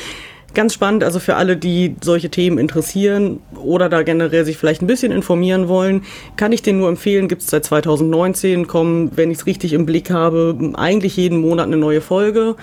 [0.54, 4.86] Ganz spannend, also für alle, die solche Themen interessieren oder da generell sich vielleicht ein
[4.86, 6.02] bisschen informieren wollen,
[6.36, 7.28] kann ich den nur empfehlen.
[7.28, 11.66] Gibt es seit 2019, kommen, wenn ich es richtig im Blick habe, eigentlich jeden Monat
[11.66, 12.56] eine neue Folge.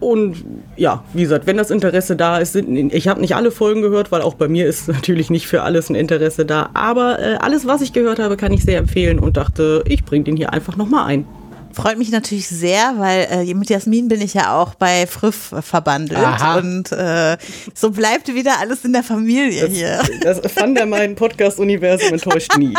[0.00, 0.42] Und
[0.76, 4.10] ja, wie gesagt, wenn das Interesse da ist, sind, ich habe nicht alle Folgen gehört,
[4.10, 6.70] weil auch bei mir ist natürlich nicht für alles ein Interesse da.
[6.72, 10.24] Aber äh, alles, was ich gehört habe, kann ich sehr empfehlen und dachte, ich bringe
[10.24, 11.26] den hier einfach nochmal ein.
[11.72, 16.18] Freut mich natürlich sehr, weil äh, mit Jasmin bin ich ja auch bei Früff verbandelt
[16.18, 16.58] Aha.
[16.58, 17.36] und äh,
[17.74, 20.02] so bleibt wieder alles in der Familie hier.
[20.22, 22.74] Das fand er mein Podcast-Universum enttäuscht nie.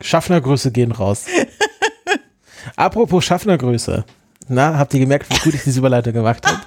[0.00, 1.26] Schaffnergrüße gehen raus.
[2.76, 4.04] Apropos Schaffnergrüße.
[4.48, 6.58] Na, habt ihr gemerkt, wie gut ich diese Überleitung gemacht habe?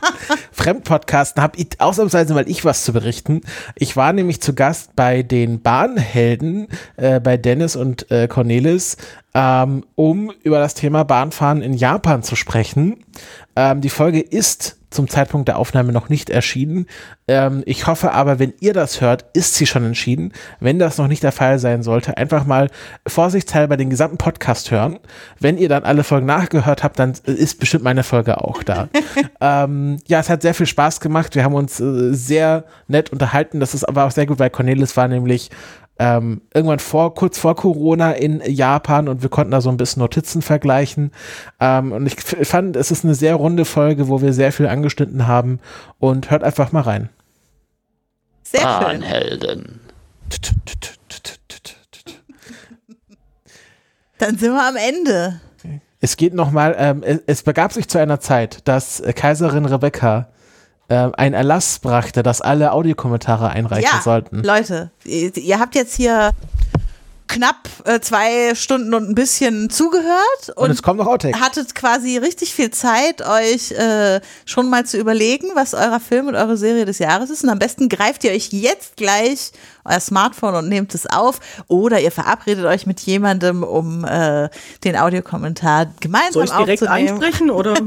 [0.54, 3.42] Fremdpodcasten habe ich ausnahmsweise mal ich was zu berichten.
[3.76, 8.98] Ich war nämlich zu Gast bei den Bahnhelden, äh, bei Dennis und äh, Cornelis,
[9.34, 13.04] ähm, um über das Thema Bahnfahren in Japan zu sprechen.
[13.56, 16.88] Ähm, die Folge ist zum Zeitpunkt der Aufnahme noch nicht erschienen.
[17.28, 20.34] Ähm, ich hoffe aber, wenn ihr das hört, ist sie schon entschieden.
[20.60, 22.70] Wenn das noch nicht der Fall sein sollte, einfach mal
[23.08, 25.00] vorsichtshalber den gesamten Podcast hören.
[25.40, 28.90] Wenn ihr dann alle Folgen nachgehört habt, dann ist bestimmt meine Folge auch da.
[29.42, 31.36] ähm, ja, es hat sehr viel Spaß gemacht.
[31.36, 33.60] Wir haben uns äh, sehr nett unterhalten.
[33.60, 35.50] Das ist aber auch sehr gut, weil Cornelis war nämlich
[36.04, 40.02] ähm, irgendwann vor, kurz vor Corona in Japan und wir konnten da so ein bisschen
[40.02, 41.12] Notizen vergleichen.
[41.62, 45.28] Ähm, und ich fand, es ist eine sehr runde Folge, wo wir sehr viel angeschnitten
[45.28, 45.62] haben
[46.00, 47.10] und hört einfach mal rein.
[48.44, 48.82] Sehr schön.
[48.82, 49.80] Bahnhelden.
[54.18, 55.40] Dann sind wir am Ende.
[56.02, 60.28] Es geht nochmal, ähm, es, es begab sich zu einer Zeit, dass äh, Kaiserin Rebecca
[60.94, 64.44] äh, ein Erlass brachte, dass alle Audiokommentare einreichen ja, sollten.
[64.44, 66.32] Leute, ihr habt jetzt hier
[67.34, 71.40] knapp äh, zwei Stunden und ein bisschen zugehört Und, es kommt noch Outtake.
[71.40, 76.36] hattet quasi richtig viel Zeit, euch äh, schon mal zu überlegen, was euer Film und
[76.36, 77.44] eure Serie des Jahres ist.
[77.44, 79.52] Und am besten greift ihr euch jetzt gleich
[79.86, 81.40] euer Smartphone und nehmt es auf.
[81.68, 84.50] Oder ihr verabredet euch mit jemandem, um äh,
[84.84, 87.74] den Audiokommentar gemeinsam Soll ich direkt einsprechen oder?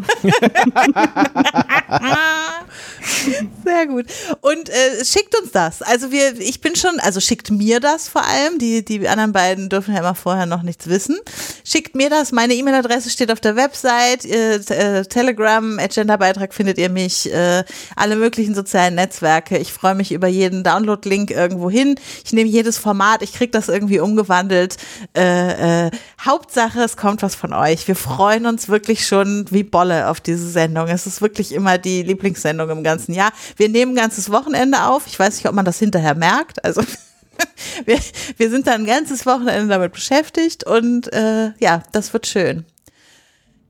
[3.64, 4.06] Sehr gut.
[4.40, 5.82] Und äh, schickt uns das.
[5.82, 8.58] Also wir, ich bin schon, also schickt mir das vor allem.
[8.58, 11.18] Die, die anderen beiden dürfen ja immer vorher noch nichts wissen.
[11.62, 12.32] Schickt mir das.
[12.32, 14.24] Meine E-Mail-Adresse steht auf der Website.
[14.24, 17.30] Äh, Telegram, Agenda-Beitrag findet ihr mich.
[17.30, 17.64] Äh,
[17.96, 19.58] alle möglichen sozialen Netzwerke.
[19.58, 21.96] Ich freue mich über jeden Download-Link irgendwo hin.
[22.24, 23.20] Ich nehme jedes Format.
[23.20, 24.78] Ich kriege das irgendwie umgewandelt.
[25.14, 25.90] Äh, äh,
[26.24, 27.86] Hauptsache, es kommt was von euch.
[27.86, 30.88] Wir freuen uns wirklich schon wie Bolle auf diese Sendung.
[30.88, 33.32] Es ist wirklich immer die Lieblingssendung im ganzen Jahr.
[33.56, 35.06] Wir nehmen ein ganzes Wochenende auf.
[35.06, 36.64] Ich weiß nicht, ob man das hinterher merkt.
[36.64, 36.80] Also
[37.84, 37.98] wir,
[38.36, 42.64] wir sind da ein ganzes Wochenende damit beschäftigt und äh, ja, das wird schön.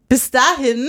[0.09, 0.89] Bis dahin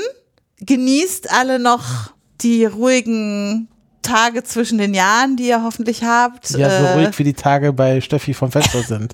[0.60, 3.68] genießt alle noch die ruhigen
[4.02, 6.52] Tage zwischen den Jahren, die ihr hoffentlich habt.
[6.52, 9.14] Ja, so Äh, ruhig wie die Tage bei Steffi vom Fenster sind.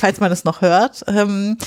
[0.00, 1.04] falls man es noch hört.
[1.06, 1.58] Ähm,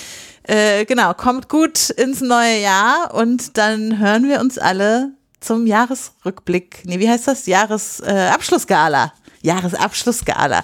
[0.44, 6.84] äh, genau, kommt gut ins neue Jahr und dann hören wir uns alle zum Jahresrückblick.
[6.86, 7.46] Nee, wie heißt das?
[7.46, 9.06] Jahresabschlussgala.
[9.06, 9.10] Äh.
[9.42, 10.62] Jahresabschlussgala.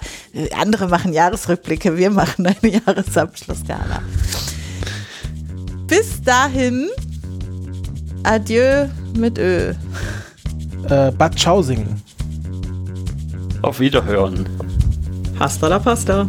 [0.58, 4.02] Andere machen Jahresrückblicke, wir machen eine Jahresabschlussgala.
[5.86, 6.88] Bis dahin,
[8.22, 9.74] adieu mit Ö.
[10.88, 12.02] Äh, Bad Schausing.
[13.62, 14.48] Auf Wiederhören.
[15.38, 16.28] Hasta la pasta.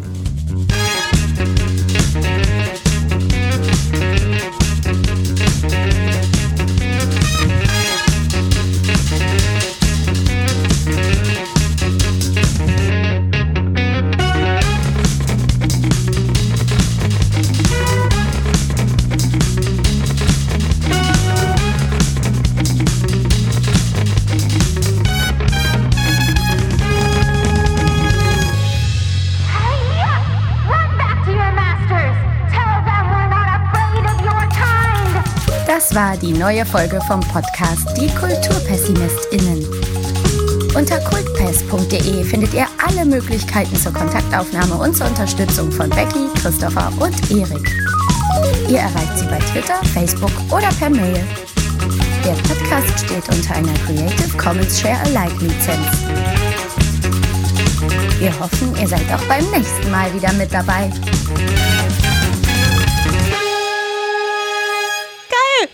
[36.21, 39.65] Die neue Folge vom Podcast Die KulturpessimistInnen.
[40.75, 47.31] Unter kultpest.de findet ihr alle Möglichkeiten zur Kontaktaufnahme und zur Unterstützung von Becky, Christopher und
[47.31, 47.71] Erik.
[48.67, 51.23] Ihr erreicht sie bei Twitter, Facebook oder per Mail.
[52.25, 55.87] Der Podcast steht unter einer Creative Commons Share Alike Lizenz.
[58.19, 60.91] Wir hoffen, ihr seid auch beim nächsten Mal wieder mit dabei.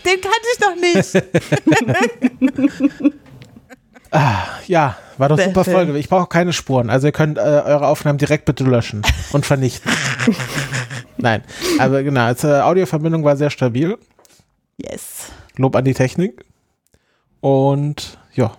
[0.06, 1.12] Den kannte ich noch nicht.
[4.66, 5.64] Ja, war doch super.
[5.64, 5.98] Folge.
[5.98, 6.88] Ich brauche keine Spuren.
[6.88, 9.02] Also ihr könnt äh, eure Aufnahmen direkt bitte löschen
[9.32, 9.92] und vernichten.
[11.18, 11.42] Nein,
[11.78, 13.98] aber genau, also, Audioverbindung war sehr stabil.
[14.78, 15.32] Yes.
[15.56, 16.44] Lob an die Technik.
[17.40, 18.52] Und ja,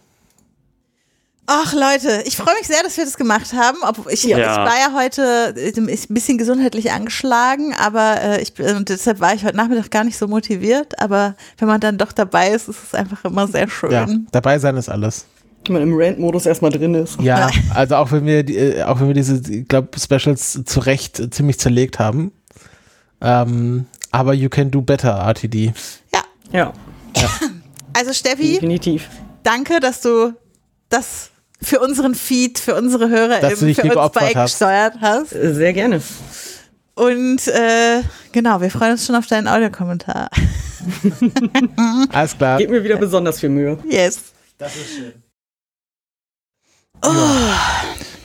[1.49, 3.77] Ach Leute, ich freue mich sehr, dass wir das gemacht haben.
[3.83, 4.37] Ob ich, Ja.
[4.37, 8.89] ich war ja heute äh, ist ein bisschen gesundheitlich angeschlagen, aber äh, ich bin- und
[8.89, 10.99] deshalb war ich heute Nachmittag gar nicht so motiviert.
[10.99, 13.91] Aber wenn man dann doch dabei ist, ist es einfach immer sehr schön.
[13.91, 15.25] ja, dabei sein ist alles.
[15.65, 17.19] Wenn man im Rant-Modus erstmal drin ist.
[17.21, 20.79] Ja, also auch wenn wir, die, äh, auch wenn wir diese, ich glaube, Specials zu
[20.81, 22.33] Recht äh, ziemlich zerlegt haben.
[23.21, 25.73] Ähm, aber you can do better, RTD.
[26.13, 26.23] ja.
[26.51, 26.73] Ja,
[27.93, 29.07] Also Steffi, definitiv.
[29.43, 30.33] danke, dass du
[30.89, 34.59] das für unseren Feed, für unsere Hörer Dass du dich für uns geopfert hast.
[34.59, 35.33] beigesteuert hast.
[35.33, 36.01] Äh, Sehr gerne.
[36.95, 40.29] Und äh, genau, wir freuen uns schon auf deinen Audiokommentar.
[42.11, 42.57] Alles klar.
[42.57, 43.77] Gebt mir wieder besonders viel Mühe.
[43.87, 44.19] Yes.
[44.57, 45.13] Das ist schön.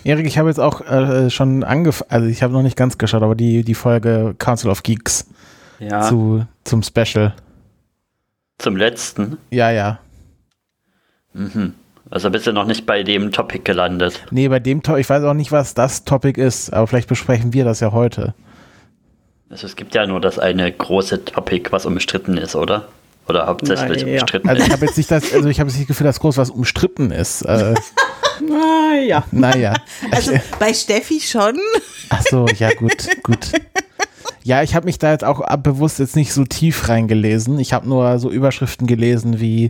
[0.05, 3.23] Erik, ich habe jetzt auch äh, schon angefangen, also ich habe noch nicht ganz geschaut,
[3.23, 5.27] aber die, die Folge Council of Geeks
[5.79, 7.35] Ja, zu, zum Special.
[8.59, 9.37] zum letzten.
[9.51, 9.99] Ja, ja.
[11.35, 11.75] Mhm.
[12.13, 14.23] Also bist du noch nicht bei dem Topic gelandet.
[14.31, 17.55] Nee, bei dem Topic, ich weiß auch nicht, was das Topic ist, aber vielleicht besprechen
[17.55, 18.35] wir das ja heute.
[19.49, 22.89] Also es gibt ja nur das eine große Topic, was umstritten ist, oder?
[23.29, 24.21] Oder hauptsächlich Naja.
[24.21, 24.73] umstritten Also ich ist.
[24.75, 27.11] habe jetzt nicht das, also ich habe jetzt nicht das Gefühl, dass groß was umstritten
[27.11, 27.43] ist.
[27.43, 27.75] Äh,
[28.51, 29.25] Ah, ja.
[29.31, 29.75] naja.
[30.11, 31.59] Also bei Steffi schon.
[32.09, 33.39] Ach so, ja gut, gut.
[34.45, 37.59] Ja, ich habe mich da jetzt auch bewusst jetzt nicht so tief reingelesen.
[37.59, 39.67] Ich habe nur so Überschriften gelesen wie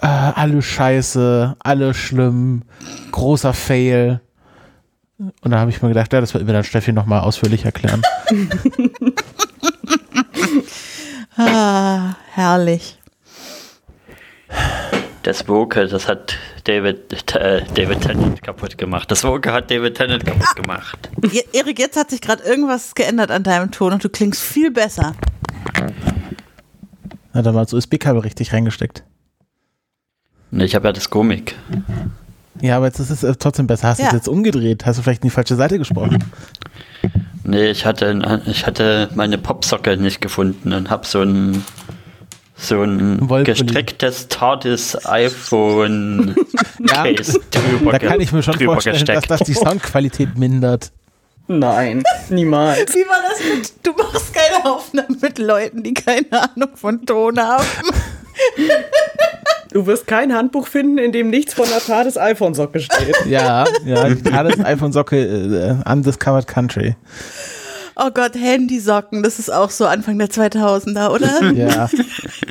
[0.00, 2.62] äh, alle scheiße, alle schlimm,
[3.10, 4.20] großer Fail.
[5.18, 8.02] Und da habe ich mir gedacht, ja, das wird mir dann Steffi nochmal ausführlich erklären.
[11.38, 12.98] Ah, herrlich.
[15.22, 19.10] Das Woke, das hat David, äh, David Tennant kaputt gemacht.
[19.10, 21.08] Das Woke hat David Tennant kaputt gemacht.
[21.52, 25.14] Erik, jetzt hat sich gerade irgendwas geändert an deinem Ton und du klingst viel besser.
[27.34, 29.04] Hat er mal das USB-Kabel richtig reingesteckt.
[30.50, 31.54] Ne, ich habe ja das Komik.
[32.60, 33.88] Ja, aber jetzt ist es äh, trotzdem besser.
[33.88, 34.08] Hast du Ja.
[34.08, 34.86] es jetzt umgedreht?
[34.86, 36.24] Hast du vielleicht in die falsche Seite gesprochen?
[37.44, 41.62] Nee, ich hatte, ich hatte meine Popsocke nicht gefunden und habe so ein
[42.56, 43.44] so ein Wollpulli.
[43.44, 46.34] gestrecktes TARDIS iPhone
[46.88, 50.90] Ja, Case drüber, Da kann ich mir schon vorstellen, dass das die Soundqualität mindert.
[51.48, 52.92] Nein, niemals.
[52.94, 57.38] Wie war das mit, du machst keine Aufnahmen mit Leuten, die keine Ahnung von Ton
[57.38, 57.64] haben?
[59.72, 63.14] Du wirst kein Handbuch finden, in dem nichts von der Tat des iPhone-Socke steht.
[63.26, 65.16] Ja, ja, das iPhone-Socke
[65.86, 66.96] äh, Undiscovered Country.
[67.98, 71.52] Oh Gott, Handysocken, das ist auch so Anfang der 2000er, oder?
[71.52, 71.88] Ja.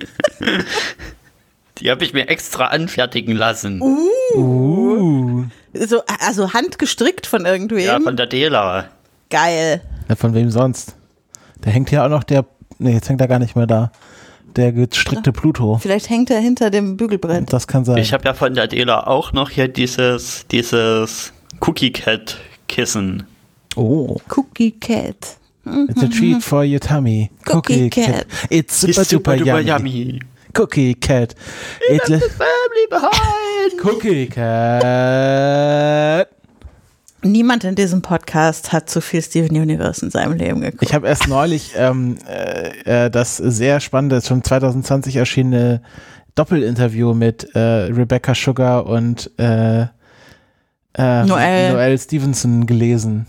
[1.78, 3.82] Die habe ich mir extra anfertigen lassen.
[3.82, 5.46] Uh.
[5.74, 7.86] So, also handgestrickt von irgendwem.
[7.86, 8.86] Ja, von der Dela.
[9.30, 9.82] Geil.
[10.08, 10.96] Ja, von wem sonst?
[11.62, 12.46] Da hängt ja auch noch der.
[12.80, 13.92] Nee, jetzt hängt er gar nicht mehr da.
[14.56, 15.78] Der gestrickte Pluto.
[15.82, 17.52] Vielleicht hängt er hinter dem Bügelbrett.
[17.52, 17.98] Das kann sein.
[17.98, 22.38] Ich habe ja von der Dela auch noch hier dieses, dieses Cookie Cat
[22.70, 23.28] Kissen.
[23.76, 24.18] oh.
[24.30, 25.38] Cookie Cat.
[25.66, 27.32] It's a treat for your tummy.
[27.48, 28.28] Cookie cat.
[28.50, 29.70] It's super, Ist super, duper yummy.
[29.70, 30.20] yummy.
[30.58, 31.36] Cookie cat.
[31.90, 33.80] It's a Family behind.
[33.84, 36.28] cookie cat.
[37.24, 40.84] Niemand in diesem Podcast hat zu viel Steven Universe in seinem Leben geguckt.
[40.84, 45.82] Ich habe erst neulich ähm, äh, äh, das sehr spannende, schon 2020 erschienene
[46.36, 49.88] Doppelinterview mit äh, Rebecca Sugar und äh,
[50.98, 51.74] äh, Noel.
[51.74, 53.26] Noel Stevenson gelesen.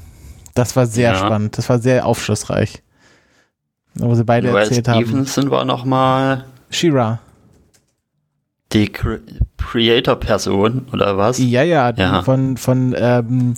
[0.54, 1.18] Das war sehr Ja.
[1.18, 1.56] spannend.
[1.58, 2.82] Das war sehr aufschlussreich.
[3.94, 5.04] Wo sie beide Noel erzählt haben.
[5.06, 6.44] Stevenson war nochmal
[6.76, 7.20] Shira.
[8.72, 9.20] die Cre
[9.56, 11.38] Creator-Person, oder was?
[11.38, 12.22] Ja, ja, die Ja.
[12.22, 13.54] von, von ähm,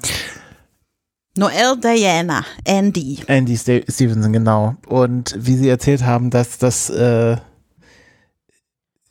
[1.37, 3.19] Noel Diana, Andy.
[3.27, 4.77] Andy Ste Stevenson, genau.
[4.87, 7.37] Und wie sie erzählt haben, dass das äh,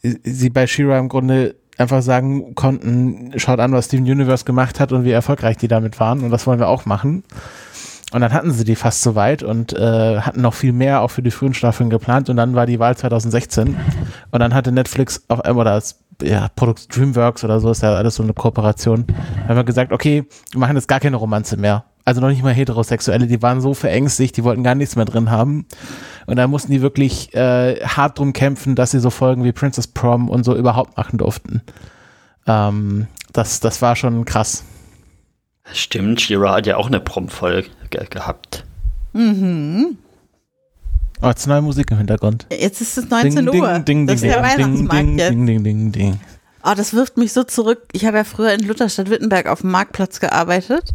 [0.02, 4.92] sie bei Shira im Grunde einfach sagen konnten, schaut an, was Steven Universe gemacht hat
[4.92, 7.24] und wie erfolgreich die damit waren und das wollen wir auch machen.
[8.14, 11.10] Und dann hatten sie die fast so weit und äh, hatten noch viel mehr auch
[11.10, 13.76] für die frühen Staffeln geplant und dann war die Wahl 2016
[14.32, 17.94] und dann hatte Netflix auf einmal oder das ja, Produkt Dreamworks oder so ist ja
[17.96, 19.06] alles so eine Kooperation.
[19.08, 21.84] Da haben wir gesagt, okay, wir machen jetzt gar keine Romanze mehr.
[22.06, 25.30] Also noch nicht mal Heterosexuelle, die waren so verängstigt, die wollten gar nichts mehr drin
[25.30, 25.66] haben.
[26.26, 29.88] Und da mussten die wirklich äh, hart drum kämpfen, dass sie so Folgen wie Princess
[29.88, 31.62] Prom und so überhaupt machen durften.
[32.48, 34.64] Ähm, das, das war schon krass.
[35.74, 38.64] Stimmt, Shira hat ja auch eine Prom-Folge ge gehabt.
[41.22, 42.46] Oh, jetzt neue Musik im Hintergrund.
[42.52, 43.80] Jetzt ist es 19 ding, Uhr.
[43.80, 45.30] Ding, ding, das ding, ist der ding, Weihnachtsmarkt ding, jetzt.
[45.32, 46.20] ding, ding, ding, ding.
[46.64, 47.84] Oh, das wirft mich so zurück.
[47.94, 50.94] Ich habe ja früher in Lutherstadt Wittenberg auf dem Marktplatz gearbeitet.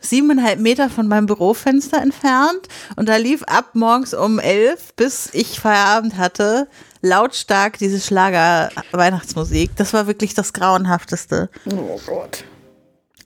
[0.00, 5.58] siebeneinhalb Meter von meinem Bürofenster entfernt und da lief ab morgens um elf, bis ich
[5.60, 6.68] Feierabend hatte,
[7.02, 9.72] lautstark diese Schlager-Weihnachtsmusik.
[9.76, 11.50] Das war wirklich das Grauenhafteste.
[11.66, 12.44] Oh Gott.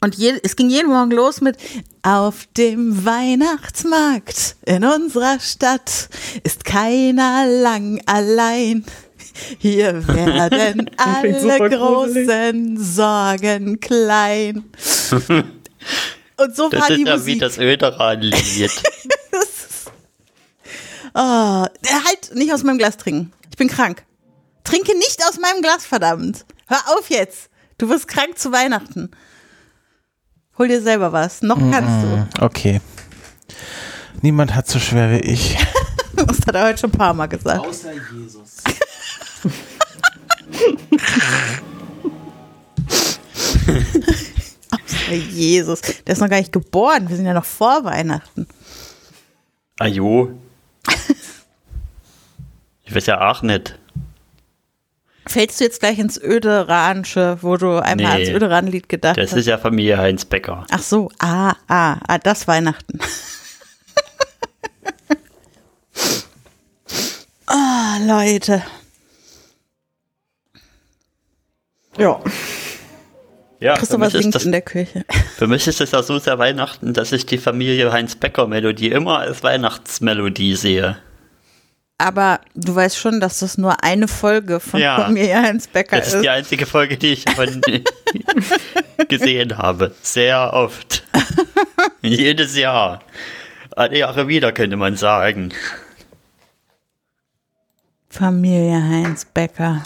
[0.05, 1.57] Und je, es ging jeden Morgen los mit
[2.03, 6.11] Auf dem Weihnachtsmarkt in unserer Stadt
[6.43, 8.85] ist keiner lang allein.
[9.59, 14.65] Hier werden alle großen Sorgen klein.
[16.37, 17.41] Und so Das war ist die ja wie Musik.
[17.41, 18.71] das Öderan-Lied.
[21.17, 23.33] Oh, halt nicht aus meinem Glas trinken.
[23.49, 24.03] Ich bin krank.
[24.65, 26.45] Trinke nicht aus meinem Glas, verdammt.
[26.67, 27.51] Hör auf jetzt.
[27.79, 29.13] Du wirst krank zu Weihnachten.
[30.59, 31.43] Hol dir selber was.
[31.43, 32.07] Noch kannst
[32.39, 32.45] du.
[32.45, 32.81] Okay.
[34.23, 35.57] Niemand hat so schwer wie ich.
[36.17, 37.59] Das hat er heute schon ein paar Mal gesagt.
[37.67, 38.63] Außer Jesus.
[44.71, 45.81] Außer Jesus.
[45.81, 47.09] Der ist noch gar nicht geboren.
[47.09, 48.47] Wir sind ja noch vor Weihnachten.
[49.79, 50.31] Ajo.
[52.87, 53.79] Ich weiß ja auch nicht.
[55.27, 58.25] Fällst du jetzt gleich ins Öderanische, wo du einmal Nee.
[58.25, 59.39] ans Öderan-Lied gedacht Das hast?
[59.39, 60.67] ist ja Familie Heinz Becker.
[60.71, 62.99] Ach so, ah, ah, ah, das Weihnachten.
[67.47, 68.63] Ah, Leute.
[71.99, 72.21] Ja.
[73.61, 75.05] Ja, Christopher singt das, in der Küche.
[75.37, 78.91] für mich ist es ja so sehr Weihnachten, dass ich die Familie Heinz Becker Melodie
[78.91, 80.99] immer als Weihnachtsmelodie sehe.
[81.97, 84.97] Aber du weißt schon, dass das nur eine Folge von Ja.
[85.05, 87.61] Familie Heinz Becker Das ist die einzige Folge, die ich davon
[89.09, 89.95] gesehen habe.
[90.03, 91.05] Sehr oft.
[92.03, 93.01] Jedes Jahr.
[93.77, 95.53] Alle Jahre wieder, könnte man sagen.
[98.09, 99.83] Familie Heinz Becker.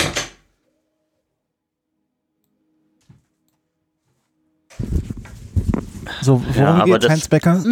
[6.29, 7.65] So, worum Ja, das- Heinz Becker?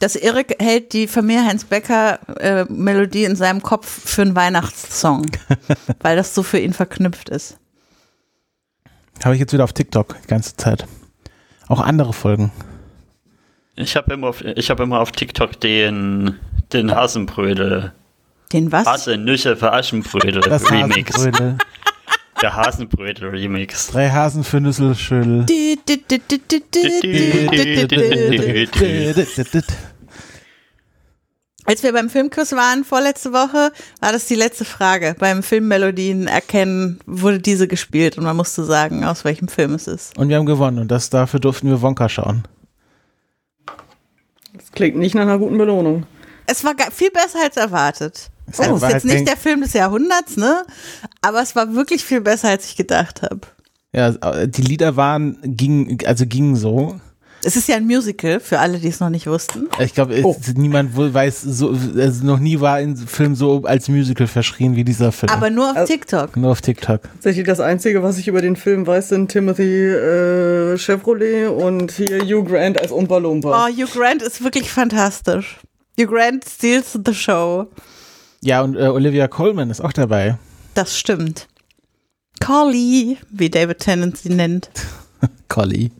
[0.00, 5.26] Das Erik hält die Familie Heinz Becker äh, Melodie in seinem Kopf für einen Weihnachtssong,
[6.00, 7.56] weil das so für ihn verknüpft ist.
[9.24, 10.88] Habe ich jetzt wieder auf TikTok die ganze Zeit.
[11.68, 12.50] Auch andere Folgen.
[13.76, 16.34] Ich habe immer, auf- ich hab immer auf TikTok den,
[16.72, 17.92] den Hasenbrödel.
[18.52, 18.88] Den was?
[18.88, 21.14] Haselnüsse für Aschenbrödel Das Remix.
[21.16, 21.58] Hasenbrödel.
[22.44, 23.86] Der Hasenbrötel-Remix.
[23.86, 25.46] Drei Hasen für Nüsselschüttel.
[31.64, 35.16] Als wir beim Filmkurs waren vorletzte Woche, war das die letzte Frage.
[35.18, 40.18] Beim Filmmelodien erkennen wurde diese gespielt und man musste sagen, aus welchem Film es ist.
[40.18, 42.46] Und wir haben gewonnen und das dafür durften wir Wonka schauen.
[44.52, 46.04] Das klingt nicht nach einer guten Belohnung.
[46.44, 48.28] Es war viel besser als erwartet.
[48.50, 50.64] Es war ist halt jetzt nicht kein- der Film des Jahrhunderts, ne?
[51.22, 53.40] Aber es war wirklich viel besser, als ich gedacht habe.
[53.92, 54.10] Ja,
[54.46, 56.98] die Lieder waren, gingen, also gingen so.
[57.46, 59.68] Es ist ja ein Musical, für alle, die es noch nicht wussten.
[59.78, 60.34] Ich glaube, Oh.
[60.56, 64.84] niemand wohl weiß, so, also noch nie war ein Film so als Musical verschrien wie
[64.84, 65.30] dieser Film.
[65.30, 66.36] Aber nur auf Also- TikTok.
[66.38, 67.02] Nur auf TikTok.
[67.02, 72.20] Tatsächlich das Einzige, was ich über den Film weiß, sind Timothy äh, Chevrolet und hier
[72.22, 73.68] Hugh Grant als Umpa Oh, Lumpa.
[73.68, 75.58] Hugh Grant ist wirklich fantastisch.
[76.00, 77.66] Hugh Grant steals the show.
[78.44, 80.36] Ja, und äh, Olivia Colman ist auch dabei.
[80.74, 81.48] Das stimmt.
[82.44, 84.68] Collie, wie David Tennant sie nennt.
[85.48, 85.90] Collie.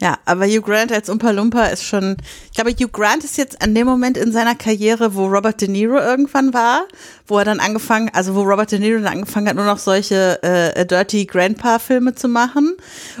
[0.00, 2.16] Ja, aber Hugh Grant als Umpa Lumpa ist schon,
[2.46, 5.68] ich glaube, Hugh Grant ist jetzt an dem Moment in seiner Karriere, wo Robert De
[5.68, 6.84] Niro irgendwann war,
[7.28, 10.42] wo er dann angefangen, also wo Robert De Niro dann angefangen hat, nur noch solche
[10.42, 12.76] äh, Dirty Grandpa-Filme zu machen.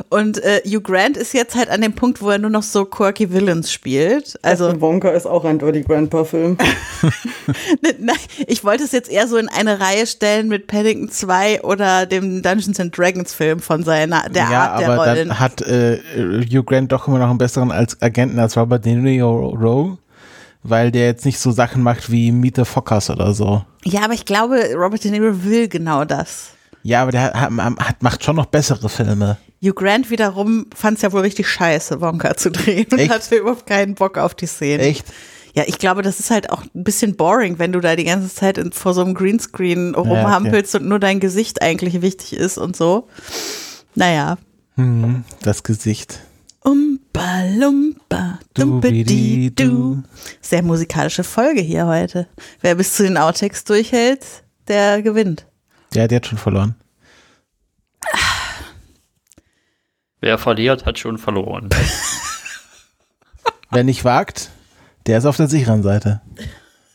[0.08, 2.84] Und äh, Hugh Grant ist jetzt halt an dem Punkt, wo er nur noch so
[2.84, 4.38] quirky Villains spielt.
[4.42, 6.56] Also Also Wonka ist auch ein Dirty Grandpa-Film.
[7.98, 12.06] Nein, ich wollte es jetzt eher so in eine Reihe stellen mit Paddington 2 oder
[12.06, 15.28] dem Dungeons and Dragons Film von seiner, der ja, Art der aber Rollen.
[15.28, 15.98] dann hat äh,
[16.50, 19.56] Hugh Grant doch immer noch einen besseren als Agenten als Robert De Niro,
[20.62, 23.64] weil der jetzt nicht so Sachen macht wie Meet the Fockers oder so.
[23.84, 26.50] Ja, aber ich glaube, Robert De Niro will genau das.
[26.82, 29.36] Ja, aber der hat, hat, macht schon noch bessere Filme.
[29.62, 33.10] Hugh Grant wiederum fand es ja wohl richtig scheiße, Wonka zu drehen und Echt?
[33.10, 34.82] hatte überhaupt keinen Bock auf die Szene.
[34.82, 35.06] Echt?
[35.54, 38.32] Ja, ich glaube, das ist halt auch ein bisschen boring, wenn du da die ganze
[38.32, 42.76] Zeit in, vor so einem Greenscreen rumhampelst und nur dein Gesicht eigentlich wichtig ist und
[42.76, 43.08] so.
[43.96, 44.38] Naja.
[44.76, 46.20] Hm, das Gesicht.
[46.60, 46.97] Umpa
[47.56, 50.02] Lumpa, dumpedi du.
[50.40, 52.28] Sehr musikalische Folge hier heute.
[52.60, 54.24] Wer bis zu den Outtakes durchhält,
[54.68, 55.46] der gewinnt.
[55.94, 56.74] Ja, der hat schon verloren.
[60.20, 61.68] Wer verliert, hat schon verloren.
[63.70, 64.50] Wer nicht wagt,
[65.06, 66.22] der ist auf der sicheren Seite.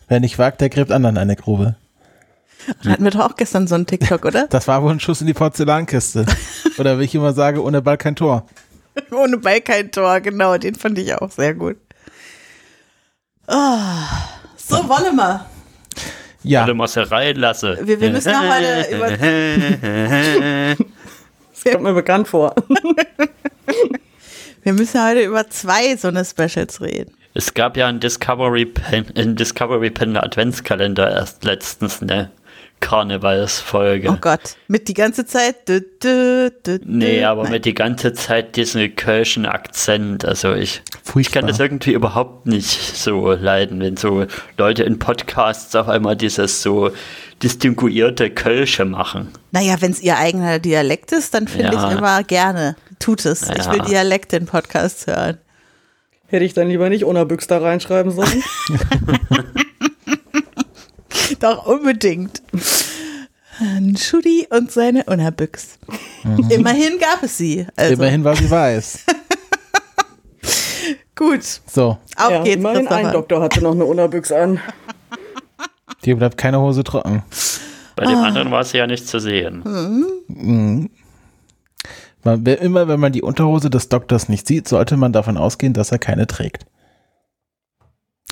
[0.07, 1.75] Wer nicht wagt, der gräbt anderen eine Grube.
[2.85, 4.47] Hatten wir doch auch gestern so einen TikTok, oder?
[4.49, 6.25] Das war wohl ein Schuss in die Porzellankiste.
[6.77, 8.47] Oder wie ich immer sage, ohne Ball kein Tor.
[9.11, 11.77] Ohne Ball kein Tor, genau, den fand ich auch sehr gut.
[13.47, 14.07] Ah,
[14.55, 15.45] so, Wollema.
[16.43, 17.79] Ja, Alle Masserei lasse.
[17.83, 18.87] Wir, wir müssen noch heute
[20.75, 20.75] über,
[21.71, 22.53] Kommt mir bekannt vor.
[24.63, 27.13] wir müssen heute über zwei so eine Specials reden.
[27.33, 32.29] Es gab ja einen Discovery Pen, einen Discovery Pen Adventskalender erst letztens, ne?
[32.83, 34.09] Karnevalsfolge.
[34.09, 35.67] Oh Gott, mit die ganze Zeit.
[35.69, 37.51] Du, du, du, Nee, aber Nein.
[37.53, 40.25] mit die ganze Zeit diesen kölschen Akzent.
[40.25, 40.81] Also ich,
[41.15, 44.25] ich kann das irgendwie überhaupt nicht so leiden, wenn so
[44.57, 46.91] Leute in Podcasts auf einmal dieses so
[47.41, 49.29] distinguierte Kölsche machen.
[49.51, 51.89] Naja, wenn es ihr eigener Dialekt ist, dann finde Ja.
[51.91, 52.75] ich immer gerne.
[52.99, 53.49] Tut es.
[53.49, 53.71] Ich Ja.
[53.73, 55.37] will Dialekt in Podcasts hören.
[56.27, 58.43] Hätte ich dann lieber nicht Unerbüchs da reinschreiben sollen.
[61.39, 62.41] Doch, unbedingt.
[63.59, 65.77] Ein Schudi und seine Unerbüchs.
[66.49, 67.65] Immerhin gab es sie.
[67.75, 69.05] Also, Immerhin war sie weiß.
[71.15, 72.55] Gut, So, auf ja, geht's.
[72.57, 73.13] immerhin ein.
[73.13, 74.59] Doktor hatte noch eine Unerbüchs an.
[76.03, 77.23] dir bleibt keine Hose trocken.
[77.95, 79.61] Bei dem anderen war sie ja nicht zu sehen.
[82.23, 85.73] Man, wer- immer wenn man die Unterhose des Doktors nicht sieht, sollte man davon ausgehen,
[85.73, 86.65] dass er keine trägt.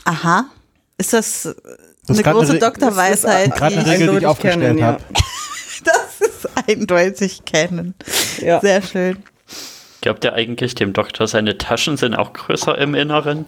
[0.06, 0.46] Aha.
[0.98, 1.56] Ist das
[2.08, 3.56] Das eine große eine Doktorweisheit?
[3.56, 4.86] Gerade eine die- Regel, die ich Eindeutig aufgestellt kennen, ja.
[4.88, 5.04] habe.
[5.84, 7.96] Das ist eindeutig kennen.
[8.40, 8.60] Ja.
[8.60, 9.18] Sehr schön.
[10.02, 13.46] Glaubt ihr eigentlich, dem Doktor seine Taschen sind auch größer im Inneren?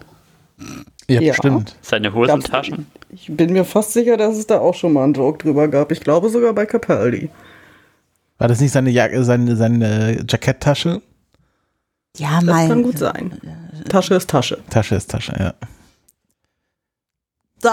[1.08, 1.32] Ja, Ja.
[1.32, 1.76] bestimmt.
[1.80, 2.86] Seine Hosentaschen?
[3.10, 5.92] Ich bin mir fast sicher, dass es da auch schon mal einen Joke drüber gab.
[5.92, 7.30] Ich glaube sogar bei Capaldi.
[8.38, 11.02] War das nicht seine, Jacke, seine, seine Jacketttasche?
[12.16, 12.68] Ja, Das mein.
[12.68, 13.40] kann gut sein.
[13.88, 14.58] Tasche ist Tasche.
[14.70, 15.54] Tasche ist Tasche, ja.
[17.62, 17.70] So,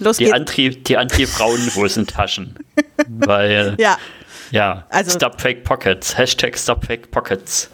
[0.00, 0.34] los Die geht's.
[0.36, 2.54] Anti, die Anti-Frauen-Hosentaschen.
[3.08, 3.98] Weil, Ja,
[4.50, 6.16] ja, Also- Stop Fake Pockets.
[6.16, 7.70] Hashtag Stop Fake Pockets.